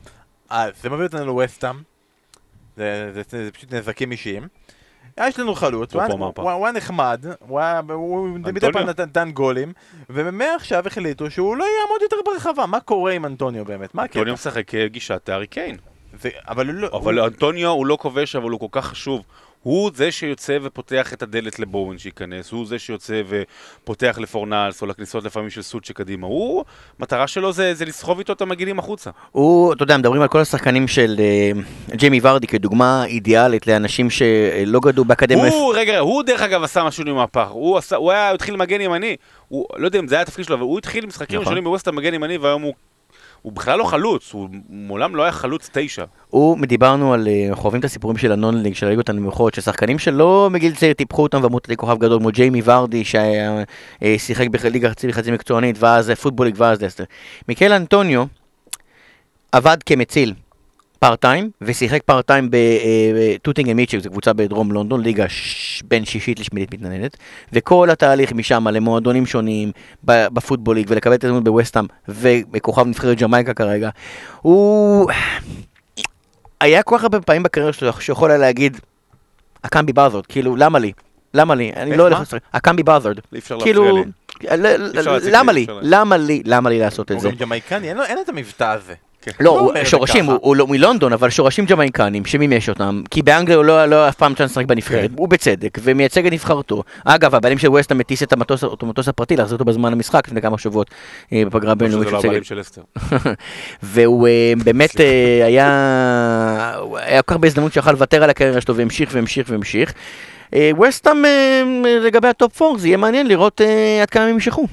אה, 0.51 0.67
זה 0.81 0.89
מביא 0.89 1.05
אותנו 1.05 1.25
לווסטאם. 1.25 1.75
זה, 2.77 3.11
זה, 3.13 3.21
זה, 3.29 3.45
זה 3.45 3.51
פשוט 3.51 3.73
נזקים 3.73 4.11
אישיים. 4.11 4.47
יש 5.27 5.39
לנו 5.39 5.55
חלוץ, 5.55 5.93
הוא 5.93 6.01
היה- 6.01 6.07
היה 6.65 6.71
נחמד, 6.71 7.25
הוא 7.39 7.59
היה- 7.59 7.81
מדי? 8.33 8.67
פעם 8.73 8.85
נתן 8.89 9.31
גולים, 9.31 9.73
ומעכשיו 10.09 10.87
החליטו 10.87 11.31
שהוא 11.31 11.57
לא 11.57 11.63
יעמוד 11.63 12.01
יותר 12.01 12.15
ברחבה. 12.25 12.65
מה 12.65 12.79
קורה 12.79 13.11
עם 13.13 13.25
אנטוניו 13.25 13.65
באמת? 13.65 13.95
מה 13.95 14.03
הקטע? 14.03 14.19
אנטוניו 14.19 14.33
משחק 14.33 14.75
אה, 14.75 14.87
גישת 14.87 15.29
הארי 15.29 15.47
קיין. 15.47 15.77
אבל 16.47 16.65
לא... 16.65 17.25
אנטוניו 17.27 17.69
הוא 17.69 17.85
לא 17.85 17.97
כובש, 18.01 18.35
אבל 18.35 18.49
הוא 18.51 18.59
כל 18.59 18.65
כך 18.71 18.85
חשוב. 18.85 19.21
הוא 19.67 19.91
זה 19.93 20.11
שיוצא 20.11 20.57
ופותח 20.61 21.13
את 21.13 21.23
הדלת 21.23 21.59
לבואן 21.59 21.97
שייכנס, 21.97 22.51
הוא 22.51 22.65
זה 22.65 22.79
שיוצא 22.79 23.21
ופותח 23.27 24.17
לפורנלס, 24.21 24.81
או 24.81 24.87
לכניסות 24.87 25.23
לפעמים 25.23 25.49
של 25.49 25.61
סוצ'ה 25.61 25.93
קדימה. 25.93 26.27
הוא, 26.27 26.63
מטרה 26.99 27.27
שלו 27.27 27.53
זה, 27.53 27.73
זה 27.73 27.85
לסחוב 27.85 28.19
איתו 28.19 28.33
את 28.33 28.41
המגעילים 28.41 28.79
החוצה. 28.79 29.09
הוא, 29.31 29.73
אתה 29.73 29.83
יודע, 29.83 29.97
מדברים 29.97 30.21
על 30.21 30.27
כל 30.27 30.39
השחקנים 30.39 30.87
של 30.87 31.15
אה, 31.19 31.51
ג'יימי 31.95 32.19
ורדי 32.23 32.47
כדוגמה 32.47 33.05
אידיאלית 33.05 33.67
לאנשים 33.67 34.09
שלא 34.09 34.79
גדלו 34.79 35.05
באקדמיה. 35.05 35.49
הוא, 35.49 35.73
רגע, 35.75 35.99
הוא 35.99 36.23
דרך 36.23 36.41
אגב 36.41 36.63
עשה 36.63 36.83
משהו 36.83 37.03
עם 37.07 37.15
מהפך. 37.15 37.47
הוא, 37.49 37.77
עשה, 37.77 37.95
הוא 37.95 38.11
היה, 38.11 38.31
התחיל 38.31 38.55
מגן 38.55 38.81
ימני. 38.81 39.15
הוא, 39.47 39.65
לא 39.77 39.85
יודע 39.85 39.99
אם 39.99 40.07
זה 40.07 40.15
היה 40.15 40.21
התפקיד 40.21 40.45
שלו, 40.45 40.55
אבל 40.55 40.63
הוא 40.63 40.77
התחיל 40.77 41.05
משחקים 41.05 41.35
נכון. 41.35 41.39
ראשונים 41.39 41.63
בווסטה 41.63 41.91
מגן 41.91 42.13
ימני, 42.13 42.37
והיום 42.37 42.61
הוא... 42.61 42.73
הוא 43.41 43.53
בכלל 43.53 43.79
לא 43.79 43.83
חלוץ, 43.83 44.33
הוא 44.33 44.49
מעולם 44.69 45.15
לא 45.15 45.23
היה 45.23 45.31
חלוץ 45.31 45.69
תשע. 45.73 46.05
הוא, 46.29 46.65
דיברנו 46.65 47.13
על, 47.13 47.27
אה, 47.27 47.45
אנחנו 47.49 47.63
אוהבים 47.63 47.79
את 47.79 47.85
הסיפורים 47.85 48.17
של 48.17 48.31
הנון-ליג, 48.31 48.75
של 48.75 48.85
הליגות 48.85 49.09
הנמוכות, 49.09 49.53
ששחקנים 49.53 49.99
שלא 49.99 50.49
מגיל 50.51 50.75
צעיר 50.75 50.93
טיפחו 50.93 51.23
אותם 51.23 51.43
ואמרו 51.43 51.59
להיות 51.67 51.79
כוכב 51.79 51.97
גדול, 51.97 52.19
כמו 52.19 52.29
ג'יימי 52.31 52.61
ורדי, 52.65 53.03
ששיחק 53.03 54.47
בליגה 54.47 54.89
חצי 54.89 55.07
וחצי 55.07 55.31
מקצוענית, 55.31 55.75
ואז 55.79 56.09
אה, 56.09 56.15
פוטבוליג 56.15 56.55
ואז 56.57 56.79
דסטר. 56.79 57.03
מיקל 57.47 57.73
אנטוניו 57.73 58.25
עבד 59.51 59.77
כמציל. 59.85 60.33
פארט 60.99 61.21
טיים, 61.21 61.49
ושיחק 61.61 62.03
פארט 62.03 62.27
טיים 62.27 62.49
בטוטינג 62.51 63.73
מיטשל, 63.73 64.01
זו 64.01 64.09
קבוצה 64.09 64.33
בדרום 64.33 64.71
לונדון, 64.71 65.01
ליגה 65.03 65.29
ש... 65.29 65.81
בין 65.87 66.05
שישית 66.05 66.39
לשמינית 66.39 66.73
מתנדנדת, 66.73 67.17
וכל 67.53 67.89
התהליך 67.89 68.31
משם 68.33 68.67
למועדונים 68.67 69.25
שונים 69.25 69.71
בפוטבול 70.03 70.75
ליג, 70.75 70.85
ולקבל 70.89 71.13
את 71.13 71.23
הזדמנות 71.23 71.43
בווסטהאם, 71.43 71.85
וכוכב 72.07 72.87
נבחרת 72.87 73.17
ג'מייקה 73.21 73.53
כרגע, 73.53 73.89
הוא... 74.41 75.09
היה 76.61 76.83
כל 76.83 76.97
כך 76.97 77.03
הרבה 77.03 77.21
פעמים 77.21 77.43
בקריירה 77.43 77.73
שלו 77.73 77.93
שיכול 77.93 78.31
היה 78.31 78.37
להגיד, 78.39 78.77
הקאמבי 79.63 79.93
באזרד, 79.93 80.25
כאילו, 80.25 80.55
למה 80.55 80.79
לי? 80.79 80.91
למה 81.33 81.55
לי? 81.55 81.71
אני 81.75 81.97
לא 81.97 82.03
הולך? 82.03 82.19
לשחק. 82.21 82.39
הקאמבי 82.53 82.83
באזרד. 82.83 83.19
כאילו, 83.61 84.03
למה 85.31 85.51
לי. 85.53 85.65
למה 85.81 86.17
לי? 86.17 86.41
למה 86.45 86.69
לי 86.69 86.79
לעשות 86.79 87.05
את 87.05 87.11
הוא 87.11 87.21
זה? 87.21 87.29
גם 87.29 87.35
ג'מייקני, 87.35 87.89
אין 87.89 87.97
לו- 87.97 88.03
אין 88.03 88.15
לו 88.15 88.21
את 88.23 88.29
המבטא 88.29 88.63
הזה. 88.63 88.93
לא, 89.39 89.71
לא 89.75 89.79
זה 89.83 89.85
שורשים. 89.85 90.25
הוא- 90.25 90.55
לא 90.55 90.67
מלונדון, 90.67 91.13
אבל 91.13 91.29
שורשים 91.29 91.65
ג'מייקנים, 91.65 92.25
שמימש 92.25 92.69
אותם, 92.69 93.01
כי 93.11 93.21
באנגליה 93.21 93.57
הוא 93.57 93.65
לא 93.65 93.85
לא 93.85 93.95
היה 93.95 94.09
אף 94.09 94.15
פעם 94.15 94.33
צ'אנס 94.35 94.51
לשחק 94.51 94.65
בנבחרת, 94.65 95.09
כן. 95.09 95.15
הוא 95.17 95.29
בצדק, 95.29 95.77
ומייצג 95.83 96.25
את 96.25 96.31
נבחרתו. 96.33 96.83
אגב, 97.05 97.35
הבעלים 97.35 97.57
של 97.57 97.69
ווסטה 97.69 97.95
מטיס 97.95 98.23
את 98.23 98.33
המטוס 98.33 99.07
הפרטי 99.07 99.35
להחזיר 99.35 99.55
אותו 99.55 99.65
בזמן 99.65 99.93
המשחק 99.93 100.27
לפני 100.27 100.41
כמה 100.41 100.57
שבועות 100.57 100.89
אה, 101.33 101.43
בפגרה 101.45 101.73
לא 101.79 102.03
של 102.03 102.19
סגל. 102.21 102.43
של 102.43 102.61
אסתר. 102.61 102.81
והוא 103.83 104.27
אה, 104.27 104.53
באמת 104.63 105.01
אה, 105.01 105.45
היה 105.45 105.67
היה 106.95 107.21
כל 107.21 107.33
כך 107.33 107.39
בהזדמנות 107.39 107.73
שיכול 107.73 107.91
לוותר 107.93 108.23
על 108.23 108.29
הקריירה 108.29 108.61
שלו 108.61 108.75
והמשיך 108.75 109.09
והמשיך 109.13 109.47
והמשיך. 109.49 109.93
ווסטהאם 110.71 111.17
לגבי 111.85 112.27
הטופ 112.27 112.61
4 112.61 112.77
זה 112.79 112.87
יהיה 112.87 112.97
מעניין 112.97 113.27
לראות 113.27 113.61
עד 114.01 114.09
כמה 114.09 114.23
הם 114.23 114.29
ימשכו. 114.29 114.67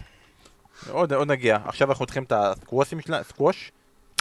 עוד 0.90 1.12
עוד 1.12 1.30
נגיע. 1.30 1.58
עכשיו 1.64 1.88
אנחנו 1.90 2.02
מתחילים 2.02 2.24
את 2.24 2.32
ה 2.36 2.43
squashים 2.43 3.00
שלנו, 3.00 3.24
squash? 3.28 3.70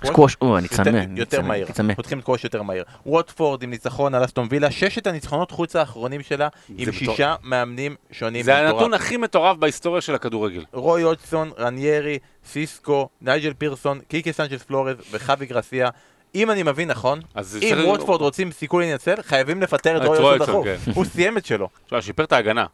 squash, 0.06 0.38
או, 0.41 0.58
אני 0.58 0.68
יותר- 0.72 0.84
צמא. 0.84 0.89
יותר 0.97 1.04
אני 1.12 1.26
צמא, 1.26 1.47
מהיר. 1.47 1.66
אני 1.66 1.74
צמא. 1.74 1.93
פותחים 1.93 2.20
את 2.20 2.24
קווש 2.24 2.43
יותר 2.43 2.62
מהיר. 2.62 2.84
ווטפורד 3.06 3.64
עם 3.64 3.70
ניצחון 3.70 4.16
על 4.16 4.26
אסטון 4.26 4.47
וילה, 4.49 4.72
ששת 4.72 5.08
הניצחונות 5.08 5.51
חוץ 5.51 5.76
האחרונים 5.76 6.22
שלה, 6.22 6.47
עם 6.78 6.91
שישה 6.91 7.36
מאמנים 7.43 7.95
שונים. 8.12 8.43
זה. 8.45 8.58
הנתון 8.58 8.93
הכי 8.93 9.18
מטורף 9.18 9.58
בהיסטוריה 9.58 10.01
של 10.01 10.16
הכדורגל. 10.16 10.64
רוי 10.74 11.01
הודסון, 11.01 11.51
רניירי, 11.60 12.20
צ'יסקו, 12.45 13.10
נייג'ל 13.22 13.54
פירסון, 13.54 13.99
קיקי 14.08 14.34
סנצ'ס 14.34 14.64
פלורז 14.64 14.95
וחאבי 15.12 15.45
גרסיה. 15.45 15.89
אם 16.36 16.51
אני 16.51 16.64
מבין 16.64 16.88
נכון, 16.88 17.20
אם 17.62 17.78
ווטפורד 17.86 18.22
רוצים 18.22 18.51
סיכוי 18.51 18.86
להינצל, 18.86 19.22
חייבים 19.22 19.62
לפטר 19.62 19.97
את 19.97 20.06
רוי 20.06 20.18
הודסון 20.18 20.39
דחוף. 20.39 20.68
הודסון, 20.68 20.93
הוא 20.93 21.06
סיים 21.06 21.38
את 21.38 21.45
שלו. 21.45 21.70
תשמע, 21.86 22.01
שיפר 22.01 22.24
את 22.24 22.32
ההגנה. 22.32 22.66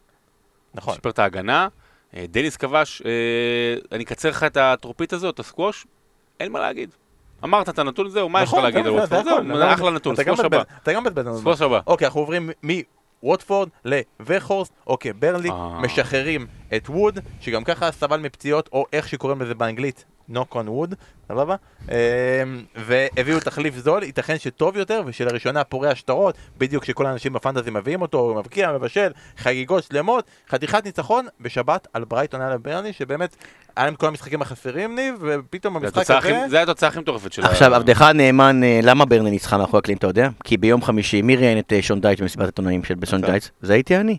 נכון. 0.74 0.94
שיפר 0.96 1.10
את 1.10 1.20
ההגנה. 1.20 1.68
אה, 2.16 2.26
דניס 2.30 2.58
כבש, 2.58 3.02
אה, 3.06 3.12
אני 3.92 4.04
אקצר 4.04 4.30
לך 4.30 4.44
את 4.44 4.58
הטרופית 4.58 5.14
הזאת, 5.14 5.40
הסקווש, 5.40 5.86
אין 6.40 6.52
מה 6.52 6.60
להגיד. 6.60 6.90
אמרת 7.44 7.70
את 7.70 7.80
הנתון, 7.80 8.10
זהו, 8.10 8.30
מה 8.30 8.42
יש 8.44 8.48
לך 8.50 8.54
נכון, 8.54 8.64
להגיד 8.64 8.84
זה- 8.84 8.90
על 8.90 8.96
ווטפורד? 8.96 9.24
זהו, 9.24 9.38
אחלה 9.74 9.92
נתון, 9.92 10.16
גם 10.16 10.24
סקווש 10.24 10.40
הבא. 10.40 10.48
מבלבל- 10.48 10.64
אתה 10.84 10.94
גם 10.94 11.04
לנו. 11.26 11.38
סקווש 11.38 11.62
הבא. 11.62 11.80
אוקיי, 11.88 12.06
אנחנו 12.08 12.20
עוברים 12.20 12.50
מווטפורד 13.24 13.70
לווכהורסט, 13.86 14.74
אוקיי, 14.88 15.14
ברלי, 15.14 15.50
אה. 15.50 15.80
משחררים 15.82 16.48
את 16.76 16.90
ווד, 16.90 17.20
שגם 17.42 17.64
ככה 17.64 17.92
סבל 17.92 18.20
מפציעות, 18.20 18.70
או 18.74 18.86
איך 18.94 19.08
שקוראים 19.08 19.42
לזה 19.42 19.56
באנגלית, 19.56 20.06
נוק 20.30 20.56
און 20.56 20.68
ווד, 20.68 20.96
סבבה? 21.28 21.56
אמ, 21.90 21.96
והביאו 22.76 23.40
תחליף 23.40 23.76
זול, 23.78 24.04
ייתכן 24.04 24.38
שטוב 24.38 24.78
יותר, 24.78 25.02
ושלראשונה 25.06 25.64
פורע 25.64 25.96
שטרות, 25.96 26.36
בדיוק 26.58 26.84
כשכל 26.84 27.06
האנשים 27.06 27.34
בפנטזי 27.34 27.72
מביאים 27.72 28.02
אותו, 28.02 28.18
הוא 28.20 28.36
מבקיע, 28.36 28.72
מבשל, 28.72 29.12
חגיגות 29.38 29.84
שלמות, 29.84 30.26
חתיכת 30.50 30.86
ניצחון 30.86 31.26
בשבת 31.42 31.88
על 31.94 32.04
ברייטון 32.04 32.42
על 32.42 32.58
ברני, 32.58 32.94
שבאמת, 32.94 33.36
היה 33.76 33.86
להם 33.86 33.96
כל 33.96 34.08
המשחקים 34.08 34.42
החסרים 34.42 34.96
ניב, 34.96 35.16
ופתאום 35.22 35.78
התוצאה 35.78 36.18
הזה... 36.18 36.46
זה 36.50 36.62
התוצאה 36.62 36.90
הכי 36.90 37.00
מטורפת 37.00 37.34
של 37.34 37.46
ה... 37.46 37.50
עכשיו, 37.50 37.76
עבדך 37.76 38.02
הנאמן, 38.02 38.64
אה, 38.64 38.80
למה 38.84 39.06
ברני 39.06 39.32
ניצחה 39.32 39.58
מאחורי 39.58 39.80
הקלעים, 39.80 39.98
אתה 39.98 40.08
יודע? 40.08 40.30
כי 40.44 40.58
ביום 40.58 40.82
חמישי, 40.82 41.22
מי 41.22 41.36
ראיין 41.36 41.60
את 41.60 41.74
אה, 41.74 41.82
שון 41.82 42.02
דייטש 42.02 42.22
במסיבת 42.22 42.44
העיתונאים 42.44 42.84
של 42.84 42.96
בסון 42.96 43.20
אתה. 43.20 43.32
דייטש? 43.32 43.50
זה 43.62 43.74
הייתי 43.74 43.98
אני. 43.98 44.18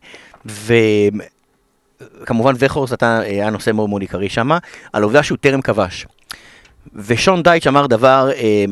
וכמובן 2.22 2.55
וכורס 2.59 2.92
אתה 2.92 3.07
אה, 3.07 3.22
היה 3.26 3.51
נושא 3.51 3.70
מאוד 3.70 3.88
מאוד 3.88 4.03
עיקרי 4.03 4.28
שם, 4.28 4.51
על 4.92 5.03
העובדה 5.03 5.22
שהוא 5.22 5.38
טרם 5.40 5.62
כבש. 5.62 6.07
ושון 6.94 7.42
דייטש 7.42 7.66
אמר 7.66 7.86
דבר, 7.86 8.30
אה, 8.36 8.64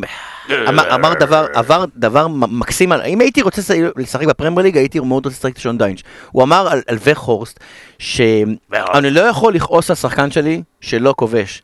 אמר, 0.69 0.95
אמר 0.95 1.15
דבר, 1.15 1.47
עבר 1.55 1.85
דבר 1.97 2.27
מקסים, 2.29 2.93
על, 2.93 3.03
אם 3.03 3.21
הייתי 3.21 3.43
רוצה 3.43 3.61
לש- 3.63 3.91
לשחק 3.97 4.27
בפרמייר 4.27 4.63
ליג, 4.63 4.77
הייתי 4.77 5.01
מאוד 5.01 5.27
רוצה 5.27 5.37
לשחק 5.39 5.53
את 5.53 5.61
שון 5.61 5.79
דייטש. 5.79 6.03
הוא 6.31 6.43
אמר 6.43 6.69
על, 6.69 6.83
על 6.87 6.99
וכורסט, 7.05 7.61
שאני 7.99 9.11
לא 9.11 9.21
יכול 9.21 9.55
לכעוס 9.55 9.91
על 9.91 9.97
שחקן 9.97 10.31
שלי 10.31 10.63
שלא 10.81 11.15
כובש. 11.17 11.63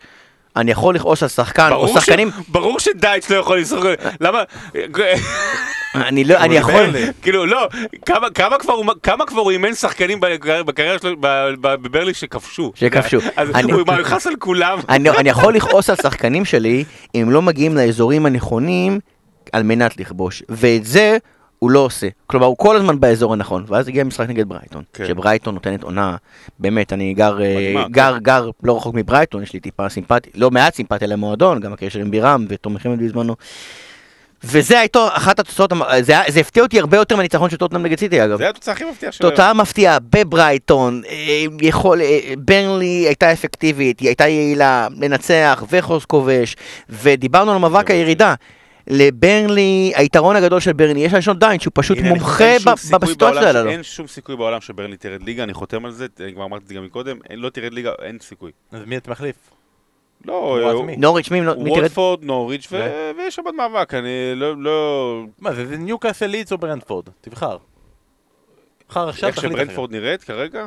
אני 0.57 0.71
יכול 0.71 0.95
לכעוס 0.95 1.23
על 1.23 1.29
שחקן, 1.29 1.69
או 1.73 1.87
ברור 1.87 1.89
ש- 2.01 2.05
שחקנים, 2.05 2.31
ברור 2.49 2.79
שדייטש 2.81 3.31
לא 3.31 3.37
יכול 3.37 3.59
לשחק, 3.59 3.97
למה? 4.21 4.43
אני 5.95 6.24
לא, 6.24 6.36
אני 6.36 6.57
יכול. 6.57 6.86
כאילו 7.22 7.47
לא, 7.47 7.68
כמה- 8.34 8.59
כבר 8.59 8.72
הוא- 8.72 8.86
כמה 9.03 9.26
כבר 9.26 9.40
הוא 9.40 9.51
אימן 9.51 9.74
שחקנים 9.74 10.18
בקר- 10.20 10.62
בקריירה 10.62 10.99
שלו 10.99 11.16
בברלי 11.61 12.14
שכבשו. 12.14 12.72
שכבשו. 12.74 13.18
אז 13.36 13.49
הוא 13.62 14.01
יכעס 14.01 14.26
על 14.26 14.36
כולם. 14.38 14.78
אני, 14.88 15.28
יכול 15.28 15.55
לכעוס 15.55 15.90
על 15.90 15.97
שחקנים 15.97 16.45
שלי 16.45 16.84
אם 17.14 17.28
לא 17.30 17.42
מגיעים 17.42 17.76
לאזורים 17.76 18.26
הנכונים 18.26 19.01
על 19.53 19.62
מנת 19.62 20.01
לכבוש, 20.01 20.42
ואת 20.49 20.84
זה 20.84 21.16
הוא 21.59 21.70
לא 21.70 21.78
עושה. 21.78 22.07
כלומר, 22.26 22.47
הוא 22.47 22.57
כל 22.59 22.76
הזמן 22.76 23.01
באזור 23.01 23.32
הנכון, 23.32 23.64
ואז 23.68 23.88
הגיע 23.88 24.05
משחק 24.05 24.28
נגד 24.28 24.49
ברייטון, 24.49 24.82
כן. 24.92 25.07
שברייטון 25.07 25.55
נותנת 25.55 25.82
עונה, 25.82 26.16
באמת, 26.59 26.92
אני 26.92 27.14
גר, 27.14 27.42
אה, 27.42 27.55
מדהימה, 27.57 27.88
גר, 27.88 28.18
גר 28.22 28.51
לא 28.62 28.76
רחוק 28.76 28.95
מברייטון, 28.95 29.42
יש 29.42 29.53
לי 29.53 29.61
טיפה 29.61 29.88
סימפטיה, 29.88 30.32
לא 30.34 30.51
מעט 30.51 30.74
סימפטיה 30.74 31.09
למועדון, 31.09 31.61
גם 31.61 31.72
הקשר 31.72 31.99
עם 32.01 32.11
בירם 32.11 32.47
ותומר 32.49 32.78
חמד 32.78 33.03
בזמנו. 33.03 33.36
וזה 34.47 34.78
הייתו 34.80 35.09
אחת 35.12 35.38
התוצאות, 35.38 35.72
זה, 36.01 36.14
זה 36.28 36.40
הפתיע 36.40 36.62
אותי 36.62 36.80
הרבה 36.80 36.97
יותר 36.97 37.16
מהניצחון 37.16 37.51
של 37.51 37.57
טוטנאם 37.57 37.82
נגד 37.82 37.99
סיטי 37.99 38.24
אגב. 38.24 38.38
זה 38.38 38.49
התוצאה 38.49 38.74
הכי 38.74 38.84
מפתיעה 38.84 39.12
שלו. 39.12 39.30
תוצאה 39.30 39.55
מפתיעה 39.55 39.99
בברייטון, 39.99 41.03
אה, 41.09 41.14
יכול, 41.62 42.01
אה, 42.01 42.18
ברנלי 42.38 42.86
הייתה 43.07 43.32
אפקטיבית, 43.32 44.01
היא 44.01 44.09
הייתה 44.09 44.28
יעילה, 44.28 44.88
לנצח, 45.01 45.64
וחוס 45.70 46.05
כובש, 46.05 46.57
ודיברנו 46.88 47.53
על 47.53 47.59
מאבק 47.59 47.90
הירידה. 47.90 48.34
לברנלי, 48.86 49.92
היתרון 49.95 50.36
הגדול 50.36 50.61
של 50.61 50.72
ברנלי, 50.72 51.01
יש 51.01 51.12
לה 51.12 51.22
שון 51.22 51.38
דיין, 51.38 51.61
שהוא 51.61 51.70
פשוט 51.74 51.99
הנה, 51.99 52.09
מומחה 52.09 52.55
בסיטואציה 53.01 53.47
האלו. 53.47 53.70
אין 53.70 53.82
שום 53.82 54.07
סיכוי 54.07 54.36
בעולם 54.36 54.61
שברלי 54.61 54.97
תרד 54.97 55.22
ליגה, 55.22 55.42
אני 55.42 55.55
חותם 55.55 55.84
על 55.84 55.90
זה, 55.92 56.07
אני 56.20 56.32
כבר 56.34 56.45
אמרתי 56.45 56.62
את 56.64 56.68
זה 56.68 56.74
גם 56.74 56.84
מקודם, 56.84 57.16
אין- 57.30 57.38
לא 57.38 57.51
תרד 57.51 57.72
ליגה, 57.72 57.90
אין 58.03 58.18
סיכוי. 58.20 58.51
אז 58.72 58.80
מי 58.86 58.97
אתה 58.97 59.11
מחליף? 59.11 59.36
לא, 60.25 60.83
מי? 60.87 60.97
נוריץ' 60.97 61.31
מי? 61.31 61.41
וולפורד, 61.47 62.25
נוריץ', 62.25 62.68
ויש 63.16 63.35
שם 63.35 63.43
עוד 63.45 63.55
מאבק, 63.55 63.95
אני 63.95 64.33
לא, 64.35 64.57
לא... 64.57 65.22
מה 65.39 65.53
זה, 65.53 65.66
זה 65.66 65.77
ניוקאסל 65.77 66.27
לידס 66.27 66.53
או 66.53 66.59
ברנדפורד? 66.59 67.05
תבחר. 67.20 67.57
תבחר 68.87 69.09
עכשיו, 69.09 69.29
איך 69.29 69.37
תחליט 69.37 69.53
שברנדפורד 69.53 69.93
נראית 69.93 70.25
כרגע, 70.25 70.66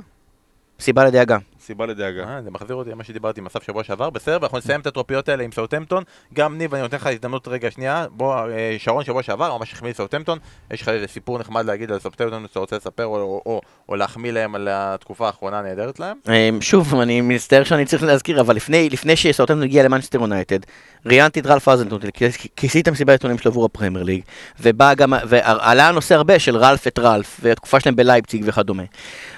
סיבה 0.80 1.06
לדאגה. 1.06 1.38
סיבה 1.62 1.86
לדאגה. 1.86 2.24
אה, 2.24 2.42
זה 2.42 2.52
מחזיר 2.52 2.76
אותי 2.76 2.90
למה 2.90 3.04
שדיברתי 3.04 3.40
עם 3.40 3.46
אסף 3.46 3.64
שבוע 3.64 3.84
שעבר, 3.84 4.10
בסדר, 4.10 4.38
ואנחנו 4.42 4.58
נסיים 4.58 4.82
את 4.82 4.88
הטרופיות 4.88 5.30
האלה 5.30 5.44
עם 5.44 5.52
סאוטמפטון. 5.52 6.04
גם 6.34 6.58
ניב, 6.58 6.74
אני 6.74 6.84
נותן 6.84 6.98
לך 6.98 7.08
הזדמנות 7.08 7.48
רגע 7.48 7.72
שנייה, 7.72 8.06
בוא, 8.12 8.36
אה, 8.36 8.76
שרון 8.78 9.04
שבוע 9.04 9.24
שעבר, 9.24 9.58
ממש 9.58 9.74
החמיא 9.74 9.92
לסאוטמפטון, 9.92 10.40
יש 10.72 10.82
לך 10.82 10.90
איזה 10.90 11.08
סיפור 11.08 11.40
נחמד 11.40 11.66
להגיד 11.66 11.92
על 11.92 12.00
סאוטמפטון 12.00 12.46
שאתה 12.48 12.60
רוצה 12.60 12.76
לספר, 12.76 13.06
או, 13.06 13.16
או, 13.16 13.42
או, 13.46 13.62
או 13.90 13.96
להחמיא 13.96 14.32
להם 14.32 14.56
על 14.56 14.68
התקופה 14.72 15.28
האחרונה 15.28 15.60
הנהדרת 15.60 16.00
להם? 16.00 16.18
אמ, 16.30 16.62
שוב, 16.62 17.00
אני 17.00 17.22
מצטער 17.22 17.64
שאני 17.64 17.86
צריך 17.86 18.04
להזכיר, 18.04 18.42
אבל 18.42 18.56
לפני, 18.56 18.90
לפני 18.90 19.16
שסאות'המפטון 19.16 19.64
הגיע 19.64 19.84
למנצ'סטר 19.84 20.20
יונייטד, 20.20 20.60
ראיינתי 21.06 21.40
את 21.40 21.46
ראלף 21.46 21.68
הזנהוטל, 21.68 22.08
כיסיתי 22.56 22.80
את 22.80 22.88
המסיבת 22.88 23.10
העיתונים 23.10 23.38
שלו 23.38 23.52
עבור 23.52 23.66
הפרמייר 23.66 24.04
ליג, 24.04 24.22
ובא 24.60 24.94
גם, 24.94 25.14
ועלה 25.28 25.88
הנושא 25.88 26.16
הרבה 26.16 26.40
של 26.40 26.58
ראלף 26.58 26.88
את 26.88 27.00
ראלף, 27.00 27.40
והתקופה 27.44 27.80
שלהם 27.80 27.96
בלייפציג 27.96 28.44
וכדומה. 28.46 28.84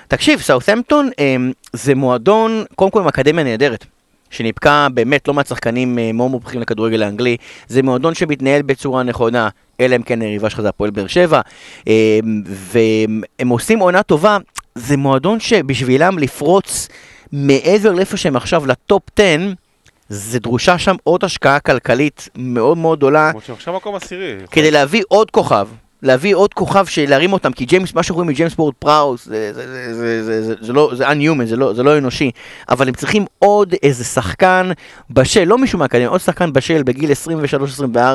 תקשיב, 0.10 0.42
סאות'המפטון 0.42 1.10
אמ, 1.20 1.52
זה 1.74 1.96
מועדון, 1.96 2.64
קודם 2.76 2.92
כל 2.92 3.00
עם 3.00 3.08
אקדמיה 3.08 3.44
נהדרת. 3.44 3.86
שניפקה 4.30 4.88
באמת 4.94 5.28
לא 5.28 5.34
מעט 5.34 5.48
שחקנים 5.48 6.00
אה, 6.00 6.12
מאוד 6.12 6.32
מותאמים 6.32 6.62
לכדורגל 6.62 7.04
האנגלי, 7.04 7.38
זה 7.68 7.82
מועדון 7.84 8.16
שמתנהל 8.16 8.62
בצורה 8.62 9.04
נכונה, 9.04 9.50
אלא 9.80 9.96
אם 9.96 10.02
כן 10.02 10.22
היריבה 10.22 10.50
שלך 10.50 10.62
זה 10.62 10.70
הפועל 10.70 10.90
באר 10.92 11.08
שבע, 11.08 11.42
אמ, 11.88 11.94
והם 12.46 13.50
עושים 13.50 13.80
עונה 13.80 14.04
טובה, 14.04 14.38
זה 14.76 14.98
מועדון 14.98 15.40
שבשבילם 15.40 16.20
לפרוץ 16.20 16.88
מעבר 17.32 17.92
לאיפה 17.92 18.18
שהם 18.18 18.36
עכשיו 18.36 18.66
לטופ 18.66 19.04
10, 19.20 19.38
זה 20.10 20.40
דרושה 20.40 20.78
שם 20.78 20.96
עוד 21.04 21.24
השקעה 21.24 21.60
כלכלית 21.60 22.30
מאוד 22.36 22.78
מאוד 22.78 22.98
גדולה 22.98 23.32
כמו 23.32 23.42
שעכשיו 23.42 23.74
מקום 23.74 23.96
עשירי. 23.96 24.36
כדי 24.52 24.72
להביא 24.72 25.04
עוד 25.08 25.32
כוכב. 25.32 25.68
להביא 26.04 26.36
עוד 26.36 26.54
כוכב 26.54 26.86
שלהרים 26.86 27.34
אותם, 27.34 27.52
כי 27.52 27.66
ג'יימס, 27.66 27.94
מה 27.94 28.02
רואים 28.10 28.30
מג'יימס 28.30 28.56
וורד 28.56 28.74
פראוס, 28.80 29.26
זה, 29.26 29.54
זה, 29.54 29.68
זה, 29.68 29.94
זה, 29.94 30.24
זה, 30.24 30.44
זה, 30.44 30.54
זה 30.62 30.74
לא, 30.74 30.92
זה 30.96 31.10
inhuman, 31.10 31.46
זה 31.46 31.56
לא, 31.56 31.74
זה 31.74 31.84
לא 31.84 31.98
אנושי, 31.98 32.32
אבל 32.70 32.88
הם 32.88 32.94
צריכים 32.94 33.26
עוד 33.40 33.76
איזה 33.84 34.04
שחקן 34.04 34.72
בשל, 35.10 35.44
לא 35.44 35.58
מישהו 35.58 35.80
מהאקדמיה, 35.80 36.08
עוד 36.08 36.20
שחקן 36.22 36.54
בשל 36.54 36.84
בגיל 36.84 37.12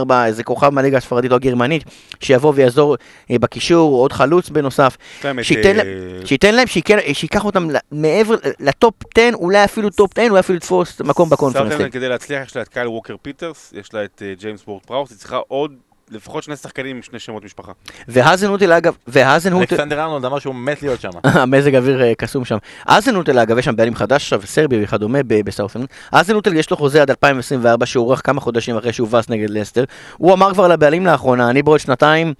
23-24, 0.08 0.12
איזה 0.26 0.44
כוכב 0.44 0.68
מהליגה 0.68 0.96
הספרדית 0.98 1.30
או 1.30 1.36
הגרמנית, 1.36 1.84
שיבוא 2.20 2.52
ויעזור 2.56 2.96
אה, 3.30 3.38
בקישור, 3.38 3.94
עוד 4.00 4.12
חלוץ 4.12 4.48
בנוסף, 4.48 4.96
שייתן, 5.42 5.68
אה, 5.68 5.72
להם, 5.84 5.86
שייתן 6.26 6.54
להם, 6.54 6.66
שייק- 6.66 7.12
שייקח 7.12 7.44
אותם 7.44 7.70
ל- 7.70 7.76
מעבר, 7.92 8.34
לטופ 8.60 8.94
10, 9.18 9.30
אולי 9.34 9.64
אפילו 9.64 9.90
טופ 9.90 10.18
10, 10.18 10.30
אולי 10.30 10.40
אפילו 10.40 10.56
לתפוס 10.56 11.00
מקום 11.00 11.30
בקונפרנס. 11.30 11.72
כדי 11.92 12.08
להצליח 12.08 12.46
יש 12.46 12.56
לה 12.56 12.62
את 12.62 12.68
קייל 12.68 12.88
ווקר 12.88 13.14
פיטרס, 13.22 13.72
יש 13.76 13.94
לה 13.94 14.04
את 14.04 14.22
אה, 14.24 14.34
ג'יימס 14.40 14.64
וורד 14.64 14.82
פראוס, 14.86 15.10
היא 15.10 15.18
צריכה 15.18 15.36
עוד 15.48 15.72
לפחות 16.14 16.42
שני 16.42 16.56
שחקנים 16.56 16.96
עם 16.96 17.02
שני 17.02 17.18
שמות 17.18 17.44
משפחה. 17.44 17.72
והזנהוטל 18.08 18.72
אגב, 18.72 18.96
והזנהוטל... 19.06 19.74
אלכסנדר 19.74 20.00
ארנולד 20.00 20.24
אמר 20.24 20.38
שהוא 20.38 20.54
מת 20.54 20.82
להיות 20.82 21.00
שם. 21.00 21.10
המזג 21.24 21.74
אוויר 21.76 22.02
אה, 22.02 22.12
קסום 22.14 22.44
שם. 22.44 22.56
הזנהוטל 22.86 23.38
אגב, 23.38 23.58
יש 23.58 23.64
שם 23.64 23.76
בעלים 23.76 23.94
חדש 23.94 24.22
עכשיו, 24.22 24.42
סרבי 24.44 24.84
וכדומה 24.84 25.22
ב- 25.26 25.40
בסאות'המפטון. 25.40 25.86
אזנוטל 26.12 26.56
יש 26.56 26.70
לו 26.70 26.76
חוזה 26.76 27.02
עד 27.02 27.10
2024 27.10 27.86
שהוארך 27.86 28.26
כמה 28.26 28.40
חודשים 28.40 28.76
אחרי 28.76 28.92
שהובס 28.92 29.28
נגד 29.28 29.50
לסטר. 29.50 29.84
הוא 30.16 30.32
אמר 30.32 30.54
כבר 30.54 30.68
לבעלים 30.68 31.06
לאחרונה, 31.06 31.50
אני 31.50 31.62
בעוד 31.62 31.80
שנתיים 31.80 32.34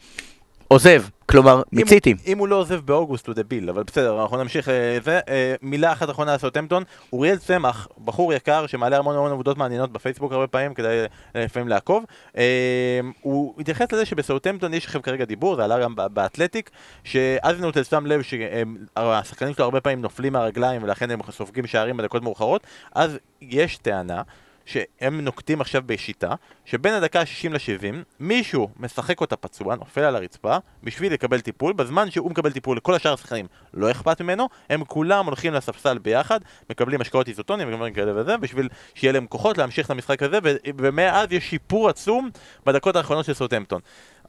עוזב. 0.68 1.02
כלומר, 1.26 1.56
אם 1.56 1.78
מיציתי. 1.78 2.10
הוא- 2.12 2.18
אם 2.26 2.38
הוא 2.38 2.48
לא 2.48 2.56
עוזב 2.56 2.80
באוגוסט 2.84 3.26
הוא 3.26 3.34
דביל, 3.34 3.70
אבל 3.70 3.82
בסדר, 3.82 4.22
אנחנו 4.22 4.36
נמשיך 4.36 4.68
אה, 4.68 4.98
זה. 5.04 5.20
אה, 5.28 5.54
מילה 5.62 5.92
אחת 5.92 6.10
אחרונה 6.10 6.32
על 6.32 6.38
סאוטהמפטון, 6.38 6.82
אוריאל 7.12 7.36
צמח, 7.36 7.88
בחור 8.04 8.32
יקר 8.32 8.66
שמעלה 8.66 8.98
המון 8.98 9.16
המון 9.16 9.30
עבודות 9.32 9.56
מעניינות 9.58 9.92
בפייסבוק 9.92 10.32
הרבה 10.32 10.46
פעמים, 10.46 10.74
כדאי 10.74 10.98
אה, 11.36 11.44
לפעמים 11.44 11.68
לעקוב. 11.68 12.04
אה, 12.36 13.00
הוא 13.20 13.54
התייחס 13.60 13.92
לזה 13.92 14.04
שבסאוטהמפטון 14.04 14.74
יש 14.74 14.84
עכשיו 14.86 15.02
כרגע 15.02 15.24
דיבור, 15.24 15.56
זה 15.56 15.64
עלה 15.64 15.78
גם 15.80 15.94
באתלטיק, 15.96 16.70
שאזנוטל 17.04 17.82
שם 17.82 18.06
לב 18.06 18.20
שהשחקנים 18.22 19.54
שלו 19.54 19.64
הרבה 19.64 19.80
פעמים 19.80 20.02
נופלים 20.02 20.32
מהרגליים 20.32 20.82
ולכן 20.82 21.10
הם 21.10 21.20
סופגים 21.30 21.66
שערים 21.66 21.96
בדקות 21.96 22.22
מאוחרות, 22.22 22.66
אז 22.94 23.18
יש 23.42 23.76
טענה 23.76 24.22
שהם 24.64 25.20
נוקטים 25.20 25.60
עכשיו 25.60 25.82
בשיטה, 25.86 26.34
שבין 26.64 26.94
הדקה 26.94 27.20
ה-60 27.20 27.48
ל-70, 27.50 27.94
מישהו 28.20 28.68
משחק 28.76 29.20
אותה 29.20 29.36
פצוע, 29.36 29.76
נופל 29.76 30.00
על 30.00 30.16
הרצפה, 30.16 30.56
בשביל 30.82 31.12
לקבל 31.12 31.40
טיפול, 31.40 31.72
בזמן 31.72 32.10
שהוא 32.10 32.30
מקבל 32.30 32.52
טיפול 32.52 32.76
לכל 32.76 32.94
השאר 32.94 33.12
השחקנים 33.12 33.46
לא 33.74 33.90
אכפת 33.90 34.20
ממנו, 34.20 34.48
הם 34.70 34.84
כולם 34.84 35.26
הולכים 35.26 35.52
לספסל 35.52 35.98
ביחד, 35.98 36.40
מקבלים 36.70 37.00
השקעות 37.00 37.28
איזוטונים 37.28 37.68
ודברים 37.68 37.94
כאלה 37.94 38.20
וזה, 38.20 38.36
בשביל 38.36 38.68
שיהיה 38.94 39.12
להם 39.12 39.26
כוחות 39.26 39.58
להמשיך 39.58 39.86
את 39.86 39.90
המשחק 39.90 40.22
הזה, 40.22 40.38
ומאז 40.78 41.32
יש 41.32 41.50
שיפור 41.50 41.88
עצום 41.88 42.30
בדקות 42.66 42.96
האחרונות 42.96 43.24
של 43.24 43.34
סוטמפטון. 43.34 43.80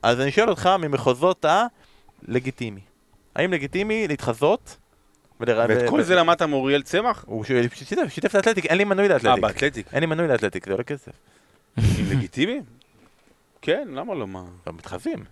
אז 0.04 0.22
אני 0.22 0.32
שואל 0.32 0.50
אותך 0.50 0.70
ממחוזות 0.80 1.46
הלגיטימי. 2.28 2.82
האם 3.36 3.54
לגיטימי 3.54 4.08
להתחזות? 4.08 4.78
ואת 5.40 5.90
כל 5.90 6.02
זה 6.02 6.16
למדת 6.16 6.42
מאוריאל 6.42 6.82
צמח? 6.82 7.24
הוא 7.28 7.44
שיתף, 7.44 8.30
את 8.30 8.36
האתלטיק, 8.36 8.66
אין 8.66 8.78
לי 8.78 8.84
מנוי 8.84 9.08
אה, 9.08 9.14
לאתלטיק. 9.14 9.42
באתלטיק. 9.42 9.88
אין 9.94 10.00
לי 10.00 10.06
מנוי 10.06 10.28
לאתלטיק, 10.28 10.66
זה 10.66 10.72
עולה 10.72 10.84
כסף. 10.84 11.12
עם 11.78 11.84
לגיטימי? 12.12 12.62
כן, 13.62 13.88
למה 13.92 14.16
לא? 14.16 14.28
מה? 14.28 14.44
הם 14.66 14.78
מתחזים. 14.78 15.24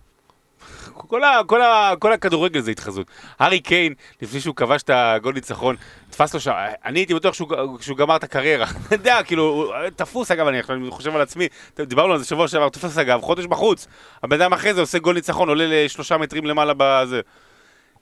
כל, 0.94 1.24
ה, 1.24 1.42
כל, 1.48 1.62
ה, 1.62 1.94
כל 2.00 2.14
הכדורגל 2.14 2.60
זה 2.60 2.72
התחזות. 2.72 3.08
הארי 3.40 3.60
קיין, 3.60 3.94
לפני 4.22 4.40
שהוא 4.40 4.56
כבש 4.56 4.84
את 4.84 4.90
הגול 4.94 5.34
ניצחון, 5.34 5.76
תפס 6.10 6.34
לו 6.34 6.40
שם, 6.40 6.54
אני 6.86 7.00
הייתי 7.00 7.14
בטוח 7.14 7.34
שהוא, 7.34 7.80
שהוא 7.82 7.98
גמר 7.98 8.16
את 8.16 8.24
הקריירה. 8.24 8.66
אתה 8.88 8.96
יודע, 8.96 9.24
כאילו, 9.24 9.44
הוא 9.44 9.90
תפוס 9.96 10.32
אגב, 10.32 10.48
אני 10.48 10.60
עכשיו 10.60 10.78
חושב 10.90 11.16
על 11.16 11.22
עצמי, 11.22 11.48
דיברנו 11.78 12.14
על 12.14 12.20
זה 12.20 12.26
שבוע 12.26 12.48
שעבר, 12.48 12.70
תפוס 12.70 12.98
אגב, 12.98 13.22
חודש 13.22 13.46
בחוץ. 13.46 13.88
הבן 14.24 14.42
אדם 14.42 14.54
אחרי 14.54 14.74
זה 14.74 14.82
עושה 14.82 15.00
גול 15.00 15.16
ניצחון, 15.16 15.50
עולה 15.50 15.66
לשלושה 15.68 16.18
מטרים 16.18 16.46
למעלה 16.46 16.74
בזה. 16.78 17.22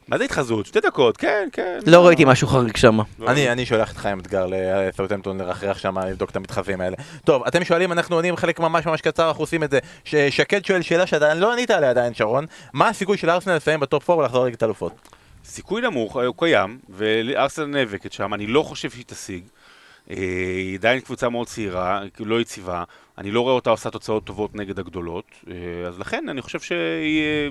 מה 0.08 0.18
זה 0.18 0.24
התחזות? 0.24 0.66
שתי 0.66 0.80
דקות, 0.80 1.18
כן, 1.18 1.50
כן. 1.52 1.80
לא 1.88 2.08
ראיתי 2.08 2.26
משהו 2.26 2.48
חריג 2.48 2.78
שם. 2.78 3.00
אני, 3.28 3.52
אני 3.52 3.66
שולח 3.66 3.92
את 3.92 3.98
חיים 3.98 4.20
אתגר 4.20 4.46
לסאוטהמפטון 4.50 5.38
לרחרח 5.42 5.78
שם, 5.78 5.98
לבדוק 6.00 6.30
את 6.30 6.36
המתחזים 6.36 6.82
האלה. 6.82 6.96
טוב, 7.26 7.44
אתם 7.48 7.64
שואלים, 7.64 7.92
אנחנו 7.92 8.16
עונים 8.16 8.36
חלק 8.36 8.60
ממש 8.60 8.86
ממש 8.86 9.02
קצר, 9.02 9.28
אנחנו 9.28 9.44
עושים 9.44 9.64
את 9.64 9.72
זה. 9.72 9.80
שקד 10.30 10.66
שואל 10.66 10.82
שאלה 10.82 11.08
שעדיין 11.08 11.38
לא 11.38 11.54
ענית 11.54 11.72
עליה 11.72 11.90
עדיין, 11.90 12.14
שרון. 12.14 12.46
מה 12.74 12.88
הסיכוי 12.88 13.18
של 13.18 13.30
ארסנל 13.30 13.56
לסיים 13.56 13.80
בטופ 13.80 14.10
4 14.10 14.22
ולחזור 14.22 14.44
לליגת 14.44 14.64
אלופות? 14.64 14.94
סיכוי 15.46 15.82
נמוך, 15.82 16.16
הוא 16.16 16.36
קיים, 16.38 16.80
וארסנל 16.90 17.66
נאבקת 17.66 18.14
שם, 18.14 18.34
אני 18.34 18.48
לא 18.48 18.64
חושב 18.64 18.90
שהיא 18.90 19.06
תשיג. 19.08 19.44
אה, 20.10 20.16
היא 20.58 20.78
עדיין 20.78 21.00
קבוצה 21.00 21.30
מאוד 21.30 21.48
צעירה, 21.48 22.02
לא 22.20 22.42
יציבה, 22.42 22.84
אני 23.18 23.32
לא 23.32 23.42
רואה 23.42 23.54
אותה 23.54 23.70
עושה 23.70 23.90
תוצאות 23.90 24.24
טובות 24.24 24.56
נגד 24.56 24.80
הגדולות, 24.80 25.26
אה, 25.48 25.88
אז 25.88 26.00
לכן 26.00 26.30
אני 26.30 26.42
חושב 26.42 26.60
שהיא 26.60 27.22
אה, 27.22 27.48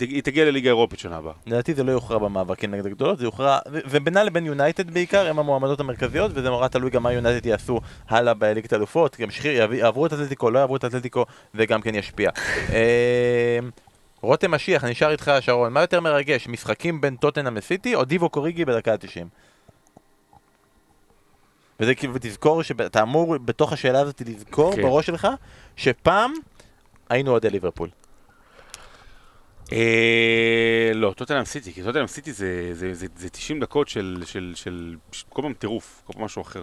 היא 0.00 0.22
תגיע 0.22 0.44
לליגה 0.44 0.68
האירופית 0.68 0.98
שנה 0.98 1.16
הבאה. 1.16 1.32
לדעתי 1.46 1.74
זה 1.74 1.84
לא 1.84 1.92
יוכרע 1.92 2.18
במאבקים 2.18 2.70
נגד 2.70 2.86
הגדולות, 2.86 3.18
זה 3.18 3.24
יוכרע, 3.24 3.58
ובינה 3.66 4.24
לבין 4.24 4.46
יונייטד 4.46 4.90
בעיקר, 4.90 5.28
הם 5.28 5.38
המועמדות 5.38 5.80
המרכזיות, 5.80 6.30
וזה 6.34 6.48
נורא 6.50 6.68
תלוי 6.68 6.90
גם 6.90 7.02
מה 7.02 7.12
יונייטד 7.12 7.46
יעשו 7.46 7.80
הלאה 8.08 8.34
בליגת 8.34 8.72
אלופות, 8.72 9.16
יעברו 9.72 10.06
את 10.06 10.12
אתלטיקו, 10.12 10.50
לא 10.50 10.58
יעברו 10.58 10.76
את 10.76 10.84
אתלטיקו, 10.84 11.24
זה 11.54 11.66
גם 11.66 11.80
כן 11.82 11.94
ישפיע. 11.94 12.30
אה, 12.74 13.58
רותם 14.20 14.50
משיח, 14.50 14.84
אני 14.84 14.90
נשאר 14.90 15.10
איתך 15.10 15.32
שרון, 15.40 15.72
מה 15.72 15.80
יותר 15.80 16.00
מרגש, 16.00 16.48
משחקים 16.48 17.00
בין 17.00 17.16
טוטנאם 17.16 17.56
לסיטי 17.56 17.94
או 17.94 18.04
דיבו 18.04 18.28
קוריגי 18.28 18.64
בדקה 18.64 18.92
ה-90? 18.92 19.26
וזה 21.80 21.94
כאילו, 21.94 22.14
ותזכור 22.14 22.62
שאתה 22.62 23.02
אמור 23.02 23.38
בתוך 23.38 23.72
השאלה 23.72 24.00
הזאת 24.00 24.22
לזכור 24.26 24.76
כן. 24.76 24.82
בראש 24.82 25.06
שלך, 25.06 25.28
שפעם 25.76 26.32
היינו 27.10 27.30
אוהדי 27.30 27.50
ליברפול. 27.50 27.88
אה, 29.72 30.90
לא, 30.94 31.14
טוטנהאם 31.16 31.44
סיטי, 31.44 31.72
כי 31.72 31.82
טוטנהאם 31.82 32.06
סיטי 32.06 32.32
זה, 32.32 32.70
זה, 32.72 32.94
זה, 32.94 33.06
זה 33.16 33.30
90 33.30 33.60
דקות 33.60 33.88
של 33.88 34.96
כל 35.28 35.42
פעם 35.42 35.54
טירוף, 35.54 36.02
כל 36.04 36.12
פעם 36.12 36.24
משהו 36.24 36.42
אחר. 36.42 36.62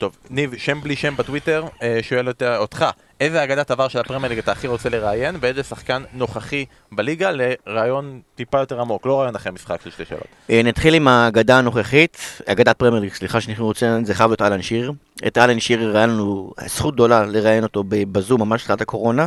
טוב, 0.00 0.16
ניב, 0.30 0.54
שם 0.58 0.80
בלי 0.80 0.96
שם 0.96 1.14
בטוויטר, 1.16 1.64
אה, 1.82 1.98
שואל 2.02 2.28
אות- 2.28 2.42
אותך, 2.42 2.84
איזה 3.20 3.44
אגדת 3.44 3.70
עבר 3.70 3.88
של 3.88 3.98
הפרמייר 3.98 4.28
ליג 4.30 4.38
אתה 4.38 4.52
הכי 4.52 4.66
רוצה 4.66 4.88
לראיין, 4.88 5.36
ואיזה 5.40 5.62
שחקן 5.62 6.02
נוכחי 6.12 6.64
בליגה 6.92 7.30
לראיון 7.30 8.20
טיפה 8.34 8.58
יותר 8.58 8.80
עמוק, 8.80 9.06
לא 9.06 9.20
ראיון 9.20 9.36
אחרי 9.36 9.52
משחק 9.52 9.80
של 9.84 9.90
שתי 9.90 10.04
שאלות. 10.04 10.24
אה, 10.50 10.60
נתחיל 10.64 10.94
עם 10.94 11.08
האגדה 11.08 11.58
הנוכחית, 11.58 12.18
אגדת 12.46 12.76
פרמייר 12.76 13.02
ליג, 13.02 13.12
סליחה 13.12 13.40
שאני 13.40 13.54
רוצה, 13.58 13.98
זה 14.04 14.14
חייב 14.14 14.30
להיות 14.30 14.42
אלן 14.42 14.62
שירר. 14.62 14.92
את 15.26 15.38
אלן 15.38 15.60
שיר 15.60 15.96
היה 15.96 16.06
לנו 16.06 16.52
זכות 16.66 16.94
גדולה 16.94 17.22
לראיין 17.26 17.62
אותו 17.62 17.84
בזום 17.88 18.40
ממש 18.40 18.62
תחילת 18.62 18.80
הקורונה, 18.80 19.26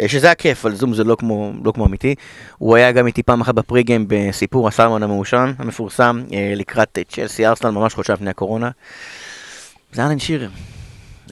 אה, 0.00 0.08
שזה 0.08 0.26
היה 0.26 0.34
כיף, 0.34 0.66
אבל 0.66 0.74
זום 0.74 0.94
זה 0.94 1.04
לא 1.04 1.16
כמו, 1.18 1.52
לא 1.64 1.72
כמו 1.72 1.86
אמיתי. 1.86 2.14
הוא 2.58 2.76
היה 2.76 2.92
גם 2.92 3.06
איתי 3.06 3.22
פעם 3.22 3.40
אחת 3.40 3.54
בפריגיים 3.54 4.04
בסיפור 4.08 4.68
הסלמון 4.68 5.02
המעושן 5.02 5.52
המפורסם, 5.58 6.22
לקראת 6.56 6.98
צ'לסי 7.08 7.46
ארסנל 7.46 7.70
ממש 7.70 7.94
חודשיים 7.94 8.14
לפני 8.16 8.30
הקורונה. 8.30 8.70
זה 9.96 10.06
אלן 10.06 10.18
שירר. 10.18 10.48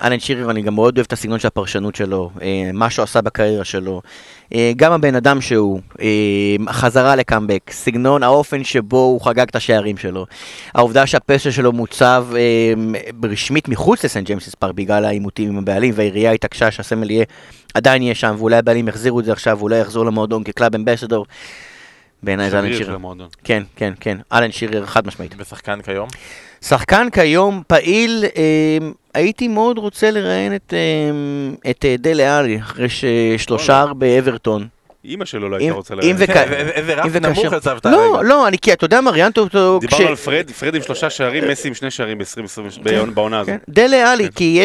אלן 0.02 0.18
שירר, 0.20 0.50
אני 0.50 0.62
גם 0.62 0.74
מאוד 0.74 0.96
אוהב 0.98 1.06
את 1.06 1.12
הסגנון 1.12 1.38
של 1.38 1.46
הפרשנות 1.46 1.94
שלו, 1.94 2.30
אה, 2.42 2.70
מה 2.72 2.90
שהוא 2.90 3.02
עשה 3.02 3.20
בקריירה 3.20 3.64
שלו. 3.64 4.02
אה, 4.54 4.72
גם 4.76 4.92
הבן 4.92 5.14
אדם 5.14 5.40
שהוא, 5.40 5.80
אה, 6.00 6.06
החזרה 6.68 7.16
לקאמבק, 7.16 7.70
סגנון, 7.70 8.22
האופן 8.22 8.64
שבו 8.64 8.96
הוא 8.96 9.20
חגג 9.20 9.48
את 9.48 9.56
השערים 9.56 9.96
שלו. 9.96 10.26
העובדה 10.74 11.06
שהפשע 11.06 11.50
שלו 11.52 11.72
מוצב 11.72 12.26
רשמית 13.22 13.68
מחוץ 13.68 14.04
לסנט 14.04 14.26
ג'יימס 14.26 14.54
פארק 14.54 14.74
בגלל 14.74 15.04
העימותים 15.04 15.48
עם 15.48 15.58
הבעלים, 15.58 15.94
והעירייה 15.96 16.32
התעקשה 16.32 16.70
שהסמל 16.70 17.10
יהיה, 17.10 17.24
עדיין 17.74 18.02
יהיה 18.02 18.14
שם, 18.14 18.34
ואולי 18.38 18.56
הבעלים 18.56 18.88
יחזירו 18.88 19.20
את 19.20 19.24
זה 19.24 19.32
עכשיו, 19.32 19.58
ואולי 19.58 19.78
יחזור 19.78 20.06
למועדון 20.06 20.44
כקלאב 20.44 20.74
אמבסדור. 20.74 21.26
בעיניי 22.22 22.50
זה 22.50 22.58
אלן 22.58 22.72
שירר. 22.72 22.98
כן, 23.44 23.62
כן, 23.76 23.92
כן, 24.00 24.18
אלן 24.32 24.52
שירר 24.52 24.86
חד 24.86 25.06
משמעית. 25.06 25.34
ושחקן 25.38 25.82
כיום? 25.82 26.08
שחקן 26.68 27.08
כיום 27.12 27.62
פעיל, 27.66 28.24
אה, 28.36 28.42
הייתי 29.14 29.48
מאוד 29.48 29.78
רוצה 29.78 30.10
לראיין 30.10 30.54
את, 30.54 30.74
אה, 30.74 31.70
את 31.70 31.84
אה, 31.84 31.94
דלה 31.98 32.38
עלי, 32.38 32.58
אחרי 32.58 32.86
ששלושה 32.88 33.86
באברטון. 33.96 34.66
אימא 35.04 35.24
שלו 35.24 35.48
לא 35.48 35.56
הייתה 35.56 35.74
רוצה 35.74 35.94
אם 35.94 35.98
לראות. 36.00 36.16
וכ- 36.20 36.36
איזה- 36.36 36.54
איזה 36.70 36.94
רף 36.94 37.04
אם 37.06 37.10
וכאשר- 37.14 37.40
נמוך 37.42 37.52
הצבת 37.52 37.86
לא, 37.86 38.04
הרגע. 38.16 38.28
לא, 38.28 38.48
אני, 38.48 38.58
כי 38.58 38.72
אתה 38.72 38.84
יודע 38.84 39.00
מה, 39.00 39.10
ראיינת 39.10 39.38
אותו. 39.38 39.78
דיברנו 39.80 40.06
על 40.08 40.16
פרד, 40.16 40.50
פרד 40.50 40.74
עם 40.74 40.82
שלושה 40.82 41.10
שערים, 41.10 41.48
מסי 41.48 41.68
עם 41.68 41.74
שני 41.74 41.90
שערים 41.90 42.18
ב-2020, 42.18 42.82
בעונה 43.14 43.40
הזו. 43.40 43.50
כן, 43.50 43.56
דלה 43.68 44.12
אלי, 44.12 44.24
כן. 44.24 44.30
כי 44.30 44.58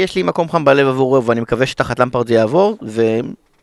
יש 0.00 0.14
לי 0.16 0.22
מקום 0.22 0.48
חם 0.50 0.64
בלב 0.64 0.86
עבורו, 0.88 1.24
ואני 1.24 1.40
מקווה 1.40 1.66
שתחת 1.66 1.98
למפארד 2.00 2.28
זה 2.28 2.34
יעבור, 2.34 2.78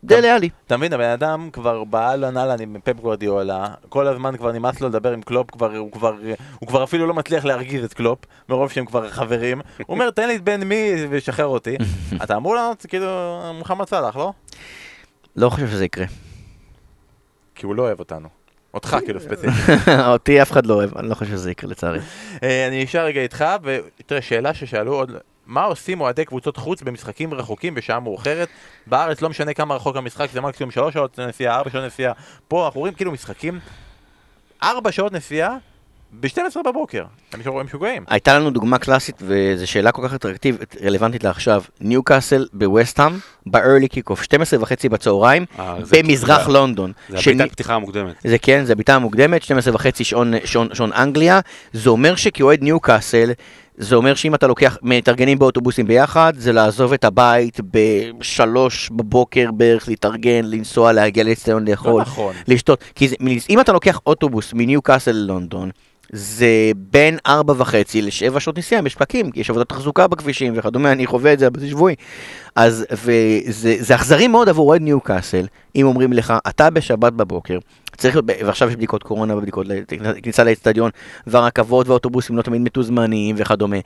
ודלה 0.04 0.36
אלי. 0.36 0.50
אתה 0.68 0.78
מבין, 0.78 0.94
הבן 0.94 1.10
אדם 1.10 1.50
כבר 1.54 1.84
באהלן 1.84 2.38
אהלן 2.38 2.62
עם 2.62 2.76
פפ 2.84 2.96
גוורדיאולה, 3.00 3.68
כל 3.90 4.08
הזמן 4.08 4.38
כבר 4.38 4.52
נמאס 4.52 4.82
לו 4.82 4.90
לדבר 4.90 5.12
עם 5.14 5.22
קלופ, 5.22 5.52
כבר, 5.52 5.76
הוא, 5.76 5.92
כבר, 5.92 6.16
הוא 6.60 6.68
כבר 6.68 6.84
אפילו 6.84 7.08
לא 7.08 7.14
מצליח 7.14 7.46
להרגיז 7.46 7.84
את 7.84 7.94
קלופ, 7.94 8.20
מרוב 8.50 8.72
שהם 8.72 8.86
כבר 8.86 9.10
חברים. 9.10 9.62
הוא 9.78 9.94
אומר, 9.94 10.10
תן 10.10 10.28
לי 10.28 10.36
את 10.36 10.44
בן 10.44 10.64
מי 10.64 10.92
ושחרר 11.10 11.46
אותי. 11.46 11.76
אתה 12.24 12.36
אמור 12.38 12.56
לענות 12.56 12.86
כאילו 12.90 13.08
מוחמד 13.54 13.88
סאלח, 13.88 14.16
לא? 14.16 14.34
לא 15.36 15.50
חושב 15.50 15.68
שזה 15.68 15.86
יקרה. 15.86 16.06
כי 17.56 17.66
הוא 17.66 17.76
לא 17.76 17.82
אוהב 17.82 18.00
אותנו. 18.00 18.30
אותך 18.74 18.98
כאילו 19.06 19.20
ספציפית. 19.20 19.88
אותי 20.08 20.42
אף 20.42 20.52
אחד 20.52 20.66
לא 20.66 20.74
אוהב, 20.74 20.98
אני 20.98 21.10
לא 21.10 21.16
חושב 21.16 21.32
שזה 21.32 21.52
יקרה 21.52 21.70
לצערי. 21.70 22.00
אה, 22.44 22.68
אני 22.68 22.84
נשאר 22.84 23.06
רגע 23.06 23.22
איתך, 23.22 23.46
ותראה, 23.64 24.22
שאלה 24.22 24.54
ששאלו 24.54 24.94
עוד, 24.94 25.12
מה 25.50 25.64
עושים 25.64 26.02
אוהדי 26.02 26.26
קבוצות 26.26 26.58
חוץ 26.58 26.82
במשחקים 26.82 27.34
רחוקים 27.34 27.76
בשעה 27.76 28.00
מאוחרת? 28.00 28.48
בארץ 28.88 29.22
לא 29.22 29.30
משנה 29.30 29.54
כמה 29.54 29.76
רחוק 29.76 29.96
המשחק, 29.96 30.28
זה 30.34 30.42
מקסימום 30.42 30.72
3 30.72 30.94
שעות 30.94 31.20
נסיעה, 31.20 31.56
4 31.58 31.70
שעות 31.70 31.84
נסיעה. 31.84 32.14
פה 32.48 32.66
אנחנו 32.66 32.80
רואים 32.80 32.94
כאילו 32.94 33.12
משחקים 33.12 33.60
4 34.64 34.92
שעות 34.92 35.14
נסיעה 35.14 35.56
ב-12 36.20 36.40
בבוקר. 36.66 37.06
הם 37.34 37.40
משוגע- 37.40 37.60
הם 37.60 37.66
משוגעים. 37.66 38.04
הייתה 38.08 38.40
לנו 38.40 38.50
דוגמה 38.50 38.78
קלאסית, 38.78 39.16
וזו 39.22 39.68
שאלה 39.68 39.92
כל 39.92 40.02
כך 40.08 40.14
אטרקטיבית, 40.14 40.76
רלוונטית 40.86 41.24
לעכשיו. 41.24 41.64
ניוקאסל 41.82 42.48
בווסטהאם, 42.54 43.18
ב-early 43.46 43.88
kick-off, 43.96 44.24
12 44.24 44.62
וחצי 44.62 44.90
בצהריים, 44.90 45.46
אה, 45.60 45.76
במזרח 45.92 46.46
זה- 46.48 46.52
לונדון. 46.54 46.92
זה 47.10 47.22
שני- 47.22 47.34
הבעיטת 47.34 47.52
פתיחה 47.54 47.74
המוקדמת. 47.76 48.16
זה 48.24 48.38
כן, 48.38 48.66
זה 48.66 48.74
הבעיטה 48.74 48.96
המוקדמת, 48.96 49.44
12 49.44 49.76
וחצי 49.76 50.04
שעון, 50.04 50.34
שעון, 50.46 50.68
שעון 50.74 50.94
אנגליה. 50.94 51.40
זה 51.74 51.90
אומר 51.90 52.16
שכאוהד 52.16 52.62
ניוקאסל, 52.64 53.32
זה 53.80 53.96
אומר 53.96 54.16
שאם 54.16 54.36
אתה 54.36 54.48
לוקח, 54.48 54.78
מתארגנים 54.82 55.40
באוטובוסים 55.40 55.88
ביחד, 55.88 56.34
זה 56.38 56.52
לעזוב 56.52 56.94
את 56.94 57.06
הבית 57.06 57.60
בשלוש 57.72 58.90
בבוקר 58.90 59.52
בערך, 59.52 59.88
להתארגן, 59.88 60.46
לנסוע, 60.46 60.92
להגיע 60.92 61.24
לאצטדיון 61.24 61.64
לא 61.64 61.70
לאכול, 61.72 62.02
נכון. 62.02 62.34
לשתות. 62.48 62.84
כי 62.96 63.08
זה, 63.08 63.16
אם 63.50 63.60
אתה 63.60 63.72
לוקח 63.72 64.00
אוטובוס 64.06 64.54
מניוקאסל 64.54 65.12
ללונדון, 65.12 65.70
זה 66.12 66.72
בין 66.76 67.18
ארבע 67.28 67.54
וחצי 67.58 68.02
לשבע 68.02 68.40
שעות 68.40 68.58
נסיעה, 68.58 68.82
יש 68.86 68.96
פקקים, 68.96 69.30
יש 69.36 69.50
עבודת 69.50 69.70
תחזוקה 69.70 70.08
בכבישים 70.08 70.54
וכדומה, 70.56 70.92
אני 70.92 71.06
חווה 71.06 71.34
את 71.34 71.40
זה 71.40 71.46
על 71.46 71.52
בסיס 71.52 71.70
שבועי. 71.70 71.96
אז, 72.56 72.86
וזה 72.92 73.76
זה 73.80 73.96
אכזרי 73.96 74.28
מאוד 74.28 74.50
עבור 74.50 74.70
אוהד 74.70 74.82
ניוקאסל, 74.82 75.46
אם 75.76 75.86
אומרים 75.86 76.14
לך, 76.14 76.34
אתה 76.48 76.70
בשבת 76.70 77.14
בבוקר, 77.14 77.58
צריך 78.00 78.16
להיות, 78.16 78.26
ועכשיו 78.46 78.70
יש 78.70 78.76
בדיקות 78.76 79.04
קורונה 79.04 79.36
ובדיקות 79.36 79.68
כניסה 80.24 80.44
לאצטדיון, 80.44 80.92
והרכבות 81.28 81.88
והאוטובוסים 81.88 82.38
לא 82.38 82.42
תמיד 82.42 82.62
מתוזמנים 82.62 83.36
וכדומה. 83.40 83.78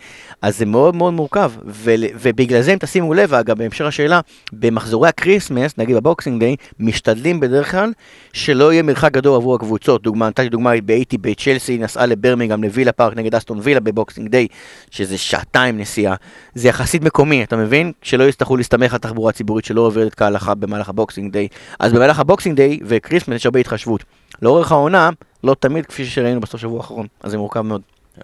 אז 0.41 0.57
זה 0.57 0.65
מאוד 0.65 0.95
מאוד 0.95 1.13
מורכב, 1.13 1.51
ול, 1.65 2.03
ובגלל 2.21 2.61
זה 2.61 2.73
אם 2.73 2.77
תשימו 2.77 3.13
לב, 3.13 3.33
אגב, 3.33 3.57
בהמשך 3.57 3.85
השאלה, 3.85 4.19
במחזורי 4.53 5.09
הקריסמס, 5.09 5.77
נגיד 5.77 5.95
בבוקסינג 5.95 6.39
דיי, 6.39 6.55
משתדלים 6.79 7.39
בדרך 7.39 7.71
כלל 7.71 7.91
שלא 8.33 8.73
יהיה 8.73 8.83
מרחק 8.83 9.11
גדול 9.11 9.35
עבור 9.35 9.55
הקבוצות. 9.55 10.03
דוגמה, 10.03 10.27
נתתי 10.27 10.49
דוגמה, 10.49 10.69
הייתי 10.69 11.17
בצ'לסי, 11.17 11.77
נסעה 11.77 12.05
לברמינגהם, 12.05 12.63
לווילה 12.63 12.91
פארק 12.91 13.17
נגד 13.17 13.35
אסטון 13.35 13.59
וילה 13.61 13.79
בבוקסינג 13.79 14.27
דיי, 14.29 14.47
שזה 14.91 15.17
שעתיים 15.17 15.77
נסיעה. 15.77 16.15
זה 16.55 16.67
יחסית 16.67 17.01
מקומי, 17.03 17.43
אתה 17.43 17.55
מבין? 17.55 17.91
שלא 18.01 18.23
יצטרכו 18.23 18.57
להסתמך 18.57 18.93
על 18.93 18.99
תחבורה 18.99 19.31
ציבורית 19.31 19.65
שלא 19.65 19.81
עובדת 19.81 20.15
כהלכה 20.15 20.55
במהלך 20.55 20.89
הבוקסינג 20.89 21.31
דיי. 21.31 21.47
אז 21.79 21.93
במהלך 21.93 22.19
הבוקסינג 22.19 22.55
דיי 22.55 22.79
וקריסמס 22.85 23.35
יש 23.35 23.45
הרבה 23.45 23.59
התחשבות. 23.59 24.02
לאורך 24.41 24.71
העונה, 24.71 25.09
לא 25.43 25.55
תמיד 25.59 25.85
כפי 25.85 26.05
שראינו 26.05 26.39
בסוף 26.39 26.61
שבוע 26.61 26.77
האחרון, 26.77 27.07
אז 27.21 27.31
זה 27.31 27.37
מורכב 27.37 27.61
מאוד. 27.61 27.81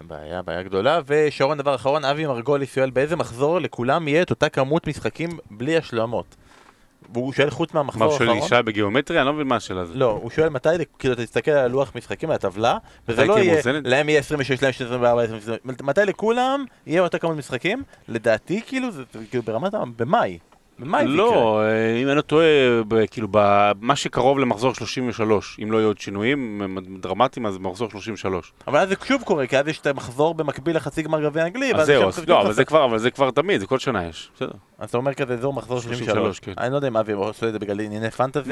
בעיה, 0.08 0.42
בעיה 0.42 0.62
גדולה. 0.62 1.00
ושרון, 1.06 1.58
דבר 1.58 1.74
אחרון, 1.74 2.04
אבי 2.04 2.26
מרגולי 2.26 2.66
שואל 2.66 2.90
באיזה 2.90 3.16
מחזור 3.16 3.58
לכולם 3.60 4.08
יהיה 4.08 4.22
את 4.22 4.30
אותה 4.30 4.48
כמות 4.48 4.86
משחקים 4.86 5.30
בלי 5.50 5.76
השלמות. 5.76 6.36
והוא 7.14 7.32
שואל 7.32 7.50
חוץ 7.50 7.74
מה 7.74 7.82
מהמחזור 7.82 8.04
הוא 8.04 8.18
שואל 8.18 8.28
האחרון. 8.28 8.44
אישה 8.44 8.62
בגיאומטריה? 8.62 9.20
אני 9.20 9.26
לא 9.26 9.32
מבין 9.32 9.46
מה 9.46 9.56
השאלה 9.56 9.80
הזאת. 9.80 9.96
לא, 9.96 10.18
הוא 10.22 10.30
שואל 10.30 10.48
מתי, 10.48 10.68
כאילו 10.98 11.14
אתה 11.14 11.24
תסתכל 11.24 11.50
על 11.50 11.64
הלוח 11.64 11.92
משחקים, 11.96 12.30
על 12.30 12.34
הטבלה, 12.34 12.78
וזה 13.08 13.24
לא 13.24 13.38
יהיה? 13.38 13.60
להם 13.84 14.08
יהיה 14.08 14.20
26, 14.20 14.62
להם 14.62 14.70
24, 14.70 15.22
26, 15.22 15.58
מתי 15.82 16.00
לכולם 16.06 16.64
יהיה 16.86 17.02
אותה 17.02 17.18
כמות 17.18 17.36
משחקים? 17.36 17.82
לדעתי 18.08 18.60
כאילו, 18.66 18.90
זה 18.90 19.02
כאילו 19.30 19.42
ברמת, 19.42 19.74
ה- 19.74 19.82
במאי. 20.80 21.04
מה 21.04 21.12
יקרה? 21.12 21.16
לא, 21.16 21.60
אה, 21.62 21.96
אם 22.02 22.08
אני 22.08 22.16
לא 22.16 22.20
טועה, 22.22 22.46
כאילו, 23.10 23.28
מה 23.80 23.96
שקרוב 23.96 24.38
למחזור 24.38 24.74
33, 24.74 25.58
אם 25.62 25.72
לא 25.72 25.78
יהיו 25.78 25.86
עוד 25.86 25.98
שינויים 25.98 26.62
דרמטיים, 27.00 27.46
אז 27.46 27.58
מחזור 27.58 27.90
33. 27.90 28.52
אבל 28.66 28.78
אז 28.78 28.88
זה 28.88 28.94
שוב 29.06 29.22
קורה, 29.22 29.46
כי 29.46 29.58
אז 29.58 29.68
יש 29.68 29.78
את 29.78 29.86
המחזור 29.86 30.34
במקביל 30.34 30.76
לחצי 30.76 31.02
גמר 31.02 31.22
גביע 31.22 31.44
אנגלי, 31.46 31.74
אז 31.74 31.86
זהו, 31.86 32.02
לא, 32.28 32.40
אבל. 32.40 32.52
זה 32.52 32.64
כבר, 32.64 32.98
זה 32.98 33.10
תמיד, 33.34 33.60
זה 33.60 33.66
כל 33.66 33.78
שנה 33.78 34.06
יש. 34.06 34.30
בסדר. 34.36 34.50
אז 34.78 34.88
אתה 34.88 34.98
אומר 34.98 35.14
כזה 35.14 35.34
אזור 35.34 35.52
מחזור 35.52 35.80
33. 35.80 36.08
33, 36.08 36.40
כן. 36.40 36.52
אני 36.58 36.70
לא 36.70 36.76
יודע 36.76 36.88
אם 36.88 36.96
אבי 36.96 37.12
עושה 37.12 37.46
את 37.48 37.52
זה 37.52 37.58
בגלל 37.58 37.80
ענייני 37.80 38.10
פנטזי. 38.10 38.50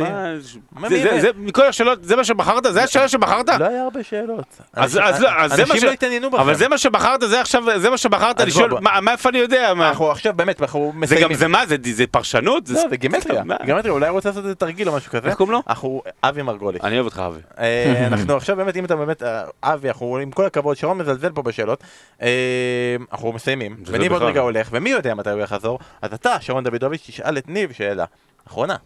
זה- 0.89 1.03
זה- 1.03 1.21
זה- 1.21 1.31
מכל 1.37 1.67
השאלות, 1.67 2.05
זה 2.05 2.17
מה 2.17 2.25
שבחרת? 2.25 2.63
זה 2.71 2.83
השאלה 2.85 3.09
שבחרת? 3.09 3.49
לא 3.49 3.65
היה 3.65 3.83
הרבה 3.85 4.03
שאלות. 4.03 4.45
אז- 4.73 4.97
אנשים- 4.99 5.23
לא, 5.23 5.49
זה 5.49 5.57
מה 5.57 5.63
אנשים 5.71 5.77
ש- 5.81 5.85
לא 5.85 5.91
התעניינו 5.91 6.31
בכם. 6.31 6.41
אבל 6.41 6.55
זה 6.55 6.69
מה 6.69 6.79
שבחרת, 6.79 7.21
זה 7.21 7.41
עכשיו, 7.41 7.63
זה 7.77 7.91
מה 7.91 7.97
שבחרת 7.99 8.41
לשאול. 8.41 8.73
מה, 8.81 9.13
איפה 9.13 9.29
אני 9.29 9.39
יודע? 9.39 9.71
אנחנו 9.73 10.11
עכשיו 10.11 10.33
באמת, 10.37 10.63
אנחנו 10.63 10.91
זה 10.95 11.01
מסיימים. 11.01 11.29
גם, 11.29 11.35
זה 11.35 11.49
מה, 11.49 11.67
זה- 11.67 11.77
זה 12.19 12.25
פרשנות? 12.25 12.69
לא, 12.69 12.89
זה 12.91 12.97
גימטריה. 12.97 13.45
מה? 13.45 13.57
גימטריה, 13.65 13.93
אולי 13.93 14.09
הוא 14.09 14.15
רוצה 14.15 14.29
לעשות 14.29 14.45
איזה 14.45 14.55
תרגיל 14.55 14.89
או 14.89 14.97
משהו 14.97 15.11
כזה. 15.11 15.29
איך 15.29 15.37
קוראים 15.37 15.53
לו? 15.53 15.63
אנחנו, 15.69 16.03
אבי 16.23 16.43
מרגוליס. 16.43 16.85
אני 16.85 16.95
אוהב 16.95 17.05
אותך, 17.05 17.23
אבי. 17.27 17.41
אה, 17.59 18.07
אנחנו 18.13 18.37
עכשיו 18.37 18.57
באמת, 18.57 18.77
אם 18.77 18.85
אתה 18.85 18.97
באמת, 18.97 19.23
אה, 19.23 19.45
אבי, 19.63 19.89
אנחנו 19.89 20.17
עם 20.17 20.31
כל 20.31 20.47
הכבוד, 20.47 20.77
שרון 20.77 20.99
מזלזל 20.99 21.33
פה 21.33 21.43
בשאלות, 21.43 21.85
אה, 22.23 22.97
אנחנו 23.13 23.33
מסיימים, 23.33 23.77
וניב 23.87 24.13
עוד. 24.13 24.23
רגע 24.23 24.41
הולך, 24.41 24.69
ומי 24.73 24.91
יודע 24.91 25.15
מתי 25.15 25.31
הוא 25.31 25.41
יחזור, 25.41 25.79
אז 26.03 26.13
אתה, 26.13 26.37
שרון 26.41 26.65
דוידוביץ', 26.65 27.05
תשאל 27.07 27.39
את 27.39 27.49
ניב 27.49 27.73
שאלה. 27.73 28.05
אחרונה. 28.49 28.77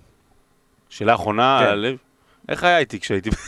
שאלה 0.88 1.14
אחרונה, 1.14 1.60
כן. 1.64 1.96
איך 2.48 2.64
היה 2.64 2.78
איתי 2.78 3.00
כשהייתי... 3.00 3.30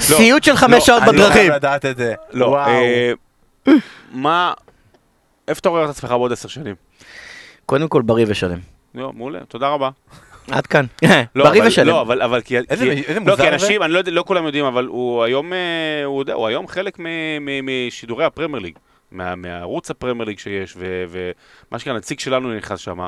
סיוט 0.00 0.42
של 0.42 0.56
חמש 0.56 0.72
לא, 0.72 0.80
שעות 0.80 1.02
אני 1.02 1.12
בדרכים. 1.12 1.32
חייב 1.32 1.52
לדעת 1.52 1.84
את 1.84 1.96
זה. 1.96 2.14
לא, 2.32 2.58
מה... 4.12 4.52
איפה 5.48 5.58
אתה 5.58 5.68
רואה 5.68 5.84
את 5.84 5.90
עצמך 5.90 6.10
בעוד 6.10 6.32
עשר 6.32 6.48
שנים? 6.48 6.74
קודם 7.66 7.88
כל 7.88 8.02
בריא 8.02 8.26
ושלם. 8.28 8.58
לא, 8.94 9.12
מעולה, 9.12 9.38
תודה 9.48 9.68
רבה. 9.68 9.90
עד 10.50 10.66
כאן. 10.66 10.84
לא, 11.34 11.44
בריא 11.44 11.62
ושלם. 11.66 11.86
לא, 11.86 12.00
אבל, 12.00 12.22
אבל 12.22 12.40
כי... 12.40 12.58
איזה- 12.58 12.84
כי- 12.94 13.02
איזה 13.06 13.20
לא, 13.20 13.36
כי. 13.36 13.48
אנשים, 13.48 13.82
אני 13.82 13.92
לא 13.92 13.98
יודע, 13.98 14.10
לא 14.12 14.24
כולם 14.26 14.46
יודעים, 14.46 14.64
אבל 14.64 14.86
הוא 14.86 15.22
היום, 15.22 15.52
אה, 15.52 15.58
הוא 16.04 16.22
יודע, 16.22 16.34
הוא 16.34 16.46
היום 16.46 16.68
חלק 16.68 16.98
מ- 16.98 17.04
מ- 17.40 17.66
משידורי 17.88 18.24
הפרמייר 18.24 18.62
ליג, 18.62 18.78
מה- 19.10 19.34
מהערוץ 19.34 19.90
הפרמייר 19.90 20.24
ליג 20.28 20.38
שיש, 20.38 20.74
ו- 20.76 21.04
ומה 21.08 21.78
שנקרא, 21.78 21.92
נציג 21.96 22.20
שלנו 22.20 22.54
נכנס 22.56 22.80
שם, 22.80 23.00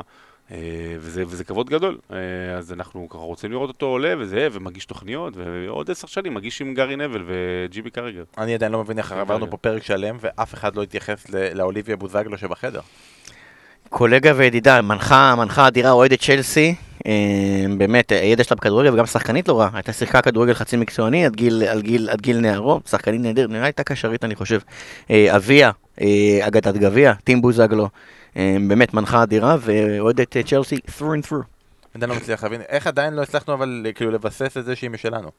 אה, 0.51 0.57
וזה, 0.99 1.23
וזה 1.27 1.43
כבוד 1.43 1.69
גדול. 1.69 1.97
אה, 2.11 2.17
אז 2.57 2.73
אנחנו 2.73 3.07
ככה 3.09 3.17
רוצים 3.17 3.51
לראות 3.51 3.67
אותו 3.69 3.85
עולה 3.85 4.13
וזה, 4.19 4.47
ומגיש 4.51 4.85
תוכניות, 4.85 5.33
ועוד 5.37 5.91
עשר 5.91 6.07
שנים 6.07 6.33
מגיש 6.33 6.61
עם 6.61 6.73
גארי 6.73 6.95
נבל 6.95 7.23
וג'יבי 7.27 7.89
קריגר. 7.89 8.23
אני 8.37 8.53
עדיין 8.53 8.71
לא 8.71 8.79
מבין 8.79 8.97
איך 8.97 9.11
עברנו. 9.11 9.49
פה 9.51 9.57
פרק 9.57 9.83
שלם, 9.83 10.17
ואף 10.19 10.53
אחד 10.53 10.75
לא 10.75 10.83
התייחס 10.83 11.25
לאוליביה 11.55 11.95
בוזגלו 11.95 12.37
שבחדר. 12.37 12.81
קולגה 13.89 14.33
וידידה, 14.35 14.81
מנחה, 14.81 15.35
מנחה 15.37 15.67
אדירה, 15.67 15.91
אוהדת 15.91 16.19
צ'לסי, 16.19 16.75
אה, 17.07 17.11
באמת, 17.77 18.11
הידע 18.11 18.43
שלה 18.43 18.57
בכדורגל 18.57 18.93
וגם 18.93 19.05
שחקנית 19.05 19.47
לא 19.47 19.59
רע, 19.59 19.69
הייתה 19.73 19.93
שיחקה 19.93 20.21
כדורגל 20.21 20.53
חצי 20.53 20.77
מקצועני 20.77 21.25
עד 21.25 21.35
גיל, 21.35 21.63
עד 21.63 21.81
גיל, 21.81 22.09
עד 22.09 22.21
גיל 22.21 22.39
נערו, 22.39 22.81
שחקנית 22.89 23.21
נהדרת, 23.21 23.49
נראה 23.49 23.63
הייתה 23.63 23.83
קשרית 23.83 24.23
אני 24.23 24.35
חושב. 24.35 24.59
אה, 25.11 25.35
אביה, 25.35 25.71
אה, 26.01 26.39
אגדת 26.41 26.67
גביע, 26.77 27.13
טים 27.23 27.41
בוזגלו, 27.41 27.89
באמת 28.67 28.93
מנחה 28.93 29.23
אדירה 29.23 29.55
ואוהדת 29.59 30.37
צ'לסי 30.37 30.75
through 30.75 31.01
and 31.01 31.29
through. 31.29 31.43
עדיין 31.95 32.09
לא 32.09 32.15
מצליח 32.15 32.43
להבין, 32.43 32.61
איך 32.69 32.87
עדיין 32.87 33.13
לא 33.13 33.21
הצלחנו 33.21 33.53
אבל 33.53 33.85
כאילו 33.95 34.11
לבסס 34.11 34.57
את 34.57 34.65
זה 34.65 34.75
שהיא 34.75 34.89
משלנו. 34.89 35.29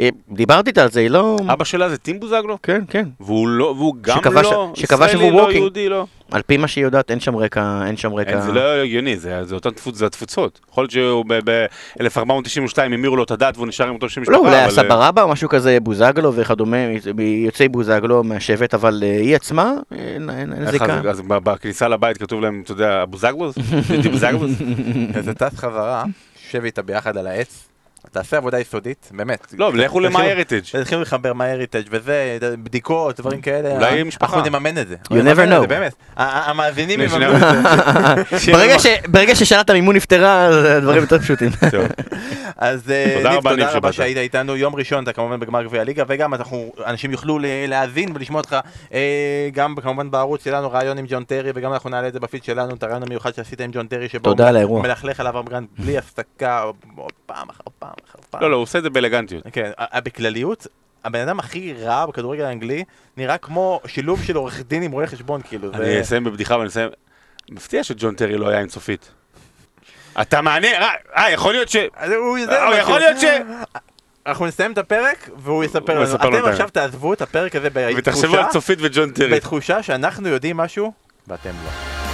אה, 0.00 0.08
דיברתי 0.30 0.70
איתה 0.70 0.82
על 0.82 0.90
זה, 0.90 1.00
היא 1.00 1.10
לא... 1.10 1.36
אבא 1.52 1.64
שלה 1.64 1.88
זה 1.88 1.98
טים 1.98 2.20
בוזגלו? 2.20 2.58
כן, 2.62 2.82
כן. 2.88 3.08
והוא 3.20 3.48
לא, 3.48 3.64
והוא 3.64 3.94
גם 4.00 4.18
שכבש- 4.18 4.42
לא 4.52 4.72
שכבש 4.74 5.08
ישראלי, 5.10 5.26
עבור 5.26 5.42
ווקינג. 5.42 5.60
יהודי, 5.60 5.88
לא. 5.88 6.06
על 6.32 6.42
פי 6.42 6.56
מה 6.56 6.68
שהיא 6.68 6.84
יודעת, 6.84 7.10
אין 7.10 7.20
שם 7.20 7.36
רקע, 7.36 7.82
אין 7.86 7.96
שם 7.96 8.14
רקע... 8.14 8.30
אין, 8.30 8.40
זה 8.40 8.52
לא 8.52 8.60
הגיוני, 8.60 9.16
זה, 9.16 9.44
זה 9.44 9.54
אותן 9.54 9.70
תפוצות, 9.70 9.94
זה 9.94 10.06
התפוצות. 10.06 10.60
יכול 10.70 10.82
להיות 10.82 10.90
שהוא 10.90 11.24
ב-1492 11.44 12.82
המירו 12.82 13.16
לו 13.16 13.22
את 13.22 13.30
הדת 13.30 13.56
והוא 13.56 13.66
נשאר 13.66 13.88
עם 13.88 13.94
אותו 13.94 14.08
שם 14.08 14.20
משפחה, 14.22 14.36
לא, 14.36 14.42
אולי 14.42 14.58
אבל... 14.64 14.68
עשה 14.72 14.82
ברבא 14.82 15.22
או 15.22 15.28
משהו 15.28 15.48
כזה, 15.48 15.78
בוזגלו 15.80 16.34
וכדומה, 16.34 16.76
יוצאי 17.44 17.68
בוזגלו 17.68 18.24
מהשבט, 18.24 18.74
אבל 18.74 19.02
אה, 19.06 19.20
היא 19.20 19.36
עצמה, 19.36 19.72
אין 19.92 20.30
אין- 20.30 20.52
אין 20.52 20.70
זיקה. 20.70 20.84
אז, 21.00 21.06
אז 21.10 21.20
ב- 21.20 21.38
בכניסה 21.38 21.88
לבית 21.88 22.16
כתוב 22.18 22.40
להם, 22.40 22.62
אתה 22.64 22.72
יודע, 22.72 23.04
בוזגלוס? 23.04 23.58
אז 25.14 25.28
אתה 25.28 25.50
טס 25.50 25.58
חזרה, 25.58 26.04
שב 26.50 26.64
איתה 26.64 26.82
ביחד 26.82 27.16
על 27.16 27.26
העץ, 27.26 27.68
תעשה 28.12 28.36
עבודה 28.36 28.60
יסודית, 28.60 29.10
באמת. 29.14 29.54
לא, 29.58 29.72
לכו 29.74 30.00
ל-MyHeritage. 30.00 30.78
תתחילו 30.82 31.02
לחבר 31.02 31.32
MyHeritage 31.32 31.88
וזה, 31.90 32.38
בדיקות, 32.62 33.20
דברים 33.20 33.40
כאלה. 33.40 33.70
אולי 33.70 33.98
אה, 33.98 34.04
משפחה. 34.04 34.36
אנחנו 34.36 34.50
נממן 34.50 34.78
את 34.78 34.88
זה. 34.88 34.96
You 35.04 35.12
never 35.12 35.50
know. 35.50 35.66
באמת. 35.66 35.94
המאזינים 36.16 37.00
יממנו 37.00 37.34
את 37.34 37.40
זה. 37.40 38.52
ברגע 38.52 38.78
ש- 38.78 38.86
ברגע 39.08 39.34
ששאלת 39.34 39.70
המימון 39.70 39.96
נפתרה, 39.96 40.46
הדברים 40.76 41.02
יותר 41.02 41.18
פשוטים. 41.18 41.50
טוב. 41.70 41.84
אז 42.56 42.90
אה, 42.90 43.14
תודה 43.16 43.30
ניב, 43.30 43.40
תודה 43.50 43.70
רבה. 43.72 43.92
שהיית 43.92 44.16
איתנו. 44.16 44.56
יום 44.56 44.74
ראשון 44.76 45.02
אתה 45.04 45.12
כמובן 45.12 45.40
בגמר 45.40 45.62
גביע 45.62 45.80
הליגה, 45.80 46.04
וגם 46.08 46.34
אנחנו, 46.34 46.72
אנשים 46.86 47.10
יוכלו 47.12 47.38
להאזין 47.68 48.12
ולשמוע 48.14 48.40
אותך 48.40 48.56
אה, 48.92 49.00
גם 49.52 49.74
כמובן 49.82 50.10
בערוץ 50.10 50.44
שלנו, 50.44 50.70
ראיון 50.72 50.98
עם 50.98 51.04
ג'ון 51.08 51.24
טרי, 51.24 51.50
וגם 51.54 51.72
אנחנו 51.72 51.90
נעלה 51.90 52.08
את 52.08 52.12
זה 52.12 52.20
בפיד 52.20 52.44
שלנו, 52.44 52.74
את 52.74 52.82
הראיון 52.82 53.02
המיוחד 53.02 53.34
שעשית 53.34 53.60
עם 53.60 53.70
ג'ון 53.74 53.86
טרי, 53.86 54.08
שבו. 54.08 54.30
מלכלך 54.82 55.20
על 55.20 55.26
אברהם 55.26 55.44
גרנט 55.46 55.68
בלי 55.78 55.98
הפסקה, 55.98 56.64
פעם 57.26 57.48
אחר 57.50 57.64
פעם 57.78 57.94
אחר 58.08 58.18
פעם. 58.30 58.42
לא, 58.42 58.50
לא, 58.50 58.56
הוא 58.56 58.62
עושה 58.62 58.78
את 58.78 58.82
זה 58.82 58.90
באלגנטיות. 58.90 59.44
כן, 59.52 59.70
בכלליות, 60.04 60.66
הבן 61.04 61.20
אדם 61.20 61.38
הכי 61.38 61.72
רע 61.72 62.06
בכדורגל 62.06 62.44
האנגלי, 62.44 62.84
נראה 63.16 63.38
כמו 63.38 63.80
שילוב 63.86 64.22
של 64.22 64.36
עורך 64.36 64.62
דין 64.62 64.82
עם 64.82 64.92
רואה 64.92 65.06
חשבון, 65.06 65.42
כאילו. 65.42 65.72
אני 65.74 66.00
אסיים 66.00 66.24
בבדיחה 66.24 66.56
ואני 66.56 66.68
אסיים... 66.68 66.88
מפתיע 67.50 67.84
שג'ון 67.84 68.14
טרי 68.14 68.38
לא 68.38 68.48
היה 68.48 68.60
עם 68.60 68.68
צופית. 68.68 69.10
אתה 70.20 70.42
מעניין, 70.42 70.82
אה, 70.82 70.88
אה, 71.16 71.30
יכול 71.30 71.52
להיות 71.52 71.68
ש... 71.68 71.76
הוא 72.16 72.38
זה 72.46 72.62
אה, 72.62 72.68
משהו. 72.68 72.80
יכול 72.80 72.98
להיות 72.98 73.20
ש... 73.20 73.24
אנחנו 74.26 74.46
נסיים 74.46 74.72
את 74.72 74.78
הפרק, 74.78 75.30
והוא 75.36 75.64
יספר 75.64 76.00
לנו. 76.00 76.14
אתם 76.14 76.34
את 76.34 76.44
עכשיו 76.44 76.68
תעזבו 76.68 77.12
את 77.12 77.22
הפרק 77.22 77.56
הזה 77.56 77.68
ותחשבו 77.96 78.22
בתחושה, 78.22 78.44
על 78.44 78.52
צופית 78.52 78.78
וג'ון 78.82 79.10
טרי. 79.10 79.34
בתחושה 79.34 79.82
שאנחנו 79.82 80.28
יודעים 80.28 80.56
משהו, 80.56 80.92
ואתם 81.28 81.50
לא. 81.64 82.05